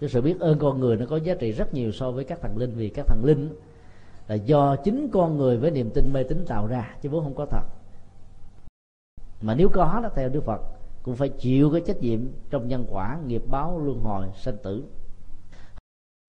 Cái 0.00 0.10
sự 0.10 0.20
biết 0.20 0.40
ơn 0.40 0.58
con 0.58 0.80
người 0.80 0.96
nó 0.96 1.06
có 1.06 1.16
giá 1.16 1.34
trị 1.34 1.52
rất 1.52 1.74
nhiều 1.74 1.92
so 1.92 2.10
với 2.10 2.24
các 2.24 2.40
thần 2.40 2.56
linh 2.56 2.72
vì 2.76 2.88
các 2.88 3.06
thần 3.06 3.24
linh 3.24 3.48
là 4.28 4.34
do 4.34 4.76
chính 4.76 5.08
con 5.12 5.36
người 5.36 5.56
với 5.56 5.70
niềm 5.70 5.90
tin 5.90 6.12
mê 6.12 6.22
tín 6.22 6.44
tạo 6.46 6.66
ra 6.66 6.96
chứ 7.02 7.08
vốn 7.08 7.24
không 7.24 7.34
có 7.34 7.46
thật 7.46 7.62
mà 9.42 9.54
nếu 9.54 9.68
có 9.68 10.00
đó, 10.02 10.10
theo 10.14 10.28
đức 10.28 10.44
phật, 10.44 10.60
cũng 11.02 11.16
phải 11.16 11.28
chịu 11.28 11.70
cái 11.70 11.80
trách 11.86 12.00
nhiệm 12.00 12.20
trong 12.50 12.68
nhân 12.68 12.86
quả, 12.90 13.18
nghiệp 13.26 13.42
báo, 13.50 13.78
luân 13.78 14.00
hồi, 14.00 14.26
sanh 14.36 14.56
tử. 14.62 14.84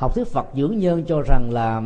Học 0.01 0.15
thuyết 0.15 0.27
phật 0.27 0.45
dưỡng 0.55 0.77
nhân 0.77 1.03
cho 1.05 1.21
rằng 1.21 1.51
là 1.51 1.81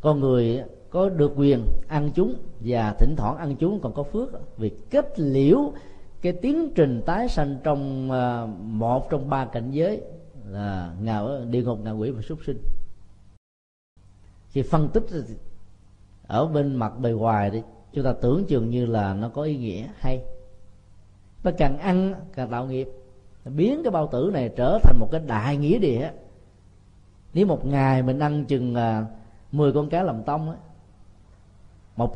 con 0.00 0.20
người 0.20 0.62
có 0.90 1.08
được 1.08 1.32
quyền 1.36 1.66
ăn 1.88 2.10
chúng 2.14 2.34
và 2.60 2.94
thỉnh 2.98 3.14
thoảng 3.16 3.36
ăn 3.36 3.56
chúng 3.56 3.80
còn 3.80 3.92
có 3.92 4.02
phước. 4.02 4.58
Vì 4.58 4.70
kết 4.90 5.20
liễu 5.20 5.72
cái 6.22 6.32
tiến 6.32 6.72
trình 6.74 7.02
tái 7.06 7.28
sanh 7.28 7.56
trong 7.64 8.10
à, 8.10 8.46
một 8.60 9.10
trong 9.10 9.30
ba 9.30 9.44
cảnh 9.44 9.70
giới 9.70 10.00
là 10.48 10.94
ngạo 11.00 11.44
địa 11.50 11.62
ngục 11.62 11.78
ngạ 11.84 11.90
quỷ 11.90 12.10
và 12.10 12.22
súc 12.22 12.38
sinh. 12.46 12.62
Khi 14.48 14.62
phân 14.62 14.88
tích 14.88 15.04
ở 16.26 16.46
bên 16.46 16.74
mặt 16.74 16.98
bề 16.98 17.10
ngoài 17.10 17.50
thì 17.50 17.62
chúng 17.92 18.04
ta 18.04 18.12
tưởng 18.12 18.44
chừng 18.48 18.70
như 18.70 18.86
là 18.86 19.14
nó 19.14 19.28
có 19.28 19.42
ý 19.42 19.56
nghĩa 19.56 19.88
hay 19.96 20.20
ta 21.42 21.50
càng 21.50 21.78
ăn 21.78 22.14
càng 22.34 22.50
tạo 22.50 22.66
nghiệp. 22.66 22.88
Biến 23.44 23.80
cái 23.84 23.90
bao 23.90 24.06
tử 24.06 24.30
này 24.32 24.50
trở 24.56 24.78
thành 24.82 24.98
một 24.98 25.08
cái 25.12 25.20
đại 25.26 25.56
nghĩa 25.56 25.78
địa. 25.78 26.10
Nếu 27.34 27.46
một 27.46 27.66
ngày 27.66 28.02
mình 28.02 28.18
ăn 28.18 28.44
chừng 28.44 28.74
à, 28.74 29.06
10 29.52 29.72
con 29.72 29.88
cá 29.88 30.02
làm 30.02 30.22
tông 30.22 30.50
á, 30.50 30.56
một 31.96 32.14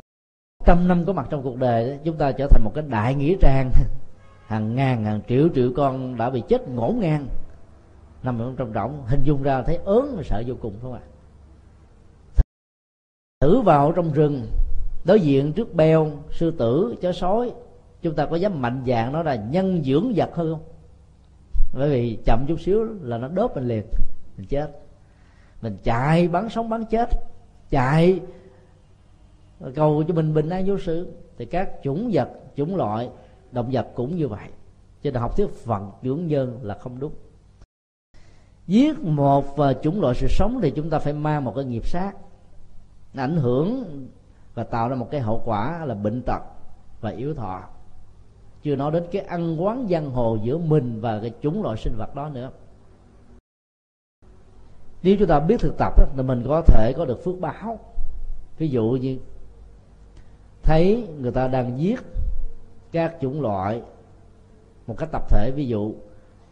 trăm 0.65 0.87
năm 0.87 1.05
có 1.05 1.13
mặt 1.13 1.27
trong 1.29 1.43
cuộc 1.43 1.57
đời 1.57 1.99
chúng 2.03 2.17
ta 2.17 2.31
trở 2.31 2.47
thành 2.47 2.63
một 2.63 2.71
cái 2.75 2.83
đại 2.87 3.15
nghĩa 3.15 3.35
trang. 3.41 3.71
Hàng 4.47 4.75
ngàn, 4.75 5.03
hàng 5.03 5.21
triệu 5.27 5.49
triệu 5.55 5.71
con 5.75 6.17
đã 6.17 6.29
bị 6.29 6.43
chết 6.47 6.69
ngổn 6.69 6.99
ngang. 6.99 7.27
Nằm 8.23 8.55
trong 8.57 8.73
rỗng, 8.73 9.03
hình 9.07 9.23
dung 9.23 9.43
ra 9.43 9.61
thấy 9.61 9.79
ớn 9.85 10.13
và 10.17 10.23
sợ 10.23 10.43
vô 10.47 10.55
cùng 10.61 10.73
không 10.81 10.93
ạ? 10.93 11.01
À? 11.03 11.07
thử 13.41 13.61
vào 13.61 13.91
trong 13.91 14.11
rừng, 14.11 14.47
đối 15.05 15.19
diện 15.19 15.53
trước 15.53 15.73
beo, 15.73 16.11
sư 16.31 16.51
tử, 16.51 16.95
chó 17.01 17.11
sói 17.11 17.51
chúng 18.01 18.15
ta 18.15 18.25
có 18.25 18.35
dám 18.35 18.61
mạnh 18.61 18.83
dạng 18.87 19.13
nó 19.13 19.23
là 19.23 19.35
nhân 19.35 19.83
dưỡng 19.83 20.13
vật 20.15 20.29
hơn 20.33 20.53
không? 20.53 20.63
Bởi 21.73 21.89
vì 21.89 22.17
chậm 22.25 22.45
chút 22.47 22.61
xíu 22.61 22.83
là 23.01 23.17
nó 23.17 23.27
đốt 23.27 23.51
mình 23.55 23.67
liền, 23.67 23.83
mình 24.37 24.47
chết. 24.47 24.71
Mình 25.61 25.77
chạy, 25.83 26.27
bắn 26.27 26.49
sống 26.49 26.69
bắn 26.69 26.85
chết. 26.85 27.09
Chạy. 27.69 28.19
Cầu 29.75 30.03
cho 30.07 30.13
mình 30.13 30.33
bình 30.33 30.49
an 30.49 30.63
vô 30.67 30.77
sự. 30.79 31.13
Thì 31.37 31.45
các 31.45 31.69
chủng 31.83 32.09
vật, 32.13 32.29
chủng 32.55 32.75
loại, 32.75 33.09
động 33.51 33.69
vật 33.71 33.87
cũng 33.95 34.17
như 34.17 34.27
vậy. 34.27 34.47
Cho 35.03 35.11
nên 35.11 35.21
học 35.21 35.37
thuyết 35.37 35.49
phận 35.49 35.91
dưỡng 36.03 36.27
nhân 36.27 36.59
là 36.61 36.75
không 36.75 36.99
đúng. 36.99 37.13
Giết 38.67 38.99
một 38.99 39.57
và 39.57 39.73
chủng 39.73 40.01
loại 40.01 40.15
sự 40.15 40.27
sống 40.29 40.59
thì 40.61 40.71
chúng 40.71 40.89
ta 40.89 40.99
phải 40.99 41.13
mang 41.13 41.43
một 41.43 41.53
cái 41.55 41.65
nghiệp 41.65 41.87
sát. 41.87 42.11
Ảnh 43.15 43.37
hưởng 43.37 43.83
và 44.53 44.63
tạo 44.63 44.89
ra 44.89 44.95
một 44.95 45.07
cái 45.11 45.21
hậu 45.21 45.41
quả 45.45 45.85
là 45.85 45.93
bệnh 45.93 46.21
tật 46.25 46.41
và 47.01 47.09
yếu 47.09 47.33
thọ 47.33 47.63
chưa 48.67 48.75
nói 48.75 48.91
đến 48.91 49.03
cái 49.11 49.21
ăn 49.21 49.63
quán 49.63 49.87
giang 49.89 50.11
hồ 50.11 50.37
giữa 50.43 50.57
mình 50.57 51.01
và 51.01 51.19
cái 51.19 51.31
chúng 51.41 51.63
loại 51.63 51.77
sinh 51.77 51.95
vật 51.97 52.15
đó 52.15 52.29
nữa. 52.29 52.51
Nếu 55.03 55.15
chúng 55.19 55.27
ta 55.27 55.39
biết 55.39 55.59
thực 55.59 55.77
tập 55.77 55.93
đó, 55.97 56.05
thì 56.15 56.23
mình 56.23 56.43
có 56.47 56.61
thể 56.61 56.93
có 56.97 57.05
được 57.05 57.23
phước 57.23 57.39
báo. 57.39 57.79
Ví 58.57 58.69
dụ 58.69 58.97
như 59.01 59.17
thấy 60.63 61.07
người 61.19 61.31
ta 61.31 61.47
đang 61.47 61.79
giết 61.79 61.99
các 62.91 63.15
chủng 63.21 63.41
loại 63.41 63.81
một 64.87 64.95
cách 64.97 65.09
tập 65.11 65.29
thể 65.29 65.51
ví 65.55 65.67
dụ 65.67 65.93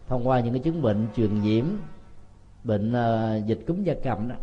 thông 0.08 0.28
qua 0.28 0.40
những 0.40 0.54
cái 0.54 0.62
chứng 0.64 0.82
bệnh 0.82 1.08
truyền 1.16 1.42
nhiễm 1.42 1.66
bệnh 2.64 2.92
uh, 2.92 3.46
dịch 3.46 3.60
cúm 3.68 3.84
da 3.84 3.94
cầm 4.04 4.30
đó 4.30 4.36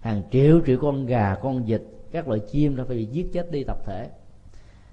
hàng 0.00 0.22
triệu 0.30 0.60
triệu 0.66 0.78
con 0.80 1.06
gà 1.06 1.34
con 1.42 1.64
vịt 1.64 1.82
các 2.10 2.28
loại 2.28 2.40
chim 2.40 2.76
nó 2.76 2.84
phải 2.84 2.96
bị 2.96 3.04
giết 3.04 3.32
chết 3.32 3.50
đi 3.50 3.64
tập 3.64 3.78
thể 3.86 4.08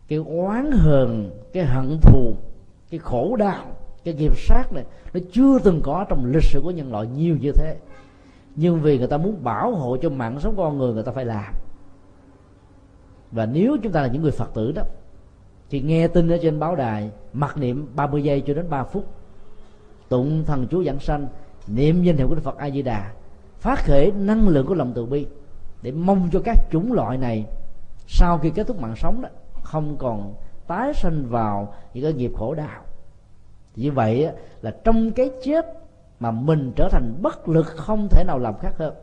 cái 0.07 0.19
oán 0.19 0.71
hờn, 0.71 1.31
cái 1.53 1.65
hận 1.65 1.99
thù, 2.01 2.33
cái 2.89 2.99
khổ 2.99 3.35
đau, 3.35 3.65
cái 4.03 4.13
nghiệp 4.13 4.37
sát 4.37 4.73
này, 4.73 4.83
nó 5.13 5.19
chưa 5.31 5.59
từng 5.59 5.81
có 5.83 6.05
trong 6.09 6.25
lịch 6.25 6.43
sử 6.43 6.61
của 6.63 6.71
nhân 6.71 6.91
loại 6.91 7.07
nhiều 7.07 7.37
như 7.41 7.51
thế. 7.51 7.77
Nhưng 8.55 8.81
vì 8.81 8.97
người 8.97 9.07
ta 9.07 9.17
muốn 9.17 9.43
bảo 9.43 9.75
hộ 9.75 9.97
cho 9.97 10.09
mạng 10.09 10.39
sống 10.39 10.53
con 10.57 10.77
người 10.77 10.93
người 10.93 11.03
ta 11.03 11.11
phải 11.11 11.25
làm. 11.25 11.53
Và 13.31 13.45
nếu 13.45 13.77
chúng 13.83 13.91
ta 13.91 14.01
là 14.01 14.07
những 14.07 14.21
người 14.21 14.31
phật 14.31 14.53
tử 14.53 14.71
đó, 14.71 14.83
thì 15.69 15.81
nghe 15.81 16.07
tin 16.07 16.29
ở 16.31 16.37
trên 16.41 16.59
báo 16.59 16.75
đài, 16.75 17.11
mặc 17.33 17.57
niệm 17.57 17.87
30 17.95 18.23
giây 18.23 18.43
cho 18.47 18.53
đến 18.53 18.69
3 18.69 18.83
phút, 18.83 19.05
tụng 20.09 20.43
thần 20.45 20.67
chú 20.67 20.83
giảng 20.83 20.99
sanh, 20.99 21.27
niệm 21.67 22.03
danh 22.03 22.17
hiệu 22.17 22.27
của 22.27 22.35
đức 22.35 22.41
phật 22.43 22.57
a 22.57 22.69
di 22.69 22.81
đà 22.81 23.11
phát 23.59 23.85
khởi 23.85 24.11
năng 24.11 24.49
lượng 24.49 24.65
của 24.65 24.75
lòng 24.75 24.91
từ 24.95 25.05
bi, 25.05 25.25
để 25.81 25.91
mong 25.91 26.29
cho 26.31 26.41
các 26.45 26.57
chủng 26.71 26.93
loại 26.93 27.17
này 27.17 27.45
sau 28.07 28.37
khi 28.37 28.49
kết 28.49 28.67
thúc 28.67 28.81
mạng 28.81 28.95
sống 28.95 29.21
đó 29.21 29.29
không 29.71 29.97
còn 29.97 30.33
tái 30.67 30.93
sanh 30.93 31.25
vào 31.29 31.73
những 31.93 32.03
cái 32.03 32.13
nghiệp 32.13 32.31
khổ 32.37 32.53
đau. 32.53 32.81
Như 33.75 33.91
vậy 33.91 34.29
là 34.61 34.71
trong 34.83 35.11
cái 35.11 35.31
chết 35.43 35.65
mà 36.19 36.31
mình 36.31 36.71
trở 36.75 36.89
thành 36.91 37.15
bất 37.21 37.49
lực 37.49 37.65
không 37.65 38.07
thể 38.11 38.23
nào 38.27 38.39
làm 38.39 38.57
khác 38.57 38.77
hơn. 38.77 38.93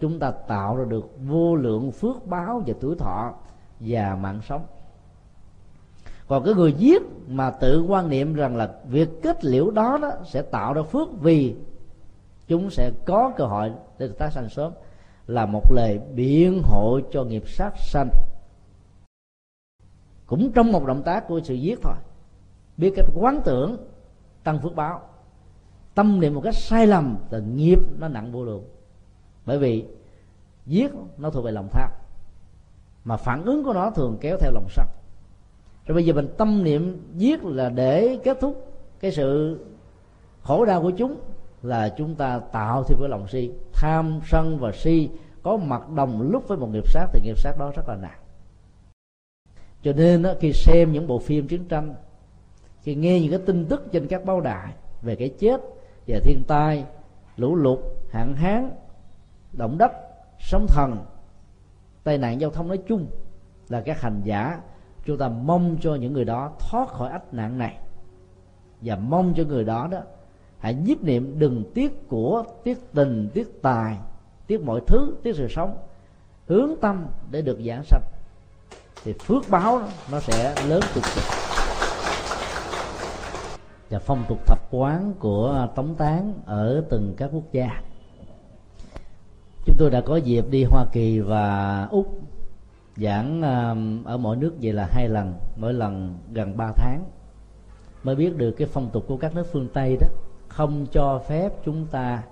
Chúng 0.00 0.18
ta 0.18 0.30
tạo 0.30 0.76
ra 0.76 0.84
được 0.84 1.10
vô 1.26 1.56
lượng 1.56 1.92
phước 1.92 2.26
báo 2.26 2.62
và 2.66 2.74
tuổi 2.80 2.94
thọ 2.98 3.32
và 3.80 4.18
mạng 4.20 4.40
sống. 4.48 4.66
Còn 6.28 6.44
cái 6.44 6.54
người 6.54 6.72
giết 6.72 7.02
mà 7.28 7.50
tự 7.50 7.82
quan 7.88 8.08
niệm 8.08 8.34
rằng 8.34 8.56
là 8.56 8.70
việc 8.84 9.08
kết 9.22 9.44
liễu 9.44 9.70
đó, 9.70 9.98
đó 10.02 10.10
sẽ 10.24 10.42
tạo 10.42 10.72
ra 10.72 10.82
phước 10.82 11.08
vì 11.20 11.54
chúng 12.48 12.70
sẽ 12.70 12.90
có 13.04 13.32
cơ 13.36 13.44
hội 13.44 13.72
để 13.98 14.08
tái 14.18 14.30
sanh 14.30 14.48
sớm 14.48 14.72
là 15.26 15.46
một 15.46 15.72
lời 15.72 16.00
biện 16.14 16.62
hộ 16.64 17.00
cho 17.10 17.24
nghiệp 17.24 17.48
sát 17.48 17.72
sanh 17.78 18.08
cũng 20.26 20.52
trong 20.52 20.72
một 20.72 20.86
động 20.86 21.02
tác 21.02 21.28
của 21.28 21.40
sự 21.44 21.54
giết 21.54 21.78
thôi. 21.82 21.94
Biết 22.76 22.92
cách 22.96 23.06
quán 23.14 23.40
tưởng, 23.44 23.76
tăng 24.44 24.58
phước 24.62 24.74
báo. 24.74 25.00
Tâm 25.94 26.20
niệm 26.20 26.34
một 26.34 26.40
cách 26.44 26.54
sai 26.54 26.86
lầm 26.86 27.16
thì 27.30 27.38
nghiệp 27.54 27.78
nó 27.98 28.08
nặng 28.08 28.32
vô 28.32 28.44
lượng. 28.44 28.64
Bởi 29.46 29.58
vì 29.58 29.84
giết 30.66 30.92
nó 31.18 31.30
thuộc 31.30 31.44
về 31.44 31.52
lòng 31.52 31.68
tham. 31.72 31.90
Mà 33.04 33.16
phản 33.16 33.44
ứng 33.44 33.64
của 33.64 33.72
nó 33.72 33.90
thường 33.90 34.18
kéo 34.20 34.36
theo 34.40 34.52
lòng 34.52 34.66
sân. 34.70 34.86
Rồi 35.86 35.94
bây 35.94 36.04
giờ 36.04 36.12
mình 36.12 36.28
tâm 36.36 36.64
niệm 36.64 37.12
giết 37.16 37.44
là 37.44 37.68
để 37.68 38.18
kết 38.24 38.38
thúc 38.40 38.72
cái 39.00 39.12
sự 39.12 39.60
khổ 40.42 40.64
đau 40.64 40.82
của 40.82 40.90
chúng, 40.90 41.16
là 41.62 41.88
chúng 41.88 42.14
ta 42.14 42.38
tạo 42.38 42.84
thêm 42.84 42.98
cái 43.00 43.08
lòng 43.08 43.28
si. 43.28 43.52
Tham 43.72 44.20
sân 44.26 44.58
và 44.58 44.72
si 44.72 45.10
có 45.42 45.56
mặt 45.56 45.90
đồng 45.90 46.22
lúc 46.22 46.48
với 46.48 46.58
một 46.58 46.68
nghiệp 46.72 46.88
sát, 46.88 47.06
thì 47.12 47.20
nghiệp 47.24 47.38
sát 47.38 47.52
đó 47.58 47.72
rất 47.76 47.88
là 47.88 47.94
nặng 47.94 48.18
cho 49.86 49.92
nên 49.92 50.22
đó, 50.22 50.32
khi 50.40 50.52
xem 50.52 50.92
những 50.92 51.06
bộ 51.06 51.18
phim 51.18 51.48
chiến 51.48 51.64
tranh 51.64 51.94
khi 52.82 52.94
nghe 52.94 53.20
những 53.20 53.30
cái 53.30 53.40
tin 53.46 53.66
tức 53.66 53.88
trên 53.92 54.06
các 54.06 54.24
báo 54.24 54.40
đài 54.40 54.72
về 55.02 55.16
cái 55.16 55.28
chết 55.28 55.60
về 56.06 56.20
thiên 56.20 56.42
tai 56.48 56.84
lũ 57.36 57.54
lụt 57.54 57.78
hạn 58.10 58.34
hán 58.34 58.70
động 59.52 59.78
đất 59.78 59.92
sóng 60.38 60.66
thần 60.68 60.96
tai 62.04 62.18
nạn 62.18 62.40
giao 62.40 62.50
thông 62.50 62.68
nói 62.68 62.78
chung 62.88 63.06
là 63.68 63.80
các 63.80 64.00
hành 64.00 64.20
giả 64.24 64.60
chúng 65.04 65.18
ta 65.18 65.28
mong 65.28 65.76
cho 65.80 65.94
những 65.94 66.12
người 66.12 66.24
đó 66.24 66.52
thoát 66.58 66.88
khỏi 66.88 67.10
ách 67.10 67.34
nạn 67.34 67.58
này. 67.58 67.78
Và 68.80 68.96
mong 68.96 69.34
cho 69.36 69.44
người 69.44 69.64
đó 69.64 69.88
đó 69.90 70.00
hãy 70.58 70.74
nhiếp 70.74 71.02
niệm 71.02 71.38
đừng 71.38 71.64
tiếc 71.74 72.08
của 72.08 72.44
tiếc 72.64 72.92
tình 72.94 73.28
tiếc 73.34 73.62
tài 73.62 73.98
tiếc 74.46 74.62
mọi 74.62 74.80
thứ 74.86 75.16
tiếc 75.22 75.36
sự 75.36 75.48
sống 75.50 75.76
hướng 76.46 76.70
tâm 76.80 77.06
để 77.30 77.42
được 77.42 77.58
giảng 77.66 77.84
sanh 77.84 78.02
thì 79.06 79.12
phước 79.12 79.42
báo 79.50 79.82
nó 80.12 80.20
sẽ 80.20 80.54
lớn 80.68 80.80
cực 80.94 81.04
kỳ 81.14 81.20
và 83.90 83.98
phong 83.98 84.24
tục 84.28 84.46
thập 84.46 84.58
quán 84.70 85.12
của 85.18 85.52
à, 85.52 85.66
tống 85.66 85.94
tán 85.94 86.34
ở 86.46 86.84
từng 86.90 87.14
các 87.16 87.30
quốc 87.32 87.52
gia. 87.52 87.82
Chúng 89.66 89.76
tôi 89.78 89.90
đã 89.90 90.00
có 90.00 90.16
dịp 90.16 90.44
đi 90.50 90.64
hoa 90.64 90.86
kỳ 90.92 91.20
và 91.20 91.84
úc 91.90 92.20
giảng 92.96 93.42
à, 93.42 93.74
ở 94.04 94.16
mỗi 94.16 94.36
nước 94.36 94.54
vậy 94.62 94.72
là 94.72 94.88
hai 94.90 95.08
lần, 95.08 95.34
mỗi 95.56 95.72
lần 95.72 96.18
gần 96.32 96.56
3 96.56 96.72
tháng. 96.76 97.04
Mới 98.02 98.14
biết 98.14 98.36
được 98.36 98.50
cái 98.50 98.68
phong 98.72 98.90
tục 98.90 99.04
của 99.08 99.16
các 99.16 99.34
nước 99.34 99.46
phương 99.52 99.68
tây 99.74 99.96
đó, 100.00 100.06
không 100.48 100.86
cho 100.92 101.22
phép 101.28 101.52
chúng 101.64 101.86
ta 101.86 102.22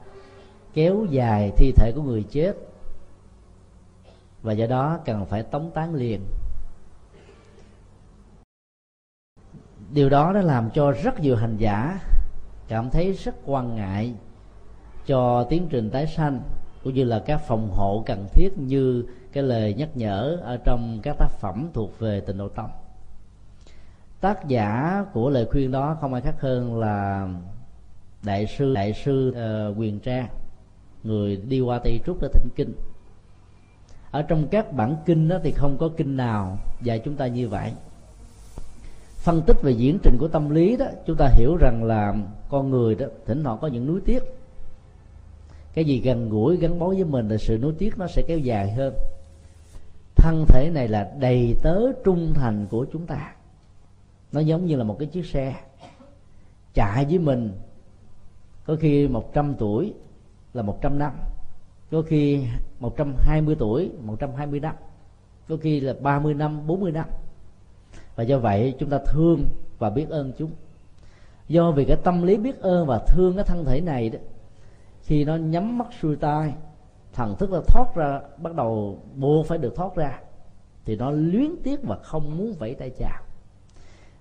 kéo 0.74 1.06
dài 1.10 1.52
thi 1.56 1.72
thể 1.76 1.92
của 1.94 2.02
người 2.02 2.22
chết. 2.22 2.52
Và 4.42 4.52
do 4.52 4.66
đó 4.66 4.98
cần 5.04 5.26
phải 5.26 5.42
tống 5.42 5.70
tán 5.70 5.94
liền. 5.94 6.20
Điều 9.94 10.08
đó 10.08 10.32
đã 10.32 10.42
làm 10.42 10.70
cho 10.70 10.92
rất 10.92 11.20
nhiều 11.20 11.36
hành 11.36 11.56
giả 11.56 12.00
cảm 12.68 12.90
thấy 12.90 13.12
rất 13.12 13.34
quan 13.44 13.76
ngại 13.76 14.14
cho 15.06 15.46
tiến 15.50 15.66
trình 15.70 15.90
tái 15.90 16.06
sanh 16.06 16.40
cũng 16.84 16.94
như 16.94 17.04
là 17.04 17.22
các 17.26 17.40
phòng 17.48 17.68
hộ 17.72 18.02
cần 18.06 18.26
thiết 18.32 18.48
như 18.56 19.04
cái 19.32 19.42
lời 19.42 19.74
nhắc 19.74 19.88
nhở 19.94 20.38
ở 20.42 20.56
trong 20.64 21.00
các 21.02 21.16
tác 21.18 21.30
phẩm 21.40 21.68
thuộc 21.74 21.98
về 21.98 22.20
tình 22.20 22.38
độ 22.38 22.48
tâm 22.48 22.70
tác 24.20 24.48
giả 24.48 25.04
của 25.12 25.30
lời 25.30 25.46
khuyên 25.50 25.70
đó 25.70 25.96
không 26.00 26.12
ai 26.14 26.22
khác 26.22 26.34
hơn 26.40 26.78
là 26.78 27.28
đại 28.22 28.46
sư 28.46 28.74
đại 28.74 28.92
sư 28.92 29.34
uh, 29.70 29.78
quyền 29.78 30.00
trang 30.00 30.28
người 31.04 31.36
đi 31.36 31.60
qua 31.60 31.78
tây 31.84 32.00
trúc 32.06 32.18
để 32.22 32.28
thỉnh 32.32 32.48
kinh. 32.56 32.72
Ở 34.10 34.22
trong 34.22 34.48
các 34.48 34.72
bản 34.72 34.96
kinh 35.06 35.28
đó 35.28 35.38
thì 35.42 35.52
không 35.52 35.78
có 35.78 35.90
kinh 35.96 36.16
nào 36.16 36.58
dạy 36.82 37.02
chúng 37.04 37.16
ta 37.16 37.26
như 37.26 37.48
vậy 37.48 37.72
phân 39.24 39.42
tích 39.42 39.62
về 39.62 39.72
diễn 39.72 39.98
trình 40.02 40.16
của 40.18 40.28
tâm 40.28 40.50
lý 40.50 40.76
đó, 40.76 40.86
chúng 41.06 41.16
ta 41.16 41.28
hiểu 41.34 41.56
rằng 41.56 41.84
là 41.84 42.14
con 42.48 42.70
người 42.70 42.94
đó, 42.94 43.06
thỉnh 43.26 43.44
thoảng 43.44 43.58
có 43.60 43.68
những 43.68 43.86
nuối 43.86 44.00
tiếc. 44.04 44.22
Cái 45.74 45.84
gì 45.84 46.00
gần 46.00 46.28
gũi, 46.28 46.56
gắn 46.56 46.78
bó 46.78 46.88
với 46.88 47.04
mình 47.04 47.28
là 47.28 47.36
sự 47.36 47.58
nuối 47.58 47.74
tiếc 47.78 47.98
nó 47.98 48.06
sẽ 48.06 48.22
kéo 48.22 48.38
dài 48.38 48.72
hơn. 48.72 48.94
Thân 50.16 50.44
thể 50.48 50.70
này 50.74 50.88
là 50.88 51.12
đầy 51.18 51.54
tớ 51.62 51.92
trung 52.04 52.32
thành 52.34 52.66
của 52.70 52.86
chúng 52.92 53.06
ta. 53.06 53.34
Nó 54.32 54.40
giống 54.40 54.66
như 54.66 54.76
là 54.76 54.84
một 54.84 54.96
cái 54.98 55.08
chiếc 55.08 55.26
xe 55.26 55.54
chạy 56.74 57.04
với 57.04 57.18
mình. 57.18 57.52
Có 58.66 58.76
khi 58.80 59.08
100 59.08 59.54
tuổi 59.58 59.94
là 60.54 60.62
100 60.62 60.98
năm. 60.98 61.12
Có 61.90 62.02
khi 62.02 62.46
120 62.80 63.56
tuổi 63.58 63.90
120 64.00 64.60
năm. 64.60 64.74
Có 65.48 65.56
khi 65.56 65.80
là 65.80 65.94
30 66.00 66.34
năm 66.34 66.66
40 66.66 66.92
năm 66.92 67.06
và 68.16 68.24
do 68.24 68.38
vậy 68.38 68.74
chúng 68.78 68.90
ta 68.90 68.98
thương 69.06 69.44
và 69.78 69.90
biết 69.90 70.08
ơn 70.10 70.32
chúng 70.38 70.50
do 71.48 71.70
vì 71.70 71.84
cái 71.84 71.96
tâm 71.96 72.22
lý 72.22 72.36
biết 72.36 72.60
ơn 72.60 72.86
và 72.86 72.98
thương 72.98 73.34
cái 73.36 73.44
thân 73.44 73.64
thể 73.64 73.80
này 73.80 74.10
đó, 74.10 74.18
khi 75.02 75.24
nó 75.24 75.36
nhắm 75.36 75.78
mắt 75.78 75.86
xuôi 76.00 76.16
tai, 76.16 76.54
thần 77.12 77.36
thức 77.36 77.50
nó 77.50 77.60
thoát 77.66 77.94
ra, 77.94 78.20
bắt 78.38 78.54
đầu 78.54 78.98
buộc 79.16 79.46
phải 79.46 79.58
được 79.58 79.76
thoát 79.76 79.96
ra, 79.96 80.20
thì 80.84 80.96
nó 80.96 81.10
luyến 81.10 81.50
tiếc 81.62 81.82
và 81.82 81.96
không 81.96 82.36
muốn 82.36 82.54
vẫy 82.58 82.74
tay 82.74 82.90
chào. 82.98 83.22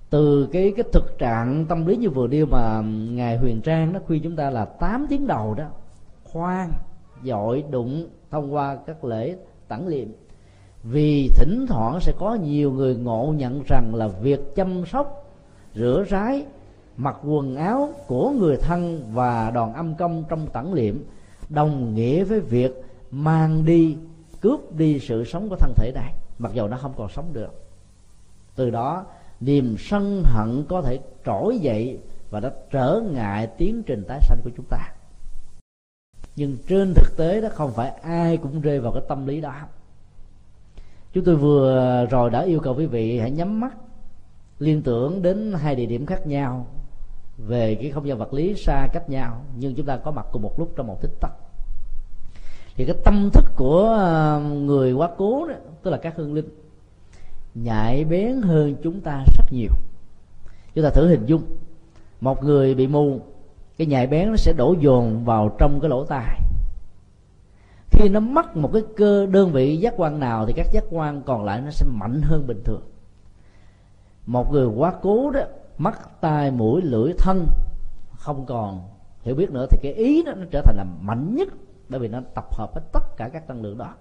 Từ 0.09 0.47
cái 0.51 0.73
cái 0.77 0.83
thực 0.93 1.17
trạng 1.17 1.65
tâm 1.69 1.85
lý 1.85 1.97
như 1.97 2.09
vừa 2.09 2.27
điêu 2.27 2.45
mà 2.45 2.81
ngài 3.11 3.37
huyền 3.37 3.61
trang 3.61 3.93
nó 3.93 3.99
khuyên 4.07 4.23
chúng 4.23 4.35
ta 4.35 4.49
là 4.49 4.65
8 4.65 5.05
tiếng 5.09 5.27
đầu 5.27 5.53
đó, 5.53 5.65
khoan 6.23 6.71
dội 7.23 7.63
đụng 7.69 8.07
thông 8.31 8.53
qua 8.53 8.77
các 8.85 9.03
lễ 9.03 9.35
tẳng 9.67 9.87
liệm 9.87 10.07
vì 10.83 11.29
thỉnh 11.35 11.65
thoảng 11.67 11.99
sẽ 12.01 12.13
có 12.17 12.35
nhiều 12.35 12.71
người 12.71 12.95
ngộ 12.95 13.33
nhận 13.37 13.63
rằng 13.67 13.95
là 13.95 14.07
việc 14.07 14.55
chăm 14.55 14.85
sóc, 14.85 15.35
rửa 15.75 16.05
rái, 16.09 16.45
mặc 16.97 17.15
quần 17.23 17.55
áo 17.55 17.93
của 18.07 18.29
người 18.29 18.57
thân 18.57 19.03
và 19.13 19.51
đoàn 19.51 19.73
âm 19.73 19.95
công 19.95 20.23
trong 20.29 20.47
tẩn 20.47 20.73
liệm 20.73 21.03
đồng 21.49 21.95
nghĩa 21.95 22.23
với 22.23 22.39
việc 22.39 22.83
mang 23.11 23.65
đi, 23.65 23.97
cướp 24.41 24.75
đi 24.75 24.99
sự 24.99 25.23
sống 25.23 25.49
của 25.49 25.55
thân 25.55 25.73
thể 25.75 25.91
này. 25.95 26.13
Mặc 26.39 26.51
dù 26.53 26.67
nó 26.67 26.77
không 26.77 26.93
còn 26.97 27.09
sống 27.09 27.33
được. 27.33 27.51
Từ 28.55 28.69
đó, 28.69 29.05
niềm 29.39 29.75
sân 29.79 30.23
hận 30.25 30.65
có 30.69 30.81
thể 30.81 30.99
trỗi 31.25 31.57
dậy 31.57 31.99
và 32.29 32.39
nó 32.39 32.49
trở 32.71 33.01
ngại 33.11 33.47
tiến 33.57 33.83
trình 33.83 34.03
tái 34.07 34.19
sanh 34.21 34.39
của 34.43 34.49
chúng 34.57 34.65
ta. 34.69 34.91
Nhưng 36.35 36.57
trên 36.67 36.93
thực 36.93 37.17
tế 37.17 37.41
đó 37.41 37.49
không 37.53 37.71
phải 37.73 37.89
ai 37.89 38.37
cũng 38.37 38.61
rơi 38.61 38.79
vào 38.79 38.93
cái 38.93 39.03
tâm 39.07 39.27
lý 39.27 39.41
đó 39.41 39.53
chúng 41.13 41.23
tôi 41.23 41.35
vừa 41.35 41.79
à, 41.79 42.05
rồi 42.05 42.29
đã 42.29 42.41
yêu 42.41 42.59
cầu 42.59 42.75
quý 42.75 42.85
vị 42.85 43.19
hãy 43.19 43.31
nhắm 43.31 43.59
mắt, 43.59 43.73
liên 44.59 44.81
tưởng 44.81 45.21
đến 45.21 45.53
hai 45.53 45.75
địa 45.75 45.85
điểm 45.85 46.05
khác 46.05 46.27
nhau 46.27 46.67
về 47.37 47.75
cái 47.75 47.91
không 47.91 48.07
gian 48.07 48.17
vật 48.17 48.33
lý 48.33 48.55
xa 48.55 48.87
cách 48.93 49.09
nhau, 49.09 49.41
nhưng 49.57 49.75
chúng 49.75 49.85
ta 49.85 49.97
có 49.97 50.11
mặt 50.11 50.25
cùng 50.31 50.41
một 50.41 50.59
lúc 50.59 50.73
trong 50.75 50.87
một 50.87 51.01
tích 51.01 51.11
tắc. 51.19 51.31
Thì 52.75 52.85
cái 52.85 52.95
tâm 53.03 53.29
thức 53.33 53.45
của 53.55 53.97
à, 53.99 54.39
người 54.39 54.93
quá 54.93 55.09
cố 55.17 55.47
đó, 55.47 55.55
tức 55.83 55.91
là 55.91 55.97
các 55.97 56.13
hương 56.17 56.33
linh, 56.33 56.49
nhạy 57.55 58.05
bén 58.05 58.41
hơn 58.41 58.75
chúng 58.83 59.01
ta 59.01 59.23
rất 59.37 59.45
nhiều. 59.51 59.71
Chúng 60.75 60.83
ta 60.83 60.89
thử 60.89 61.07
hình 61.07 61.25
dung, 61.25 61.43
một 62.21 62.43
người 62.43 62.75
bị 62.75 62.87
mù, 62.87 63.19
cái 63.77 63.87
nhạy 63.87 64.07
bén 64.07 64.29
nó 64.29 64.35
sẽ 64.35 64.53
đổ 64.57 64.75
dồn 64.79 65.25
vào 65.25 65.55
trong 65.59 65.79
cái 65.79 65.89
lỗ 65.89 66.05
tai 66.05 66.39
khi 67.93 68.09
nó 68.09 68.19
mất 68.19 68.57
một 68.57 68.69
cái 68.73 68.81
cơ 68.97 69.25
đơn 69.25 69.51
vị 69.51 69.77
giác 69.77 69.93
quan 69.97 70.19
nào 70.19 70.45
thì 70.45 70.53
các 70.55 70.67
giác 70.73 70.83
quan 70.89 71.21
còn 71.21 71.43
lại 71.45 71.61
nó 71.61 71.71
sẽ 71.71 71.85
mạnh 71.89 72.21
hơn 72.21 72.47
bình 72.47 72.61
thường. 72.65 72.81
Một 74.25 74.51
người 74.51 74.67
quá 74.67 74.93
cố 75.01 75.31
đó, 75.31 75.41
mắt, 75.77 76.21
tai, 76.21 76.51
mũi, 76.51 76.81
lưỡi, 76.81 77.13
thân 77.17 77.47
không 78.17 78.45
còn 78.45 78.81
hiểu 79.21 79.35
biết 79.35 79.51
nữa 79.51 79.65
thì 79.69 79.79
cái 79.83 79.93
ý 79.93 80.23
đó 80.23 80.31
nó 80.35 80.45
trở 80.51 80.61
thành 80.61 80.77
là 80.77 80.85
mạnh 81.01 81.35
nhất 81.35 81.47
bởi 81.89 81.99
vì 81.99 82.07
nó 82.07 82.21
tập 82.35 82.45
hợp 82.51 82.73
với 82.73 82.83
tất 82.93 83.17
cả 83.17 83.29
các 83.29 83.47
năng 83.47 83.61
lượng 83.61 83.77
đó. 83.77 83.93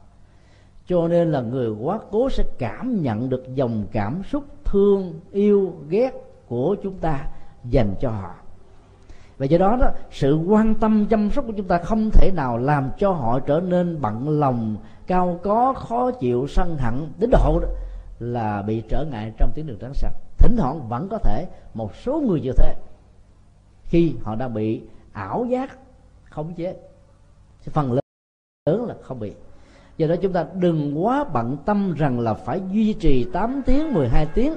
Cho 0.87 1.09
nên 1.09 1.33
là 1.33 1.41
người 1.41 1.71
quá 1.71 1.99
cố 2.11 2.31
sẽ 2.31 2.45
cảm 2.59 3.03
nhận 3.03 3.29
được 3.29 3.55
dòng 3.55 3.87
cảm 3.93 4.23
xúc 4.23 4.45
thương 4.65 5.21
yêu, 5.33 5.73
ghét 5.89 6.13
của 6.49 6.77
chúng 6.83 6.99
ta 6.99 7.29
dành 7.71 7.95
cho 8.01 8.11
họ 8.11 8.35
và 9.43 9.47
do 9.47 9.59
đó, 9.59 9.77
đó 9.77 9.91
sự 10.11 10.37
quan 10.37 10.75
tâm 10.75 11.07
chăm 11.07 11.31
sóc 11.31 11.45
của 11.47 11.53
chúng 11.57 11.67
ta 11.67 11.79
không 11.79 12.11
thể 12.11 12.31
nào 12.35 12.59
làm 12.59 12.91
cho 12.99 13.13
họ 13.13 13.41
trở 13.41 13.61
nên 13.61 14.01
bận 14.01 14.41
lòng 14.41 14.77
cao 15.07 15.41
có 15.43 15.73
khó 15.73 16.11
chịu 16.11 16.47
sân 16.49 16.77
hận 16.79 16.95
đến 17.19 17.31
độ 17.31 17.61
đó 17.61 17.69
là 18.19 18.63
bị 18.63 18.83
trở 18.89 19.05
ngại 19.05 19.33
trong 19.39 19.51
tiến 19.55 19.67
đường 19.67 19.79
trắng 19.81 19.95
sạch. 19.95 20.13
Thỉnh 20.39 20.57
thoảng 20.59 20.89
vẫn 20.89 21.09
có 21.11 21.19
thể 21.19 21.47
một 21.75 21.95
số 21.95 22.21
người 22.21 22.41
như 22.41 22.53
thế 22.57 22.75
khi 23.85 24.15
họ 24.23 24.35
đang 24.35 24.55
bị 24.55 24.83
ảo 25.13 25.45
giác 25.45 25.79
khống 26.31 26.55
chế. 26.55 26.77
Phần 27.63 27.99
lớn 28.67 28.85
là 28.87 28.95
không 29.03 29.21
bị. 29.21 29.33
Do 29.97 30.07
đó 30.07 30.15
chúng 30.23 30.33
ta 30.33 30.47
đừng 30.55 31.05
quá 31.05 31.25
bận 31.25 31.57
tâm 31.65 31.95
rằng 31.95 32.21
là 32.21 32.35
phải 32.35 32.61
duy 32.73 32.93
trì 32.93 33.27
8 33.33 33.63
tiếng 33.67 33.95
12 33.95 34.27
tiếng 34.35 34.55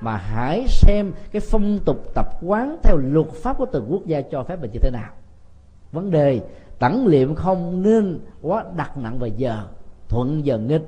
mà 0.00 0.16
hãy 0.16 0.66
xem 0.68 1.12
cái 1.32 1.42
phong 1.50 1.78
tục 1.84 2.10
tập 2.14 2.28
quán 2.42 2.76
theo 2.82 2.96
luật 2.96 3.26
pháp 3.26 3.58
của 3.58 3.66
từng 3.72 3.86
quốc 3.88 4.06
gia 4.06 4.20
cho 4.20 4.44
phép 4.44 4.60
mình 4.60 4.70
như 4.72 4.78
thế 4.82 4.90
nào. 4.90 5.12
Vấn 5.92 6.10
đề 6.10 6.40
tẩn 6.78 7.06
liệm 7.06 7.34
không 7.34 7.82
nên 7.82 8.20
quá 8.42 8.64
đặt 8.76 8.96
nặng 8.96 9.18
về 9.18 9.28
giờ. 9.36 9.62
Thuận 10.08 10.46
giờ 10.46 10.58
nghịch, 10.58 10.86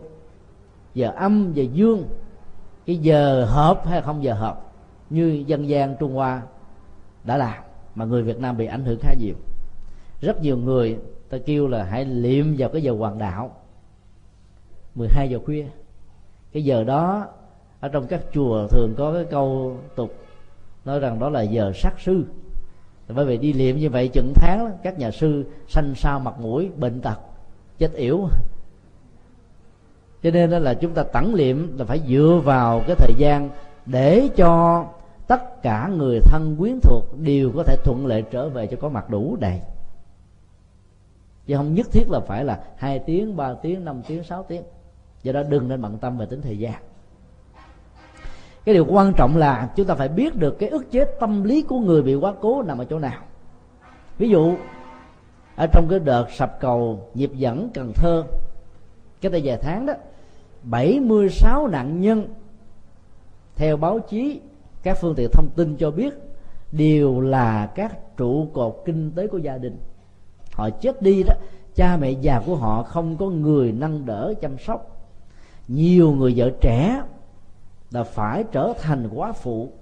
giờ 0.94 1.12
âm, 1.16 1.52
giờ 1.52 1.64
dương. 1.72 2.08
Cái 2.86 2.96
giờ 2.96 3.44
hợp 3.44 3.82
hay 3.86 4.02
không 4.02 4.24
giờ 4.24 4.34
hợp, 4.34 4.72
như 5.10 5.44
dân 5.46 5.68
gian 5.68 5.96
trung 6.00 6.14
hoa 6.14 6.42
đã 7.24 7.36
làm, 7.36 7.62
mà 7.94 8.04
người 8.04 8.22
việt 8.22 8.38
nam 8.38 8.56
bị 8.56 8.66
ảnh 8.66 8.84
hưởng 8.84 8.98
khá 9.00 9.14
nhiều. 9.18 9.34
Rất 10.20 10.42
nhiều 10.42 10.56
người 10.56 10.98
ta 11.28 11.38
kêu 11.46 11.68
là 11.68 11.84
hãy 11.84 12.04
liệm 12.04 12.54
vào 12.58 12.68
cái 12.68 12.82
giờ 12.82 12.92
hoàng 12.92 13.18
đạo. 13.18 13.56
12 14.94 15.30
giờ 15.30 15.38
khuya. 15.44 15.66
Cái 16.52 16.64
giờ 16.64 16.84
đó 16.84 17.26
ở 17.80 17.88
trong 17.88 18.06
các 18.06 18.20
chùa 18.32 18.66
thường 18.68 18.94
có 18.98 19.12
cái 19.12 19.24
câu 19.24 19.76
tục 19.96 20.14
nói 20.84 21.00
rằng 21.00 21.18
đó 21.18 21.30
là 21.30 21.42
giờ 21.42 21.72
sát 21.74 21.94
sư. 22.00 22.24
Bởi 23.08 23.24
vì 23.24 23.38
đi 23.38 23.52
liệm 23.52 23.76
như 23.76 23.90
vậy 23.90 24.08
chừng 24.08 24.32
tháng 24.34 24.78
các 24.82 24.98
nhà 24.98 25.10
sư 25.10 25.44
sanh 25.68 25.94
sao 25.96 26.20
mặt 26.20 26.40
mũi, 26.40 26.70
bệnh 26.76 27.00
tật, 27.00 27.18
chết 27.78 27.92
yểu. 27.92 28.28
Cho 30.22 30.30
nên 30.30 30.50
đó 30.50 30.58
là 30.58 30.74
chúng 30.74 30.94
ta 30.94 31.02
tẩn 31.02 31.34
liệm 31.34 31.78
là 31.78 31.84
phải 31.84 32.00
dựa 32.08 32.40
vào 32.44 32.82
cái 32.86 32.96
thời 32.96 33.14
gian 33.18 33.50
để 33.86 34.28
cho 34.36 34.84
tất 35.26 35.62
cả 35.62 35.90
người 35.96 36.20
thân 36.20 36.56
quyến 36.58 36.80
thuộc 36.82 37.04
đều 37.20 37.52
có 37.56 37.62
thể 37.62 37.76
thuận 37.84 38.06
lợi 38.06 38.24
trở 38.30 38.48
về 38.48 38.66
cho 38.66 38.76
có 38.80 38.88
mặt 38.88 39.10
đủ 39.10 39.36
đầy. 39.40 39.60
Chứ 41.46 41.56
không 41.56 41.74
nhất 41.74 41.86
thiết 41.92 42.10
là 42.10 42.20
phải 42.20 42.44
là 42.44 42.60
hai 42.76 42.98
tiếng, 42.98 43.36
ba 43.36 43.54
tiếng, 43.54 43.84
năm 43.84 44.02
tiếng, 44.06 44.24
sáu 44.24 44.44
tiếng. 44.48 44.62
Do 45.22 45.32
đó 45.32 45.42
đừng 45.42 45.68
nên 45.68 45.82
bận 45.82 45.98
tâm 45.98 46.18
về 46.18 46.26
tính 46.26 46.42
thời 46.42 46.58
gian 46.58 46.82
cái 48.64 48.74
điều 48.74 48.86
quan 48.88 49.12
trọng 49.16 49.36
là 49.36 49.70
chúng 49.76 49.86
ta 49.86 49.94
phải 49.94 50.08
biết 50.08 50.36
được 50.36 50.58
cái 50.58 50.68
ức 50.68 50.90
chế 50.90 51.04
tâm 51.20 51.44
lý 51.44 51.62
của 51.62 51.78
người 51.78 52.02
bị 52.02 52.14
quá 52.14 52.34
cố 52.40 52.62
nằm 52.62 52.78
ở 52.78 52.84
chỗ 52.84 52.98
nào. 52.98 53.22
Ví 54.18 54.28
dụ, 54.28 54.54
ở 55.56 55.66
trong 55.72 55.86
cái 55.90 55.98
đợt 55.98 56.26
sập 56.30 56.60
cầu 56.60 57.08
nhịp 57.14 57.30
dẫn, 57.34 57.70
cần 57.74 57.92
thơ, 57.94 58.24
cái 59.20 59.32
đây 59.32 59.42
vài 59.44 59.56
tháng 59.62 59.86
đó 59.86 59.94
76 60.62 61.66
nạn 61.66 62.00
nhân, 62.00 62.28
theo 63.56 63.76
báo 63.76 63.98
chí, 63.98 64.40
các 64.82 64.98
phương 65.00 65.14
tiện 65.14 65.30
thông 65.32 65.48
tin 65.56 65.76
cho 65.76 65.90
biết, 65.90 66.14
đều 66.72 67.20
là 67.20 67.66
các 67.74 68.16
trụ 68.16 68.46
cột 68.52 68.82
kinh 68.84 69.10
tế 69.10 69.26
của 69.26 69.38
gia 69.38 69.58
đình. 69.58 69.76
Họ 70.52 70.70
chết 70.70 71.02
đi 71.02 71.22
đó, 71.22 71.34
cha 71.74 71.96
mẹ 71.96 72.10
già 72.10 72.42
của 72.46 72.56
họ 72.56 72.82
không 72.82 73.16
có 73.16 73.26
người 73.26 73.72
nâng 73.72 74.06
đỡ 74.06 74.34
chăm 74.40 74.58
sóc. 74.58 75.06
Nhiều 75.68 76.12
người 76.12 76.32
vợ 76.36 76.50
trẻ 76.60 77.02
là 77.90 78.02
phải 78.02 78.44
trở 78.52 78.72
thành 78.80 79.08
quá 79.14 79.32
phụ. 79.32 79.72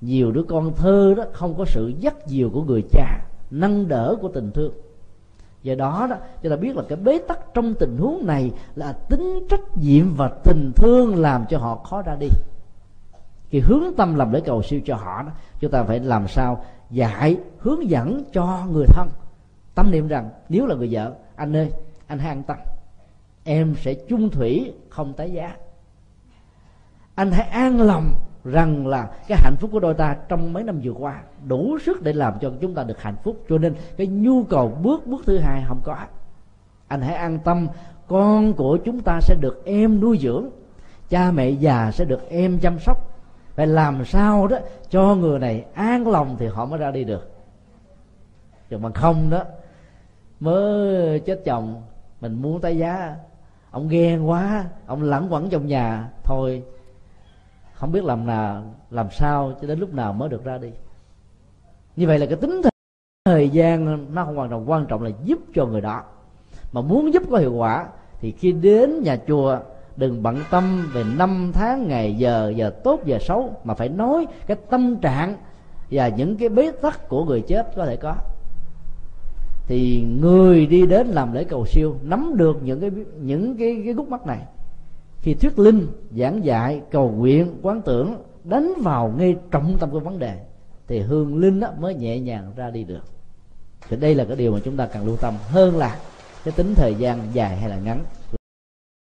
Nhiều 0.00 0.32
đứa 0.32 0.42
con 0.42 0.72
thơ 0.76 1.14
đó 1.16 1.24
không 1.32 1.54
có 1.58 1.64
sự 1.64 1.92
dắt 2.00 2.26
dìu 2.26 2.50
của 2.50 2.62
người 2.62 2.82
cha, 2.92 3.24
nâng 3.50 3.88
đỡ 3.88 4.16
của 4.20 4.28
tình 4.28 4.50
thương. 4.52 4.72
Do 5.62 5.74
đó 5.74 6.06
đó, 6.10 6.16
chúng 6.42 6.50
ta 6.50 6.56
biết 6.56 6.76
là 6.76 6.82
cái 6.88 6.96
bế 6.96 7.18
tắc 7.18 7.54
trong 7.54 7.74
tình 7.74 7.96
huống 7.96 8.26
này 8.26 8.50
là 8.74 8.92
tính 8.92 9.46
trách 9.50 9.76
nhiệm 9.76 10.14
và 10.14 10.28
tình 10.28 10.72
thương 10.76 11.16
làm 11.16 11.44
cho 11.48 11.58
họ 11.58 11.76
khó 11.76 12.02
ra 12.02 12.16
đi. 12.20 12.28
Khi 13.50 13.60
hướng 13.60 13.84
tâm 13.96 14.14
làm 14.14 14.32
lễ 14.32 14.40
cầu 14.44 14.62
siêu 14.62 14.80
cho 14.84 14.96
họ 14.96 15.22
đó, 15.22 15.30
chúng 15.60 15.70
ta 15.70 15.82
phải 15.82 16.00
làm 16.00 16.28
sao 16.28 16.64
dạy, 16.90 17.36
hướng 17.58 17.90
dẫn 17.90 18.24
cho 18.32 18.66
người 18.70 18.86
thân. 18.86 19.08
Tâm 19.74 19.90
niệm 19.90 20.08
rằng, 20.08 20.30
nếu 20.48 20.66
là 20.66 20.74
người 20.74 20.88
vợ, 20.90 21.14
anh 21.36 21.56
ơi, 21.56 21.72
anh 22.06 22.18
hãy 22.18 22.28
an 22.28 22.42
tâm 22.42 22.56
em 23.44 23.74
sẽ 23.82 23.94
chung 23.94 24.30
thủy 24.30 24.72
không 24.88 25.12
tái 25.12 25.32
giá 25.32 25.56
anh 27.14 27.30
hãy 27.32 27.48
an 27.48 27.80
lòng 27.80 28.14
rằng 28.44 28.86
là 28.86 29.10
cái 29.28 29.38
hạnh 29.42 29.56
phúc 29.56 29.70
của 29.72 29.80
đôi 29.80 29.94
ta 29.94 30.16
trong 30.28 30.52
mấy 30.52 30.62
năm 30.62 30.80
vừa 30.82 30.92
qua 30.92 31.22
đủ 31.46 31.78
sức 31.78 32.02
để 32.02 32.12
làm 32.12 32.38
cho 32.40 32.52
chúng 32.60 32.74
ta 32.74 32.84
được 32.84 33.02
hạnh 33.02 33.16
phúc. 33.24 33.36
Cho 33.48 33.58
nên 33.58 33.74
cái 33.96 34.06
nhu 34.06 34.42
cầu 34.44 34.78
bước 34.82 35.06
bước 35.06 35.22
thứ 35.26 35.38
hai 35.38 35.64
không 35.68 35.80
có. 35.84 35.96
Anh 36.88 37.00
hãy 37.00 37.14
an 37.14 37.38
tâm, 37.38 37.68
con 38.06 38.52
của 38.52 38.78
chúng 38.84 39.00
ta 39.00 39.20
sẽ 39.20 39.34
được 39.40 39.62
em 39.64 40.00
nuôi 40.00 40.18
dưỡng, 40.18 40.48
cha 41.08 41.30
mẹ 41.30 41.50
già 41.50 41.90
sẽ 41.90 42.04
được 42.04 42.28
em 42.28 42.58
chăm 42.58 42.78
sóc. 42.78 43.08
Phải 43.54 43.66
làm 43.66 44.04
sao 44.04 44.46
đó 44.46 44.58
cho 44.90 45.14
người 45.14 45.38
này 45.38 45.64
an 45.74 46.08
lòng 46.08 46.36
thì 46.38 46.46
họ 46.46 46.66
mới 46.66 46.78
ra 46.78 46.90
đi 46.90 47.04
được. 47.04 47.32
Chứ 48.70 48.78
mà 48.78 48.90
không 48.90 49.30
đó, 49.30 49.42
mới 50.40 51.20
chết 51.20 51.40
chồng, 51.44 51.82
mình 52.20 52.42
muốn 52.42 52.60
tái 52.60 52.78
giá. 52.78 53.16
Ông 53.70 53.88
ghen 53.88 54.28
quá, 54.28 54.64
ông 54.86 55.02
lẳng 55.02 55.32
quẩn 55.32 55.50
trong 55.50 55.66
nhà. 55.66 56.08
Thôi 56.24 56.62
không 57.82 57.92
biết 57.92 58.04
làm 58.04 58.26
nào, 58.26 58.62
làm 58.90 59.06
sao 59.10 59.52
cho 59.60 59.66
đến 59.66 59.78
lúc 59.78 59.94
nào 59.94 60.12
mới 60.12 60.28
được 60.28 60.44
ra 60.44 60.58
đi. 60.58 60.68
Như 61.96 62.06
vậy 62.06 62.18
là 62.18 62.26
cái 62.26 62.36
tính 62.36 62.60
thời 63.24 63.48
gian 63.48 63.98
nó 64.14 64.24
không 64.24 64.36
hoàn 64.36 64.50
toàn 64.50 64.70
quan 64.70 64.86
trọng 64.86 65.02
là 65.02 65.10
giúp 65.24 65.38
cho 65.54 65.66
người 65.66 65.80
đó. 65.80 66.02
Mà 66.72 66.80
muốn 66.80 67.14
giúp 67.14 67.22
có 67.30 67.38
hiệu 67.38 67.52
quả 67.52 67.86
thì 68.20 68.32
khi 68.32 68.52
đến 68.52 69.02
nhà 69.02 69.16
chùa, 69.28 69.58
đừng 69.96 70.22
bận 70.22 70.38
tâm 70.50 70.90
về 70.94 71.04
năm 71.16 71.50
tháng, 71.54 71.88
ngày 71.88 72.14
giờ 72.14 72.52
giờ 72.56 72.72
tốt, 72.84 73.00
giờ 73.04 73.18
xấu, 73.20 73.54
mà 73.64 73.74
phải 73.74 73.88
nói 73.88 74.26
cái 74.46 74.56
tâm 74.70 74.96
trạng 74.96 75.36
và 75.90 76.08
những 76.08 76.36
cái 76.36 76.48
bế 76.48 76.72
tắc 76.72 77.08
của 77.08 77.24
người 77.24 77.40
chết 77.40 77.72
có 77.76 77.86
thể 77.86 77.96
có. 77.96 78.14
Thì 79.66 80.04
người 80.20 80.66
đi 80.66 80.86
đến 80.86 81.06
làm 81.06 81.32
lễ 81.32 81.44
cầu 81.44 81.66
siêu 81.66 81.96
nắm 82.02 82.32
được 82.36 82.62
những 82.62 82.80
cái 82.80 82.90
những 83.20 83.56
cái 83.56 83.82
cái 83.84 83.94
gút 83.94 84.08
mắt 84.08 84.26
này 84.26 84.40
khi 85.22 85.34
thuyết 85.34 85.58
linh 85.58 85.86
giảng 86.16 86.44
dạy 86.44 86.82
cầu 86.90 87.10
nguyện 87.10 87.58
quán 87.62 87.82
tưởng 87.82 88.22
đánh 88.44 88.72
vào 88.82 89.14
ngay 89.18 89.36
trọng 89.50 89.76
tâm 89.78 89.90
của 89.90 90.00
vấn 90.00 90.18
đề 90.18 90.44
thì 90.88 91.00
hương 91.00 91.38
linh 91.38 91.60
đó 91.60 91.68
mới 91.78 91.94
nhẹ 91.94 92.20
nhàng 92.20 92.52
ra 92.56 92.70
đi 92.70 92.84
được. 92.84 93.04
Thì 93.88 93.96
đây 93.96 94.14
là 94.14 94.24
cái 94.24 94.36
điều 94.36 94.52
mà 94.52 94.58
chúng 94.64 94.76
ta 94.76 94.86
cần 94.86 95.06
lưu 95.06 95.16
tâm 95.16 95.34
hơn 95.48 95.76
là 95.76 95.98
cái 96.44 96.54
tính 96.56 96.74
thời 96.74 96.94
gian 96.94 97.28
dài 97.32 97.56
hay 97.56 97.68
là 97.70 97.78
ngắn. 97.78 98.04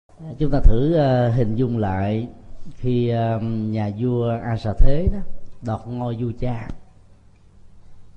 À, 0.06 0.30
chúng 0.39 0.51
ta 0.51 0.60
thử 0.60 0.97
uh, 0.97 1.35
hình 1.35 1.55
dung 1.55 1.78
lại 1.78 2.28
khi 2.68 3.12
uh, 3.12 3.43
nhà 3.43 3.90
vua 3.98 4.30
a 4.43 4.56
xà 4.56 4.72
thế 4.78 5.06
đó 5.12 5.18
đoạt 5.62 5.80
ngôi 5.86 6.16
vua 6.20 6.32
cha. 6.39 6.68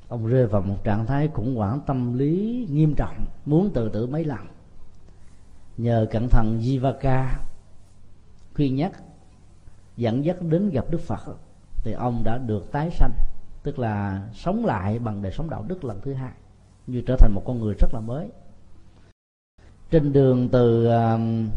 Ông 0.08 0.28
rơi 0.28 0.48
vào 0.48 0.62
một 0.62 0.84
trạng 0.84 1.06
thái 1.06 1.28
khủng 1.34 1.56
hoảng 1.56 1.80
tâm 1.88 2.18
lý 2.18 2.68
nghiêm 2.72 2.94
trọng 2.96 3.26
muốn 3.46 3.70
tự 3.74 3.90
tử 3.90 4.08
mấy 4.08 4.26
lần. 4.26 4.40
Nhờ 5.78 6.08
cẩn 6.12 6.28
thận 6.30 6.60
Jivaka 6.62 7.26
khuyên 8.56 8.76
nhắc 8.76 8.92
dẫn 9.98 10.26
dắt 10.26 10.42
đến 10.42 10.70
gặp 10.70 10.86
Đức 10.90 11.02
Phật 11.02 11.38
thì 11.84 11.92
ông 11.92 12.22
đã 12.24 12.38
được 12.38 12.72
tái 12.72 12.90
sanh 12.92 13.12
tức 13.64 13.80
là 13.80 14.22
sống 14.34 14.66
lại 14.66 15.00
bằng 15.00 15.22
đời 15.22 15.32
sống 15.32 15.50
đạo 15.50 15.66
đức 15.68 15.84
lần 15.84 16.02
thứ 16.02 16.14
hai 16.14 16.32
như 16.88 17.02
trở 17.02 17.16
thành 17.20 17.34
một 17.34 17.44
con 17.46 17.60
người 17.60 17.74
rất 17.80 17.94
là 17.94 18.00
mới. 18.00 18.28
Trên 19.92 20.14
đường 20.14 20.50
từ 20.50 20.88
um, 20.88 21.50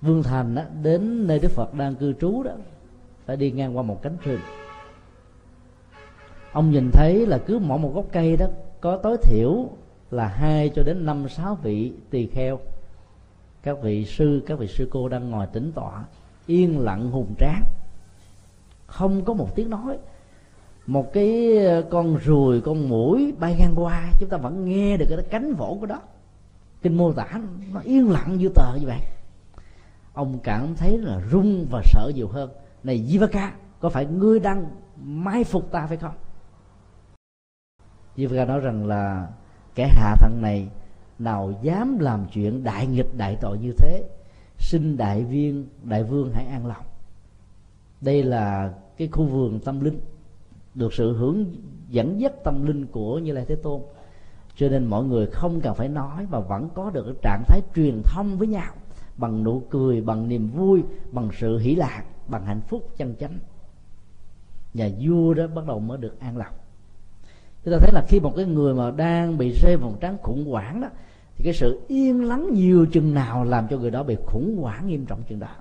Vương 0.00 0.22
Thành 0.22 0.54
đó, 0.54 0.62
đến 0.82 1.26
nơi 1.26 1.38
Đức 1.38 1.50
Phật 1.50 1.74
đang 1.74 1.94
cư 1.94 2.12
trú 2.12 2.42
đó 2.42 2.52
phải 3.26 3.36
đi 3.36 3.50
ngang 3.50 3.76
qua 3.76 3.82
một 3.82 4.02
cánh 4.02 4.16
rừng. 4.22 4.40
Ông 6.52 6.70
nhìn 6.70 6.90
thấy 6.92 7.26
là 7.26 7.38
cứ 7.38 7.58
mỗi 7.58 7.78
một 7.78 7.92
gốc 7.94 8.06
cây 8.12 8.36
đó 8.36 8.46
có 8.80 8.96
tối 8.96 9.16
thiểu 9.22 9.68
là 10.10 10.28
hai 10.28 10.70
cho 10.74 10.82
đến 10.82 11.06
năm 11.06 11.28
sáu 11.28 11.54
vị 11.62 11.92
tỳ 12.10 12.26
kheo. 12.26 12.58
Các 13.62 13.82
vị 13.82 14.04
sư 14.04 14.42
các 14.46 14.58
vị 14.58 14.66
sư 14.66 14.88
cô 14.90 15.08
đang 15.08 15.30
ngồi 15.30 15.46
tĩnh 15.46 15.72
tọa 15.72 16.04
yên 16.48 16.78
lặng 16.78 17.10
hùng 17.10 17.34
tráng. 17.38 17.62
Không 18.86 19.24
có 19.24 19.34
một 19.34 19.56
tiếng 19.56 19.70
nói. 19.70 19.98
Một 20.86 21.12
cái 21.12 21.58
ờ, 21.66 21.82
con 21.90 22.16
ruồi, 22.16 22.60
con 22.60 22.88
mũi 22.88 23.34
bay 23.38 23.56
ngang 23.58 23.74
qua, 23.76 24.12
chúng 24.20 24.28
ta 24.28 24.36
vẫn 24.36 24.64
nghe 24.64 24.96
được 24.96 25.06
cái 25.08 25.18
cánh 25.30 25.54
vỗ 25.54 25.76
của 25.80 25.86
đó. 25.86 26.00
Kinh 26.82 26.96
mô 26.96 27.12
tả 27.12 27.40
nó 27.72 27.80
yên 27.80 28.10
lặng 28.10 28.36
như 28.36 28.48
tờ 28.54 28.74
như 28.80 28.86
vậy. 28.86 29.00
Ông 30.12 30.38
cảm 30.42 30.74
thấy 30.76 30.98
là 30.98 31.20
run 31.30 31.66
và 31.70 31.82
sợ 31.84 32.12
nhiều 32.14 32.28
hơn. 32.28 32.50
Này 32.82 33.06
Jivaka 33.08 33.50
có 33.80 33.88
phải 33.88 34.06
ngươi 34.06 34.40
đang 34.40 34.66
mai 35.02 35.44
phục 35.44 35.70
ta 35.70 35.86
phải 35.86 35.96
không? 35.96 36.14
Jivaka 38.16 38.46
nói 38.46 38.60
rằng 38.60 38.86
là 38.86 39.28
kẻ 39.74 39.88
hạ 39.88 40.16
thần 40.20 40.42
này 40.42 40.68
nào 41.18 41.52
dám 41.62 41.98
làm 41.98 42.26
chuyện 42.32 42.64
đại 42.64 42.86
nghịch 42.86 43.16
đại 43.16 43.36
tội 43.40 43.58
như 43.58 43.72
thế 43.78 44.02
xin 44.58 44.96
đại 44.96 45.24
viên, 45.24 45.66
đại 45.84 46.04
vương 46.04 46.30
hãy 46.32 46.46
an 46.46 46.66
lòng. 46.66 46.84
Đây 48.00 48.22
là 48.22 48.74
cái 48.96 49.08
khu 49.08 49.24
vườn 49.24 49.60
tâm 49.60 49.80
linh, 49.80 50.00
được 50.74 50.92
sự 50.92 51.16
hướng 51.16 51.44
dẫn 51.88 52.20
dắt 52.20 52.32
tâm 52.44 52.66
linh 52.66 52.86
của 52.86 53.18
như 53.18 53.32
lai 53.32 53.44
thế 53.48 53.54
tôn. 53.54 53.80
Cho 54.56 54.68
nên 54.68 54.84
mọi 54.84 55.04
người 55.04 55.26
không 55.26 55.60
cần 55.60 55.74
phải 55.74 55.88
nói 55.88 56.26
mà 56.30 56.40
vẫn 56.40 56.68
có 56.74 56.90
được 56.90 57.04
cái 57.04 57.14
trạng 57.22 57.42
thái 57.46 57.60
truyền 57.74 58.02
thông 58.04 58.38
với 58.38 58.48
nhau, 58.48 58.72
bằng 59.16 59.44
nụ 59.44 59.62
cười, 59.70 60.00
bằng 60.00 60.28
niềm 60.28 60.50
vui, 60.50 60.82
bằng 61.12 61.28
sự 61.38 61.58
hỷ 61.58 61.74
lạc, 61.74 62.04
bằng 62.28 62.44
hạnh 62.44 62.60
phúc 62.60 62.88
chân 62.96 63.14
chánh. 63.20 63.38
Nhà 64.74 64.88
vua 65.00 65.34
đó 65.34 65.46
bắt 65.46 65.66
đầu 65.66 65.80
mới 65.80 65.98
được 65.98 66.20
an 66.20 66.36
lòng. 66.36 66.54
Chúng 67.64 67.74
ta 67.74 67.78
thấy 67.80 67.92
là 67.92 68.04
khi 68.08 68.20
một 68.20 68.32
cái 68.36 68.44
người 68.44 68.74
mà 68.74 68.90
đang 68.90 69.38
bị 69.38 69.52
rơi 69.62 69.76
vào 69.76 69.96
trắng 70.00 70.16
khủng 70.22 70.50
hoảng 70.50 70.80
đó 70.80 70.88
thì 71.38 71.44
cái 71.44 71.54
sự 71.54 71.80
yên 71.88 72.24
lắng 72.24 72.50
nhiều 72.52 72.86
chừng 72.92 73.14
nào 73.14 73.44
làm 73.44 73.68
cho 73.70 73.78
người 73.78 73.90
đó 73.90 74.02
bị 74.02 74.16
khủng 74.26 74.56
hoảng 74.60 74.86
nghiêm 74.86 75.06
trọng 75.06 75.22
chừng 75.22 75.38
đó. 75.38 75.56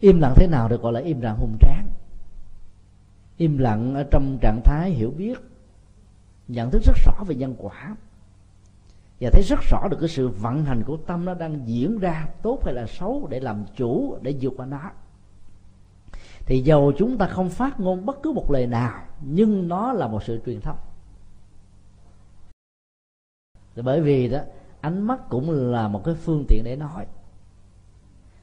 Im 0.00 0.20
lặng 0.20 0.34
thế 0.36 0.46
nào 0.46 0.68
được 0.68 0.82
gọi 0.82 0.92
là 0.92 1.00
im 1.00 1.20
lặng 1.20 1.36
hùng 1.36 1.56
tráng? 1.60 1.88
Im 3.36 3.58
lặng 3.58 3.94
ở 3.94 4.04
trong 4.10 4.38
trạng 4.40 4.60
thái 4.64 4.90
hiểu 4.90 5.10
biết, 5.10 5.38
nhận 6.48 6.70
thức 6.70 6.82
rất 6.84 6.96
rõ 7.06 7.24
về 7.26 7.34
nhân 7.34 7.54
quả. 7.58 7.96
Và 9.20 9.30
thấy 9.32 9.42
rất 9.42 9.60
rõ 9.70 9.88
được 9.90 9.96
cái 10.00 10.08
sự 10.08 10.28
vận 10.28 10.64
hành 10.64 10.82
của 10.86 10.96
tâm 10.96 11.24
nó 11.24 11.34
đang 11.34 11.68
diễn 11.68 11.98
ra 11.98 12.28
tốt 12.42 12.60
hay 12.64 12.74
là 12.74 12.86
xấu 12.86 13.26
để 13.30 13.40
làm 13.40 13.64
chủ, 13.76 14.18
để 14.22 14.36
vượt 14.40 14.52
qua 14.56 14.66
nó. 14.66 14.90
Thì 16.46 16.60
dầu 16.60 16.92
chúng 16.98 17.18
ta 17.18 17.26
không 17.26 17.50
phát 17.50 17.80
ngôn 17.80 18.06
bất 18.06 18.22
cứ 18.22 18.32
một 18.32 18.50
lời 18.50 18.66
nào, 18.66 19.02
nhưng 19.22 19.68
nó 19.68 19.92
là 19.92 20.08
một 20.08 20.22
sự 20.22 20.40
truyền 20.46 20.60
thông 20.60 20.76
bởi 23.82 24.00
vì 24.00 24.28
đó, 24.28 24.38
ánh 24.80 25.02
mắt 25.02 25.20
cũng 25.28 25.50
là 25.50 25.88
một 25.88 26.04
cái 26.04 26.14
phương 26.14 26.44
tiện 26.48 26.64
để 26.64 26.76
nói. 26.76 27.06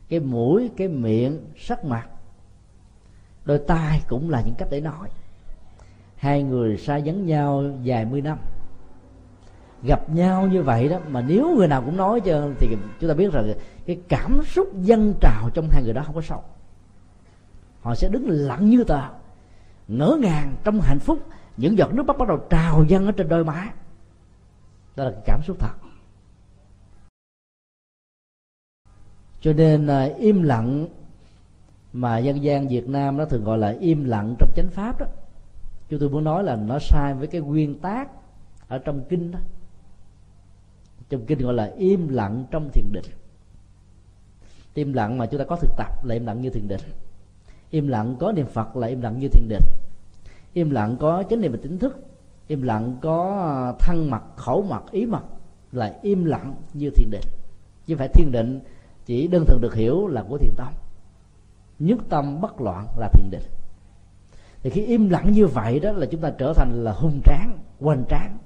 Cái 0.09 0.19
mũi, 0.19 0.71
cái 0.77 0.87
miệng, 0.87 1.39
sắc 1.57 1.85
mặt, 1.85 2.07
đôi 3.45 3.59
tai 3.67 4.01
cũng 4.07 4.29
là 4.29 4.41
những 4.41 4.55
cách 4.55 4.67
để 4.71 4.81
nói. 4.81 5.09
Hai 6.15 6.43
người 6.43 6.77
xa 6.77 6.99
vắng 7.05 7.25
nhau 7.25 7.63
vài 7.85 8.05
mươi 8.05 8.21
năm. 8.21 8.37
Gặp 9.83 10.09
nhau 10.09 10.47
như 10.47 10.63
vậy 10.63 10.87
đó, 10.87 10.99
mà 11.09 11.21
nếu 11.21 11.55
người 11.55 11.67
nào 11.67 11.81
cũng 11.81 11.97
nói 11.97 12.21
cho, 12.21 12.49
thì 12.59 12.77
chúng 12.99 13.09
ta 13.09 13.13
biết 13.13 13.31
rằng 13.31 13.53
cái 13.85 14.01
cảm 14.07 14.41
xúc 14.45 14.67
dân 14.81 15.13
trào 15.21 15.49
trong 15.53 15.67
hai 15.71 15.83
người 15.83 15.93
đó 15.93 16.01
không 16.05 16.15
có 16.15 16.21
sâu. 16.21 16.43
Họ 17.81 17.95
sẽ 17.95 18.09
đứng 18.09 18.29
lặng 18.29 18.69
như 18.69 18.83
tờ, 18.83 19.01
ngỡ 19.87 20.17
ngàng 20.21 20.55
trong 20.63 20.81
hạnh 20.81 20.99
phúc. 20.99 21.19
Những 21.57 21.77
giọt 21.77 21.93
nước 21.93 22.03
mắt 22.03 22.17
bắt 22.17 22.27
đầu 22.27 22.37
trào 22.49 22.83
dâng 22.83 23.05
ở 23.05 23.11
trên 23.11 23.27
đôi 23.27 23.43
má 23.43 23.73
đó 24.95 25.03
là 25.03 25.13
cảm 25.25 25.43
xúc 25.43 25.57
thật. 25.59 25.73
Cho 29.41 29.53
nên 29.53 29.87
à, 29.87 30.09
im 30.17 30.43
lặng 30.43 30.87
mà 31.93 32.17
dân 32.17 32.43
gian 32.43 32.67
Việt 32.67 32.87
Nam 32.87 33.17
nó 33.17 33.25
thường 33.25 33.43
gọi 33.43 33.57
là 33.57 33.75
im 33.79 34.03
lặng 34.03 34.35
trong 34.39 34.51
chánh 34.55 34.69
pháp 34.69 34.99
đó. 34.99 35.05
Chúng 35.89 35.99
tôi 35.99 36.09
muốn 36.09 36.23
nói 36.23 36.43
là 36.43 36.55
nó 36.55 36.79
sai 36.79 37.13
với 37.13 37.27
cái 37.27 37.41
nguyên 37.41 37.79
tác 37.79 38.09
ở 38.67 38.77
trong 38.77 39.03
kinh 39.09 39.31
đó. 39.31 39.39
Trong 41.09 41.25
kinh 41.25 41.39
gọi 41.39 41.53
là 41.53 41.71
im 41.77 42.07
lặng 42.07 42.45
trong 42.51 42.69
thiền 42.73 42.91
định. 42.91 43.05
Im 44.73 44.93
lặng 44.93 45.17
mà 45.17 45.25
chúng 45.25 45.39
ta 45.39 45.45
có 45.45 45.55
thực 45.55 45.71
tập 45.77 46.05
là 46.05 46.13
im 46.13 46.25
lặng 46.25 46.41
như 46.41 46.49
thiền 46.49 46.67
định. 46.67 46.81
Im 47.69 47.87
lặng 47.87 48.15
có 48.19 48.31
niệm 48.31 48.45
phật 48.45 48.75
là 48.75 48.87
im 48.87 49.01
lặng 49.01 49.19
như 49.19 49.27
thiền 49.27 49.47
định. 49.49 49.63
Im 50.53 50.69
lặng 50.69 50.97
có 50.99 51.23
chánh 51.29 51.41
niệm 51.41 51.51
và 51.51 51.57
tỉnh 51.61 51.79
thức 51.79 52.10
im 52.51 52.61
lặng 52.61 52.95
có 53.01 53.17
à, 53.49 53.73
thân 53.79 54.09
mặt, 54.09 54.23
khẩu 54.35 54.61
mặt, 54.61 54.83
ý 54.91 55.05
mặt, 55.05 55.23
là 55.71 55.93
im 56.01 56.25
lặng 56.25 56.55
như 56.73 56.89
thiền 56.89 57.11
định. 57.11 57.25
Chứ 57.85 57.95
phải 57.97 58.07
thiền 58.07 58.31
định 58.31 58.59
chỉ 59.05 59.27
đơn 59.27 59.45
thuần 59.45 59.61
được 59.61 59.75
hiểu 59.75 60.07
là 60.07 60.23
của 60.29 60.37
thiền 60.37 60.53
tông 60.57 60.73
nhất 61.79 61.99
tâm 62.09 62.41
bất 62.41 62.61
loạn 62.61 62.87
là 62.97 63.09
thiền 63.13 63.31
định. 63.31 63.41
Thì 64.63 64.69
khi 64.69 64.85
im 64.85 65.09
lặng 65.09 65.31
như 65.31 65.47
vậy 65.47 65.79
đó 65.79 65.91
là 65.91 66.05
chúng 66.05 66.21
ta 66.21 66.31
trở 66.37 66.53
thành 66.53 66.83
là 66.83 66.91
hung 66.91 67.21
tráng, 67.25 67.57
hoành 67.79 68.03
tráng. 68.09 68.37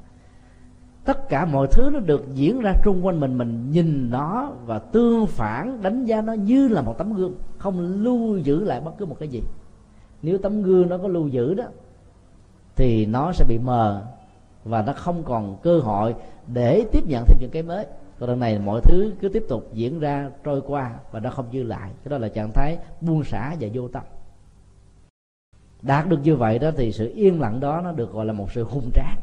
Tất 1.05 1.29
cả 1.29 1.45
mọi 1.45 1.67
thứ 1.71 1.89
nó 1.93 1.99
được 1.99 2.25
diễn 2.33 2.61
ra 2.61 2.73
xung 2.83 3.05
quanh 3.05 3.19
mình 3.19 3.37
mình 3.37 3.71
nhìn 3.71 4.09
nó 4.09 4.51
và 4.65 4.79
tương 4.79 5.27
phản, 5.27 5.81
đánh 5.81 6.05
giá 6.05 6.21
nó 6.21 6.33
như 6.33 6.67
là 6.67 6.81
một 6.81 6.95
tấm 6.97 7.13
gương, 7.13 7.35
không 7.57 8.03
lưu 8.03 8.37
giữ 8.37 8.63
lại 8.63 8.81
bất 8.81 8.91
cứ 8.97 9.05
một 9.05 9.15
cái 9.19 9.29
gì. 9.29 9.43
Nếu 10.21 10.37
tấm 10.37 10.61
gương 10.61 10.89
nó 10.89 10.97
có 10.97 11.07
lưu 11.07 11.27
giữ 11.27 11.53
đó 11.53 11.65
thì 12.75 13.05
nó 13.05 13.31
sẽ 13.31 13.45
bị 13.45 13.59
mờ 13.59 14.05
và 14.63 14.81
nó 14.81 14.93
không 14.93 15.23
còn 15.23 15.57
cơ 15.63 15.79
hội 15.79 16.15
để 16.47 16.85
tiếp 16.91 17.03
nhận 17.07 17.25
thêm 17.25 17.37
những 17.41 17.51
cái 17.51 17.63
mới. 17.63 17.85
Còn 18.19 18.29
lần 18.29 18.39
này 18.39 18.59
mọi 18.59 18.81
thứ 18.83 19.13
cứ 19.21 19.29
tiếp 19.29 19.43
tục 19.49 19.69
diễn 19.73 19.99
ra, 19.99 20.29
trôi 20.43 20.61
qua 20.67 20.91
và 21.11 21.19
nó 21.19 21.29
không 21.29 21.45
dư 21.53 21.63
lại. 21.63 21.89
Cái 22.03 22.09
đó 22.09 22.17
là 22.17 22.27
trạng 22.27 22.51
thái 22.53 22.77
buông 23.01 23.23
xả 23.23 23.55
và 23.59 23.67
vô 23.73 23.87
tâm. 23.87 24.03
Đạt 25.81 26.07
được 26.07 26.19
như 26.23 26.35
vậy 26.35 26.59
đó 26.59 26.71
thì 26.77 26.91
sự 26.91 27.11
yên 27.15 27.41
lặng 27.41 27.59
đó 27.59 27.81
nó 27.83 27.91
được 27.91 28.13
gọi 28.13 28.25
là 28.25 28.33
một 28.33 28.51
sự 28.51 28.63
hung 28.63 28.89
tráng. 28.93 29.17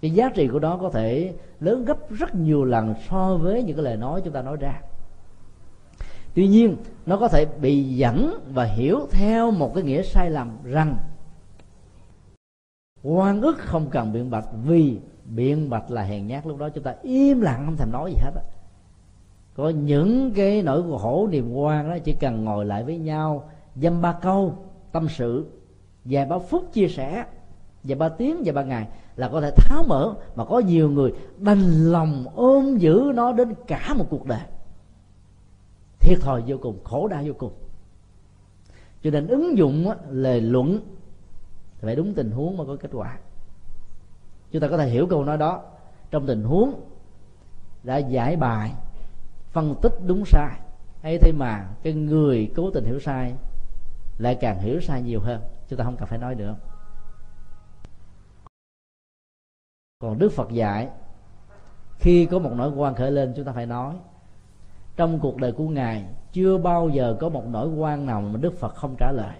Cái 0.00 0.10
giá 0.10 0.28
trị 0.34 0.48
của 0.48 0.58
nó 0.58 0.76
có 0.76 0.90
thể 0.90 1.32
lớn 1.60 1.84
gấp 1.84 2.10
rất 2.10 2.34
nhiều 2.34 2.64
lần 2.64 2.94
so 3.08 3.36
với 3.36 3.62
những 3.62 3.76
cái 3.76 3.84
lời 3.84 3.96
nói 3.96 4.20
chúng 4.24 4.32
ta 4.32 4.42
nói 4.42 4.56
ra. 4.60 4.80
Tuy 6.34 6.48
nhiên, 6.48 6.76
nó 7.06 7.16
có 7.16 7.28
thể 7.28 7.46
bị 7.60 7.82
dẫn 7.82 8.34
và 8.52 8.64
hiểu 8.64 9.06
theo 9.10 9.50
một 9.50 9.74
cái 9.74 9.84
nghĩa 9.84 10.02
sai 10.02 10.30
lầm 10.30 10.50
rằng 10.64 10.96
quan 13.02 13.40
ức 13.40 13.58
không 13.58 13.86
cần 13.90 14.12
biện 14.12 14.30
bạch, 14.30 14.48
vì 14.64 14.98
biện 15.24 15.70
bạch 15.70 15.90
là 15.90 16.02
hèn 16.02 16.26
nhát 16.26 16.46
lúc 16.46 16.58
đó, 16.58 16.68
chúng 16.68 16.84
ta 16.84 16.94
im 17.02 17.40
lặng, 17.40 17.62
không 17.66 17.76
thèm 17.76 17.92
nói 17.92 18.10
gì 18.10 18.16
hết 18.22 18.32
á. 18.34 18.42
Có 19.54 19.68
những 19.68 20.32
cái 20.34 20.62
nỗi 20.62 20.82
khổ 21.00 21.28
niềm 21.30 21.52
quan 21.52 21.90
đó, 21.90 21.98
chỉ 22.04 22.14
cần 22.20 22.44
ngồi 22.44 22.64
lại 22.64 22.84
với 22.84 22.98
nhau, 22.98 23.50
dăm 23.76 24.02
ba 24.02 24.12
câu, 24.12 24.54
tâm 24.92 25.06
sự, 25.08 25.46
vài 26.04 26.26
ba 26.26 26.38
phút 26.38 26.72
chia 26.72 26.88
sẻ, 26.88 27.24
vài 27.84 27.94
ba 27.94 28.08
tiếng, 28.08 28.42
vài 28.44 28.52
ba 28.52 28.62
ngày, 28.62 28.88
là 29.16 29.28
có 29.28 29.40
thể 29.40 29.50
tháo 29.56 29.84
mở. 29.88 30.14
Mà 30.36 30.44
có 30.44 30.58
nhiều 30.58 30.90
người 30.90 31.12
đành 31.38 31.92
lòng 31.92 32.24
ôm 32.34 32.76
giữ 32.76 33.12
nó 33.14 33.32
đến 33.32 33.54
cả 33.66 33.94
một 33.94 34.06
cuộc 34.10 34.26
đời. 34.26 34.40
Thiệt 36.00 36.18
thòi 36.20 36.42
vô 36.46 36.56
cùng, 36.62 36.78
khổ 36.84 37.08
đau 37.08 37.22
vô 37.26 37.32
cùng. 37.38 37.52
Cho 39.02 39.10
nên 39.10 39.26
ứng 39.26 39.58
dụng 39.58 39.86
lời 40.10 40.40
luận 40.40 40.80
phải 41.86 41.96
đúng 41.96 42.14
tình 42.14 42.30
huống 42.30 42.56
mới 42.56 42.66
có 42.66 42.76
kết 42.80 42.90
quả. 42.92 43.18
Chúng 44.50 44.62
ta 44.62 44.68
có 44.68 44.76
thể 44.76 44.88
hiểu 44.88 45.06
câu 45.06 45.24
nói 45.24 45.38
đó. 45.38 45.62
Trong 46.10 46.26
tình 46.26 46.44
huống 46.44 46.80
đã 47.82 47.96
giải 47.96 48.36
bài, 48.36 48.72
phân 49.52 49.74
tích 49.82 49.94
đúng 50.06 50.24
sai 50.26 50.60
hay 51.02 51.18
thế 51.18 51.32
mà 51.32 51.68
cái 51.82 51.92
người 51.92 52.52
cố 52.56 52.70
tình 52.70 52.84
hiểu 52.84 53.00
sai 53.00 53.34
lại 54.18 54.34
càng 54.40 54.60
hiểu 54.60 54.80
sai 54.80 55.02
nhiều 55.02 55.20
hơn. 55.20 55.40
Chúng 55.68 55.78
ta 55.78 55.84
không 55.84 55.96
cần 55.96 56.08
phải 56.08 56.18
nói 56.18 56.34
nữa. 56.34 56.56
Còn 59.98 60.18
đức 60.18 60.32
phật 60.32 60.50
dạy, 60.50 60.88
khi 61.98 62.26
có 62.26 62.38
một 62.38 62.52
nỗi 62.56 62.70
quan 62.70 62.94
khởi 62.94 63.10
lên, 63.10 63.32
chúng 63.36 63.44
ta 63.44 63.52
phải 63.52 63.66
nói, 63.66 63.94
trong 64.96 65.18
cuộc 65.20 65.36
đời 65.36 65.52
của 65.52 65.68
ngài, 65.68 66.04
chưa 66.32 66.58
bao 66.58 66.88
giờ 66.88 67.16
có 67.20 67.28
một 67.28 67.44
nỗi 67.46 67.68
quan 67.68 68.06
nào 68.06 68.20
mà 68.20 68.38
đức 68.40 68.54
phật 68.58 68.74
không 68.74 68.94
trả 68.98 69.12
lời 69.12 69.36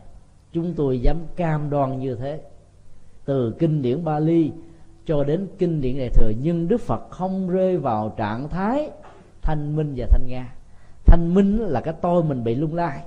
chúng 0.53 0.75
tôi 0.75 1.01
dám 1.01 1.17
cam 1.37 1.71
đoan 1.71 1.99
như 1.99 2.15
thế. 2.15 2.41
Từ 3.25 3.55
kinh 3.59 3.83
điển 3.83 4.05
Bali 4.05 4.53
cho 5.07 5.25
đến 5.25 5.47
kinh 5.59 5.81
điển 5.81 5.99
đại 5.99 6.09
thừa, 6.09 6.33
nhưng 6.43 6.69
Đức 6.69 6.81
Phật 6.81 7.11
không 7.11 7.49
rơi 7.49 7.79
vào 7.79 8.15
trạng 8.17 8.49
thái 8.49 8.91
thanh 9.43 9.77
minh 9.77 9.95
và 9.97 10.07
thanh 10.11 10.27
nga. 10.27 10.55
Thanh 11.07 11.35
minh 11.35 11.59
là 11.59 11.81
cái 11.81 11.95
tôi 12.01 12.25
mình 12.25 12.45
bị 12.45 12.55
lung 12.55 12.75
lai, 12.75 13.01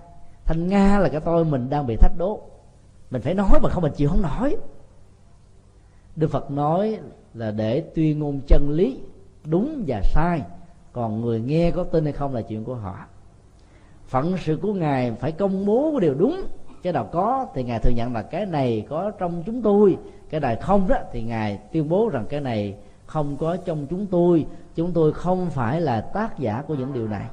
thanh 0.45 0.67
nga 0.67 0.99
là 0.99 1.09
cái 1.09 1.21
tôi 1.21 1.45
mình 1.45 1.69
đang 1.69 1.87
bị 1.87 1.95
thách 1.95 2.17
đố. 2.17 2.41
Mình 3.11 3.21
phải 3.21 3.33
nói 3.33 3.59
mà 3.63 3.69
không, 3.69 3.83
mình 3.83 3.93
chịu 3.95 4.09
không 4.09 4.21
nói 4.21 4.57
Đức 6.15 6.27
Phật 6.27 6.51
nói 6.51 6.99
là 7.33 7.51
để 7.51 7.83
tuyên 7.95 8.19
ngôn 8.19 8.41
chân 8.47 8.69
lý 8.69 8.99
đúng 9.45 9.83
và 9.87 10.01
sai, 10.03 10.41
còn 10.91 11.21
người 11.21 11.41
nghe 11.41 11.71
có 11.71 11.83
tin 11.83 12.03
hay 12.03 12.13
không 12.13 12.33
là 12.33 12.41
chuyện 12.41 12.63
của 12.63 12.75
họ. 12.75 12.95
Phận 14.05 14.37
sự 14.37 14.59
của 14.61 14.73
ngài 14.73 15.11
phải 15.11 15.31
công 15.31 15.65
bố 15.65 15.91
cái 15.91 16.01
điều 16.01 16.13
đúng 16.13 16.41
cái 16.84 16.93
nào 16.93 17.10
có, 17.11 17.47
thì 17.53 17.64
ngài 17.64 17.80
thừa 17.80 17.91
nhận 17.95 18.14
là 18.14 18.22
cái 18.22 18.45
này 18.45 18.85
có 18.89 19.11
trong 19.11 19.43
chúng 19.45 19.61
tôi. 19.61 19.97
Cái 20.30 20.39
này 20.41 20.55
không 20.55 20.88
đó, 20.88 20.95
thì 21.11 21.23
ngài 21.23 21.60
tuyên 21.72 21.89
bố 21.89 22.10
rằng 22.10 22.26
cái 22.30 22.39
này 22.39 22.76
không 23.05 23.38
có 23.38 23.57
trong 23.65 23.88
chúng 23.89 24.05
tôi. 24.05 24.45
Chúng 24.76 24.91
tôi 24.93 25.14
không 25.14 25.49
phải 25.49 25.81
là 25.81 26.01
tác 26.01 26.39
giả 26.39 26.64
của 26.68 26.76
những 26.76 26.93
điều 26.93 27.07
này. 27.07 27.26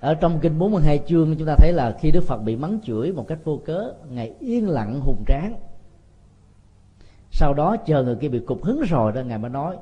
Ở 0.00 0.14
trong 0.14 0.38
kinh 0.40 0.58
42 0.58 1.00
chương, 1.06 1.36
chúng 1.38 1.46
ta 1.46 1.54
thấy 1.58 1.72
là 1.72 1.96
khi 2.00 2.10
Đức 2.10 2.24
Phật 2.24 2.36
bị 2.36 2.56
mắng 2.56 2.78
chửi 2.82 3.12
một 3.12 3.24
cách 3.28 3.38
vô 3.44 3.60
cớ, 3.64 3.92
ngài 4.10 4.34
yên 4.40 4.68
lặng 4.68 5.00
hùng 5.00 5.24
tráng. 5.26 5.54
Sau 7.30 7.54
đó, 7.54 7.76
chờ 7.76 8.02
người 8.02 8.16
kia 8.16 8.28
bị 8.28 8.38
cục 8.38 8.64
hứng 8.64 8.80
rồi 8.80 9.12
đó, 9.12 9.20
ngài 9.20 9.38
mới 9.38 9.50
nói 9.50 9.76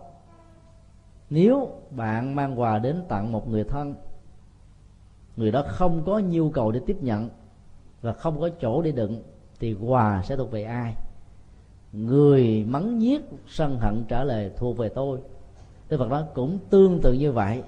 nếu 1.31 1.70
bạn 1.90 2.35
mang 2.35 2.61
quà 2.61 2.78
đến 2.78 3.03
tặng 3.09 3.32
một 3.32 3.48
người 3.48 3.65
thân, 3.65 3.94
người 5.36 5.51
đó 5.51 5.65
không 5.69 6.03
có 6.07 6.19
nhu 6.19 6.51
cầu 6.51 6.70
để 6.73 6.81
tiếp 6.86 6.97
nhận 7.01 7.28
và 8.03 8.12
không 8.12 8.40
có 8.40 8.48
chỗ 8.61 8.82
để 8.82 8.93
đựng, 8.93 9.23
thì 9.61 9.74
quà 9.74 10.23
sẽ 10.24 10.36
thuộc 10.36 10.51
về 10.51 10.62
ai? 10.62 10.94
Người 11.93 12.65
mắng 12.69 12.98
nhiếc, 12.98 13.20
sân 13.47 13.78
hận 13.81 14.05
trả 14.09 14.24
lời, 14.24 14.51
thuộc 14.57 14.77
về 14.77 14.89
tôi. 14.89 15.19
Đức 15.89 15.97
Phật 15.98 16.11
nói 16.11 16.24
cũng 16.35 16.59
tương 16.70 17.01
tự 17.01 17.12
như 17.12 17.32
vậy. 17.32 17.62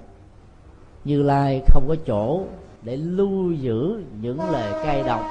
Như 1.05 1.23
Lai 1.23 1.61
không 1.67 1.85
có 1.87 1.95
chỗ 2.05 2.43
để 2.83 2.97
lưu 2.97 3.51
giữ 3.51 4.03
những 4.21 4.39
lời 4.39 4.83
cay 4.85 5.03
độc, 5.03 5.21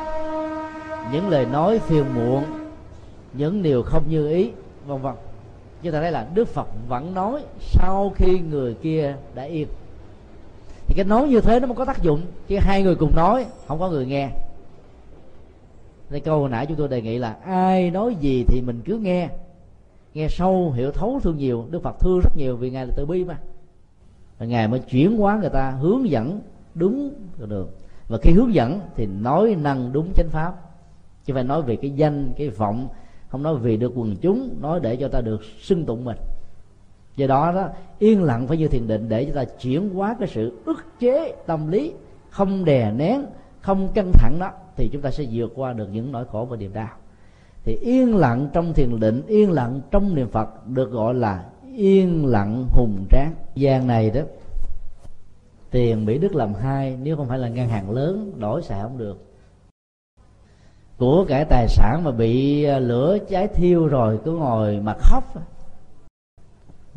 Những 1.12 1.28
lời 1.28 1.46
nói 1.46 1.78
phiền 1.78 2.04
muộn, 2.14 2.44
Những 3.32 3.62
điều 3.62 3.82
không 3.82 4.04
như 4.08 4.28
ý, 4.28 4.50
vân 4.86 5.02
vân 5.02 5.14
chúng 5.82 5.92
ta 5.92 6.00
thấy 6.00 6.12
là 6.12 6.26
đức 6.34 6.48
phật 6.48 6.68
vẫn 6.88 7.14
nói 7.14 7.44
sau 7.60 8.12
khi 8.16 8.38
người 8.38 8.74
kia 8.74 9.16
đã 9.34 9.42
yên. 9.42 9.68
Thì 10.86 10.94
cái 10.96 11.04
nói 11.04 11.28
như 11.28 11.40
thế 11.40 11.60
nó 11.60 11.66
mới 11.66 11.76
có 11.76 11.84
tác 11.84 12.02
dụng, 12.02 12.20
chứ 12.48 12.58
hai 12.60 12.82
người 12.82 12.94
cùng 12.94 13.16
nói, 13.16 13.46
không 13.66 13.78
có 13.78 13.90
người 13.90 14.06
nghe. 14.06 14.30
Nên 16.10 16.22
câu 16.22 16.40
hồi 16.40 16.50
nãy 16.50 16.66
chúng 16.66 16.76
tôi 16.76 16.88
đề 16.88 17.02
nghị 17.02 17.18
là 17.18 17.36
ai 17.44 17.90
nói 17.90 18.14
gì 18.20 18.44
thì 18.48 18.60
mình 18.60 18.80
cứ 18.84 18.98
nghe. 18.98 19.28
Nghe 20.14 20.28
sâu, 20.28 20.72
hiểu 20.72 20.92
thấu 20.92 21.20
thương 21.22 21.36
nhiều, 21.36 21.66
đức 21.70 21.82
phật 21.82 22.00
thương 22.00 22.20
rất 22.20 22.36
nhiều 22.36 22.56
vì 22.56 22.70
ngài 22.70 22.86
là 22.86 22.92
từ 22.96 23.06
bi 23.06 23.24
mà. 23.24 23.38
Và 24.38 24.46
ngài 24.46 24.68
mới 24.68 24.80
chuyển 24.80 25.18
hóa 25.18 25.38
người 25.40 25.50
ta 25.50 25.70
hướng 25.70 26.10
dẫn 26.10 26.40
đúng 26.74 27.10
đường. 27.38 27.68
Và 28.08 28.18
khi 28.22 28.32
hướng 28.32 28.54
dẫn 28.54 28.80
thì 28.96 29.06
nói 29.06 29.56
năng 29.62 29.92
đúng 29.92 30.12
chánh 30.14 30.28
pháp. 30.28 30.54
Chứ 31.24 31.34
phải 31.34 31.44
nói 31.44 31.62
về 31.62 31.76
cái 31.76 31.90
danh, 31.90 32.32
cái 32.36 32.48
vọng 32.48 32.88
không 33.28 33.42
nói 33.42 33.56
vì 33.56 33.76
được 33.76 33.92
quần 33.96 34.16
chúng, 34.16 34.50
nói 34.60 34.80
để 34.80 34.96
cho 34.96 35.08
ta 35.08 35.20
được 35.20 35.40
xưng 35.60 35.84
tụng 35.84 36.04
mình. 36.04 36.16
Do 37.16 37.26
đó 37.26 37.52
đó, 37.52 37.68
yên 37.98 38.22
lặng 38.22 38.46
phải 38.46 38.56
như 38.56 38.68
thiền 38.68 38.86
định 38.86 39.08
để 39.08 39.24
cho 39.24 39.34
ta 39.34 39.44
chuyển 39.44 39.90
hóa 39.94 40.16
cái 40.18 40.28
sự 40.28 40.58
ức 40.64 40.84
chế 41.00 41.34
tâm 41.46 41.70
lý, 41.70 41.92
không 42.30 42.64
đè 42.64 42.92
nén, 42.92 43.24
không 43.60 43.88
căng 43.94 44.12
thẳng 44.12 44.36
đó, 44.38 44.50
thì 44.76 44.88
chúng 44.92 45.02
ta 45.02 45.10
sẽ 45.10 45.24
vượt 45.32 45.52
qua 45.54 45.72
được 45.72 45.88
những 45.92 46.12
nỗi 46.12 46.24
khổ 46.32 46.44
và 46.50 46.56
niềm 46.56 46.72
đau. 46.72 46.88
Thì 47.64 47.76
yên 47.76 48.16
lặng 48.16 48.48
trong 48.52 48.74
thiền 48.74 49.00
định, 49.00 49.22
yên 49.26 49.50
lặng 49.50 49.80
trong 49.90 50.14
niệm 50.14 50.28
phật 50.28 50.66
được 50.66 50.90
gọi 50.90 51.14
là 51.14 51.44
yên 51.76 52.26
lặng 52.26 52.66
hùng 52.70 53.04
tráng. 53.10 53.34
Gian 53.54 53.86
này 53.86 54.10
đó, 54.10 54.20
tiền 55.70 56.06
bị 56.06 56.18
đức 56.18 56.34
làm 56.34 56.54
hai, 56.54 56.96
nếu 57.02 57.16
không 57.16 57.28
phải 57.28 57.38
là 57.38 57.48
ngân 57.48 57.68
hàng 57.68 57.90
lớn, 57.90 58.32
đổi 58.38 58.62
xài 58.62 58.82
không 58.82 58.98
được 58.98 59.27
của 60.98 61.24
cải 61.28 61.44
tài 61.44 61.68
sản 61.68 62.04
mà 62.04 62.10
bị 62.10 62.64
ờ, 62.64 62.78
lửa 62.78 63.18
cháy 63.28 63.48
thiêu 63.48 63.86
rồi 63.86 64.18
cứ 64.24 64.32
ngồi 64.32 64.80
mà 64.80 64.94
khóc 64.98 65.24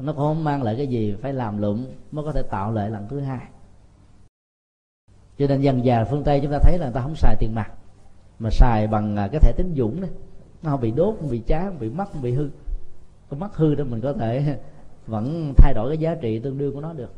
nó 0.02 0.14
cũng 0.14 0.22
không 0.22 0.44
mang 0.44 0.64
lại 0.64 0.76
cái 0.78 0.88
gì 0.88 1.16
phải 1.22 1.34
làm 1.34 1.62
lụng 1.62 1.86
mới 2.12 2.26
có 2.26 2.32
thể 2.32 2.42
tạo 2.42 2.72
lợi 2.72 2.90
lần 2.90 3.08
thứ 3.10 3.20
hai. 3.20 3.48
Cho 5.38 5.48
nên 5.48 5.62
dần 5.62 5.86
già 5.86 6.04
phương 6.04 6.24
tây 6.24 6.40
chúng 6.44 6.52
ta 6.52 6.60
thấy 6.60 6.78
là 6.78 6.86
người 6.86 6.94
ta 6.94 7.02
không 7.02 7.16
xài 7.16 7.36
tiền 7.40 7.56
mặt, 7.56 7.72
mà 8.40 8.50
xài 8.50 8.88
bằng 8.88 9.16
à, 9.16 9.28
cái 9.32 9.40
thẻ 9.40 9.52
tín 9.58 9.74
dụng 9.74 10.02
đó. 10.02 10.08
Nó 10.64 10.72
không 10.72 10.82
bị 10.82 10.92
đốt, 10.92 11.16
không 11.20 11.30
bị 11.30 11.40
cháy, 11.48 11.66
không 11.66 11.80
bị 11.80 11.90
mất, 11.90 12.06
không 12.14 12.22
bị 12.22 12.34
hư. 12.34 12.50
Có 13.30 13.38
mất 13.38 13.56
hư 13.56 13.76
đó 13.76 13.84
mình 13.84 14.02
có 14.02 14.14
thể 14.14 14.58
vẫn 15.08 15.54
thay 15.58 15.74
đổi 15.74 15.90
cái 15.90 15.98
giá 15.98 16.16
trị 16.16 16.40
tương 16.40 16.58
đương 16.58 16.74
của 16.74 16.82
nó 16.82 16.94
được. 16.94 17.14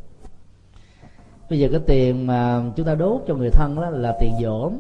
Bây 1.49 1.60
giờ 1.60 1.68
cái 1.72 1.81
tiền 1.88 2.27
mà 2.27 2.64
chúng 2.76 2.85
ta 2.85 2.95
đốt 2.95 3.22
cho 3.27 3.35
người 3.35 3.49
thân 3.49 3.76
đó 3.76 3.89
là 3.89 4.18
tiền 4.19 4.34
dỗm 4.41 4.77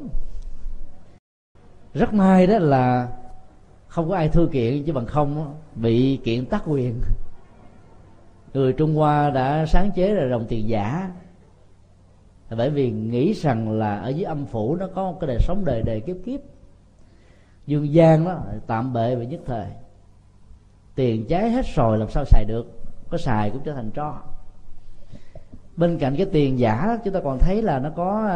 rất 1.93 2.13
may 2.13 2.47
đó 2.47 2.59
là 2.59 3.09
không 3.87 4.09
có 4.09 4.15
ai 4.15 4.29
thư 4.29 4.49
kiện, 4.51 4.83
chứ 4.83 4.93
bằng 4.93 5.05
không 5.05 5.55
bị 5.75 6.17
kiện 6.23 6.45
tác 6.45 6.63
quyền. 6.65 7.01
Người 8.53 8.73
trung 8.73 8.95
hoa 8.95 9.29
đã 9.29 9.65
sáng 9.65 9.91
chế 9.91 10.13
ra 10.13 10.27
đồng 10.27 10.45
tiền 10.45 10.69
giả. 10.69 11.11
Bởi 12.57 12.69
vì 12.69 12.91
nghĩ 12.91 13.33
rằng 13.33 13.71
là 13.71 13.97
ở 13.97 14.09
dưới 14.09 14.23
âm 14.23 14.45
phủ 14.45 14.75
nó 14.75 14.87
có 14.95 15.11
một 15.11 15.17
cái 15.21 15.27
đời 15.27 15.37
sống 15.39 15.65
đời 15.65 15.81
đời 15.83 15.99
kiếp 15.99 16.15
kiếp. 16.25 16.39
Dương 17.67 17.93
gian 17.93 18.25
đó, 18.25 18.39
tạm 18.67 18.93
bệ 18.93 19.15
và 19.15 19.23
nhất 19.23 19.41
thời. 19.45 19.65
Tiền 20.95 21.25
cháy 21.29 21.49
hết 21.49 21.65
rồi, 21.75 21.97
làm 21.97 22.09
sao 22.09 22.25
xài 22.25 22.45
được? 22.45 22.83
Có 23.09 23.17
xài 23.17 23.49
cũng 23.49 23.61
trở 23.63 23.73
thành 23.73 23.91
tro. 23.91 24.21
Bên 25.75 25.97
cạnh 25.97 26.15
cái 26.17 26.25
tiền 26.31 26.59
giả, 26.59 26.97
chúng 27.03 27.13
ta 27.13 27.19
còn 27.23 27.39
thấy 27.39 27.61
là 27.61 27.79
nó 27.79 27.89
có 27.89 28.29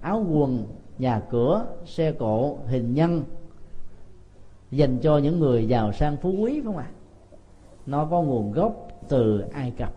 áo 0.00 0.24
quần 0.28 0.66
nhà 0.98 1.20
cửa 1.30 1.66
xe 1.86 2.12
cộ 2.12 2.58
hình 2.66 2.94
nhân 2.94 3.24
dành 4.70 4.98
cho 4.98 5.18
những 5.18 5.38
người 5.38 5.68
giàu 5.68 5.92
sang 5.92 6.16
phú 6.16 6.34
quý 6.38 6.52
phải 6.52 6.62
không 6.64 6.76
ạ? 6.76 6.90
Nó 7.86 8.04
có 8.04 8.22
nguồn 8.22 8.52
gốc 8.52 8.88
từ 9.08 9.44
ai 9.52 9.72
cập. 9.78 9.92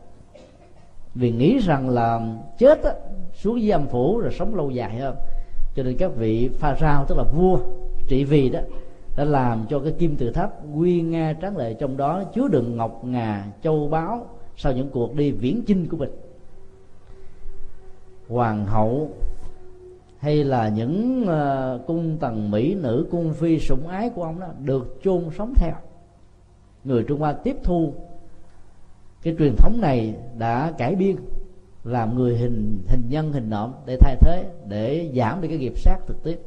Vì 1.15 1.31
nghĩ 1.31 1.59
rằng 1.59 1.89
là 1.89 2.35
chết 2.57 2.83
á, 2.83 2.93
xuống 3.33 3.61
dưới 3.61 3.71
âm 3.71 3.87
phủ 3.87 4.19
rồi 4.19 4.31
sống 4.39 4.55
lâu 4.55 4.69
dài 4.69 4.95
hơn 4.95 5.15
cho 5.75 5.83
nên 5.83 5.97
các 5.97 6.11
vị 6.15 6.49
pha 6.53 6.75
rao 6.81 7.05
tức 7.05 7.17
là 7.17 7.23
vua 7.23 7.59
trị 8.07 8.23
vì 8.23 8.49
đó 8.49 8.59
đã 9.15 9.23
làm 9.23 9.65
cho 9.69 9.79
cái 9.79 9.91
kim 9.91 10.15
tự 10.15 10.31
tháp 10.31 10.53
quy 10.75 11.01
nga 11.01 11.33
tráng 11.41 11.57
lệ 11.57 11.73
trong 11.73 11.97
đó 11.97 12.23
chứa 12.23 12.47
đựng 12.47 12.77
ngọc 12.77 13.03
ngà 13.03 13.45
châu 13.63 13.87
báu 13.87 14.25
sau 14.57 14.73
những 14.73 14.89
cuộc 14.89 15.15
đi 15.15 15.31
viễn 15.31 15.61
chinh 15.67 15.87
của 15.87 15.97
mình. 15.97 16.11
Hoàng 18.29 18.65
hậu 18.65 19.09
hay 20.21 20.43
là 20.43 20.69
những 20.69 21.23
uh, 21.23 21.87
cung 21.87 22.17
tần 22.17 22.51
mỹ 22.51 22.75
nữ 22.75 23.07
cung 23.11 23.33
phi 23.33 23.59
sủng 23.59 23.87
ái 23.87 24.09
của 24.09 24.23
ông 24.23 24.39
đó 24.39 24.47
được 24.63 24.99
chôn 25.03 25.29
sống 25.37 25.53
theo. 25.55 25.73
Người 26.83 27.03
trung 27.07 27.19
hoa 27.19 27.33
tiếp 27.33 27.57
thu. 27.63 27.93
Cái 29.23 29.35
truyền 29.39 29.55
thống 29.55 29.81
này 29.81 30.15
đã 30.37 30.73
cải 30.77 30.95
biên 30.95 31.15
làm 31.83 32.15
người 32.15 32.37
hình 32.37 32.83
hình 32.87 33.03
nhân 33.09 33.33
hình 33.33 33.49
nộm 33.49 33.73
để 33.85 33.97
thay 33.99 34.15
thế 34.21 34.45
để 34.67 35.11
giảm 35.15 35.41
đi 35.41 35.47
cái 35.47 35.57
nghiệp 35.57 35.73
sát 35.77 35.97
thực 36.07 36.23
tiếp. 36.23 36.39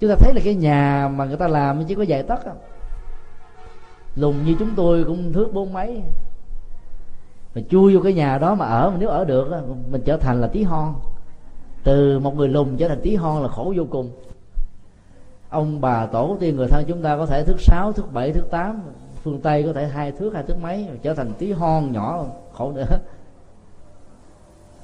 Chúng 0.00 0.10
ta 0.10 0.16
thấy 0.16 0.34
là 0.34 0.40
cái 0.44 0.54
nhà 0.54 1.08
mà 1.14 1.24
người 1.24 1.36
ta 1.36 1.48
làm 1.48 1.84
chỉ 1.84 1.94
có 1.94 2.04
vài 2.08 2.22
tấc 2.22 2.40
lùng 4.16 4.44
như 4.44 4.56
chúng 4.58 4.70
tôi 4.76 5.04
cũng 5.04 5.32
thước 5.32 5.48
bốn 5.52 5.72
mấy. 5.72 6.02
Mà 7.54 7.62
chui 7.70 7.96
vô 7.96 8.02
cái 8.02 8.12
nhà 8.12 8.38
đó 8.38 8.54
mà 8.54 8.66
ở 8.66 8.90
mà 8.90 8.96
nếu 9.00 9.08
ở 9.08 9.24
được 9.24 9.48
mình 9.90 10.02
trở 10.04 10.16
thành 10.16 10.40
là 10.40 10.46
tí 10.46 10.62
hon 10.62 10.94
từ 11.84 12.18
một 12.18 12.36
người 12.36 12.48
lùn 12.48 12.76
trở 12.76 12.88
thành 12.88 13.00
tí 13.02 13.16
hon 13.16 13.42
là 13.42 13.48
khổ 13.48 13.74
vô 13.76 13.84
cùng. 13.90 14.10
Ông 15.48 15.80
bà 15.80 16.06
tổ 16.06 16.36
tiên 16.40 16.56
người 16.56 16.68
thân 16.68 16.84
chúng 16.88 17.02
ta 17.02 17.16
có 17.16 17.26
thể 17.26 17.44
thước 17.44 17.60
sáu 17.60 17.92
thước 17.92 18.12
bảy 18.12 18.32
thước 18.32 18.50
tám, 18.50 18.82
phương 19.22 19.40
tây 19.40 19.62
có 19.62 19.72
thể 19.72 19.86
hai 19.86 20.12
thước 20.12 20.34
hai 20.34 20.42
thước 20.42 20.56
mấy 20.62 20.86
trở 21.02 21.14
thành 21.14 21.32
tí 21.38 21.52
hon 21.52 21.92
nhỏ, 21.92 22.26
khổ 22.52 22.72
nữa. 22.72 22.98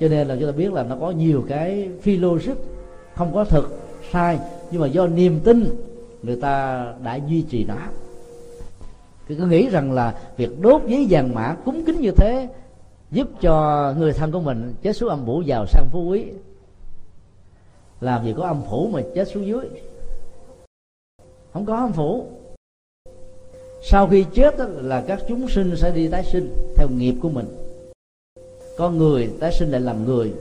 Cho 0.01 0.09
nên 0.09 0.29
là 0.29 0.37
chúng 0.41 0.47
ta 0.47 0.53
biết 0.53 0.73
là 0.73 0.83
nó 0.83 0.97
có 1.01 1.11
nhiều 1.11 1.45
cái 1.49 1.89
phi 2.03 2.17
logic, 2.17 2.55
không 3.15 3.35
có 3.35 3.45
thực, 3.45 3.79
sai, 4.13 4.39
nhưng 4.71 4.81
mà 4.81 4.87
do 4.87 5.07
niềm 5.07 5.41
tin 5.45 5.65
người 6.23 6.37
ta 6.37 6.87
đã 7.03 7.17
duy 7.17 7.43
trì 7.43 7.65
nó. 7.65 7.77
Thì 9.29 9.35
cứ 9.35 9.47
nghĩ 9.47 9.69
rằng 9.69 9.93
là 9.93 10.15
việc 10.37 10.61
đốt 10.61 10.83
giấy 10.87 11.07
vàng 11.11 11.35
mã 11.35 11.57
cúng 11.65 11.83
kính 11.87 12.01
như 12.01 12.11
thế 12.11 12.49
giúp 13.11 13.29
cho 13.41 13.95
người 13.99 14.13
thân 14.13 14.33
của 14.33 14.41
mình 14.41 14.75
chết 14.83 14.93
xuống 14.93 15.09
âm 15.09 15.27
phủ 15.27 15.43
giàu 15.43 15.67
sang 15.67 15.87
phú 15.93 16.09
quý 16.09 16.25
làm 18.01 18.25
gì 18.25 18.35
có 18.37 18.43
âm 18.43 18.63
phủ 18.71 18.89
mà 18.93 19.03
chết 19.15 19.29
xuống 19.29 19.47
dưới. 19.47 19.65
Không 21.53 21.67
có 21.67 21.77
âm 21.77 21.93
phủ. 21.93 22.27
Sau 23.83 24.09
khi 24.09 24.25
chết 24.35 24.59
đó, 24.59 24.65
là 24.69 25.05
các 25.07 25.21
chúng 25.29 25.49
sinh 25.49 25.77
sẽ 25.77 25.91
đi 25.91 26.09
tái 26.09 26.25
sinh 26.25 26.55
theo 26.77 26.89
nghiệp 26.89 27.15
của 27.23 27.29
mình. 27.29 27.47
Có 28.79 28.91
người 28.91 29.31
tái 29.41 29.53
sinh 29.53 29.71
lại 29.71 29.81
làm 29.81 30.05
người. 30.05 30.33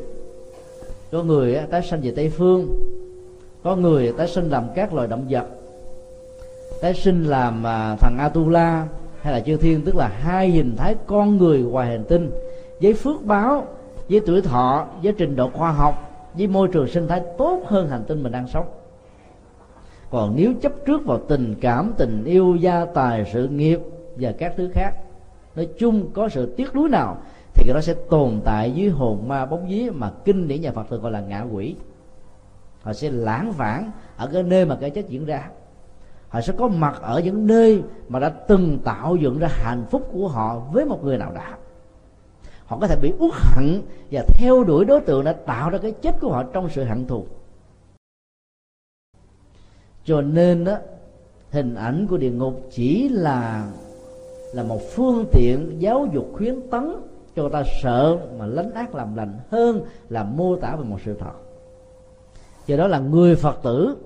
Có 1.12 1.24
người 1.24 1.60
tái 1.70 1.82
sinh 1.90 2.02
về 2.02 2.14
tây 2.16 2.30
phương. 2.30 2.68
Có 3.64 3.76
người 3.76 4.14
tái 4.18 4.28
sinh 4.28 4.50
làm 4.50 4.68
các 4.76 4.94
loài 4.94 5.08
động 5.08 5.26
vật. 5.30 5.46
Tái 6.82 6.94
sinh 6.94 7.24
làm 7.24 7.68
à, 7.68 7.96
thằng 8.00 8.18
atula 8.18 8.88
hay 9.22 9.34
là 9.34 9.40
chư 9.40 9.58
thiên 9.58 9.82
tức 9.86 9.96
là 9.96 10.08
hai 10.08 10.50
hình 10.50 10.76
thái 10.78 10.96
con 11.08 11.38
người 11.38 11.60
ngoài 11.60 11.88
hành 11.88 12.04
tinh. 12.10 12.32
Với 12.82 12.94
phước 12.94 13.24
báo 13.24 13.68
với 14.10 14.20
tuổi 14.20 14.42
thọ 14.42 14.88
với 15.04 15.14
trình 15.18 15.36
độ 15.36 15.50
khoa 15.50 15.72
học 15.72 16.07
với 16.38 16.48
môi 16.48 16.68
trường 16.68 16.88
sinh 16.88 17.08
thái 17.08 17.22
tốt 17.38 17.62
hơn 17.66 17.90
hành 17.90 18.04
tinh 18.08 18.24
mình 18.24 18.32
đang 18.32 18.48
sống. 18.48 18.66
Còn 20.10 20.34
nếu 20.36 20.54
chấp 20.62 20.72
trước 20.86 21.06
vào 21.06 21.20
tình 21.28 21.56
cảm, 21.62 21.94
tình 21.98 22.24
yêu, 22.24 22.56
gia 22.56 22.86
tài, 22.86 23.30
sự 23.34 23.48
nghiệp 23.48 23.80
và 24.16 24.32
các 24.32 24.54
thứ 24.58 24.70
khác, 24.74 24.92
nói 25.56 25.68
chung 25.80 26.12
có 26.14 26.30
sự 26.30 26.54
tiếc 26.58 26.76
nuối 26.76 26.90
nào 26.90 27.18
thì 27.54 27.64
cái 27.68 27.74
đó 27.74 27.82
sẽ 27.82 27.94
tồn 28.10 28.42
tại 28.46 28.72
dưới 28.72 28.90
hồn 28.90 29.28
ma 29.28 29.46
bóng 29.46 29.68
vía 29.68 29.90
mà 29.94 30.12
kinh 30.26 30.48
điển 30.48 30.62
nhà 30.62 30.72
Phật 30.72 30.90
thường 30.90 31.02
gọi 31.02 31.12
là 31.12 31.22
ngạ 31.22 31.42
quỷ. 31.52 31.76
Họ 32.82 32.94
sẽ 32.94 33.10
lãng 33.10 33.52
vãng 33.52 33.92
ở 34.18 34.30
cái 34.34 34.44
nơi 34.44 34.66
mà 34.66 34.78
cái 34.82 34.90
chết 34.90 35.10
diễn 35.10 35.26
ra. 35.26 35.50
Họ 36.30 36.42
sẽ 36.42 36.54
có 36.58 36.68
mặt 36.68 37.02
ở 37.02 37.20
những 37.20 37.48
nơi 37.48 37.84
mà 38.08 38.20
đã 38.20 38.30
từng 38.30 38.80
tạo 38.84 39.16
dựng 39.16 39.40
ra 39.40 39.48
hạnh 39.52 39.86
phúc 39.90 40.10
của 40.14 40.28
họ 40.28 40.60
với 40.72 40.86
một 40.86 41.04
người 41.04 41.18
nào 41.18 41.32
đó 41.32 41.42
họ 42.68 42.78
có 42.82 42.88
thể 42.88 42.96
bị 42.96 43.14
uất 43.20 43.32
hận 43.34 43.82
và 44.12 44.24
theo 44.28 44.64
đuổi 44.64 44.86
đối 44.86 45.02
tượng 45.02 45.24
đã 45.24 45.34
tạo 45.34 45.70
ra 45.70 45.78
cái 45.78 45.92
chết 45.92 46.16
của 46.22 46.32
họ 46.32 46.44
trong 46.44 46.70
sự 46.70 46.84
hận 46.84 47.08
thù. 47.08 47.26
Cho 50.06 50.22
nên 50.22 50.64
đó 50.64 50.78
hình 51.52 51.76
ảnh 51.76 52.08
của 52.10 52.18
địa 52.18 52.32
ngục 52.32 52.68
chỉ 52.72 53.10
là 53.10 53.68
là 54.54 54.64
một 54.64 54.80
phương 54.92 55.26
tiện 55.32 55.76
giáo 55.80 56.08
dục 56.14 56.32
khuyến 56.34 56.70
tấn 56.72 56.96
cho 57.36 57.42
người 57.42 57.52
ta 57.52 57.64
sợ 57.82 58.18
mà 58.38 58.46
lánh 58.46 58.74
ác 58.74 58.96
làm 58.96 59.16
lành 59.16 59.40
hơn 59.52 59.82
là 60.10 60.24
mô 60.24 60.56
tả 60.56 60.76
về 60.76 60.84
một 60.84 60.98
sự 61.06 61.18
thật. 61.20 61.34
Do 62.68 62.78
đó 62.78 62.88
là 62.88 63.00
người 63.00 63.36
phật 63.36 63.60
tử, 63.64 63.98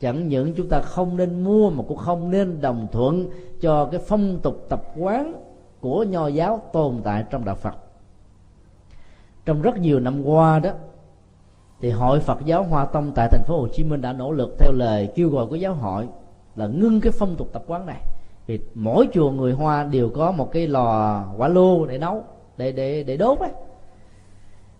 chẳng 0.00 0.28
những 0.28 0.54
chúng 0.54 0.68
ta 0.68 0.80
không 0.80 1.16
nên 1.16 1.44
mua 1.44 1.70
mà 1.70 1.84
cũng 1.88 1.96
không 1.96 2.30
nên 2.30 2.60
đồng 2.60 2.86
thuận 2.92 3.30
cho 3.60 3.88
cái 3.92 4.00
phong 4.06 4.38
tục 4.42 4.66
tập 4.68 4.82
quán 4.96 5.34
của 5.80 6.02
nho 6.02 6.26
giáo 6.26 6.62
tồn 6.72 7.00
tại 7.04 7.24
trong 7.30 7.44
đạo 7.44 7.54
phật. 7.54 7.74
Trong 9.44 9.62
rất 9.62 9.78
nhiều 9.78 10.00
năm 10.00 10.22
qua 10.22 10.58
đó, 10.58 10.70
thì 11.80 11.90
hội 11.90 12.20
Phật 12.20 12.44
giáo 12.44 12.62
Hoa 12.62 12.84
Tông 12.84 13.12
tại 13.14 13.28
thành 13.30 13.42
phố 13.46 13.60
Hồ 13.60 13.68
Chí 13.68 13.84
Minh 13.84 14.00
đã 14.00 14.12
nỗ 14.12 14.32
lực 14.32 14.56
theo 14.58 14.72
lời 14.72 15.08
kêu 15.14 15.28
gọi 15.28 15.46
của 15.46 15.56
giáo 15.56 15.74
hội 15.74 16.08
là 16.56 16.66
ngưng 16.66 17.00
cái 17.00 17.12
phong 17.12 17.36
tục 17.36 17.48
tập 17.52 17.62
quán 17.66 17.86
này. 17.86 18.00
Vì 18.46 18.58
mỗi 18.74 19.08
chùa 19.12 19.30
người 19.30 19.52
Hoa 19.52 19.84
đều 19.84 20.10
có 20.10 20.32
một 20.32 20.52
cái 20.52 20.66
lò 20.66 21.24
quả 21.36 21.48
lô 21.48 21.86
để 21.86 21.98
nấu, 21.98 22.24
để 22.56 22.72
để 22.72 23.02
để 23.02 23.16
đốt 23.16 23.38
ấy. 23.38 23.50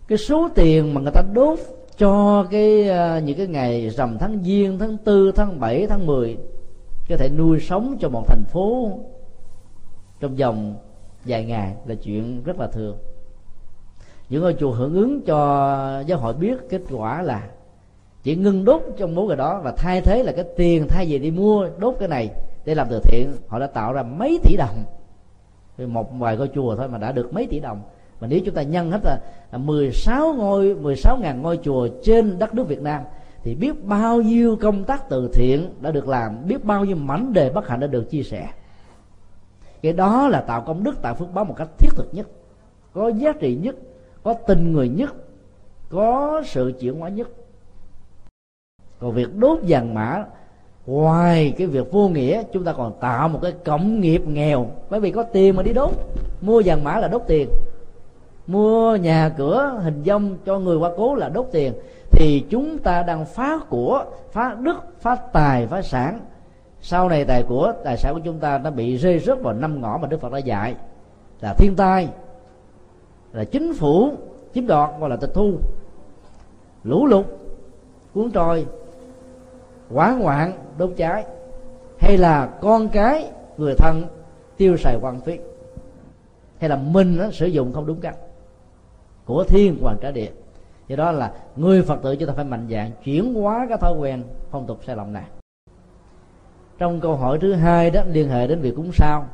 Cái 0.08 0.18
số 0.18 0.48
tiền 0.54 0.94
mà 0.94 1.00
người 1.00 1.12
ta 1.12 1.22
đốt 1.32 1.58
cho 1.96 2.44
cái 2.50 2.88
ờ, 2.88 3.20
những 3.20 3.38
cái 3.38 3.46
ngày 3.46 3.88
rằm 3.88 4.18
tháng 4.18 4.42
giêng, 4.44 4.78
tháng 4.78 4.96
tư, 5.04 5.32
tháng 5.32 5.60
7 5.60 5.86
tháng 5.86 6.06
10 6.06 6.36
có 7.08 7.16
thể 7.16 7.28
nuôi 7.28 7.60
sống 7.60 7.96
cho 8.00 8.08
một 8.08 8.24
thành 8.26 8.44
phố 8.44 8.98
trong 10.20 10.36
vòng 10.36 10.76
vài 11.24 11.44
ngày 11.44 11.74
là 11.86 11.94
chuyện 11.94 12.42
rất 12.42 12.58
là 12.58 12.66
thường. 12.66 12.98
Những 14.28 14.42
ngôi 14.42 14.56
chùa 14.60 14.70
hưởng 14.70 14.94
ứng 14.94 15.22
cho 15.22 16.02
giáo 16.06 16.18
hội 16.18 16.34
biết 16.34 16.56
kết 16.68 16.80
quả 16.90 17.22
là 17.22 17.48
chỉ 18.22 18.36
ngưng 18.36 18.64
đốt 18.64 18.82
trong 18.96 19.14
mối 19.14 19.26
người 19.26 19.36
đó 19.36 19.60
và 19.64 19.72
thay 19.76 20.00
thế 20.00 20.22
là 20.22 20.32
cái 20.32 20.44
tiền 20.56 20.88
thay 20.88 21.06
vì 21.06 21.18
đi 21.18 21.30
mua 21.30 21.68
đốt 21.78 21.94
cái 21.98 22.08
này 22.08 22.30
để 22.64 22.74
làm 22.74 22.86
từ 22.90 23.00
thiện, 23.04 23.32
họ 23.48 23.58
đã 23.58 23.66
tạo 23.66 23.92
ra 23.92 24.02
mấy 24.02 24.40
tỷ 24.42 24.56
đồng. 24.56 24.84
Một 25.86 26.12
vài 26.18 26.36
ngôi 26.36 26.50
chùa 26.54 26.76
thôi 26.76 26.88
mà 26.88 26.98
đã 26.98 27.12
được 27.12 27.32
mấy 27.32 27.46
tỷ 27.46 27.60
đồng. 27.60 27.82
Mà 28.20 28.26
nếu 28.26 28.40
chúng 28.44 28.54
ta 28.54 28.62
nhân 28.62 28.90
hết 28.90 29.00
là 29.04 29.58
16 29.58 30.32
ngôi 30.32 30.74
16 30.74 31.16
ngàn 31.16 31.42
ngôi 31.42 31.58
chùa 31.62 31.88
trên 32.02 32.38
đất 32.38 32.54
nước 32.54 32.68
Việt 32.68 32.80
Nam, 32.80 33.02
thì 33.42 33.54
biết 33.54 33.84
bao 33.84 34.22
nhiêu 34.22 34.56
công 34.56 34.84
tác 34.84 35.08
từ 35.08 35.30
thiện 35.34 35.74
đã 35.80 35.90
được 35.90 36.08
làm, 36.08 36.46
biết 36.46 36.64
bao 36.64 36.84
nhiêu 36.84 36.96
mảnh 36.96 37.32
đề 37.32 37.50
bất 37.50 37.68
hạnh 37.68 37.80
đã 37.80 37.86
được 37.86 38.10
chia 38.10 38.22
sẻ 38.22 38.48
cái 39.82 39.92
đó 39.92 40.28
là 40.28 40.40
tạo 40.40 40.60
công 40.60 40.84
đức, 40.84 41.02
tạo 41.02 41.14
phước 41.14 41.34
báo 41.34 41.44
một 41.44 41.54
cách 41.56 41.68
thiết 41.78 41.90
thực 41.96 42.08
nhất, 42.12 42.26
có 42.92 43.08
giá 43.08 43.32
trị 43.32 43.58
nhất, 43.62 43.74
có 44.22 44.34
tình 44.34 44.72
người 44.72 44.88
nhất, 44.88 45.14
có 45.90 46.42
sự 46.46 46.72
chuyển 46.80 47.00
hóa 47.00 47.08
nhất. 47.08 47.28
Còn 49.00 49.12
việc 49.12 49.36
đốt 49.36 49.58
vàng 49.68 49.94
mã, 49.94 50.24
ngoài 50.86 51.54
cái 51.58 51.66
việc 51.66 51.92
vô 51.92 52.08
nghĩa, 52.08 52.42
chúng 52.52 52.64
ta 52.64 52.72
còn 52.72 52.92
tạo 53.00 53.28
một 53.28 53.38
cái 53.42 53.52
cộng 53.64 54.00
nghiệp 54.00 54.22
nghèo. 54.26 54.66
Bởi 54.90 55.00
vì 55.00 55.10
có 55.10 55.22
tiền 55.22 55.56
mà 55.56 55.62
đi 55.62 55.72
đốt. 55.72 55.90
Mua 56.40 56.62
vàng 56.64 56.84
mã 56.84 56.98
là 56.98 57.08
đốt 57.08 57.22
tiền. 57.26 57.48
Mua 58.46 58.96
nhà 58.96 59.34
cửa, 59.36 59.80
hình 59.82 60.02
dông 60.06 60.36
cho 60.46 60.58
người 60.58 60.76
qua 60.76 60.90
cố 60.96 61.14
là 61.14 61.28
đốt 61.28 61.48
tiền. 61.52 61.72
Thì 62.10 62.44
chúng 62.50 62.78
ta 62.78 63.02
đang 63.02 63.24
phá 63.24 63.58
của, 63.68 64.04
phá 64.32 64.56
đức, 64.60 64.76
phá 65.00 65.14
tài, 65.14 65.66
phá 65.66 65.82
sản 65.82 66.20
sau 66.82 67.08
này 67.08 67.24
tài 67.24 67.42
của 67.42 67.72
tài 67.84 67.96
sản 67.96 68.14
của 68.14 68.20
chúng 68.24 68.38
ta 68.38 68.58
nó 68.58 68.70
bị 68.70 68.96
rơi 68.96 69.18
rớt 69.18 69.42
vào 69.42 69.54
năm 69.54 69.80
ngõ 69.80 69.98
mà 70.02 70.08
đức 70.08 70.20
phật 70.20 70.32
đã 70.32 70.38
dạy. 70.38 70.74
Là 71.40 71.54
thiên 71.54 71.76
tai 71.76 72.08
là 73.32 73.44
chính 73.44 73.74
phủ 73.74 74.12
chiếm 74.54 74.66
đoạt 74.66 74.90
gọi 75.00 75.10
là 75.10 75.16
tịch 75.16 75.30
thu 75.34 75.52
lũ 76.84 77.06
lụt 77.06 77.26
cuốn 78.14 78.30
trôi 78.30 78.66
quá 79.90 80.16
ngoạn 80.20 80.52
đốt 80.78 80.90
cháy 80.96 81.24
hay 81.98 82.18
là 82.18 82.46
con 82.60 82.88
cái 82.88 83.30
người 83.56 83.74
thân 83.74 84.04
tiêu 84.56 84.76
xài 84.76 84.96
quan 85.00 85.20
phí 85.20 85.38
hay 86.58 86.70
là 86.70 86.76
mình 86.76 87.18
đó, 87.18 87.30
sử 87.32 87.46
dụng 87.46 87.72
không 87.72 87.86
đúng 87.86 88.00
cách 88.00 88.16
của 89.24 89.44
thiên 89.44 89.78
hoàng 89.82 89.96
trả 90.00 90.10
địa. 90.10 90.30
Do 90.88 90.96
đó 90.96 91.12
là 91.12 91.32
người 91.56 91.82
phật 91.82 92.02
tử 92.02 92.16
chúng 92.16 92.28
ta 92.28 92.34
phải 92.34 92.44
mạnh 92.44 92.66
dạng 92.70 92.90
chuyển 93.04 93.34
hóa 93.34 93.66
cái 93.68 93.78
thói 93.78 93.94
quen 93.98 94.22
phong 94.50 94.66
tục 94.66 94.80
sai 94.86 94.96
lầm 94.96 95.12
này 95.12 95.24
trong 96.80 97.00
câu 97.00 97.16
hỏi 97.16 97.38
thứ 97.40 97.52
hai 97.52 97.90
đó 97.90 98.02
liên 98.06 98.28
hệ 98.28 98.46
đến 98.46 98.60
việc 98.60 98.76
cúng 98.76 98.90
sao. 98.92 99.26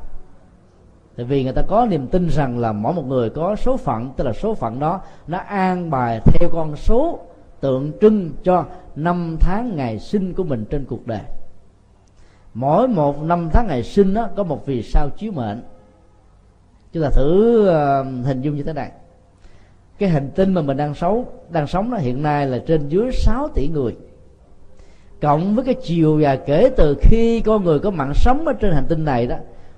Tại 1.16 1.26
vì 1.26 1.44
người 1.44 1.52
ta 1.52 1.62
có 1.62 1.86
niềm 1.90 2.06
tin 2.06 2.28
rằng 2.28 2.58
là 2.58 2.72
mỗi 2.72 2.94
một 2.94 3.06
người 3.06 3.30
có 3.30 3.56
số 3.56 3.76
phận 3.76 4.12
tức 4.16 4.24
là 4.24 4.32
số 4.32 4.54
phận 4.54 4.78
đó 4.78 5.00
nó 5.26 5.38
an 5.38 5.90
bài 5.90 6.20
theo 6.24 6.48
con 6.52 6.76
số 6.76 7.18
tượng 7.60 7.92
trưng 8.00 8.30
cho 8.42 8.64
năm 8.96 9.36
tháng 9.40 9.76
ngày 9.76 9.98
sinh 9.98 10.34
của 10.34 10.44
mình 10.44 10.64
trên 10.70 10.84
cuộc 10.84 11.06
đời. 11.06 11.20
Mỗi 12.54 12.88
một 12.88 13.22
năm 13.22 13.48
tháng 13.52 13.66
ngày 13.66 13.82
sinh 13.82 14.14
đó 14.14 14.28
có 14.36 14.42
một 14.42 14.66
vì 14.66 14.82
sao 14.82 15.08
chiếu 15.16 15.32
mệnh. 15.32 15.62
Chúng 16.92 17.02
ta 17.02 17.10
thử 17.10 17.62
uh, 17.68 18.26
hình 18.26 18.40
dung 18.40 18.56
như 18.56 18.62
thế 18.62 18.72
này. 18.72 18.90
Cái 19.98 20.08
hành 20.08 20.30
tinh 20.34 20.54
mà 20.54 20.62
mình 20.62 20.76
đang 20.76 20.94
sống 20.94 21.24
đang 21.50 21.66
sống 21.66 21.90
đó 21.90 21.96
hiện 21.96 22.22
nay 22.22 22.46
là 22.46 22.58
trên 22.66 22.88
dưới 22.88 23.10
6 23.12 23.48
tỷ 23.54 23.68
người 23.68 23.96
cộng 25.26 25.54
với 25.54 25.64
cái 25.64 25.74
chiều 25.74 26.20
dài 26.20 26.40
kể 26.46 26.70
từ 26.76 26.96
khi 27.00 27.40
con 27.40 27.64
người 27.64 27.78
có 27.78 27.90
mạng 27.90 28.12
sống 28.14 28.46
ở 28.46 28.52
trên 28.52 28.72
hành 28.72 28.86
tinh 28.88 29.04
này 29.04 29.26
đó 29.26 29.36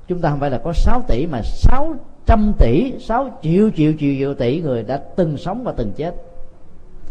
chúng 0.08 0.20
ta 0.20 0.30
không 0.30 0.40
phải 0.40 0.50
là 0.50 0.58
có 0.58 0.72
6 0.72 1.02
tỷ 1.08 1.26
mà 1.26 1.42
600 1.42 2.52
tỷ 2.58 2.92
6 3.00 3.38
triệu 3.42 3.70
triệu 3.70 3.92
triệu 3.98 4.14
triệu 4.18 4.34
tỷ 4.34 4.60
người 4.60 4.82
đã 4.82 4.96
từng 5.16 5.36
sống 5.36 5.64
và 5.64 5.72
từng 5.72 5.92
chết. 5.96 6.14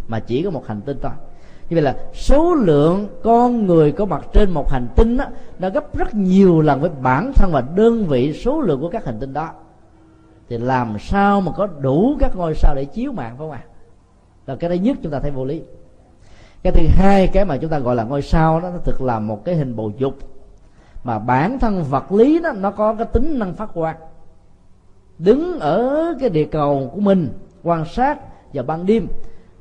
Mà 0.08 0.20
chỉ 0.20 0.44
có 0.44 0.50
một 0.50 0.68
hành 0.68 0.82
tinh 0.82 0.98
thôi. 1.02 1.12
Như 1.70 1.76
vậy 1.76 1.82
là 1.82 1.96
số 2.14 2.54
lượng 2.54 3.08
con 3.24 3.66
người 3.66 3.92
có 3.92 4.06
mặt 4.06 4.26
trên 4.34 4.50
một 4.50 4.70
hành 4.70 4.88
tinh 4.96 5.18
đó, 5.18 5.26
đã 5.60 5.70
gấp 5.70 5.98
rất 5.98 6.16
nhiều 6.16 6.62
lần 6.62 6.82
với 6.82 6.90
bản 7.02 7.32
thân 7.36 7.52
và 7.52 7.64
đơn 7.76 8.06
vị 8.06 8.34
số 8.34 8.62
lượng 8.62 8.82
của 8.82 8.90
các 8.90 9.06
hành 9.06 9.20
tinh 9.20 9.34
đó. 9.34 9.50
Thì 10.50 10.58
làm 10.58 11.00
sao 11.00 11.42
mà 11.42 11.52
có 11.52 11.68
đủ 11.80 12.16
các 12.20 12.36
ngôi 12.36 12.54
sao 12.56 12.76
để 12.76 12.86
chiếu 12.86 13.12
mạng 13.12 13.36
phải 13.38 13.48
không 13.48 13.52
ạ? 13.52 13.64
Là 14.46 14.56
cái 14.56 14.70
đấy 14.70 14.80
nhất 14.80 14.98
chúng 15.04 15.12
ta 15.12 15.20
thấy 15.20 15.32
vô 15.32 15.46
lý 15.46 15.62
cái 16.64 16.74
thứ 16.74 16.88
hai, 16.88 17.28
cái 17.28 17.46
mà 17.46 17.58
chúng 17.58 17.70
ta 17.70 17.80
gọi 17.80 17.96
là 17.96 18.04
ngôi 18.04 18.22
sao 18.22 18.60
đó, 18.60 18.70
nó 18.70 18.78
thực 18.84 19.02
là 19.02 19.20
một 19.20 19.46
cái 19.46 19.56
hình 19.56 19.76
bầu 19.76 19.92
dục. 19.98 20.14
Mà 21.04 21.20
bản 21.20 21.60
thân 21.60 21.84
vật 21.84 22.12
lý 22.12 22.40
đó, 22.40 22.52
nó 22.52 22.72
có 22.72 22.94
cái 22.94 23.06
tính 23.06 23.40
năng 23.40 23.54
phát 23.54 23.70
quang. 23.74 23.96
Đứng 25.18 25.60
ở 25.60 26.14
cái 26.20 26.30
địa 26.30 26.46
cầu 26.46 26.92
của 26.94 27.00
mình, 27.00 27.30
quan 27.64 27.86
sát 27.86 28.20
vào 28.54 28.64
ban 28.64 28.86
đêm, 28.86 29.08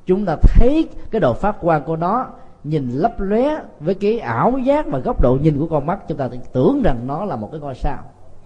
chúng 0.06 0.24
ta 0.24 0.36
thấy 0.42 0.88
cái 1.10 1.20
độ 1.20 1.34
phát 1.34 1.56
quang 1.60 1.82
của 1.84 1.96
nó 1.96 2.26
nhìn 2.64 2.90
lấp 2.90 3.20
lóe 3.20 3.60
với 3.80 3.94
cái 3.94 4.18
ảo 4.18 4.58
giác 4.58 4.86
và 4.86 4.98
góc 4.98 5.20
độ 5.20 5.38
nhìn 5.42 5.58
của 5.58 5.66
con 5.66 5.86
mắt. 5.86 5.98
Chúng 6.08 6.18
ta 6.18 6.28
tưởng 6.52 6.82
rằng 6.82 7.06
nó 7.06 7.24
là 7.24 7.36
một 7.36 7.48
cái 7.52 7.60
ngôi 7.60 7.74
sao, 7.74 7.98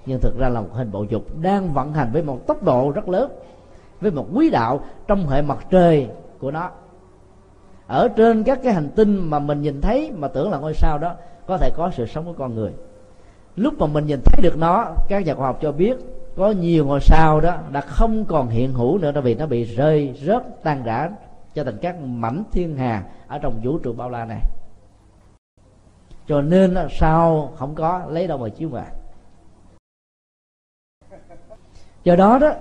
nhưng 0.07 0.21
thực 0.21 0.39
ra 0.39 0.49
là 0.49 0.61
một 0.61 0.69
hình 0.73 0.93
bầu 0.93 1.05
dục 1.05 1.23
đang 1.41 1.73
vận 1.73 1.93
hành 1.93 2.11
với 2.13 2.23
một 2.23 2.47
tốc 2.47 2.63
độ 2.63 2.91
rất 2.91 3.09
lớn, 3.09 3.31
với 4.01 4.11
một 4.11 4.27
quý 4.35 4.51
đạo 4.51 4.81
trong 5.07 5.27
hệ 5.29 5.43
mặt 5.43 5.67
trời 5.71 6.09
của 6.39 6.51
nó 6.51 6.71
ở 7.91 8.09
trên 8.09 8.45
các 8.45 8.61
cái 8.63 8.75
hành 8.75 8.89
tinh 8.97 9.31
mà 9.31 9.39
mình 9.39 9.63
nhìn 9.63 9.81
thấy 9.81 10.11
mà 10.11 10.29
tưởng 10.29 10.51
là 10.51 10.59
ngôi 10.59 10.75
sao 10.75 10.99
đó, 10.99 11.15
có 11.47 11.59
thể 11.59 11.71
có 11.77 11.91
sự 11.91 12.07
sống 12.07 12.25
của 12.25 12.33
con 12.33 12.55
người. 12.55 12.73
Lúc 13.57 13.75
mà 13.79 13.87
mình 13.87 14.07
nhìn 14.07 14.21
thấy 14.25 14.43
được 14.43 14.59
nó, 14.59 14.95
các 15.09 15.27
nhà 15.27 15.35
khoa 15.35 15.47
học 15.47 15.59
cho 15.63 15.73
biết 15.73 15.97
có 16.37 16.51
nhiều 16.51 16.87
ngôi 16.87 17.01
sao 17.01 17.41
đó 17.41 17.57
đã 17.73 17.81
không 17.81 18.25
còn 18.25 18.49
hiện 18.49 18.73
hữu 18.73 18.99
nữa 18.99 19.13
vì 19.25 19.35
nó 19.35 19.47
bị 19.47 19.65
rơi, 19.65 20.15
rớt, 20.23 20.63
tan 20.63 20.83
rã 20.83 21.11
cho 21.55 21.65
thành 21.65 21.79
các 21.83 22.01
mảnh 22.01 22.43
thiên 22.53 22.77
hà 22.77 23.05
ở 23.27 23.39
trong 23.39 23.61
vũ 23.63 23.79
trụ 23.79 23.93
bao 23.93 24.11
la 24.11 24.25
này. 24.25 24.41
Cho 26.29 26.43
nên 26.43 26.77
sao 26.91 27.53
không 27.57 27.75
có 27.75 28.03
lấy 28.09 28.27
đâu 28.27 28.39
mà 28.39 28.49
chiếu 28.49 28.69
mạng 28.69 28.95
do 32.05 32.17
đó 32.17 32.39
đó 32.39 32.53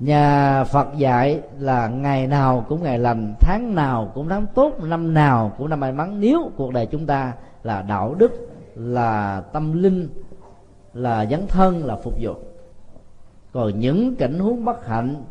nhà 0.00 0.64
phật 0.64 0.86
dạy 0.96 1.40
là 1.58 1.88
ngày 1.88 2.26
nào 2.26 2.64
cũng 2.68 2.82
ngày 2.82 2.98
lành, 2.98 3.34
tháng 3.40 3.74
nào 3.74 4.10
cũng 4.14 4.28
tháng 4.28 4.46
tốt, 4.54 4.82
năm 4.82 5.14
nào 5.14 5.52
cũng 5.58 5.68
năm 5.68 5.80
may 5.80 5.92
mắn. 5.92 6.20
Nếu 6.20 6.50
cuộc 6.56 6.72
đời 6.72 6.86
chúng 6.86 7.06
ta 7.06 7.32
là 7.62 7.82
đạo 7.82 8.14
đức, 8.14 8.48
là 8.74 9.42
tâm 9.52 9.82
linh, 9.82 10.08
là 10.94 11.26
dấn 11.26 11.46
thân, 11.46 11.86
là 11.86 11.96
phục 11.96 12.14
vụ. 12.20 12.34
Còn 13.52 13.80
những 13.80 14.16
cảnh 14.16 14.38
huống 14.38 14.64
bất 14.64 14.86
hạnh, 14.86 15.24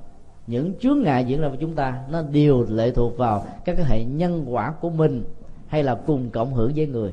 những 0.48 0.74
chướng 0.80 1.02
ngại 1.02 1.26
diễn 1.26 1.42
ra 1.42 1.48
với 1.48 1.58
chúng 1.62 1.76
ta, 1.76 1.94
nó 2.10 2.22
đều 2.22 2.66
lệ 2.70 2.92
thuộc 2.92 3.18
vào 3.18 3.46
các 3.66 3.76
cái 3.76 3.86
hệ 3.90 4.04
nhân 4.04 4.46
quả 4.48 4.74
của 4.82 4.90
mình 4.90 5.24
hay 5.68 5.84
là 5.84 5.96
cùng 6.08 6.30
cộng 6.30 6.54
hưởng 6.54 6.72
với 6.76 6.88
người. 6.88 7.12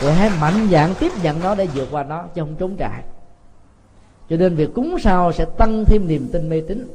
Rồi 0.00 0.12
hãy 0.12 0.30
mạnh 0.40 0.68
dạng 0.70 0.94
tiếp 1.00 1.12
nhận 1.22 1.40
nó 1.40 1.54
để 1.54 1.66
vượt 1.74 1.88
qua 1.90 2.02
nó, 2.02 2.22
chứ 2.34 2.42
không 2.42 2.54
trốn 2.54 2.76
trại 2.78 3.02
cho 4.30 4.36
nên 4.36 4.54
việc 4.54 4.74
cúng 4.74 4.96
sao 5.00 5.32
sẽ 5.32 5.44
tăng 5.44 5.84
thêm 5.84 6.08
niềm 6.08 6.28
tin 6.32 6.48
mê 6.48 6.60
tín. 6.60 6.88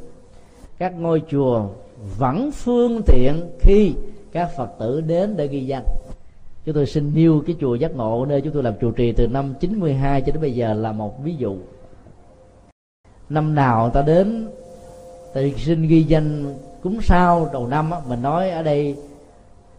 Các 0.78 1.00
ngôi 1.00 1.22
chùa 1.32 1.68
vẫn 2.18 2.52
phương 2.52 3.02
tiện 3.06 3.50
khi 3.60 3.94
các 4.32 4.50
phật 4.58 4.70
tử 4.80 5.02
đến 5.02 5.38
để 5.38 5.48
ghi 5.48 5.66
danh. 5.66 5.84
Chúng 6.66 6.76
tôi 6.76 6.86
xin 6.86 7.12
nêu 7.16 7.44
cái 7.48 7.56
chùa 7.60 7.76
giác 7.76 7.96
ngộ 7.96 8.26
nơi 8.26 8.42
chúng 8.42 8.54
tôi 8.54 8.64
làm 8.64 8.74
trụ 8.80 8.92
trì 8.92 9.12
từ 9.12 9.28
năm 9.28 9.54
92 9.60 10.22
cho 10.22 10.32
đến 10.32 10.42
bây 10.42 10.52
giờ 10.52 10.74
là 10.74 10.92
một 10.92 11.24
ví 11.24 11.36
dụ. 11.36 11.56
Năm 13.30 13.56
nào 13.56 13.90
ta 13.90 14.02
đến 14.02 14.48
ta 15.34 15.42
xin 15.58 15.88
ghi 15.88 16.04
danh 16.04 16.56
cúng 16.84 17.00
sao 17.02 17.50
đầu 17.54 17.68
năm 17.68 17.92
á, 17.92 18.00
mình 18.08 18.22
nói 18.22 18.50
ở 18.50 18.64
đây 18.64 18.96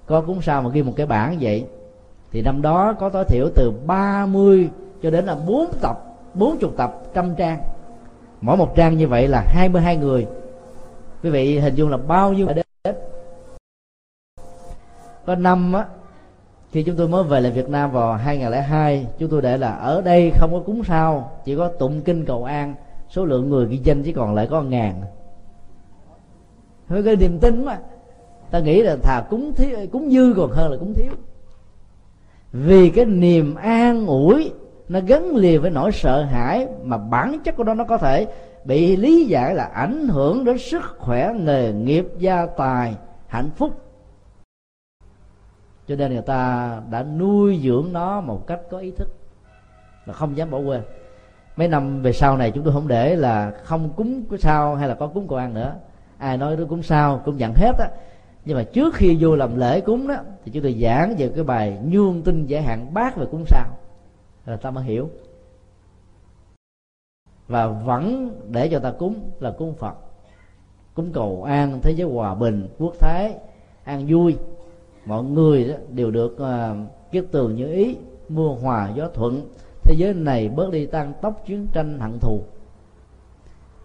có 0.07 0.21
cúng 0.21 0.43
sao 0.43 0.63
mà 0.63 0.71
ghi 0.71 0.83
một 0.83 0.93
cái 0.97 1.07
bảng 1.07 1.39
vậy. 1.41 1.65
Thì 2.33 2.43
năm 2.43 2.63
đó 2.63 2.93
có 2.93 3.09
tối 3.09 3.25
thiểu 3.25 3.49
từ 3.55 3.73
30 3.87 4.69
cho 5.03 5.11
đến 5.11 5.25
là 5.25 5.35
4 5.35 5.67
tập 5.81 6.06
40 6.39 6.71
tập 6.77 7.03
trăm 7.15 7.35
trang. 7.35 7.59
Mỗi 8.41 8.57
một 8.57 8.77
trang 8.77 8.97
như 8.97 9.09
vậy 9.09 9.29
là 9.29 9.41
22 9.47 9.97
người. 9.97 10.27
Quý 11.23 11.31
vị 11.31 11.59
hình 11.59 11.75
dung 11.75 11.91
là 11.91 11.97
bao 11.97 12.33
nhiêu 12.33 12.47
đến 12.47 12.67
có 15.27 15.35
năm 15.35 15.73
á, 15.73 15.87
khi 16.71 16.83
chúng 16.83 16.97
tôi 16.97 17.09
mới 17.09 17.25
về 17.25 17.41
lại 17.41 17.53
Việt 17.53 17.69
Nam 17.69 17.91
vào 17.91 18.13
2002 18.13 19.07
chúng 19.19 19.31
tôi 19.31 19.43
để 19.43 19.57
là 19.57 19.71
ở 19.71 20.03
đây 20.03 20.31
không 20.31 20.53
có 20.53 20.61
cúng 20.67 20.85
sao, 20.85 21.31
chỉ 21.45 21.57
có 21.57 21.69
tụng 21.69 22.01
kinh 22.01 22.25
cầu 22.25 22.45
an, 22.45 22.75
số 23.09 23.25
lượng 23.25 23.51
người 23.51 23.67
ghi 23.67 23.81
danh 23.85 24.03
chỉ 24.03 24.13
còn 24.13 24.35
lại 24.35 24.47
có 24.51 24.63
ngàn. 24.63 25.03
Với 26.89 27.03
cái 27.03 27.17
niềm 27.17 27.39
tin 27.39 27.65
mà, 27.65 27.79
ta 28.51 28.59
nghĩ 28.59 28.83
là 28.83 28.97
thà 29.03 29.23
cúng 29.31 29.53
thiếu 29.57 29.79
cúng 29.93 30.11
dư 30.11 30.35
còn 30.37 30.51
hơn 30.51 30.71
là 30.71 30.77
cúng 30.79 30.95
thiếu. 30.95 31.13
Vì 32.53 32.91
cái 32.91 33.05
niềm 33.05 33.55
an 33.55 34.07
ủi 34.07 34.53
nó 34.89 35.01
gắn 35.07 35.37
liền 35.37 35.63
với 35.63 35.71
nỗi 35.71 35.93
sợ 35.93 36.23
hãi 36.23 36.69
mà 36.83 36.99
bản 36.99 37.39
chất 37.45 37.57
của 37.57 37.65
nó 37.65 37.75
nó 37.75 37.85
có 37.85 37.99
thể 37.99 38.27
bị 38.65 38.97
lý 38.97 39.25
giải 39.25 39.55
là 39.55 39.65
ảnh 39.65 40.09
hưởng 40.09 40.45
đến 40.45 40.59
sức 40.59 40.83
khỏe, 40.99 41.33
nghề 41.41 41.73
nghiệp, 41.73 42.07
gia 42.19 42.47
tài, 42.47 42.95
hạnh 43.27 43.51
phúc. 43.57 43.83
Cho 45.89 45.97
nên 45.97 46.13
người 46.13 46.23
ta 46.23 46.73
đã 46.91 47.03
nuôi 47.03 47.61
dưỡng 47.65 47.93
nó 47.93 48.21
một 48.21 48.47
cách 48.47 48.61
có 48.71 48.79
ý 48.79 48.91
thức 48.91 49.09
và 50.07 50.13
không 50.13 50.37
dám 50.37 50.51
bỏ 50.51 50.59
quên. 50.59 50.83
Mấy 51.57 51.69
năm 51.69 52.03
về 52.03 52.13
sau 52.13 52.37
này 52.37 52.51
chúng 52.51 52.65
tôi 52.65 52.73
không 52.73 52.89
để 52.89 53.17
là 53.17 53.53
không 53.65 53.91
cúng 53.97 54.25
cái 54.31 54.39
sao 54.39 54.75
hay 54.75 54.89
là 54.89 54.95
có 54.95 55.07
cúng 55.07 55.29
cầu 55.29 55.39
ăn 55.39 55.55
nữa. 55.55 55.75
Ai 56.19 56.37
nói 56.37 56.57
tôi 56.57 56.67
cúng 56.67 56.83
sao 56.83 57.23
cũng 57.25 57.41
dặn 57.41 57.53
hết 57.57 57.73
á. 57.79 57.89
Nhưng 58.45 58.57
mà 58.57 58.63
trước 58.63 58.95
khi 58.95 59.17
vô 59.21 59.37
làm 59.37 59.57
lễ 59.57 59.81
cúng 59.81 60.09
đó, 60.09 60.17
thì 60.45 60.53
chúng 60.53 60.63
tôi 60.63 60.77
giảng 60.83 61.15
về 61.19 61.31
cái 61.35 61.45
bài 61.45 61.79
nhuông 61.85 62.23
tinh 62.23 62.47
giải 62.47 62.63
hạn 62.63 62.95
bác 62.95 63.17
về 63.17 63.27
cúng 63.31 63.45
sao 63.47 63.67
là 64.47 64.57
ta 64.57 64.71
mới 64.71 64.85
hiểu. 64.85 65.11
Và 67.49 67.67
vẫn 67.67 68.31
để 68.49 68.69
cho 68.69 68.79
ta 68.79 68.93
cúng 68.99 69.31
là 69.41 69.51
cúng 69.51 69.75
phật 69.75 69.95
cúng 70.97 71.13
cầu 71.13 71.43
an 71.43 71.81
thế 71.83 71.93
giới 71.93 72.09
hòa 72.09 72.35
bình 72.35 72.69
quốc 72.79 72.95
thái 73.01 73.35
an 73.85 74.07
vui. 74.09 74.37
Mọi 75.05 75.25
người 75.25 75.65
đó 75.69 75.75
đều 75.89 76.11
được 76.11 76.37
uh, 76.43 76.77
kiết 77.13 77.25
tường 77.33 77.57
như 77.57 77.73
ý 77.73 77.97
mưa 78.29 78.49
hòa 78.63 78.91
gió 78.95 79.09
thuận. 79.15 79.49
Thế 79.83 79.95
giới 79.99 80.15
này 80.15 80.49
bớt 80.49 80.71
đi 80.71 80.87
tăng 80.87 81.13
tốc 81.23 81.43
chiến 81.47 81.67
tranh 81.73 82.01
hận 82.01 82.19
thù. 82.19 82.43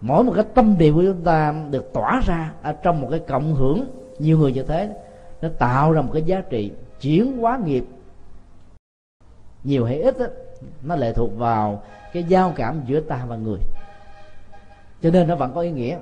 Mỗi 0.01 0.23
một 0.23 0.33
cái 0.35 0.45
tâm 0.53 0.77
địa 0.77 0.91
của 0.91 1.03
chúng 1.03 1.23
ta 1.23 1.65
được 1.71 1.93
tỏa 1.93 2.21
ra 2.25 2.53
ở 2.61 2.73
trong 2.73 3.01
một 3.01 3.07
cái 3.11 3.19
cộng 3.19 3.55
hưởng 3.55 3.85
nhiều 4.19 4.37
người 4.37 4.53
như 4.53 4.63
thế 4.63 4.95
nó 5.41 5.49
tạo 5.57 5.91
ra 5.91 6.01
một 6.01 6.09
cái 6.13 6.23
giá 6.23 6.41
trị 6.41 6.71
chuyển 7.01 7.37
hóa 7.37 7.59
nghiệp. 7.65 7.85
Nhiều 9.63 9.85
hay 9.85 10.01
ít 10.01 10.19
đó, 10.19 10.25
nó 10.83 10.95
lệ 10.95 11.13
thuộc 11.13 11.37
vào 11.37 11.83
cái 12.13 12.23
giao 12.23 12.53
cảm 12.55 12.81
giữa 12.85 12.99
ta 12.99 13.25
và 13.27 13.35
người. 13.35 13.59
Cho 15.01 15.11
nên 15.11 15.27
nó 15.27 15.35
vẫn 15.35 15.51
có 15.55 15.61
ý 15.61 15.71
nghĩa 15.71 15.97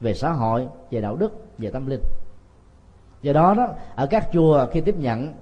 về 0.00 0.14
xã 0.14 0.32
hội 0.32 0.68
về 0.90 1.00
đạo 1.00 1.16
đức 1.16 1.32
về 1.58 1.70
tâm 1.70 1.86
linh. 1.86 2.00
Do 3.22 3.32
đó 3.32 3.54
đó 3.54 3.68
ở 3.94 4.06
các 4.06 4.28
chùa 4.32 4.66
khi 4.72 4.80
tiếp 4.80 4.96
nhận 4.98 5.32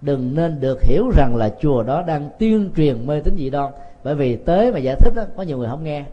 đừng 0.00 0.34
nên 0.34 0.60
được 0.60 0.82
hiểu 0.82 1.10
rằng 1.16 1.36
là 1.36 1.54
chùa 1.60 1.82
đó 1.82 2.02
đang 2.02 2.30
tuyên 2.38 2.70
truyền 2.76 3.06
mê 3.06 3.20
tín 3.20 3.36
dị 3.36 3.50
đoan. 3.50 3.72
Bởi 4.04 4.14
vì 4.14 4.36
tới 4.36 4.72
mà 4.72 4.78
giải 4.78 4.96
thích 4.96 5.12
đó, 5.16 5.22
có 5.36 5.42
nhiều 5.42 5.58
người 5.58 5.68
không 5.68 5.84
nghe. 5.84 6.04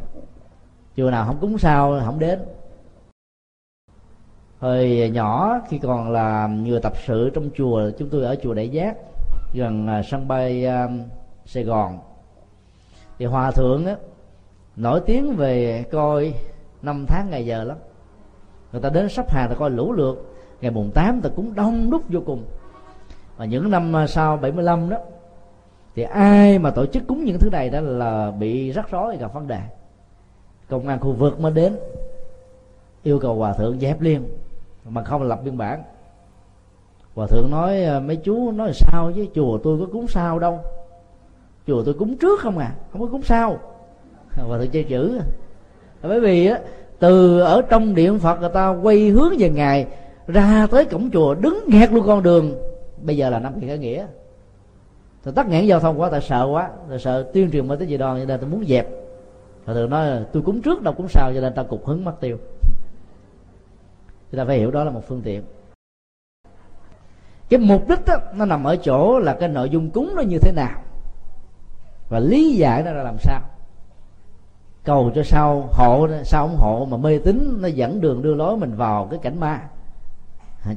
Chùa 0.97 1.11
nào 1.11 1.25
không 1.25 1.37
cúng 1.41 1.57
sao 1.57 2.01
không 2.05 2.19
đến. 2.19 2.39
Hồi 4.59 5.11
nhỏ 5.13 5.59
khi 5.69 5.77
còn 5.77 6.11
là 6.11 6.47
người 6.47 6.79
tập 6.79 6.93
sự 7.05 7.31
trong 7.33 7.49
chùa 7.55 7.91
chúng 7.97 8.09
tôi 8.09 8.23
ở 8.23 8.35
chùa 8.43 8.53
đại 8.53 8.69
giác 8.69 8.97
gần 9.53 9.87
à, 9.87 10.01
sân 10.03 10.27
bay 10.27 10.65
à, 10.65 10.87
sài 11.45 11.63
gòn. 11.63 11.99
Thì 13.19 13.25
hòa 13.25 13.51
thượng 13.51 13.85
á, 13.85 13.95
nổi 14.75 15.01
tiếng 15.05 15.35
về 15.35 15.83
coi 15.91 16.33
năm 16.81 17.05
tháng 17.07 17.29
ngày 17.29 17.45
giờ 17.45 17.63
lắm. 17.63 17.77
Người 18.71 18.81
ta 18.81 18.89
đến 18.89 19.09
sắp 19.09 19.29
hàng 19.29 19.49
ta 19.49 19.55
coi 19.55 19.69
lũ 19.69 19.93
lượt. 19.93 20.35
Ngày 20.61 20.71
mùng 20.71 20.91
8 20.91 21.21
ta 21.21 21.29
cũng 21.35 21.55
đông 21.55 21.89
đúc 21.89 22.03
vô 22.09 22.19
cùng. 22.25 22.45
Và 23.37 23.45
những 23.45 23.71
năm 23.71 23.95
à, 23.95 24.07
sau 24.07 24.37
75 24.37 24.89
đó, 24.89 24.97
thì 25.95 26.03
ai 26.03 26.59
mà 26.59 26.71
tổ 26.71 26.85
chức 26.85 27.03
cúng 27.07 27.25
những 27.25 27.39
thứ 27.39 27.49
này 27.49 27.69
đó 27.69 27.79
là 27.79 28.31
bị 28.31 28.71
rắc 28.71 28.91
rối 28.91 29.17
gặp 29.17 29.33
vấn 29.33 29.47
đề. 29.47 29.59
Công 30.69 30.87
an 30.87 30.99
khu 30.99 31.11
vực 31.13 31.39
mới 31.39 31.51
đến, 31.51 31.75
yêu 33.03 33.19
cầu 33.19 33.35
hòa 33.35 33.53
thượng 33.53 33.79
dẹp 33.79 34.01
liền, 34.01 34.27
mà 34.85 35.03
không 35.03 35.23
lập 35.23 35.39
biên 35.43 35.57
bản. 35.57 35.83
Hòa 37.15 37.27
thượng 37.27 37.51
nói 37.51 37.83
à, 37.83 37.99
mấy 37.99 38.15
chú 38.15 38.51
nói 38.51 38.71
sao 38.73 39.11
chứ? 39.15 39.25
Chùa 39.35 39.57
tôi 39.63 39.79
có 39.79 39.85
cúng 39.91 40.07
sao 40.07 40.39
đâu 40.39 40.59
chùa 41.67 41.83
tôi 41.83 41.93
cúng 41.93 42.17
trước 42.17 42.39
không 42.39 42.57
à? 42.57 42.71
Không 42.91 43.01
có 43.01 43.07
cúng 43.07 43.23
sao 43.23 43.57
và 44.47 44.57
tôi 44.57 44.67
chơi 44.67 44.83
chữ. 44.83 45.19
Bởi 46.01 46.19
vì 46.19 46.47
á 46.47 46.59
từ 46.99 47.39
ở 47.39 47.61
trong 47.61 47.95
điện 47.95 48.19
phật 48.19 48.39
người 48.39 48.49
ta 48.53 48.69
quay 48.69 49.09
hướng 49.09 49.33
về 49.39 49.49
ngài 49.49 49.87
ra 50.27 50.67
tới 50.71 50.85
cổng 50.85 51.11
chùa 51.11 51.35
đứng 51.35 51.59
nghẹt 51.67 51.91
luôn 51.91 52.03
con 52.07 52.23
đường. 52.23 52.55
Bây 53.01 53.17
giờ 53.17 53.29
là 53.29 53.39
năm 53.39 53.53
kỳ 53.61 53.67
khởi 53.67 53.77
nghĩa. 53.77 54.05
Tôi 55.23 55.33
tắt 55.33 55.47
nghẽn 55.47 55.65
giao 55.65 55.79
thông 55.79 56.01
quá 56.01 56.09
tại 56.09 56.21
sợ 56.21 56.47
quá. 56.51 56.69
Rồi 56.89 56.99
sợ 56.99 57.29
tuyên 57.33 57.51
truyền 57.51 57.67
mới 57.67 57.77
tới 57.77 57.87
gì 57.87 57.97
đoàn 57.97 58.19
cho 58.19 58.25
nên 58.25 58.39
tôi 58.39 58.49
muốn 58.49 58.65
dẹp. 58.65 58.87
Và 59.65 59.73
thường 59.73 59.89
nói 59.89 60.25
tôi 60.33 60.43
cúng 60.43 60.61
trước 60.61 60.81
đâu 60.81 60.93
cúng 60.93 61.07
sau. 61.09 61.31
Cho 61.35 61.41
nên 61.41 61.53
ta 61.53 61.63
cục 61.63 61.85
hứng 61.85 62.05
mất 62.05 62.13
tiêu. 62.19 62.37
Chúng 64.31 64.37
ta 64.37 64.45
phải 64.45 64.57
hiểu 64.57 64.71
đó 64.71 64.83
là 64.83 64.91
một 64.91 65.07
phương 65.07 65.21
tiện. 65.21 65.43
Cái 67.49 67.59
mục 67.59 67.89
đích 67.89 68.05
đó, 68.05 68.15
nó 68.35 68.45
nằm 68.45 68.63
ở 68.63 68.75
chỗ 68.75 69.19
là 69.19 69.33
cái 69.39 69.49
nội 69.49 69.69
dung 69.69 69.89
cúng 69.89 70.13
nó 70.15 70.21
như 70.21 70.37
thế 70.41 70.51
nào 70.51 70.81
và 72.13 72.19
lý 72.19 72.55
giải 72.55 72.83
nó 72.83 72.93
ra 72.93 73.03
làm 73.03 73.17
sao? 73.19 73.41
Cầu 74.83 75.11
cho 75.15 75.23
sao 75.23 75.69
hộ 75.71 76.07
sao 76.23 76.43
ông 76.43 76.57
hộ 76.57 76.87
mà 76.89 76.97
mê 76.97 77.19
tín, 77.19 77.57
nó 77.61 77.67
dẫn 77.67 78.01
đường 78.01 78.21
đưa 78.21 78.33
lối 78.33 78.57
mình 78.57 78.75
vào 78.75 79.07
cái 79.11 79.19
cảnh 79.23 79.39
ma. 79.39 79.61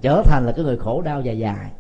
Trở 0.03 0.23
thành 0.25 0.47
là 0.47 0.53
cái 0.53 0.65
người 0.65 0.77
khổ 0.77 1.03
đau 1.03 1.21
dài 1.21 1.39
dài. 1.39 1.71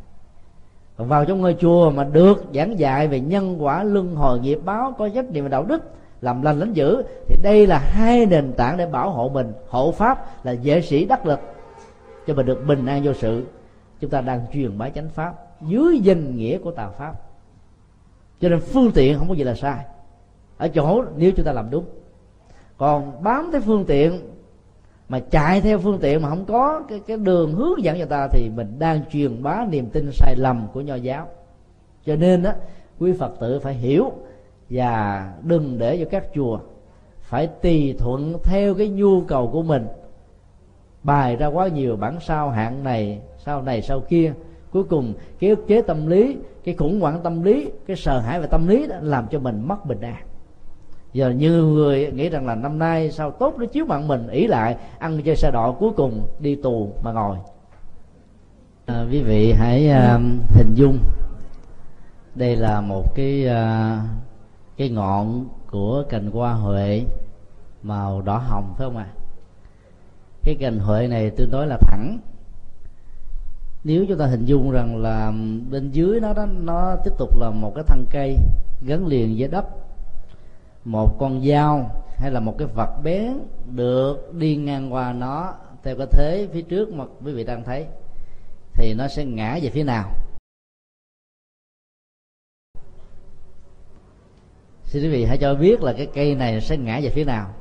Còn 0.96 1.08
vào 1.08 1.24
trong 1.24 1.40
ngôi 1.40 1.56
chùa 1.60 1.90
mà 1.90 2.04
được 2.04 2.44
giảng 2.54 2.78
dạy 2.78 3.08
về 3.08 3.20
nhân 3.20 3.64
quả, 3.64 3.82
luân 3.82 4.14
hồi, 4.14 4.40
nghiệp 4.40 4.58
báo, 4.64 4.94
có 4.98 5.08
trách 5.08 5.30
nhiệm 5.30 5.44
và 5.44 5.48
đạo 5.48 5.64
đức, 5.64 5.82
làm 6.20 6.42
lành 6.42 6.58
lãnh 6.58 6.72
dữ, 6.72 7.02
thì 7.28 7.36
đây 7.42 7.66
là 7.66 7.78
hai 7.78 8.26
nền 8.26 8.52
tảng 8.52 8.76
để 8.76 8.86
bảo 8.86 9.10
hộ 9.10 9.28
mình. 9.28 9.52
Hộ 9.68 9.92
pháp 9.92 10.44
là 10.44 10.54
vệ 10.62 10.80
sĩ 10.82 11.04
đắc 11.04 11.26
lực, 11.26 11.40
cho 12.26 12.34
mình 12.34 12.46
được 12.46 12.66
bình 12.66 12.86
an 12.86 13.02
vô 13.04 13.12
sự. 13.12 13.46
Chúng 14.00 14.10
ta 14.10 14.20
đang 14.20 14.40
truyền 14.52 14.78
bá 14.78 14.88
chánh 14.88 15.08
pháp 15.08 15.34
dưới 15.60 15.98
danh 15.98 16.36
nghĩa 16.36 16.58
của 16.58 16.70
tà 16.70 16.88
pháp 16.88 17.25
cho 18.40 18.48
nên 18.48 18.60
phương 18.60 18.92
tiện 18.94 19.18
không 19.18 19.28
có 19.28 19.34
gì 19.34 19.44
là 19.44 19.54
sai. 19.54 19.84
Ở 20.56 20.68
chỗ 20.68 21.04
nếu 21.16 21.32
chúng 21.36 21.46
ta 21.46 21.52
làm 21.52 21.70
đúng. 21.70 21.84
Còn 22.76 23.22
bám 23.22 23.48
tới 23.52 23.60
phương 23.60 23.84
tiện, 23.84 24.20
mà 25.08 25.20
chạy 25.30 25.60
theo 25.60 25.78
phương 25.78 25.98
tiện 25.98 26.22
mà 26.22 26.28
không 26.28 26.44
có 26.44 26.82
cái 26.88 27.00
cái 27.06 27.16
đường 27.16 27.54
hướng 27.54 27.84
dẫn 27.84 27.98
cho 27.98 28.06
ta 28.06 28.28
thì 28.28 28.50
mình 28.56 28.78
đang 28.78 29.00
truyền 29.12 29.42
bá 29.42 29.66
niềm 29.70 29.90
tin 29.90 30.10
sai 30.12 30.34
lầm 30.36 30.68
của 30.72 30.80
nho 30.80 30.94
giáo. 30.94 31.28
Cho 32.04 32.16
nên 32.16 32.42
á, 32.42 32.54
quý 32.98 33.12
phật 33.18 33.32
tử 33.40 33.58
phải 33.58 33.74
hiểu 33.74 34.12
và 34.70 35.32
đừng 35.42 35.78
để 35.78 35.98
cho 35.98 36.04
các 36.10 36.26
chùa 36.34 36.58
phải 37.20 37.46
tùy 37.46 37.94
thuận 37.98 38.38
theo 38.42 38.74
cái 38.74 38.88
nhu 38.88 39.20
cầu 39.20 39.50
của 39.52 39.62
mình. 39.62 39.86
Bài 41.02 41.36
ra 41.36 41.46
quá 41.46 41.68
nhiều 41.68 41.96
bản 41.96 42.18
sao 42.20 42.50
hạng 42.50 42.84
này, 42.84 43.20
sau 43.38 43.62
này, 43.62 43.82
sau 43.82 44.00
kia 44.00 44.32
cuối 44.76 44.84
cùng 44.84 45.14
cái 45.38 45.50
ức 45.50 45.64
chế 45.68 45.82
tâm 45.82 46.06
lý 46.06 46.36
cái 46.64 46.74
khủng 46.74 47.00
hoảng 47.00 47.20
tâm 47.22 47.42
lý 47.42 47.70
cái 47.86 47.96
sợ 47.96 48.18
hãi 48.18 48.40
về 48.40 48.46
tâm 48.46 48.66
lý 48.66 48.86
đó 48.86 48.96
làm 49.00 49.26
cho 49.30 49.38
mình 49.38 49.62
mất 49.68 49.86
bình 49.86 50.00
an. 50.00 50.26
Giờ 51.12 51.30
như 51.30 51.62
người 51.62 52.12
nghĩ 52.12 52.28
rằng 52.28 52.46
là 52.46 52.54
năm 52.54 52.78
nay 52.78 53.10
sao 53.10 53.30
tốt 53.30 53.54
nó 53.58 53.66
chiếu 53.66 53.84
mạng 53.84 54.08
mình 54.08 54.28
ỷ 54.28 54.46
lại 54.46 54.76
ăn 54.98 55.22
chơi 55.22 55.36
xe 55.36 55.50
đỏ 55.50 55.72
cuối 55.78 55.90
cùng 55.96 56.22
đi 56.38 56.54
tù 56.54 56.92
mà 57.02 57.12
ngồi. 57.12 57.36
À, 58.86 59.06
quý 59.10 59.22
vị 59.22 59.52
hãy 59.52 59.90
uh, 59.90 60.20
hình 60.56 60.74
dung. 60.74 60.98
Đây 62.34 62.56
là 62.56 62.80
một 62.80 63.14
cái 63.14 63.46
uh, 63.46 64.00
cái 64.76 64.88
ngọn 64.88 65.48
của 65.70 66.04
cành 66.08 66.30
hoa 66.30 66.52
huệ 66.52 67.04
màu 67.82 68.22
đỏ 68.22 68.38
hồng 68.38 68.74
phải 68.78 68.86
không 68.86 68.96
ạ? 68.96 69.06
À? 69.12 69.16
cái 70.42 70.56
cành 70.60 70.78
huệ 70.78 71.08
này 71.08 71.30
tương 71.30 71.50
đối 71.50 71.66
là 71.66 71.76
thẳng 71.80 72.18
nếu 73.86 74.06
chúng 74.08 74.18
ta 74.18 74.26
hình 74.26 74.44
dung 74.44 74.70
rằng 74.70 74.96
là 74.96 75.32
bên 75.70 75.90
dưới 75.90 76.20
nó 76.20 76.32
đó, 76.32 76.46
nó 76.46 76.96
tiếp 77.04 77.10
tục 77.18 77.38
là 77.38 77.50
một 77.50 77.72
cái 77.74 77.84
thân 77.86 78.06
cây 78.10 78.36
gắn 78.86 79.06
liền 79.06 79.34
với 79.38 79.48
đất, 79.48 79.64
một 80.84 81.16
con 81.18 81.46
dao 81.46 81.90
hay 82.16 82.30
là 82.30 82.40
một 82.40 82.54
cái 82.58 82.68
vật 82.74 83.00
bén 83.04 83.32
được 83.74 84.32
đi 84.34 84.56
ngang 84.56 84.92
qua 84.92 85.12
nó 85.12 85.54
theo 85.82 85.96
cái 85.96 86.06
thế 86.10 86.48
phía 86.52 86.62
trước 86.62 86.92
mà 86.92 87.04
quý 87.24 87.32
vị 87.32 87.44
đang 87.44 87.64
thấy, 87.64 87.86
thì 88.72 88.94
nó 88.94 89.08
sẽ 89.08 89.24
ngã 89.24 89.58
về 89.62 89.70
phía 89.70 89.84
nào? 89.84 90.14
Xin 94.84 95.02
quý 95.02 95.08
vị 95.08 95.24
hãy 95.24 95.38
cho 95.38 95.54
biết 95.54 95.82
là 95.82 95.92
cái 95.92 96.06
cây 96.14 96.34
này 96.34 96.60
sẽ 96.60 96.76
ngã 96.76 97.00
về 97.02 97.10
phía 97.10 97.24
nào. 97.24 97.54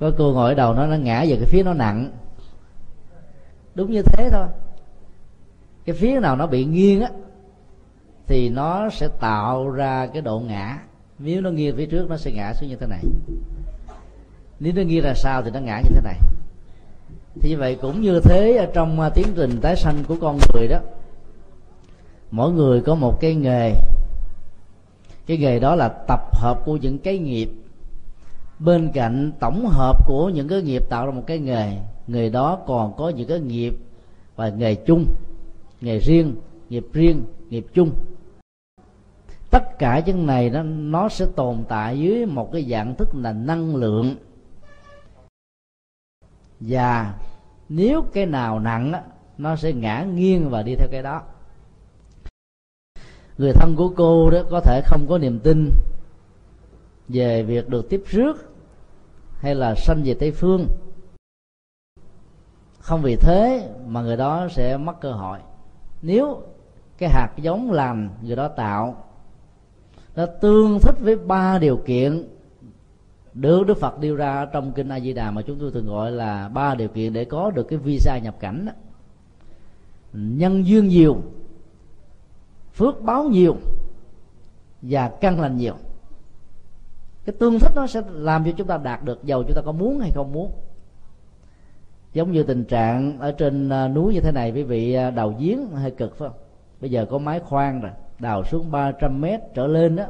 Có 0.00 0.12
cô 0.18 0.32
ngồi 0.32 0.50
ở 0.50 0.54
đầu 0.54 0.74
nó 0.74 0.86
nó 0.86 0.96
ngã 0.96 1.24
về 1.28 1.36
cái 1.36 1.46
phía 1.46 1.62
nó 1.62 1.74
nặng 1.74 2.10
đúng 3.74 3.90
như 3.90 4.02
thế 4.02 4.30
thôi. 4.30 4.46
Cái 5.84 5.96
phía 5.96 6.20
nào 6.20 6.36
nó 6.36 6.46
bị 6.46 6.64
nghiêng 6.64 7.00
á, 7.00 7.10
thì 8.26 8.48
nó 8.48 8.90
sẽ 8.90 9.08
tạo 9.20 9.70
ra 9.70 10.06
cái 10.06 10.22
độ 10.22 10.40
ngã. 10.40 10.78
Nếu 11.18 11.40
nó 11.40 11.50
nghiêng 11.50 11.76
phía 11.76 11.86
trước, 11.86 12.10
nó 12.10 12.16
sẽ 12.16 12.32
ngã 12.32 12.52
xuống 12.54 12.68
như 12.68 12.76
thế 12.76 12.86
này. 12.86 13.02
Nếu 14.60 14.72
nó 14.76 14.82
nghiêng 14.82 15.04
ra 15.04 15.14
sau 15.14 15.42
thì 15.42 15.50
nó 15.50 15.60
ngã 15.60 15.78
như 15.78 15.90
thế 15.94 16.00
này. 16.04 16.18
Thì 17.40 17.50
như 17.50 17.58
vậy 17.58 17.78
cũng 17.82 18.00
như 18.00 18.20
thế 18.20 18.56
ở 18.56 18.66
trong 18.74 19.00
à, 19.00 19.08
tiến 19.08 19.26
trình 19.36 19.60
tái 19.60 19.76
sanh 19.76 20.04
của 20.08 20.16
con 20.20 20.38
người 20.54 20.68
đó, 20.68 20.78
mỗi 22.30 22.52
người 22.52 22.80
có 22.80 22.94
một 22.94 23.20
cái 23.20 23.34
nghề. 23.34 23.72
Cái 25.26 25.38
nghề 25.38 25.58
đó 25.58 25.74
là 25.74 25.88
tập 25.88 26.20
hợp 26.32 26.60
của 26.64 26.76
những 26.76 26.98
cái 26.98 27.18
nghiệp. 27.18 27.50
Bên 28.58 28.90
cạnh 28.94 29.32
tổng 29.40 29.66
hợp 29.66 30.06
của 30.06 30.28
những 30.28 30.48
cái 30.48 30.62
nghiệp 30.62 30.82
tạo 30.88 31.06
ra 31.06 31.12
một 31.12 31.22
cái 31.26 31.38
nghề 31.38 31.78
người 32.06 32.30
đó 32.30 32.58
còn 32.66 32.96
có 32.96 33.08
những 33.08 33.28
cái 33.28 33.40
nghiệp 33.40 33.76
và 34.36 34.48
nghề 34.48 34.74
chung 34.74 35.06
nghề 35.80 35.98
riêng 35.98 36.36
nghiệp 36.68 36.86
riêng 36.92 37.24
nghiệp 37.50 37.66
chung. 37.74 37.90
Tất 39.50 39.78
cả 39.78 40.02
những 40.06 40.26
này 40.26 40.50
nó 40.50 40.62
nó 40.62 41.08
sẽ 41.08 41.26
tồn 41.36 41.64
tại 41.68 41.98
dưới 42.00 42.26
một 42.26 42.52
cái 42.52 42.64
dạng 42.70 42.94
thức 42.94 43.14
là 43.14 43.32
năng 43.32 43.76
lượng. 43.76 44.16
Và 46.60 47.14
nếu 47.68 48.02
cái 48.02 48.26
nào 48.26 48.60
nặng 48.60 48.92
á, 48.92 49.02
nó 49.38 49.56
sẽ 49.56 49.72
ngã 49.72 50.06
nghiêng 50.14 50.50
và 50.50 50.62
đi 50.62 50.74
theo 50.76 50.88
cái 50.90 51.02
đó. 51.02 51.22
Người 53.38 53.52
thân 53.52 53.74
của 53.76 53.92
cô 53.96 54.30
đó 54.30 54.38
có 54.50 54.60
thể 54.60 54.80
không 54.84 55.06
có 55.08 55.18
niềm 55.18 55.38
tin 55.38 55.70
về 57.08 57.42
việc 57.42 57.68
được 57.68 57.88
tiếp 57.90 58.02
rước 58.06 58.52
hay 59.38 59.54
là 59.54 59.74
sanh 59.74 60.02
về 60.04 60.14
tây 60.14 60.30
phương 60.30 60.68
không 62.84 63.02
vì 63.02 63.16
thế 63.16 63.68
mà 63.86 64.02
người 64.02 64.16
đó 64.16 64.48
sẽ 64.50 64.76
mất 64.76 65.00
cơ 65.00 65.12
hội. 65.12 65.38
Nếu 66.02 66.42
cái 66.98 67.08
hạt 67.08 67.28
giống 67.36 67.72
lành 67.72 68.08
người 68.22 68.36
đó 68.36 68.48
tạo, 68.48 69.04
nó 70.16 70.26
tương 70.26 70.80
thích 70.80 70.94
với 71.00 71.16
ba 71.16 71.58
điều 71.58 71.76
kiện 71.76 72.28
được 73.34 73.66
Đức 73.66 73.78
Phật 73.80 74.00
đưa 74.00 74.16
ra 74.16 74.46
trong 74.52 74.72
kinh 74.72 74.88
A 74.88 75.00
Di 75.00 75.12
Đà 75.12 75.30
mà 75.30 75.42
chúng 75.42 75.58
tôi 75.60 75.70
thường 75.70 75.86
gọi 75.86 76.12
là 76.12 76.48
ba 76.48 76.74
điều 76.74 76.88
kiện 76.88 77.12
để 77.12 77.24
có 77.24 77.50
được 77.50 77.62
cái 77.62 77.78
visa 77.78 78.18
nhập 78.18 78.36
cảnh 78.40 78.66
đó. 78.66 78.72
nhân 80.12 80.66
duyên 80.66 80.88
nhiều, 80.88 81.16
phước 82.74 83.00
báo 83.00 83.24
nhiều 83.24 83.56
và 84.82 85.08
căn 85.08 85.40
lành 85.40 85.56
nhiều. 85.56 85.74
Cái 87.24 87.34
tương 87.38 87.58
thích 87.58 87.72
nó 87.74 87.86
sẽ 87.86 88.02
làm 88.12 88.44
cho 88.44 88.50
chúng 88.56 88.66
ta 88.66 88.78
đạt 88.78 89.04
được 89.04 89.24
giàu 89.24 89.42
chúng 89.42 89.54
ta 89.54 89.62
có 89.64 89.72
muốn 89.72 90.00
hay 90.00 90.10
không 90.14 90.32
muốn 90.32 90.52
giống 92.14 92.32
như 92.32 92.42
tình 92.42 92.64
trạng 92.64 93.18
ở 93.18 93.32
trên 93.32 93.68
à, 93.68 93.88
núi 93.88 94.14
như 94.14 94.20
thế 94.20 94.32
này, 94.32 94.52
quý 94.52 94.62
vị 94.62 94.94
à, 94.94 95.10
đào 95.10 95.34
giếng 95.38 95.66
hơi 95.70 95.90
cực 95.90 96.16
phải 96.16 96.28
không? 96.28 96.38
Bây 96.80 96.90
giờ 96.90 97.06
có 97.10 97.18
máy 97.18 97.40
khoan 97.40 97.80
rồi, 97.80 97.90
đào 98.18 98.44
xuống 98.44 98.70
300 98.70 99.20
mét 99.20 99.40
trở 99.54 99.66
lên 99.66 99.96
đó, 99.96 100.04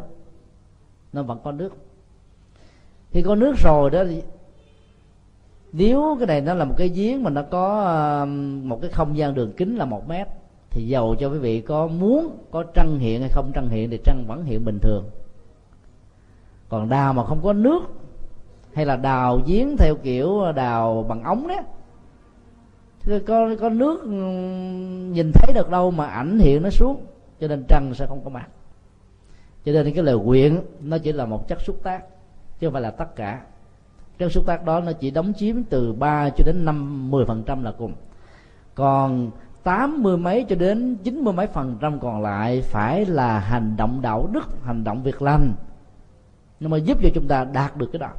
nó 1.13 1.23
vẫn 1.23 1.39
có 1.45 1.53
nước. 1.53 1.77
Khi 3.11 3.23
có 3.23 3.35
nước 3.35 3.55
rồi 3.59 3.91
đó, 3.91 4.05
thì 4.05 4.23
nếu 5.73 6.17
cái 6.19 6.27
này 6.27 6.41
nó 6.41 6.55
là 6.55 6.65
một 6.65 6.75
cái 6.79 6.89
giếng 6.89 7.23
mà 7.23 7.31
nó 7.31 7.43
có 7.43 7.85
à, 7.85 8.25
một 8.65 8.79
cái 8.81 8.91
không 8.91 9.17
gian 9.17 9.35
đường 9.35 9.53
kính 9.57 9.77
là 9.77 9.85
một 9.85 10.09
mét, 10.09 10.27
thì 10.71 10.87
dầu 10.87 11.15
cho 11.21 11.29
quý 11.29 11.39
vị 11.39 11.61
có 11.61 11.87
muốn 11.87 12.39
có 12.51 12.63
trăng 12.75 12.99
hiện 12.99 13.21
hay 13.21 13.31
không 13.33 13.51
trăng 13.55 13.69
hiện 13.69 13.91
thì 13.91 13.99
trăng 14.05 14.25
vẫn 14.29 14.45
hiện 14.45 14.65
bình 14.65 14.79
thường. 14.79 15.05
Còn 16.69 16.89
đào 16.89 17.13
mà 17.13 17.25
không 17.25 17.41
có 17.43 17.53
nước 17.53 17.83
hay 18.73 18.87
là 18.87 18.97
đào 18.97 19.41
giếng 19.47 19.77
theo 19.77 19.95
kiểu 20.03 20.53
đào 20.53 21.07
bằng 21.09 21.23
ống 21.23 21.49
đó 21.49 21.61
có 23.27 23.51
có 23.61 23.69
nước 23.69 24.03
ừ, 24.03 24.09
nhìn 25.13 25.31
thấy 25.35 25.55
được 25.55 25.71
đâu 25.71 25.91
mà 25.91 26.07
ảnh 26.07 26.39
hiện 26.39 26.63
nó 26.63 26.71
xuống, 26.71 27.07
cho 27.41 27.49
nên 27.49 27.65
trăng 27.69 27.95
sẽ 27.95 28.07
không 28.07 28.25
có 28.25 28.31
mặt. 28.31 28.49
Cho 29.65 29.73
nên 29.73 29.95
cái 29.95 30.05
lời 30.05 30.19
nguyện, 30.19 30.61
nó 30.81 30.99
chỉ 30.99 31.13
là 31.13 31.27
một 31.27 31.49
chất 31.49 31.61
xúc 31.61 31.81
tác, 31.83 32.03
chứ 32.61 32.67
không 32.67 32.73
phải 32.73 32.83
là 32.83 32.91
tất 32.91 33.17
cả. 33.17 33.41
Chất 34.19 34.33
xúc 34.33 34.47
tác 34.47 34.65
đó 34.65 34.81
nó 34.81 34.93
chỉ 34.93 35.11
đóng 35.11 35.33
chiếm 35.37 35.63
từ 35.63 35.93
3 35.93 36.31
cho 36.31 36.45
đến 36.47 36.65
năm 36.65 37.11
10 37.11 37.27
phần 37.27 37.43
trăm 37.47 37.63
là 37.63 37.73
cùng. 37.79 37.93
Còn 38.75 39.31
tám 39.63 40.03
mươi 40.03 40.17
mấy 40.17 40.45
cho 40.49 40.57
đến 40.57 40.97
chín 41.03 41.25
mươi 41.25 41.33
mấy 41.33 41.47
phần 41.47 41.77
trăm 41.81 42.01
còn 42.01 42.23
lại 42.23 42.61
phải 42.61 43.07
là 43.07 43.39
hành 43.39 43.75
động 43.77 44.03
đạo 44.03 44.29
đức, 44.33 44.65
hành 44.65 44.85
động 44.85 45.03
việc 45.03 45.23
lành. 45.23 45.53
Nhưng 46.61 46.71
mà 46.71 46.77
giúp 46.77 46.99
cho 47.03 47.09
chúng 47.15 47.29
ta 47.29 47.45
đạt 47.45 47.77
được 47.77 47.89
cái 47.93 47.99
đó 47.99 48.11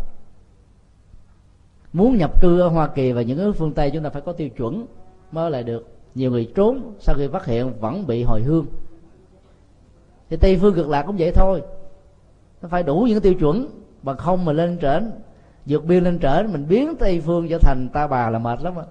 muốn 1.96 2.18
nhập 2.18 2.42
cư 2.42 2.60
ở 2.60 2.68
Hoa 2.68 2.88
Kỳ 2.88 3.12
và 3.12 3.22
những 3.22 3.38
nước 3.38 3.54
phương 3.58 3.74
Tây, 3.74 3.92
chúng 3.92 4.04
ta 4.04 4.10
phải 4.10 4.22
có 4.22 4.32
tiêu 4.32 4.50
chuẩn 4.50 4.86
mới 5.32 5.52
lại 5.52 5.64
được. 5.64 5.88
Nhiều 6.16 6.32
người 6.32 6.52
trốn, 6.56 6.94
sau 7.00 7.16
khi 7.16 7.28
phát 7.28 7.46
hiện 7.46 7.74
vẫn 7.80 8.08
bị 8.08 8.24
hồi 8.24 8.42
hương. 8.42 8.66
Thì 10.30 10.38
Tây 10.38 10.58
phương 10.62 10.76
cực 10.76 10.90
lạc 10.90 11.04
cũng 11.04 11.16
vậy 11.18 11.32
thôi. 11.32 11.62
Nó 12.62 12.70
phải 12.70 12.84
đủ 12.84 13.06
những 13.10 13.22
tiêu 13.22 13.34
chuẩn, 13.34 13.68
bằng 14.02 14.18
không 14.18 14.46
mà 14.46 14.52
lên 14.52 14.78
trển. 14.82 15.12
Vượt 15.66 15.86
biên 15.86 16.04
lên 16.04 16.20
trển, 16.20 16.52
mình 16.52 16.66
biến 16.70 16.96
Tây 17.00 17.22
phương 17.26 17.48
trở 17.50 17.58
thành 17.58 17.90
ta 17.94 18.08
bà 18.08 18.30
là 18.30 18.40
mệt 18.40 18.62
lắm 18.62 18.76
á. 18.76 18.84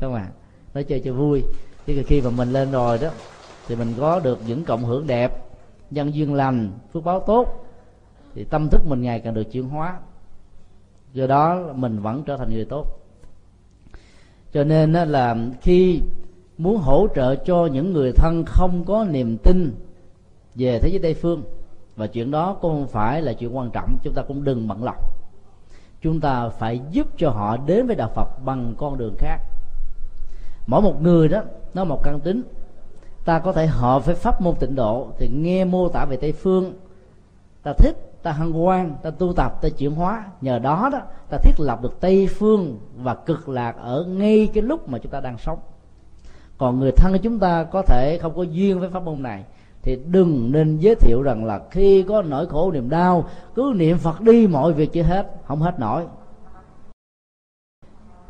Không 0.00 0.14
à 0.14 0.28
nói 0.74 0.84
chơi 0.84 1.00
cho 1.00 1.12
vui. 1.12 1.42
Chứ 1.86 2.02
khi 2.06 2.20
mà 2.20 2.30
mình 2.30 2.52
lên 2.52 2.70
rồi 2.70 2.98
đó, 2.98 3.08
thì 3.68 3.76
mình 3.76 3.94
có 3.98 4.20
được 4.20 4.38
những 4.46 4.64
cộng 4.64 4.84
hưởng 4.84 5.06
đẹp, 5.06 5.44
nhân 5.90 6.14
duyên 6.14 6.34
lành, 6.34 6.70
phước 6.92 7.04
báo 7.04 7.20
tốt, 7.20 7.66
thì 8.34 8.44
tâm 8.44 8.68
thức 8.68 8.80
mình 8.86 9.02
ngày 9.02 9.20
càng 9.20 9.34
được 9.34 9.44
chuyển 9.52 9.68
hóa 9.68 9.98
do 11.12 11.26
đó 11.26 11.72
mình 11.74 11.98
vẫn 11.98 12.22
trở 12.26 12.36
thành 12.36 12.50
người 12.50 12.64
tốt. 12.64 12.86
Cho 14.52 14.64
nên 14.64 14.92
là 14.92 15.36
khi 15.60 16.00
muốn 16.58 16.76
hỗ 16.76 17.06
trợ 17.14 17.36
cho 17.36 17.66
những 17.66 17.92
người 17.92 18.12
thân 18.12 18.44
không 18.46 18.84
có 18.84 19.04
niềm 19.04 19.38
tin 19.38 19.74
về 20.54 20.78
thế 20.78 20.88
giới 20.88 20.98
tây 20.98 21.14
phương, 21.14 21.42
và 21.96 22.06
chuyện 22.06 22.30
đó 22.30 22.56
cũng 22.60 22.72
không 22.72 22.88
phải 22.88 23.22
là 23.22 23.32
chuyện 23.32 23.56
quan 23.56 23.70
trọng, 23.70 23.96
chúng 24.02 24.14
ta 24.14 24.22
cũng 24.22 24.44
đừng 24.44 24.68
bận 24.68 24.84
lòng. 24.84 25.02
Chúng 26.02 26.20
ta 26.20 26.48
phải 26.48 26.80
giúp 26.90 27.06
cho 27.16 27.30
họ 27.30 27.56
đến 27.56 27.86
với 27.86 27.96
đạo 27.96 28.10
phật 28.14 28.44
bằng 28.44 28.74
con 28.78 28.98
đường 28.98 29.14
khác. 29.18 29.38
Mỗi 30.66 30.82
một 30.82 31.02
người 31.02 31.28
đó, 31.28 31.42
nó 31.74 31.84
một 31.84 32.02
căn 32.04 32.20
tính. 32.20 32.42
Ta 33.24 33.38
có 33.38 33.52
thể 33.52 33.66
hợp 33.66 34.06
với 34.06 34.14
pháp 34.14 34.40
môn 34.40 34.54
tịnh 34.54 34.74
độ, 34.74 35.08
thì 35.18 35.28
nghe 35.28 35.64
mô 35.64 35.88
tả 35.88 36.04
về 36.04 36.16
tây 36.16 36.32
phương, 36.32 36.74
ta 37.62 37.72
thích 37.72 38.09
ta 38.22 38.32
hân 38.32 38.52
hoan, 38.52 38.94
ta 39.02 39.10
tu 39.10 39.32
tập, 39.32 39.62
ta 39.62 39.68
chuyển 39.68 39.94
hóa. 39.94 40.24
Nhờ 40.40 40.58
đó 40.58 40.88
đó, 40.92 41.00
ta 41.30 41.38
thiết 41.42 41.54
lập 41.58 41.82
được 41.82 42.00
tây 42.00 42.26
phương 42.26 42.78
và 42.96 43.14
cực 43.14 43.48
lạc 43.48 43.76
ở 43.78 44.04
ngay 44.08 44.48
cái 44.54 44.62
lúc 44.62 44.88
mà 44.88 44.98
chúng 44.98 45.12
ta 45.12 45.20
đang 45.20 45.38
sống. 45.38 45.58
Còn 46.58 46.78
người 46.78 46.92
thân 46.92 47.12
của 47.12 47.18
chúng 47.22 47.38
ta 47.38 47.64
có 47.64 47.82
thể 47.82 48.18
không 48.22 48.36
có 48.36 48.42
duyên 48.42 48.80
với 48.80 48.88
pháp 48.90 49.02
môn 49.02 49.22
này, 49.22 49.44
thì 49.82 49.98
đừng 50.06 50.52
nên 50.52 50.78
giới 50.78 50.94
thiệu 50.94 51.22
rằng 51.22 51.44
là 51.44 51.60
khi 51.70 52.02
có 52.02 52.22
nỗi 52.22 52.46
khổ, 52.46 52.72
niềm 52.72 52.90
đau, 52.90 53.24
cứ 53.54 53.72
niệm 53.76 53.98
phật 53.98 54.20
đi, 54.20 54.46
mọi 54.46 54.72
việc 54.72 54.92
chưa 54.92 55.02
hết, 55.02 55.26
không 55.44 55.60
hết 55.60 55.80
nổi. 55.80 56.06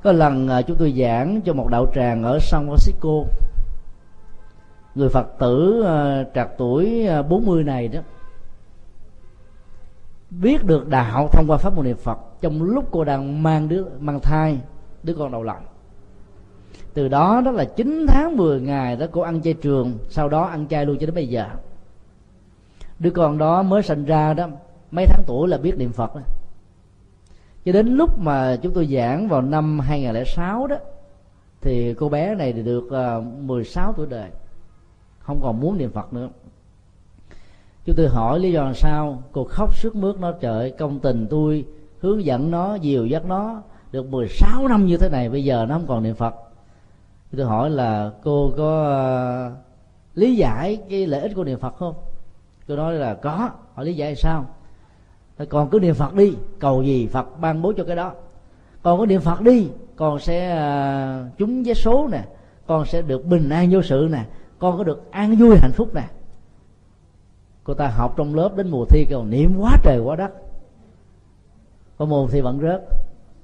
Có 0.02 0.12
lần 0.12 0.48
à, 0.48 0.62
chúng 0.62 0.76
tôi 0.76 0.94
giảng 0.98 1.40
cho 1.44 1.52
một 1.52 1.68
đạo 1.70 1.86
tràng 1.94 2.22
ở 2.22 2.38
San 2.38 2.68
Francisco. 2.68 3.24
Người 4.94 5.08
Phật 5.08 5.26
tử 5.38 5.82
à, 5.86 6.24
trạc 6.34 6.48
tuổi 6.58 7.06
à, 7.06 7.22
40 7.22 7.64
này 7.64 7.88
đó 7.88 8.00
biết 10.30 10.64
được 10.64 10.88
đạo 10.88 11.28
thông 11.32 11.46
qua 11.48 11.56
pháp 11.56 11.74
môn 11.76 11.84
niệm 11.84 11.96
Phật, 11.96 12.18
trong 12.40 12.62
lúc 12.62 12.88
cô 12.90 13.04
đang 13.04 13.42
mang 13.42 13.68
đứa, 13.68 13.84
mang 14.00 14.20
thai, 14.20 14.58
đứa 15.02 15.14
con 15.14 15.32
đầu 15.32 15.42
lòng. 15.42 15.62
Từ 16.94 17.08
đó 17.08 17.40
đó 17.44 17.50
là 17.50 17.64
9 17.64 18.06
tháng 18.08 18.36
10 18.36 18.60
ngày 18.60 18.96
đó 18.96 19.06
cô 19.12 19.20
ăn 19.20 19.42
chay 19.42 19.54
trường, 19.54 19.98
sau 20.08 20.28
đó 20.28 20.42
ăn 20.42 20.66
chay 20.68 20.86
luôn 20.86 20.96
cho 21.00 21.06
đến 21.06 21.14
bây 21.14 21.28
giờ. 21.28 21.46
Đứa 22.98 23.10
con 23.10 23.38
đó 23.38 23.62
mới 23.62 23.82
sinh 23.82 24.04
ra 24.04 24.34
đó, 24.34 24.48
mấy 24.90 25.06
tháng 25.06 25.22
tuổi 25.26 25.48
là 25.48 25.58
biết 25.58 25.78
niệm 25.78 25.92
Phật 25.92 26.14
đó. 26.14 26.20
Cho 27.64 27.72
đến 27.72 27.86
lúc 27.86 28.18
mà 28.18 28.56
chúng 28.62 28.74
tôi 28.74 28.86
giảng 28.86 29.28
vào 29.28 29.42
năm 29.42 29.78
2006 29.78 30.66
đó, 30.66 30.76
thì 31.60 31.94
cô 31.94 32.08
bé 32.08 32.34
này 32.34 32.52
thì 32.52 32.62
được 32.62 32.90
ờ, 32.90 33.20
16 33.20 33.92
tuổi 33.92 34.06
đời, 34.10 34.30
không 35.18 35.40
còn 35.42 35.60
muốn 35.60 35.78
niệm 35.78 35.92
Phật 35.92 36.12
nữa 36.12 36.28
chúng 37.84 37.96
tôi 37.96 38.08
hỏi 38.08 38.40
lý 38.40 38.52
do 38.52 38.64
làm 38.64 38.74
sao? 38.74 39.22
Cô 39.32 39.44
khóc 39.44 39.76
sức 39.76 39.96
mướt 39.96 40.16
nó 40.20 40.32
trời 40.32 40.70
công 40.70 40.98
tình 40.98 41.26
tôi 41.30 41.64
hướng 42.00 42.24
dẫn 42.24 42.50
nó 42.50 42.74
dìu 42.74 43.06
dắt 43.06 43.24
nó 43.24 43.62
được 43.92 44.10
16 44.10 44.68
năm 44.68 44.86
như 44.86 44.96
thế 44.96 45.08
này 45.08 45.28
bây 45.28 45.44
giờ 45.44 45.66
nó 45.68 45.74
không 45.74 45.86
còn 45.86 46.02
niệm 46.02 46.14
Phật. 46.14 46.34
Tôi 47.36 47.46
hỏi 47.46 47.70
là 47.70 48.10
cô 48.22 48.52
có 48.56 49.52
uh, 49.52 49.52
lý 50.14 50.36
giải 50.36 50.78
cái 50.90 51.06
lợi 51.06 51.20
ích 51.20 51.32
của 51.34 51.44
niệm 51.44 51.58
Phật 51.58 51.76
không? 51.76 51.94
Cô 52.68 52.76
nói 52.76 52.94
là 52.94 53.14
có. 53.14 53.50
Hỏi 53.74 53.86
lý 53.86 53.94
giải 53.94 54.16
sao? 54.16 54.46
Còn 55.48 55.70
cứ 55.70 55.80
niệm 55.80 55.94
phật 55.94 56.14
đi 56.14 56.34
cầu 56.58 56.82
gì 56.82 57.06
phật 57.06 57.40
ban 57.40 57.62
bố 57.62 57.72
cho 57.76 57.84
cái 57.84 57.96
đó. 57.96 58.12
Còn 58.82 58.98
có 58.98 59.06
niệm 59.06 59.20
phật 59.20 59.40
đi 59.40 59.68
con 59.96 60.18
sẽ 60.18 60.50
ờ, 60.56 61.24
uh, 61.26 61.38
trúng 61.38 61.62
vé 61.62 61.74
số 61.74 62.08
nè 62.12 62.24
con 62.66 62.86
sẽ 62.86 63.02
được 63.02 63.24
bình 63.24 63.48
an 63.48 63.68
vô 63.70 63.82
sự 63.82 64.08
nè 64.12 64.24
con 64.58 64.78
có 64.78 64.84
được 64.84 65.10
an 65.10 65.36
vui 65.36 65.56
hạnh 65.60 65.72
phúc 65.72 65.94
nè 65.94 66.02
cô 67.70 67.74
ta 67.74 67.88
học 67.88 68.14
trong 68.16 68.34
lớp 68.34 68.56
đến 68.56 68.70
mùa 68.70 68.84
thi 68.84 69.06
kêu, 69.08 69.24
niệm 69.24 69.56
quá 69.58 69.76
trời 69.82 69.98
quá 69.98 70.16
đất. 70.16 70.30
Có 71.98 72.04
môn 72.04 72.30
thi 72.30 72.40
vẫn 72.40 72.60
rớt, 72.60 72.82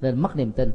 nên 0.01 0.19
mất 0.19 0.35
niềm 0.35 0.51
tin. 0.51 0.71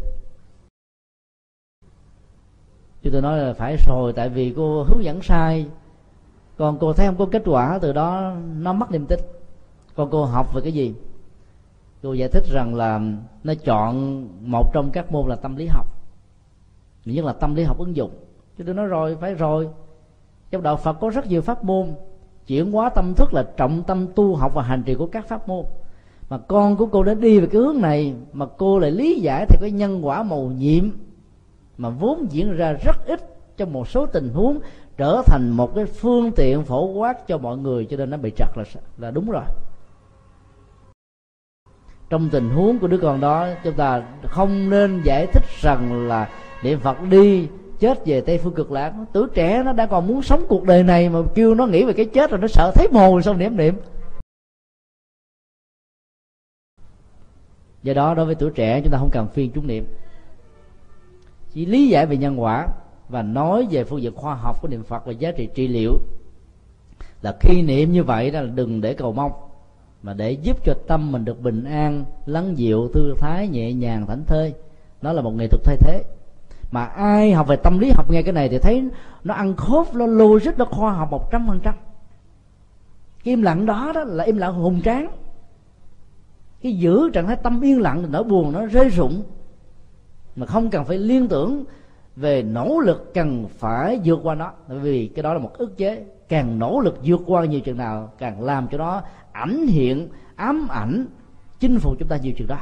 Chúng 3.02 3.12
tôi 3.12 3.22
nói 3.22 3.38
là 3.38 3.52
phải 3.52 3.76
rồi, 3.86 4.12
tại 4.12 4.28
vì 4.28 4.54
cô 4.56 4.82
hướng 4.82 5.04
dẫn 5.04 5.22
sai. 5.22 5.66
Còn 6.58 6.78
cô 6.78 6.92
thấy 6.92 7.06
không 7.06 7.16
có 7.16 7.26
kết 7.32 7.42
quả, 7.46 7.78
từ 7.82 7.92
đó 7.92 8.34
nó 8.56 8.72
mất 8.72 8.90
niềm 8.90 9.06
tin. 9.06 9.20
Còn 9.94 10.10
cô 10.10 10.24
học 10.24 10.54
về 10.54 10.60
cái 10.60 10.72
gì? 10.72 10.94
Cô 12.02 12.12
giải 12.12 12.28
thích 12.28 12.44
rằng 12.52 12.74
là 12.74 13.00
nó 13.44 13.54
chọn 13.54 14.26
một 14.50 14.70
trong 14.72 14.90
các 14.92 15.12
môn 15.12 15.28
là 15.28 15.36
tâm 15.36 15.56
lý 15.56 15.66
học. 15.66 15.86
Nhất 17.04 17.24
là 17.24 17.32
tâm 17.32 17.54
lý 17.54 17.62
học 17.62 17.78
ứng 17.78 17.96
dụng. 17.96 18.10
Chứ 18.58 18.64
tôi 18.64 18.74
nói 18.74 18.86
rồi, 18.86 19.16
phải 19.20 19.34
rồi. 19.34 19.68
Trong 20.50 20.62
đạo 20.62 20.76
phật 20.76 20.92
có 20.92 21.10
rất 21.10 21.26
nhiều 21.26 21.42
pháp 21.42 21.64
môn 21.64 21.94
chuyển 22.46 22.72
hóa 22.72 22.88
tâm 22.88 23.14
thức 23.14 23.34
là 23.34 23.44
trọng 23.56 23.82
tâm 23.82 24.06
tu 24.14 24.34
học 24.36 24.54
và 24.54 24.62
hành 24.62 24.82
trì 24.82 24.94
của 24.94 25.06
các 25.06 25.28
pháp 25.28 25.48
môn. 25.48 25.64
Mà 26.28 26.38
con 26.38 26.76
của 26.76 26.86
cô 26.86 27.02
đã 27.02 27.14
đi 27.14 27.40
về 27.40 27.46
cái 27.46 27.60
hướng 27.60 27.80
này, 27.80 28.14
mà 28.32 28.46
cô 28.58 28.78
lại 28.78 28.90
lý 28.90 29.20
giải 29.20 29.46
theo 29.48 29.58
cái 29.60 29.70
nhân 29.70 30.06
quả 30.06 30.22
màu 30.22 30.40
nhiệm, 30.40 30.90
mà 31.78 31.88
vốn 31.88 32.26
diễn 32.30 32.56
ra 32.56 32.72
rất 32.72 33.06
ít 33.06 33.20
trong 33.56 33.72
một 33.72 33.88
số 33.88 34.06
tình 34.06 34.28
huống, 34.28 34.58
trở 34.96 35.22
thành 35.26 35.50
một 35.50 35.74
cái 35.74 35.84
phương 35.84 36.32
tiện 36.32 36.62
phổ 36.64 36.86
quát 36.86 37.28
cho 37.28 37.38
mọi 37.38 37.56
người, 37.58 37.86
cho 37.90 37.96
nên 37.96 38.10
nó 38.10 38.16
bị 38.16 38.30
chặt 38.36 38.56
là 38.56 38.64
là 38.98 39.10
đúng 39.10 39.30
rồi. 39.30 39.44
Trong 42.10 42.28
tình 42.28 42.50
huống 42.50 42.78
của 42.78 42.86
đứa 42.86 42.98
con 42.98 43.20
đó, 43.20 43.48
chúng 43.64 43.74
ta 43.74 44.02
không 44.22 44.70
nên 44.70 45.02
giải 45.04 45.26
thích 45.26 45.44
rằng 45.60 46.08
là 46.08 46.28
niệm 46.62 46.80
phật 46.80 46.96
đi 47.10 47.48
chết 47.82 48.06
về 48.06 48.20
tây 48.20 48.38
phương 48.38 48.54
cực 48.54 48.72
lạc. 48.72 48.94
Tuổi 49.12 49.26
trẻ 49.34 49.62
nó 49.64 49.72
đã 49.72 49.86
còn 49.86 50.06
muốn 50.06 50.22
sống 50.22 50.44
cuộc 50.48 50.64
đời 50.64 50.82
này 50.82 51.08
mà 51.08 51.18
kêu 51.34 51.54
nó 51.54 51.66
nghĩ 51.66 51.84
về 51.84 51.92
cái 51.92 52.06
chết 52.06 52.30
rồi 52.30 52.40
nó 52.40 52.48
sợ 52.48 52.72
thấy 52.74 52.88
mồ 52.88 53.20
sao 53.20 53.34
niệm 53.34 53.56
niệm. 53.56 53.74
Do 57.82 57.94
đó, 57.94 58.14
đối 58.14 58.26
với 58.26 58.34
tuổi 58.34 58.50
trẻ, 58.50 58.80
chúng 58.80 58.92
ta 58.92 58.98
không 58.98 59.10
cần 59.12 59.28
phiên 59.28 59.50
chúng 59.54 59.66
niệm. 59.66 59.86
Chỉ 61.52 61.66
lý 61.66 61.88
giải 61.88 62.06
về 62.06 62.16
nhân 62.16 62.42
quả 62.42 62.68
và 63.08 63.22
nói 63.22 63.66
về 63.70 63.84
phương 63.84 64.02
diện 64.02 64.14
khoa 64.14 64.34
học 64.34 64.62
của 64.62 64.68
niệm 64.68 64.82
phật 64.82 65.06
và 65.06 65.12
giá 65.12 65.32
trị 65.32 65.48
trị 65.54 65.68
liệu. 65.68 65.92
Là 67.22 67.36
khi 67.40 67.62
niệm 67.62 67.92
như 67.92 68.04
vậy 68.04 68.30
đó 68.30 68.40
là 68.40 68.50
đừng 68.54 68.80
để 68.80 68.94
cầu 68.94 69.12
mong, 69.12 69.32
mà 70.02 70.14
để 70.14 70.30
giúp 70.32 70.64
cho 70.64 70.74
tâm 70.86 71.12
mình 71.12 71.24
được 71.24 71.40
bình 71.40 71.64
an, 71.64 72.04
lắng 72.26 72.58
dịu, 72.58 72.88
thư 72.94 73.14
thái, 73.18 73.48
nhẹ 73.48 73.72
nhàng, 73.72 74.06
thảnh 74.06 74.24
thơi. 74.26 74.54
Nó 75.02 75.12
là 75.12 75.22
một 75.22 75.30
nghệ 75.30 75.46
thuật 75.46 75.64
thay 75.64 75.76
thế 75.76 76.04
mà 76.72 76.84
ai 76.84 77.32
học 77.32 77.46
về 77.46 77.56
tâm 77.56 77.78
lý 77.78 77.90
học 77.90 78.10
nghe 78.10 78.22
cái 78.22 78.32
này 78.32 78.48
thì 78.48 78.58
thấy 78.58 78.88
nó 79.24 79.34
ăn 79.34 79.56
khớp, 79.56 79.94
nó 79.94 80.06
logic 80.06 80.58
nó 80.58 80.64
khoa 80.64 80.92
học 80.92 81.10
một 81.10 81.30
trăm 81.30 81.46
phần 81.46 81.60
trăm. 81.62 81.74
Cái 83.24 83.32
im 83.32 83.42
lặng 83.42 83.66
đó 83.66 83.92
đó 83.94 84.04
là 84.04 84.24
im 84.24 84.36
lặng 84.36 84.54
hùng 84.54 84.80
tráng. 84.84 85.10
Cái 86.62 86.72
giữ 86.72 87.10
trạng 87.10 87.26
thái 87.26 87.36
tâm 87.36 87.60
yên 87.60 87.80
lặng 87.80 88.06
nỗi 88.10 88.24
buồn 88.24 88.52
nó 88.52 88.66
rơi 88.66 88.88
rụng. 88.88 89.22
Mà 90.36 90.46
không 90.46 90.70
cần 90.70 90.84
phải 90.84 90.98
liên 90.98 91.28
tưởng 91.28 91.64
về 92.16 92.42
nỗ 92.42 92.80
lực 92.80 93.14
cần 93.14 93.48
phải 93.48 94.00
vượt 94.04 94.20
qua 94.22 94.34
nó. 94.34 94.52
Bởi 94.68 94.78
vì 94.78 95.06
cái 95.06 95.22
đó 95.22 95.32
là 95.32 95.38
một 95.38 95.52
ức 95.58 95.76
chế. 95.76 96.04
Càng 96.28 96.58
nỗ 96.58 96.80
lực 96.80 96.98
vượt 97.04 97.20
qua 97.26 97.44
nhiều 97.44 97.60
chừng 97.60 97.78
nào, 97.78 98.12
càng 98.18 98.42
làm 98.42 98.68
cho 98.68 98.78
nó 98.78 99.02
ảnh 99.32 99.66
hiện, 99.66 100.08
ám 100.36 100.66
ảnh, 100.70 101.06
chinh 101.60 101.78
phục 101.78 101.96
chúng 101.98 102.08
ta 102.08 102.16
nhiều 102.16 102.32
chừng 102.36 102.48
đó 102.48 102.58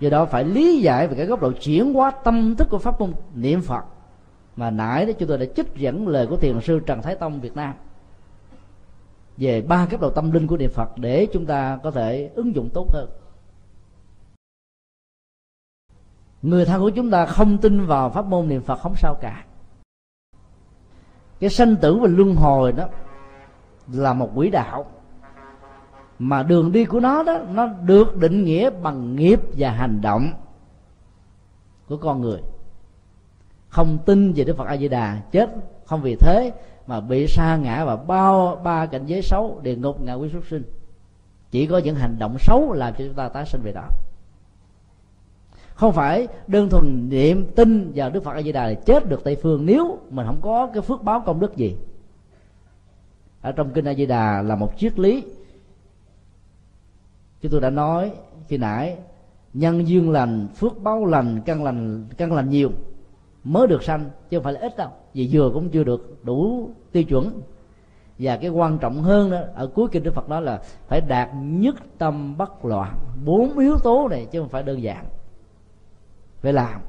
do 0.00 0.10
đó 0.10 0.24
phải 0.24 0.44
lý 0.44 0.80
giải 0.80 1.08
về 1.08 1.16
cái 1.16 1.26
góc 1.26 1.40
độ 1.40 1.52
chuyển 1.52 1.94
hóa 1.94 2.10
tâm 2.10 2.56
thức 2.56 2.68
của 2.70 2.78
pháp 2.78 3.00
môn 3.00 3.12
niệm 3.34 3.60
phật 3.62 3.84
mà 4.56 4.70
nãy 4.70 5.06
đó 5.06 5.12
chúng 5.18 5.28
tôi 5.28 5.38
đã 5.38 5.46
trích 5.56 5.74
dẫn 5.76 6.08
lời 6.08 6.26
của 6.26 6.36
thiền 6.36 6.60
sư 6.60 6.80
trần 6.86 7.02
thái 7.02 7.14
tông 7.14 7.40
việt 7.40 7.56
nam 7.56 7.74
về 9.36 9.62
ba 9.62 9.86
cấp 9.86 10.00
độ 10.00 10.10
tâm 10.10 10.30
linh 10.30 10.46
của 10.46 10.56
niệm 10.56 10.70
phật 10.70 10.98
để 10.98 11.26
chúng 11.32 11.46
ta 11.46 11.78
có 11.82 11.90
thể 11.90 12.30
ứng 12.34 12.54
dụng 12.54 12.70
tốt 12.74 12.86
hơn. 12.92 13.08
Người 16.42 16.64
thân 16.64 16.80
của 16.80 16.90
chúng 16.90 17.10
ta 17.10 17.26
không 17.26 17.58
tin 17.58 17.86
vào 17.86 18.10
pháp 18.10 18.26
môn 18.26 18.48
niệm 18.48 18.62
phật 18.62 18.76
không 18.76 18.94
sao 18.96 19.14
cả. 19.20 19.44
Cái 21.40 21.50
sanh 21.50 21.76
tử 21.76 21.96
và 21.96 22.08
luân 22.08 22.34
hồi 22.34 22.72
đó 22.72 22.88
là 23.92 24.12
một 24.12 24.30
quỹ 24.34 24.50
đạo 24.50 24.86
mà 26.28 26.42
đường 26.42 26.72
đi 26.72 26.84
của 26.84 27.00
nó 27.00 27.22
đó, 27.22 27.38
nó 27.52 27.66
được 27.66 28.16
định 28.16 28.44
nghĩa 28.44 28.70
bằng 28.70 29.16
nghiệp 29.16 29.40
và 29.56 29.70
hành 29.70 30.00
động 30.00 30.30
của 31.88 31.96
con 31.96 32.20
người. 32.20 32.40
Không 33.68 33.98
tin 34.06 34.32
về 34.32 34.44
đức 34.44 34.56
phật 34.56 34.66
a 34.66 34.76
di 34.76 34.88
đà 34.88 35.20
chết 35.30 35.50
không 35.84 36.02
vì 36.02 36.16
thế 36.16 36.52
mà 36.86 37.00
bị 37.00 37.26
sa 37.26 37.56
ngã 37.56 37.84
và 37.84 37.96
bao, 37.96 38.60
ba 38.64 38.86
cảnh 38.86 39.06
giới 39.06 39.22
xấu 39.22 39.60
địa 39.62 39.76
ngục 39.76 40.00
ngạ 40.00 40.14
quý 40.14 40.28
xuất 40.32 40.44
sinh. 40.46 40.62
Chỉ 41.50 41.66
có 41.66 41.78
những 41.78 41.96
hành 41.96 42.18
động 42.18 42.36
xấu 42.38 42.72
làm 42.72 42.94
cho 42.98 43.04
chúng 43.04 43.14
ta 43.14 43.28
tái 43.28 43.46
sinh 43.46 43.62
về 43.62 43.72
đó. 43.72 43.88
Không 45.74 45.92
phải 45.92 46.28
đơn 46.46 46.70
thuần 46.70 47.08
niệm 47.08 47.46
tin 47.56 47.92
vào 47.94 48.10
đức 48.10 48.24
phật 48.24 48.32
a 48.34 48.42
di 48.42 48.52
đà 48.52 48.66
là 48.66 48.74
chết 48.74 49.08
được 49.08 49.24
tây 49.24 49.36
phương. 49.42 49.66
Nếu 49.66 49.98
mình 50.10 50.26
không 50.26 50.40
có 50.40 50.66
cái 50.66 50.82
phước 50.82 51.02
báo 51.02 51.22
công 51.26 51.40
đức 51.40 51.56
gì, 51.56 51.76
ở 53.42 53.52
trong 53.52 53.70
kinh 53.70 53.84
a 53.84 53.94
di 53.94 54.06
đà 54.06 54.42
là 54.42 54.56
một 54.56 54.72
triết 54.78 54.98
lý 54.98 55.24
chúng 57.44 57.52
tôi 57.52 57.60
đã 57.60 57.70
nói 57.70 58.12
khi 58.48 58.56
nãy 58.56 58.96
nhân 59.54 59.88
duyên 59.88 60.10
lành 60.10 60.48
phước 60.56 60.78
báo 60.82 61.04
lành 61.04 61.40
căn 61.46 61.64
lành 61.64 62.06
căn 62.16 62.32
lành 62.32 62.50
nhiều 62.50 62.70
mới 63.44 63.66
được 63.66 63.82
sanh 63.82 64.10
chứ 64.30 64.36
không 64.36 64.44
phải 64.44 64.52
là 64.52 64.60
ít 64.60 64.76
đâu. 64.76 64.88
Vì 65.14 65.28
vừa 65.32 65.50
cũng 65.54 65.68
chưa 65.68 65.84
được 65.84 66.24
đủ 66.24 66.70
tiêu 66.92 67.02
chuẩn. 67.02 67.40
Và 68.18 68.36
cái 68.36 68.50
quan 68.50 68.78
trọng 68.78 69.02
hơn 69.02 69.30
đó 69.30 69.40
ở 69.54 69.66
cuối 69.66 69.88
kinh 69.92 70.02
đức 70.02 70.14
phật 70.14 70.28
đó 70.28 70.40
là 70.40 70.62
phải 70.88 71.00
đạt 71.00 71.28
nhất 71.42 71.74
tâm 71.98 72.36
bất 72.36 72.64
loạn 72.64 72.98
bốn 73.24 73.58
yếu 73.58 73.78
tố 73.78 74.08
này 74.08 74.26
chứ 74.30 74.40
không 74.40 74.48
phải 74.48 74.62
đơn 74.62 74.82
giản. 74.82 75.04
Phải 76.40 76.52
làm. 76.52 76.80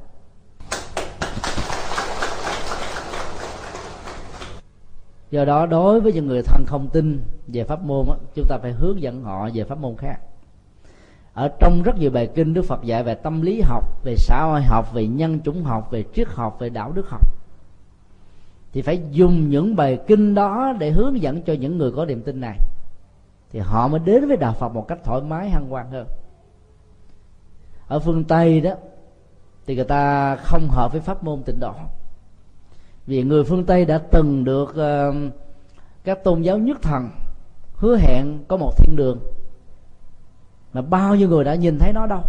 Do 5.32 5.46
đó 5.46 5.66
đối 5.66 6.02
với 6.02 6.14
những 6.14 6.28
người 6.28 6.42
thân 6.42 6.66
không 6.66 6.90
tin 6.94 7.22
về 7.48 7.64
pháp 7.64 7.84
môn 7.84 8.06
đó, 8.08 8.16
chúng 8.36 8.46
ta 8.50 8.58
phải 8.62 8.72
hướng 8.72 9.02
dẫn 9.02 9.24
họ 9.24 9.50
về 9.54 9.64
pháp 9.64 9.78
môn 9.78 9.98
khác 9.98 10.20
ở 11.36 11.48
trong 11.60 11.84
rất 11.84 11.98
nhiều 11.98 12.12
bài 12.12 12.30
kinh 12.36 12.54
đức 12.54 12.62
phật 12.62 12.84
dạy 12.84 13.04
về 13.04 13.16
tâm 13.16 13.42
lý 13.42 13.62
học 13.62 14.04
về 14.04 14.16
xã 14.18 14.44
hội 14.44 14.62
học 14.62 14.94
về 14.94 15.08
nhân 15.08 15.40
chủng 15.40 15.64
học 15.64 15.92
về 15.92 16.04
triết 16.14 16.28
học 16.28 16.58
về 16.60 16.70
đạo 16.70 16.92
đức 16.92 17.10
học. 17.10 17.22
Thì 18.74 18.82
phải 18.82 19.02
dùng 19.12 19.50
những 19.50 19.76
bài 19.76 20.00
kinh 20.08 20.36
đó 20.36 20.74
để 20.80 20.92
hướng 20.92 21.22
dẫn 21.22 21.42
cho 21.42 21.54
những 21.54 21.78
người 21.78 21.92
có 21.92 22.06
niềm 22.06 22.22
tin 22.22 22.42
này. 22.42 22.60
Thì 23.52 23.60
họ 23.60 23.88
mới 23.88 24.00
đến 24.00 24.28
với 24.28 24.38
đạo 24.38 24.54
phật 24.60 24.70
một 24.70 24.88
cách 24.88 25.00
thoải 25.04 25.22
mái 25.22 25.50
hăng 25.50 25.70
hoan 25.70 25.92
hơn. 25.92 26.08
Ở 27.88 28.00
phương 28.00 28.24
tây 28.24 28.62
đó 28.62 28.72
thì 29.66 29.76
người 29.76 29.86
ta 29.86 30.36
không 30.36 30.68
hợp 30.70 30.92
với 30.92 31.02
pháp 31.02 31.24
môn 31.24 31.44
tịnh 31.44 31.60
độ. 31.60 31.74
Vì 33.08 33.24
người 33.24 33.44
phương 33.44 33.66
tây 33.66 33.86
đã 33.86 33.98
từng 33.98 34.44
được 34.44 34.70
uh, 34.70 35.34
các 36.04 36.24
tôn 36.24 36.42
giáo 36.42 36.58
nhất 36.58 36.78
thần 36.82 37.10
hứa 37.74 37.98
hẹn 37.98 38.44
có 38.48 38.58
một 38.58 38.78
thiên 38.78 38.96
đường 38.96 39.20
mà 40.76 40.82
bao 40.82 41.16
nhiêu 41.16 41.30
người 41.30 41.44
đã 41.44 41.56
nhìn 41.56 41.80
thấy 41.80 41.94
nó 41.94 42.06
đâu? 42.06 42.22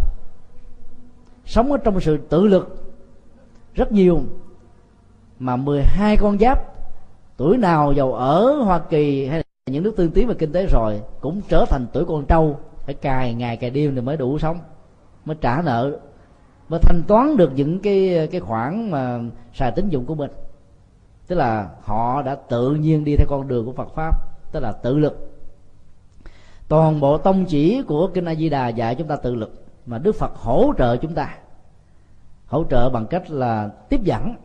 Sống 1.45 1.71
ở 1.71 1.77
trong 1.77 1.99
sự 1.99 2.17
tự 2.17 2.47
lực 2.47 2.93
rất 3.73 3.91
nhiều. 3.91 4.21
Mà 5.39 5.55
12 5.55 6.17
con 6.17 6.39
giáp, 6.39 6.59
tuổi 7.37 7.57
nào 7.57 7.93
giàu 7.93 8.13
ở 8.13 8.53
Hoa 8.53 8.79
Kỳ 8.79 9.27
hay 9.27 9.37
là 9.37 9.43
những 9.71 9.83
nước 9.83 9.93
tiên 9.97 10.11
tiến 10.11 10.27
về 10.27 10.33
kinh 10.33 10.51
tế 10.51 10.65
rồi, 10.65 11.01
cũng 11.21 11.41
trở 11.49 11.65
thành 11.69 11.87
tuổi 11.93 12.05
con 12.05 12.25
trâu. 12.25 12.59
Phải 12.85 12.93
cài 12.93 13.33
ngày 13.33 13.57
cài 13.57 13.69
đêm 13.69 13.95
thì 13.95 14.01
mới 14.01 14.17
đủ 14.17 14.39
sống, 14.39 14.59
mới 15.25 15.37
trả 15.41 15.61
nợ, 15.61 15.99
mới 16.69 16.79
thanh 16.79 17.03
toán 17.07 17.37
được 17.37 17.51
những 17.55 17.79
cái 17.79 18.27
cái 18.31 18.41
khoản 18.41 18.91
mà 18.91 19.19
xài 19.53 19.71
tín 19.71 19.89
dụng 19.89 20.05
của 20.05 20.15
mình. 20.15 20.31
Tức 21.27 21.35
là 21.35 21.69
họ 21.81 22.21
đã 22.21 22.35
tự 22.35 22.75
nhiên 22.75 23.03
đi 23.03 23.15
theo 23.15 23.27
con 23.29 23.47
đường 23.47 23.65
của 23.65 23.73
Phật 23.73 23.95
pháp, 23.95 24.11
tức 24.51 24.59
là 24.59 24.71
tự 24.71 24.97
lực 24.97 25.36
toàn 26.67 26.99
bộ 26.99 27.17
tông 27.17 27.45
chỉ 27.45 27.81
của 27.81 28.07
kinh 28.13 28.25
A 28.25 28.35
Di 28.35 28.49
Đà 28.49 28.67
dạy 28.67 28.95
chúng 28.95 29.07
ta 29.07 29.15
tự 29.15 29.35
lực 29.35 29.65
mà 29.85 29.97
Đức 29.97 30.15
Phật 30.15 30.35
hỗ 30.35 30.73
trợ 30.77 30.97
chúng 30.97 31.13
ta. 31.13 31.37
Hỗ 32.47 32.63
trợ 32.69 32.89
bằng 32.89 33.07
cách 33.07 33.31
là 33.31 33.69
tiếp 33.89 34.03
dẫn 34.03 34.35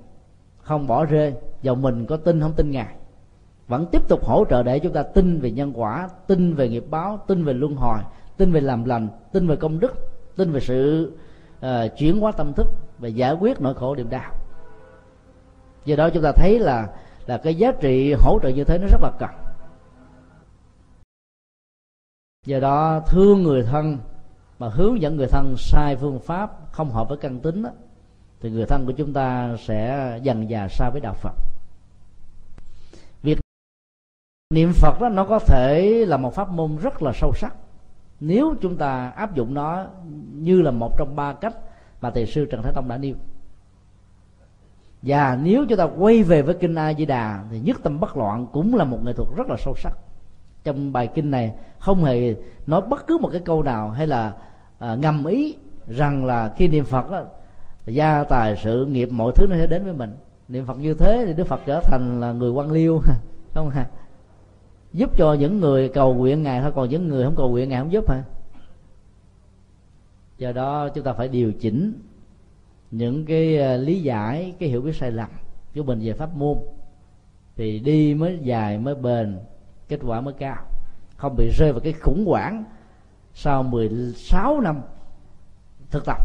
không 0.63 0.87
bỏ 0.87 1.05
rơi. 1.05 1.35
Dầu 1.63 1.75
mình 1.75 2.07
có 2.07 2.17
tin 2.17 2.41
không 2.41 2.53
tin 2.53 2.71
ngài 2.71 2.95
vẫn 3.69 3.87
tiếp 3.87 4.09
tục 4.09 4.25
hỗ 4.25 4.45
trợ 4.51 4.63
để 4.63 4.79
chúng 4.79 4.93
ta 4.93 5.03
tin 5.03 5.41
về 5.41 5.51
nhân 5.51 5.73
quả 5.75 6.09
tin 6.27 6.55
về 6.55 6.69
nghiệp 6.69 6.85
báo 6.91 7.19
tin 7.27 7.45
về 7.45 7.53
luân 7.53 7.77
hồi 7.77 7.99
tin 8.37 8.53
về 8.53 8.61
làm 8.61 8.85
lành 8.85 9.09
tin 9.33 9.47
về 9.47 9.57
công 9.57 9.81
đức 9.81 9.95
tin 10.37 10.53
về 10.53 10.61
sự 10.61 11.13
uh, 11.67 11.69
chuyển 11.99 12.21
hóa 12.21 12.33
tâm 12.33 12.53
thức 12.53 12.67
và 12.99 13.09
giải 13.09 13.33
quyết 13.33 13.61
nỗi 13.61 13.75
khổ 13.75 13.95
niềm 13.95 14.11
đau. 14.11 14.33
Do 15.85 15.97
đó 15.97 16.11
chúng 16.11 16.23
ta 16.23 16.33
thấy 16.33 16.59
là 16.59 16.89
là 17.27 17.39
cái 17.39 17.55
giá 17.55 17.73
trị 17.81 18.15
hỗ 18.19 18.39
trợ 18.43 18.49
như 18.49 18.65
thế 18.65 18.79
nó 18.79 18.87
rất 18.87 19.01
là 19.03 19.11
cần 19.19 19.31
do 22.47 22.61
đó 22.61 23.01
thương 23.07 23.43
người 23.43 23.63
thân 23.63 23.99
mà 24.59 24.69
hướng 24.69 25.01
dẫn 25.01 25.17
người 25.17 25.27
thân 25.27 25.55
sai 25.59 25.97
phương 25.97 26.21
pháp 26.21 26.51
không 26.73 26.91
hợp 26.91 27.09
với 27.09 27.19
căn 27.19 27.41
tính 27.41 27.63
đó, 27.63 27.71
thì 28.41 28.51
người 28.51 28.67
thân 28.67 28.87
của 28.87 28.93
chúng 28.93 29.13
ta 29.13 29.57
sẽ 29.59 30.19
dần 30.23 30.49
dà 30.49 30.69
xa 30.69 30.91
với 30.91 31.01
đạo 31.01 31.15
phật. 31.15 31.33
Việc 33.23 33.39
niệm 34.55 34.73
phật 34.73 35.01
đó 35.01 35.09
nó 35.09 35.25
có 35.25 35.39
thể 35.39 36.05
là 36.09 36.17
một 36.17 36.35
pháp 36.35 36.51
môn 36.51 36.77
rất 36.77 37.03
là 37.03 37.13
sâu 37.15 37.33
sắc. 37.35 37.55
Nếu 38.21 38.55
chúng 38.61 38.77
ta 38.77 39.13
áp 39.17 39.35
dụng 39.35 39.55
nó 39.55 39.87
như 40.33 40.63
là 40.63 40.71
một 40.71 40.99
trong 40.99 41.17
ba 41.17 41.33
cách 41.33 41.55
mà 42.01 42.11
thầy 42.11 42.27
sư 42.27 42.47
trần 42.51 42.63
thái 42.63 42.73
tông 42.73 42.89
đã 42.89 42.97
nêu. 42.97 43.15
Và 45.03 45.39
nếu 45.43 45.67
chúng 45.69 45.79
ta 45.79 45.85
quay 45.85 46.23
về 46.23 46.43
với 46.43 46.55
kinh 46.55 46.75
a 46.75 46.95
di 46.95 47.07
đà 47.07 47.45
thì 47.51 47.61
nhất 47.61 47.77
tâm 47.83 48.01
bất 48.01 48.17
loạn 48.17 48.47
cũng 48.53 48.75
là 48.75 48.85
một 48.85 48.99
nghệ 49.05 49.13
thuật 49.13 49.29
rất 49.37 49.47
là 49.49 49.57
sâu 49.59 49.75
sắc 49.77 49.99
trong 50.65 50.93
bài 50.93 51.07
kinh 51.07 51.31
này 51.31 51.53
không 51.79 52.05
hề 52.05 52.35
nói 52.67 52.81
bất 52.81 53.07
cứ 53.07 53.19
một 53.19 53.29
cái 53.33 53.41
câu 53.45 53.63
nào 53.63 53.91
hay 53.91 54.07
là 54.07 54.33
à, 54.79 54.95
ngầm 54.95 55.25
ý 55.25 55.55
rằng 55.89 56.25
là 56.25 56.53
khi 56.57 56.69
niệm 56.69 56.85
phật 56.85 57.11
đó, 57.11 57.25
gia 57.87 58.25
tài 58.25 58.57
sự 58.57 58.87
nghiệp 58.87 59.09
mọi 59.13 59.33
thứ 59.35 59.47
nó 59.47 59.57
sẽ 59.57 59.67
đến 59.67 59.85
với 59.85 59.93
mình. 59.93 60.17
Niệm 60.49 60.67
phật 60.67 60.79
như 60.79 60.95
thế 60.95 61.25
thì 61.27 61.33
đức 61.33 61.47
phật 61.47 61.61
trở 61.67 61.81
thành 61.81 62.21
là 62.21 62.33
người 62.33 62.51
quan 62.51 62.73
liêu 62.73 63.01
không 63.55 63.71
hả? 63.71 63.87
Giúp 64.93 65.17
cho 65.17 65.35
những 65.35 65.61
người 65.61 65.89
cầu 65.89 66.15
nguyện 66.15 66.43
ngài 66.43 66.63
thôi 66.63 66.73
còn 66.75 66.89
những 66.89 67.09
người 67.09 67.25
không 67.25 67.37
cầu 67.37 67.51
nguyện 67.51 67.69
ngài 67.69 67.81
không 67.81 67.93
giúp 67.93 68.11
hả? 68.11 68.23
Do 70.39 70.53
đó 70.53 70.89
chúng 70.89 71.05
ta 71.05 71.13
phải 71.13 71.29
điều 71.29 71.53
chỉnh 71.53 71.93
những 72.91 73.27
cái 73.27 73.59
à, 73.59 73.77
lý 73.77 74.03
giải 74.03 74.55
cái 74.59 74.69
hiểu 74.69 74.81
biết 74.81 74.97
sai 74.97 75.11
lầm 75.11 75.29
của 75.75 75.83
mình 75.83 76.01
về 76.03 76.13
pháp 76.13 76.37
môn. 76.37 76.59
Thì 77.57 77.79
đi 77.79 78.15
mới 78.15 78.39
dài 78.43 78.79
mới 78.79 78.95
bền 78.95 79.39
kết 79.89 80.01
quả 80.07 80.21
mới 80.21 80.35
cao. 80.35 80.57
Không 81.17 81.37
bị 81.37 81.49
rơi 81.49 81.73
vào 81.73 81.81
cái 81.81 81.93
khủng 81.93 82.25
hoảng 82.27 82.65
sau 83.35 83.63
16 83.63 84.61
năm 84.61 84.81
thực 85.91 86.05
tập. 86.07 86.19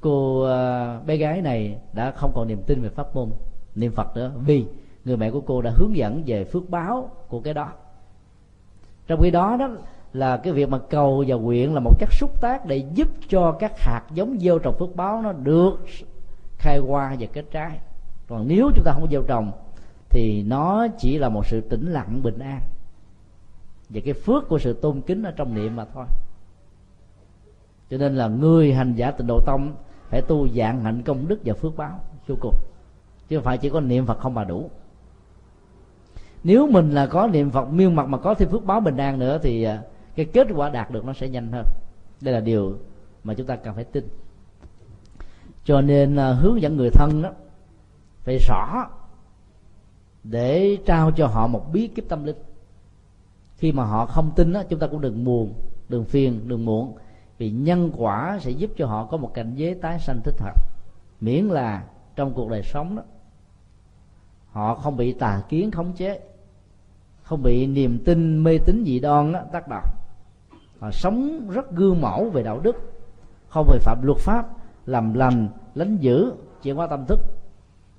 Cô 0.00 0.42
uh, 0.42 1.06
bé 1.06 1.16
gái 1.16 1.40
này 1.40 1.78
đã 1.92 2.10
không 2.10 2.32
còn 2.34 2.48
niềm 2.48 2.62
tin 2.66 2.82
về 2.82 2.88
pháp 2.88 3.14
môn 3.14 3.30
niệm 3.74 3.92
phật 3.92 4.16
nữa 4.16 4.32
vì 4.36 4.66
người 5.04 5.16
mẹ 5.16 5.30
của 5.30 5.40
cô 5.40 5.62
đã 5.62 5.70
hướng 5.74 5.96
dẫn 5.96 6.22
về 6.26 6.44
phước 6.44 6.70
báo 6.70 7.10
của 7.28 7.40
cái 7.40 7.54
đó. 7.54 7.72
Trong 9.06 9.20
khi 9.22 9.30
đó 9.30 9.56
đó 9.56 9.68
là 10.12 10.36
cái 10.36 10.52
việc 10.52 10.68
mà 10.68 10.78
cầu 10.78 11.24
và 11.26 11.36
nguyện 11.36 11.74
là 11.74 11.80
một 11.80 11.98
chất 11.98 12.12
xúc 12.12 12.40
tác 12.40 12.66
để 12.66 12.76
giúp 12.94 13.08
cho 13.28 13.52
các 13.52 13.80
hạt 13.80 14.02
giống 14.14 14.38
gieo 14.38 14.58
trồng 14.58 14.78
phước 14.78 14.96
báo 14.96 15.22
nó 15.22 15.32
được 15.32 15.86
khai 16.58 16.78
hoa 16.78 17.16
và 17.18 17.26
kết 17.32 17.44
trái. 17.50 17.78
Còn 18.28 18.48
nếu 18.48 18.70
chúng 18.74 18.84
ta 18.84 18.92
không 18.92 19.10
gieo 19.10 19.22
trồng 19.22 19.52
thì 20.10 20.42
nó 20.42 20.86
chỉ 20.98 21.18
là 21.18 21.28
một 21.28 21.46
sự 21.46 21.60
tĩnh 21.60 21.92
lặng 21.92 22.22
bình 22.22 22.38
an. 22.38 22.60
Và 23.88 24.00
cái 24.04 24.14
phước 24.14 24.48
của 24.48 24.58
sự 24.58 24.72
tôn 24.72 25.00
kính 25.00 25.22
ở 25.22 25.30
trong 25.30 25.54
niệm 25.54 25.76
mà 25.76 25.84
thôi. 25.94 26.04
Cho 27.90 27.98
nên 27.98 28.16
là 28.16 28.28
người 28.28 28.72
hành 28.72 28.94
giả 28.94 29.10
tịnh 29.10 29.26
độ 29.26 29.40
tông 29.46 29.74
phải 30.08 30.22
tu 30.22 30.48
dạng 30.48 30.80
hạnh 30.80 31.02
công 31.02 31.28
đức 31.28 31.40
và 31.44 31.54
phước 31.54 31.76
báo 31.76 32.00
vô 32.26 32.36
cùng. 32.40 32.54
Chứ 33.28 33.36
không 33.36 33.44
phải 33.44 33.58
chỉ 33.58 33.70
có 33.70 33.80
niệm 33.80 34.06
phật 34.06 34.18
không 34.18 34.34
mà 34.34 34.44
đủ. 34.44 34.70
Nếu 36.44 36.66
mình 36.66 36.90
là 36.90 37.06
có 37.06 37.26
niệm 37.26 37.50
phật 37.50 37.64
miêu 37.64 37.90
mặt 37.90 38.08
mà 38.08 38.18
có 38.18 38.34
thêm 38.34 38.48
phước 38.48 38.64
báo 38.64 38.80
bình 38.80 38.96
an 38.96 39.18
nữa 39.18 39.38
thì 39.42 39.62
à, 39.62 39.82
cái 40.14 40.26
kết 40.26 40.46
quả 40.54 40.70
đạt 40.70 40.90
được 40.90 41.04
nó 41.04 41.12
sẽ 41.12 41.28
nhanh 41.28 41.52
hơn. 41.52 41.66
Đây 42.20 42.34
là 42.34 42.40
điều 42.40 42.78
mà 43.24 43.34
chúng 43.34 43.46
ta 43.46 43.56
cần 43.56 43.74
phải 43.74 43.84
tin. 43.84 44.08
Cho 45.64 45.80
nên 45.80 46.16
à, 46.16 46.32
hướng 46.32 46.62
dẫn 46.62 46.76
người 46.76 46.90
thân 46.90 47.22
đó 47.22 47.30
phải 48.24 48.38
rõ 48.38 48.88
để 50.30 50.78
trao 50.86 51.10
cho 51.10 51.26
họ 51.26 51.46
một 51.46 51.72
bí 51.72 51.88
kíp 51.88 52.08
tâm 52.08 52.24
linh. 52.24 52.36
Khi 53.56 53.72
mà 53.72 53.84
họ 53.84 54.06
không 54.06 54.30
tin 54.36 54.52
đó, 54.52 54.62
chúng 54.68 54.80
ta 54.80 54.86
cũng 54.86 55.00
đừng 55.00 55.24
buồn 55.24 55.54
đừng 55.88 56.04
phiền 56.04 56.48
đừng 56.48 56.64
muộn 56.64 56.94
vì 57.38 57.50
nhân 57.50 57.92
quả 57.96 58.38
sẽ 58.40 58.50
giúp 58.50 58.70
cho 58.76 58.86
họ 58.86 59.04
có 59.04 59.16
một 59.16 59.34
cảnh 59.34 59.54
giới 59.54 59.74
tái 59.74 59.98
sanh 59.98 60.20
thích 60.24 60.34
hợp. 60.38 60.54
Miễn 61.20 61.44
là 61.44 61.84
trong 62.16 62.34
cuộc 62.34 62.50
đời 62.50 62.62
sống 62.62 62.96
đó 62.96 63.02
họ 64.50 64.74
không 64.74 64.96
bị 64.96 65.12
tà 65.12 65.42
kiến 65.48 65.70
khống 65.70 65.92
chế 65.92 66.20
không 67.22 67.42
bị 67.42 67.66
niềm 67.66 67.98
tin 68.04 68.44
mê 68.44 68.58
tín 68.58 68.84
dị 68.84 69.00
đoan 69.00 69.32
đó, 69.32 69.40
tác 69.52 69.68
động. 69.68 69.84
Họ 70.80 70.90
sống 70.90 71.50
rất 71.50 71.72
gương 71.72 72.00
mẫu 72.00 72.30
về 72.30 72.42
đạo 72.42 72.60
đức 72.60 72.76
không 73.48 73.66
về 73.68 73.78
phạm 73.78 74.02
luật 74.02 74.18
pháp 74.18 74.48
làm 74.86 75.14
lành 75.14 75.48
lánh 75.74 75.96
giữ 75.96 76.32
chuyển 76.62 76.76
hóa 76.76 76.86
tâm 76.86 77.06
thức. 77.06 77.20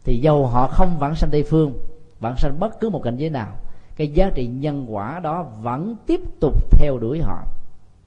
Thì 0.04 0.18
dầu 0.18 0.48
họ 0.48 0.68
không 0.68 0.98
vãng 1.00 1.16
sanh 1.16 1.30
tây 1.30 1.44
phương 1.44 1.74
vãng 2.20 2.38
sanh 2.38 2.60
bất 2.60 2.80
cứ 2.80 2.90
một 2.90 3.04
cảnh 3.04 3.18
giới 3.18 3.30
nào, 3.30 3.52
cái 3.96 4.08
giá 4.08 4.30
trị 4.30 4.48
nhân 4.48 4.86
quả 4.90 5.20
đó 5.20 5.44
vẫn 5.62 5.96
tiếp 6.06 6.22
tục 6.40 6.72
theo 6.72 6.98
đuổi 6.98 7.22
họ. 7.22 7.44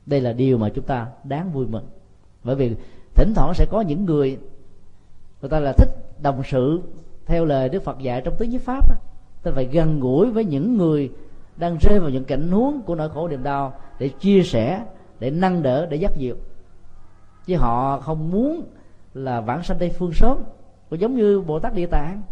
Đây 0.06 0.20
là 0.20 0.32
điều 0.32 0.58
mà 0.58 0.68
chúng 0.68 0.84
ta 0.84 1.06
đáng 1.24 1.52
vui 1.52 1.66
mừng. 1.66 1.86
Bởi 2.44 2.56
vì 2.56 2.76
thỉnh 3.14 3.32
thoảng 3.34 3.54
sẽ 3.54 3.66
có 3.70 3.80
những 3.80 4.04
người 4.04 4.38
người 5.40 5.48
ta 5.48 5.60
là 5.60 5.72
thích 5.72 5.88
đồng 6.22 6.42
sự 6.44 6.80
theo 7.26 7.44
lời 7.44 7.68
đức 7.68 7.84
phật 7.84 7.98
dạy 7.98 8.22
trong 8.24 8.34
tứ 8.38 8.44
giới 8.44 8.58
pháp 8.58 8.88
đó. 8.88 8.96
ta 9.42 9.50
phải 9.54 9.64
gần 9.64 10.00
gũi 10.00 10.30
với 10.30 10.44
những 10.44 10.76
người 10.76 11.10
đang 11.56 11.76
rơi 11.80 12.00
vào 12.00 12.10
những 12.10 12.24
cảnh 12.24 12.50
huống 12.50 12.82
của 12.82 12.94
nỗi 12.94 13.08
khổ 13.08 13.28
niềm 13.28 13.42
đau 13.42 13.74
để 13.98 14.08
chia 14.08 14.42
sẻ, 14.42 14.84
để 15.20 15.30
nâng 15.30 15.62
đỡ, 15.62 15.86
để 15.86 15.96
dắt 15.96 16.12
dìu. 16.16 16.36
Chứ 17.46 17.56
họ 17.56 18.00
không 18.00 18.30
muốn 18.30 18.62
là 19.14 19.40
vãng 19.40 19.62
sanh 19.62 19.78
tây 19.78 19.90
phương 19.90 20.12
sớm, 20.12 20.38
cũng 20.90 21.00
giống 21.00 21.16
như 21.16 21.40
bồ 21.40 21.58
tát 21.58 21.74
địa 21.74 21.86
tạng 21.86 22.22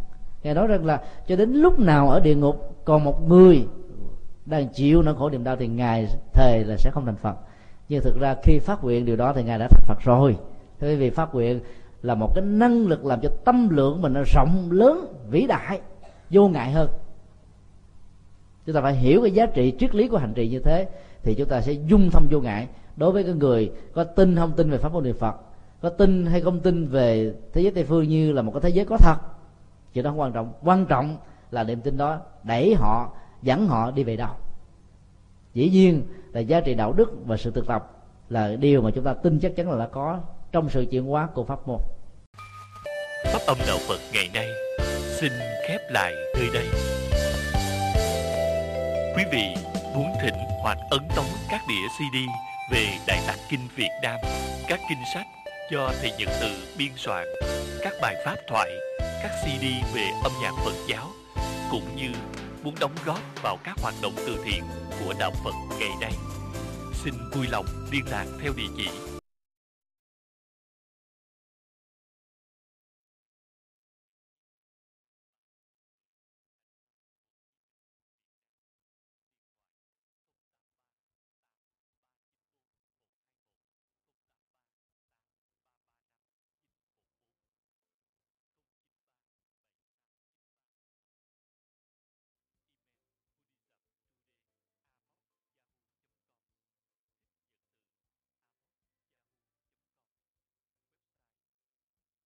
ngài 0.42 0.54
nói 0.54 0.66
rằng 0.66 0.84
là 0.84 1.02
cho 1.28 1.36
đến 1.36 1.52
lúc 1.52 1.78
nào 1.78 2.10
ở 2.10 2.20
địa 2.20 2.34
ngục, 2.34 2.76
còn 2.84 3.04
một 3.04 3.28
người 3.28 3.66
đang 4.46 4.68
chịu 4.68 5.02
nỗi 5.02 5.14
khổ 5.14 5.30
niềm 5.30 5.44
đau 5.44 5.56
thì 5.56 5.66
ngài 5.66 6.08
thề 6.32 6.64
là 6.66 6.76
sẽ 6.76 6.90
không 6.90 7.06
thành 7.06 7.16
phật. 7.16 7.36
Nhưng 7.88 8.02
thực 8.02 8.20
ra 8.20 8.36
khi 8.42 8.58
phát 8.58 8.84
nguyện 8.84 9.04
điều 9.04 9.16
đó 9.16 9.32
thì 9.32 9.42
ngài 9.42 9.58
đã 9.58 9.68
thành 9.70 9.84
phật 9.86 9.98
rồi. 10.04 10.36
Bởi 10.80 10.96
vì 10.96 11.10
phát 11.10 11.34
nguyện 11.34 11.60
là 12.02 12.14
một 12.14 12.34
cái 12.34 12.44
năng 12.44 12.86
lực 12.86 13.04
làm 13.04 13.20
cho 13.20 13.28
tâm 13.44 13.68
lượng 13.68 14.02
mình 14.02 14.12
nó 14.12 14.22
rộng 14.34 14.68
lớn, 14.72 15.06
vĩ 15.30 15.46
đại, 15.46 15.80
vô 16.30 16.48
ngại 16.48 16.72
hơn. 16.72 16.88
Chúng 18.66 18.74
ta 18.74 18.80
phải 18.80 18.94
hiểu 18.94 19.22
cái 19.22 19.30
giá 19.30 19.46
trị 19.46 19.72
triết 19.78 19.94
lý 19.94 20.08
của 20.08 20.18
hành 20.18 20.34
trì 20.34 20.48
như 20.48 20.58
thế 20.58 20.88
thì 21.22 21.34
chúng 21.34 21.48
ta 21.48 21.60
sẽ 21.60 21.72
dung 21.72 22.10
thông 22.10 22.26
vô 22.30 22.40
ngại. 22.40 22.68
Đối 22.96 23.12
với 23.12 23.24
cái 23.24 23.32
người 23.32 23.72
có 23.94 24.04
tin 24.04 24.36
không 24.36 24.52
tin 24.56 24.70
về 24.70 24.78
pháp 24.78 24.92
môn 24.92 25.04
niệm 25.04 25.16
phật, 25.18 25.34
có 25.82 25.88
tin 25.88 26.26
hay 26.26 26.40
không 26.40 26.60
tin 26.60 26.86
về 26.86 27.34
thế 27.52 27.62
giới 27.62 27.72
tây 27.72 27.84
phương 27.84 28.08
như 28.08 28.32
là 28.32 28.42
một 28.42 28.52
cái 28.52 28.60
thế 28.60 28.68
giới 28.68 28.84
có 28.84 28.96
thật 28.96 29.16
chuyện 29.94 30.04
đó 30.04 30.10
không 30.10 30.20
quan 30.20 30.32
trọng. 30.32 30.52
Quan 30.62 30.86
trọng 30.86 31.16
là 31.50 31.64
niềm 31.64 31.80
tin 31.80 31.96
đó 31.96 32.20
đẩy 32.42 32.74
họ, 32.74 33.12
dẫn 33.42 33.66
họ 33.66 33.90
đi 33.90 34.04
về 34.04 34.16
đâu 34.16 34.34
dĩ 35.54 35.70
nhiên 35.70 36.02
là 36.32 36.40
giá 36.40 36.60
trị 36.60 36.74
đạo 36.74 36.92
đức 36.92 37.12
và 37.26 37.36
sự 37.36 37.50
thực 37.50 37.66
tập 37.66 37.90
là 38.28 38.56
điều 38.56 38.82
mà 38.82 38.90
chúng 38.94 39.04
ta 39.04 39.14
tin 39.14 39.40
chắc 39.40 39.52
chắn 39.56 39.70
là 39.70 39.78
đã 39.78 39.88
có 39.92 40.20
trong 40.52 40.68
sự 40.68 40.86
chuyển 40.90 41.04
hóa 41.04 41.28
của 41.34 41.44
pháp 41.44 41.68
môn. 41.68 41.78
Pháp 43.24 43.40
âm 43.46 43.58
đạo 43.66 43.78
phật 43.88 43.98
ngày 44.12 44.30
nay 44.34 44.46
xin 45.20 45.32
khép 45.68 45.80
lại 45.90 46.14
nơi 46.34 46.48
đây. 46.54 46.66
Quý 49.16 49.24
vị 49.32 49.54
muốn 49.94 50.06
thỉnh 50.22 50.34
hoặc 50.62 50.78
ấn 50.90 51.00
tống 51.16 51.24
các 51.50 51.60
đĩa 51.68 51.88
cd 51.98 52.16
về 52.72 52.86
đại 53.06 53.18
tạng 53.26 53.38
kinh 53.50 53.60
việt 53.76 53.90
nam, 54.02 54.16
các 54.68 54.80
kinh 54.88 54.98
sách 55.14 55.26
do 55.70 55.92
thầy 56.01 56.12
nhật 56.18 56.28
từ 56.40 56.48
biên 56.78 56.88
soạn 56.97 57.26
các 57.82 57.92
bài 58.02 58.14
pháp 58.24 58.36
thoại, 58.48 58.70
các 59.22 59.30
cd 59.42 59.64
về 59.94 60.10
âm 60.22 60.32
nhạc 60.42 60.52
phật 60.64 60.74
giáo, 60.88 61.10
cũng 61.70 61.97
như 61.97 62.12
muốn 62.62 62.74
đóng 62.80 62.94
góp 63.05 63.20
vào 63.42 63.59
các 63.64 63.76
hoạt 63.82 63.94
động 64.02 64.12
từ 64.16 64.36
thiện 64.44 64.62
của 64.98 65.14
đạo 65.18 65.32
phật 65.44 65.55
ngày 65.78 65.90
nay. 66.01 66.12
Xin 67.05 67.14
vui 67.34 67.47
lòng 67.51 67.66
liên 67.92 68.05
lạc 68.10 68.26
theo 68.42 68.52
địa 68.56 68.68
chỉ 68.76 68.88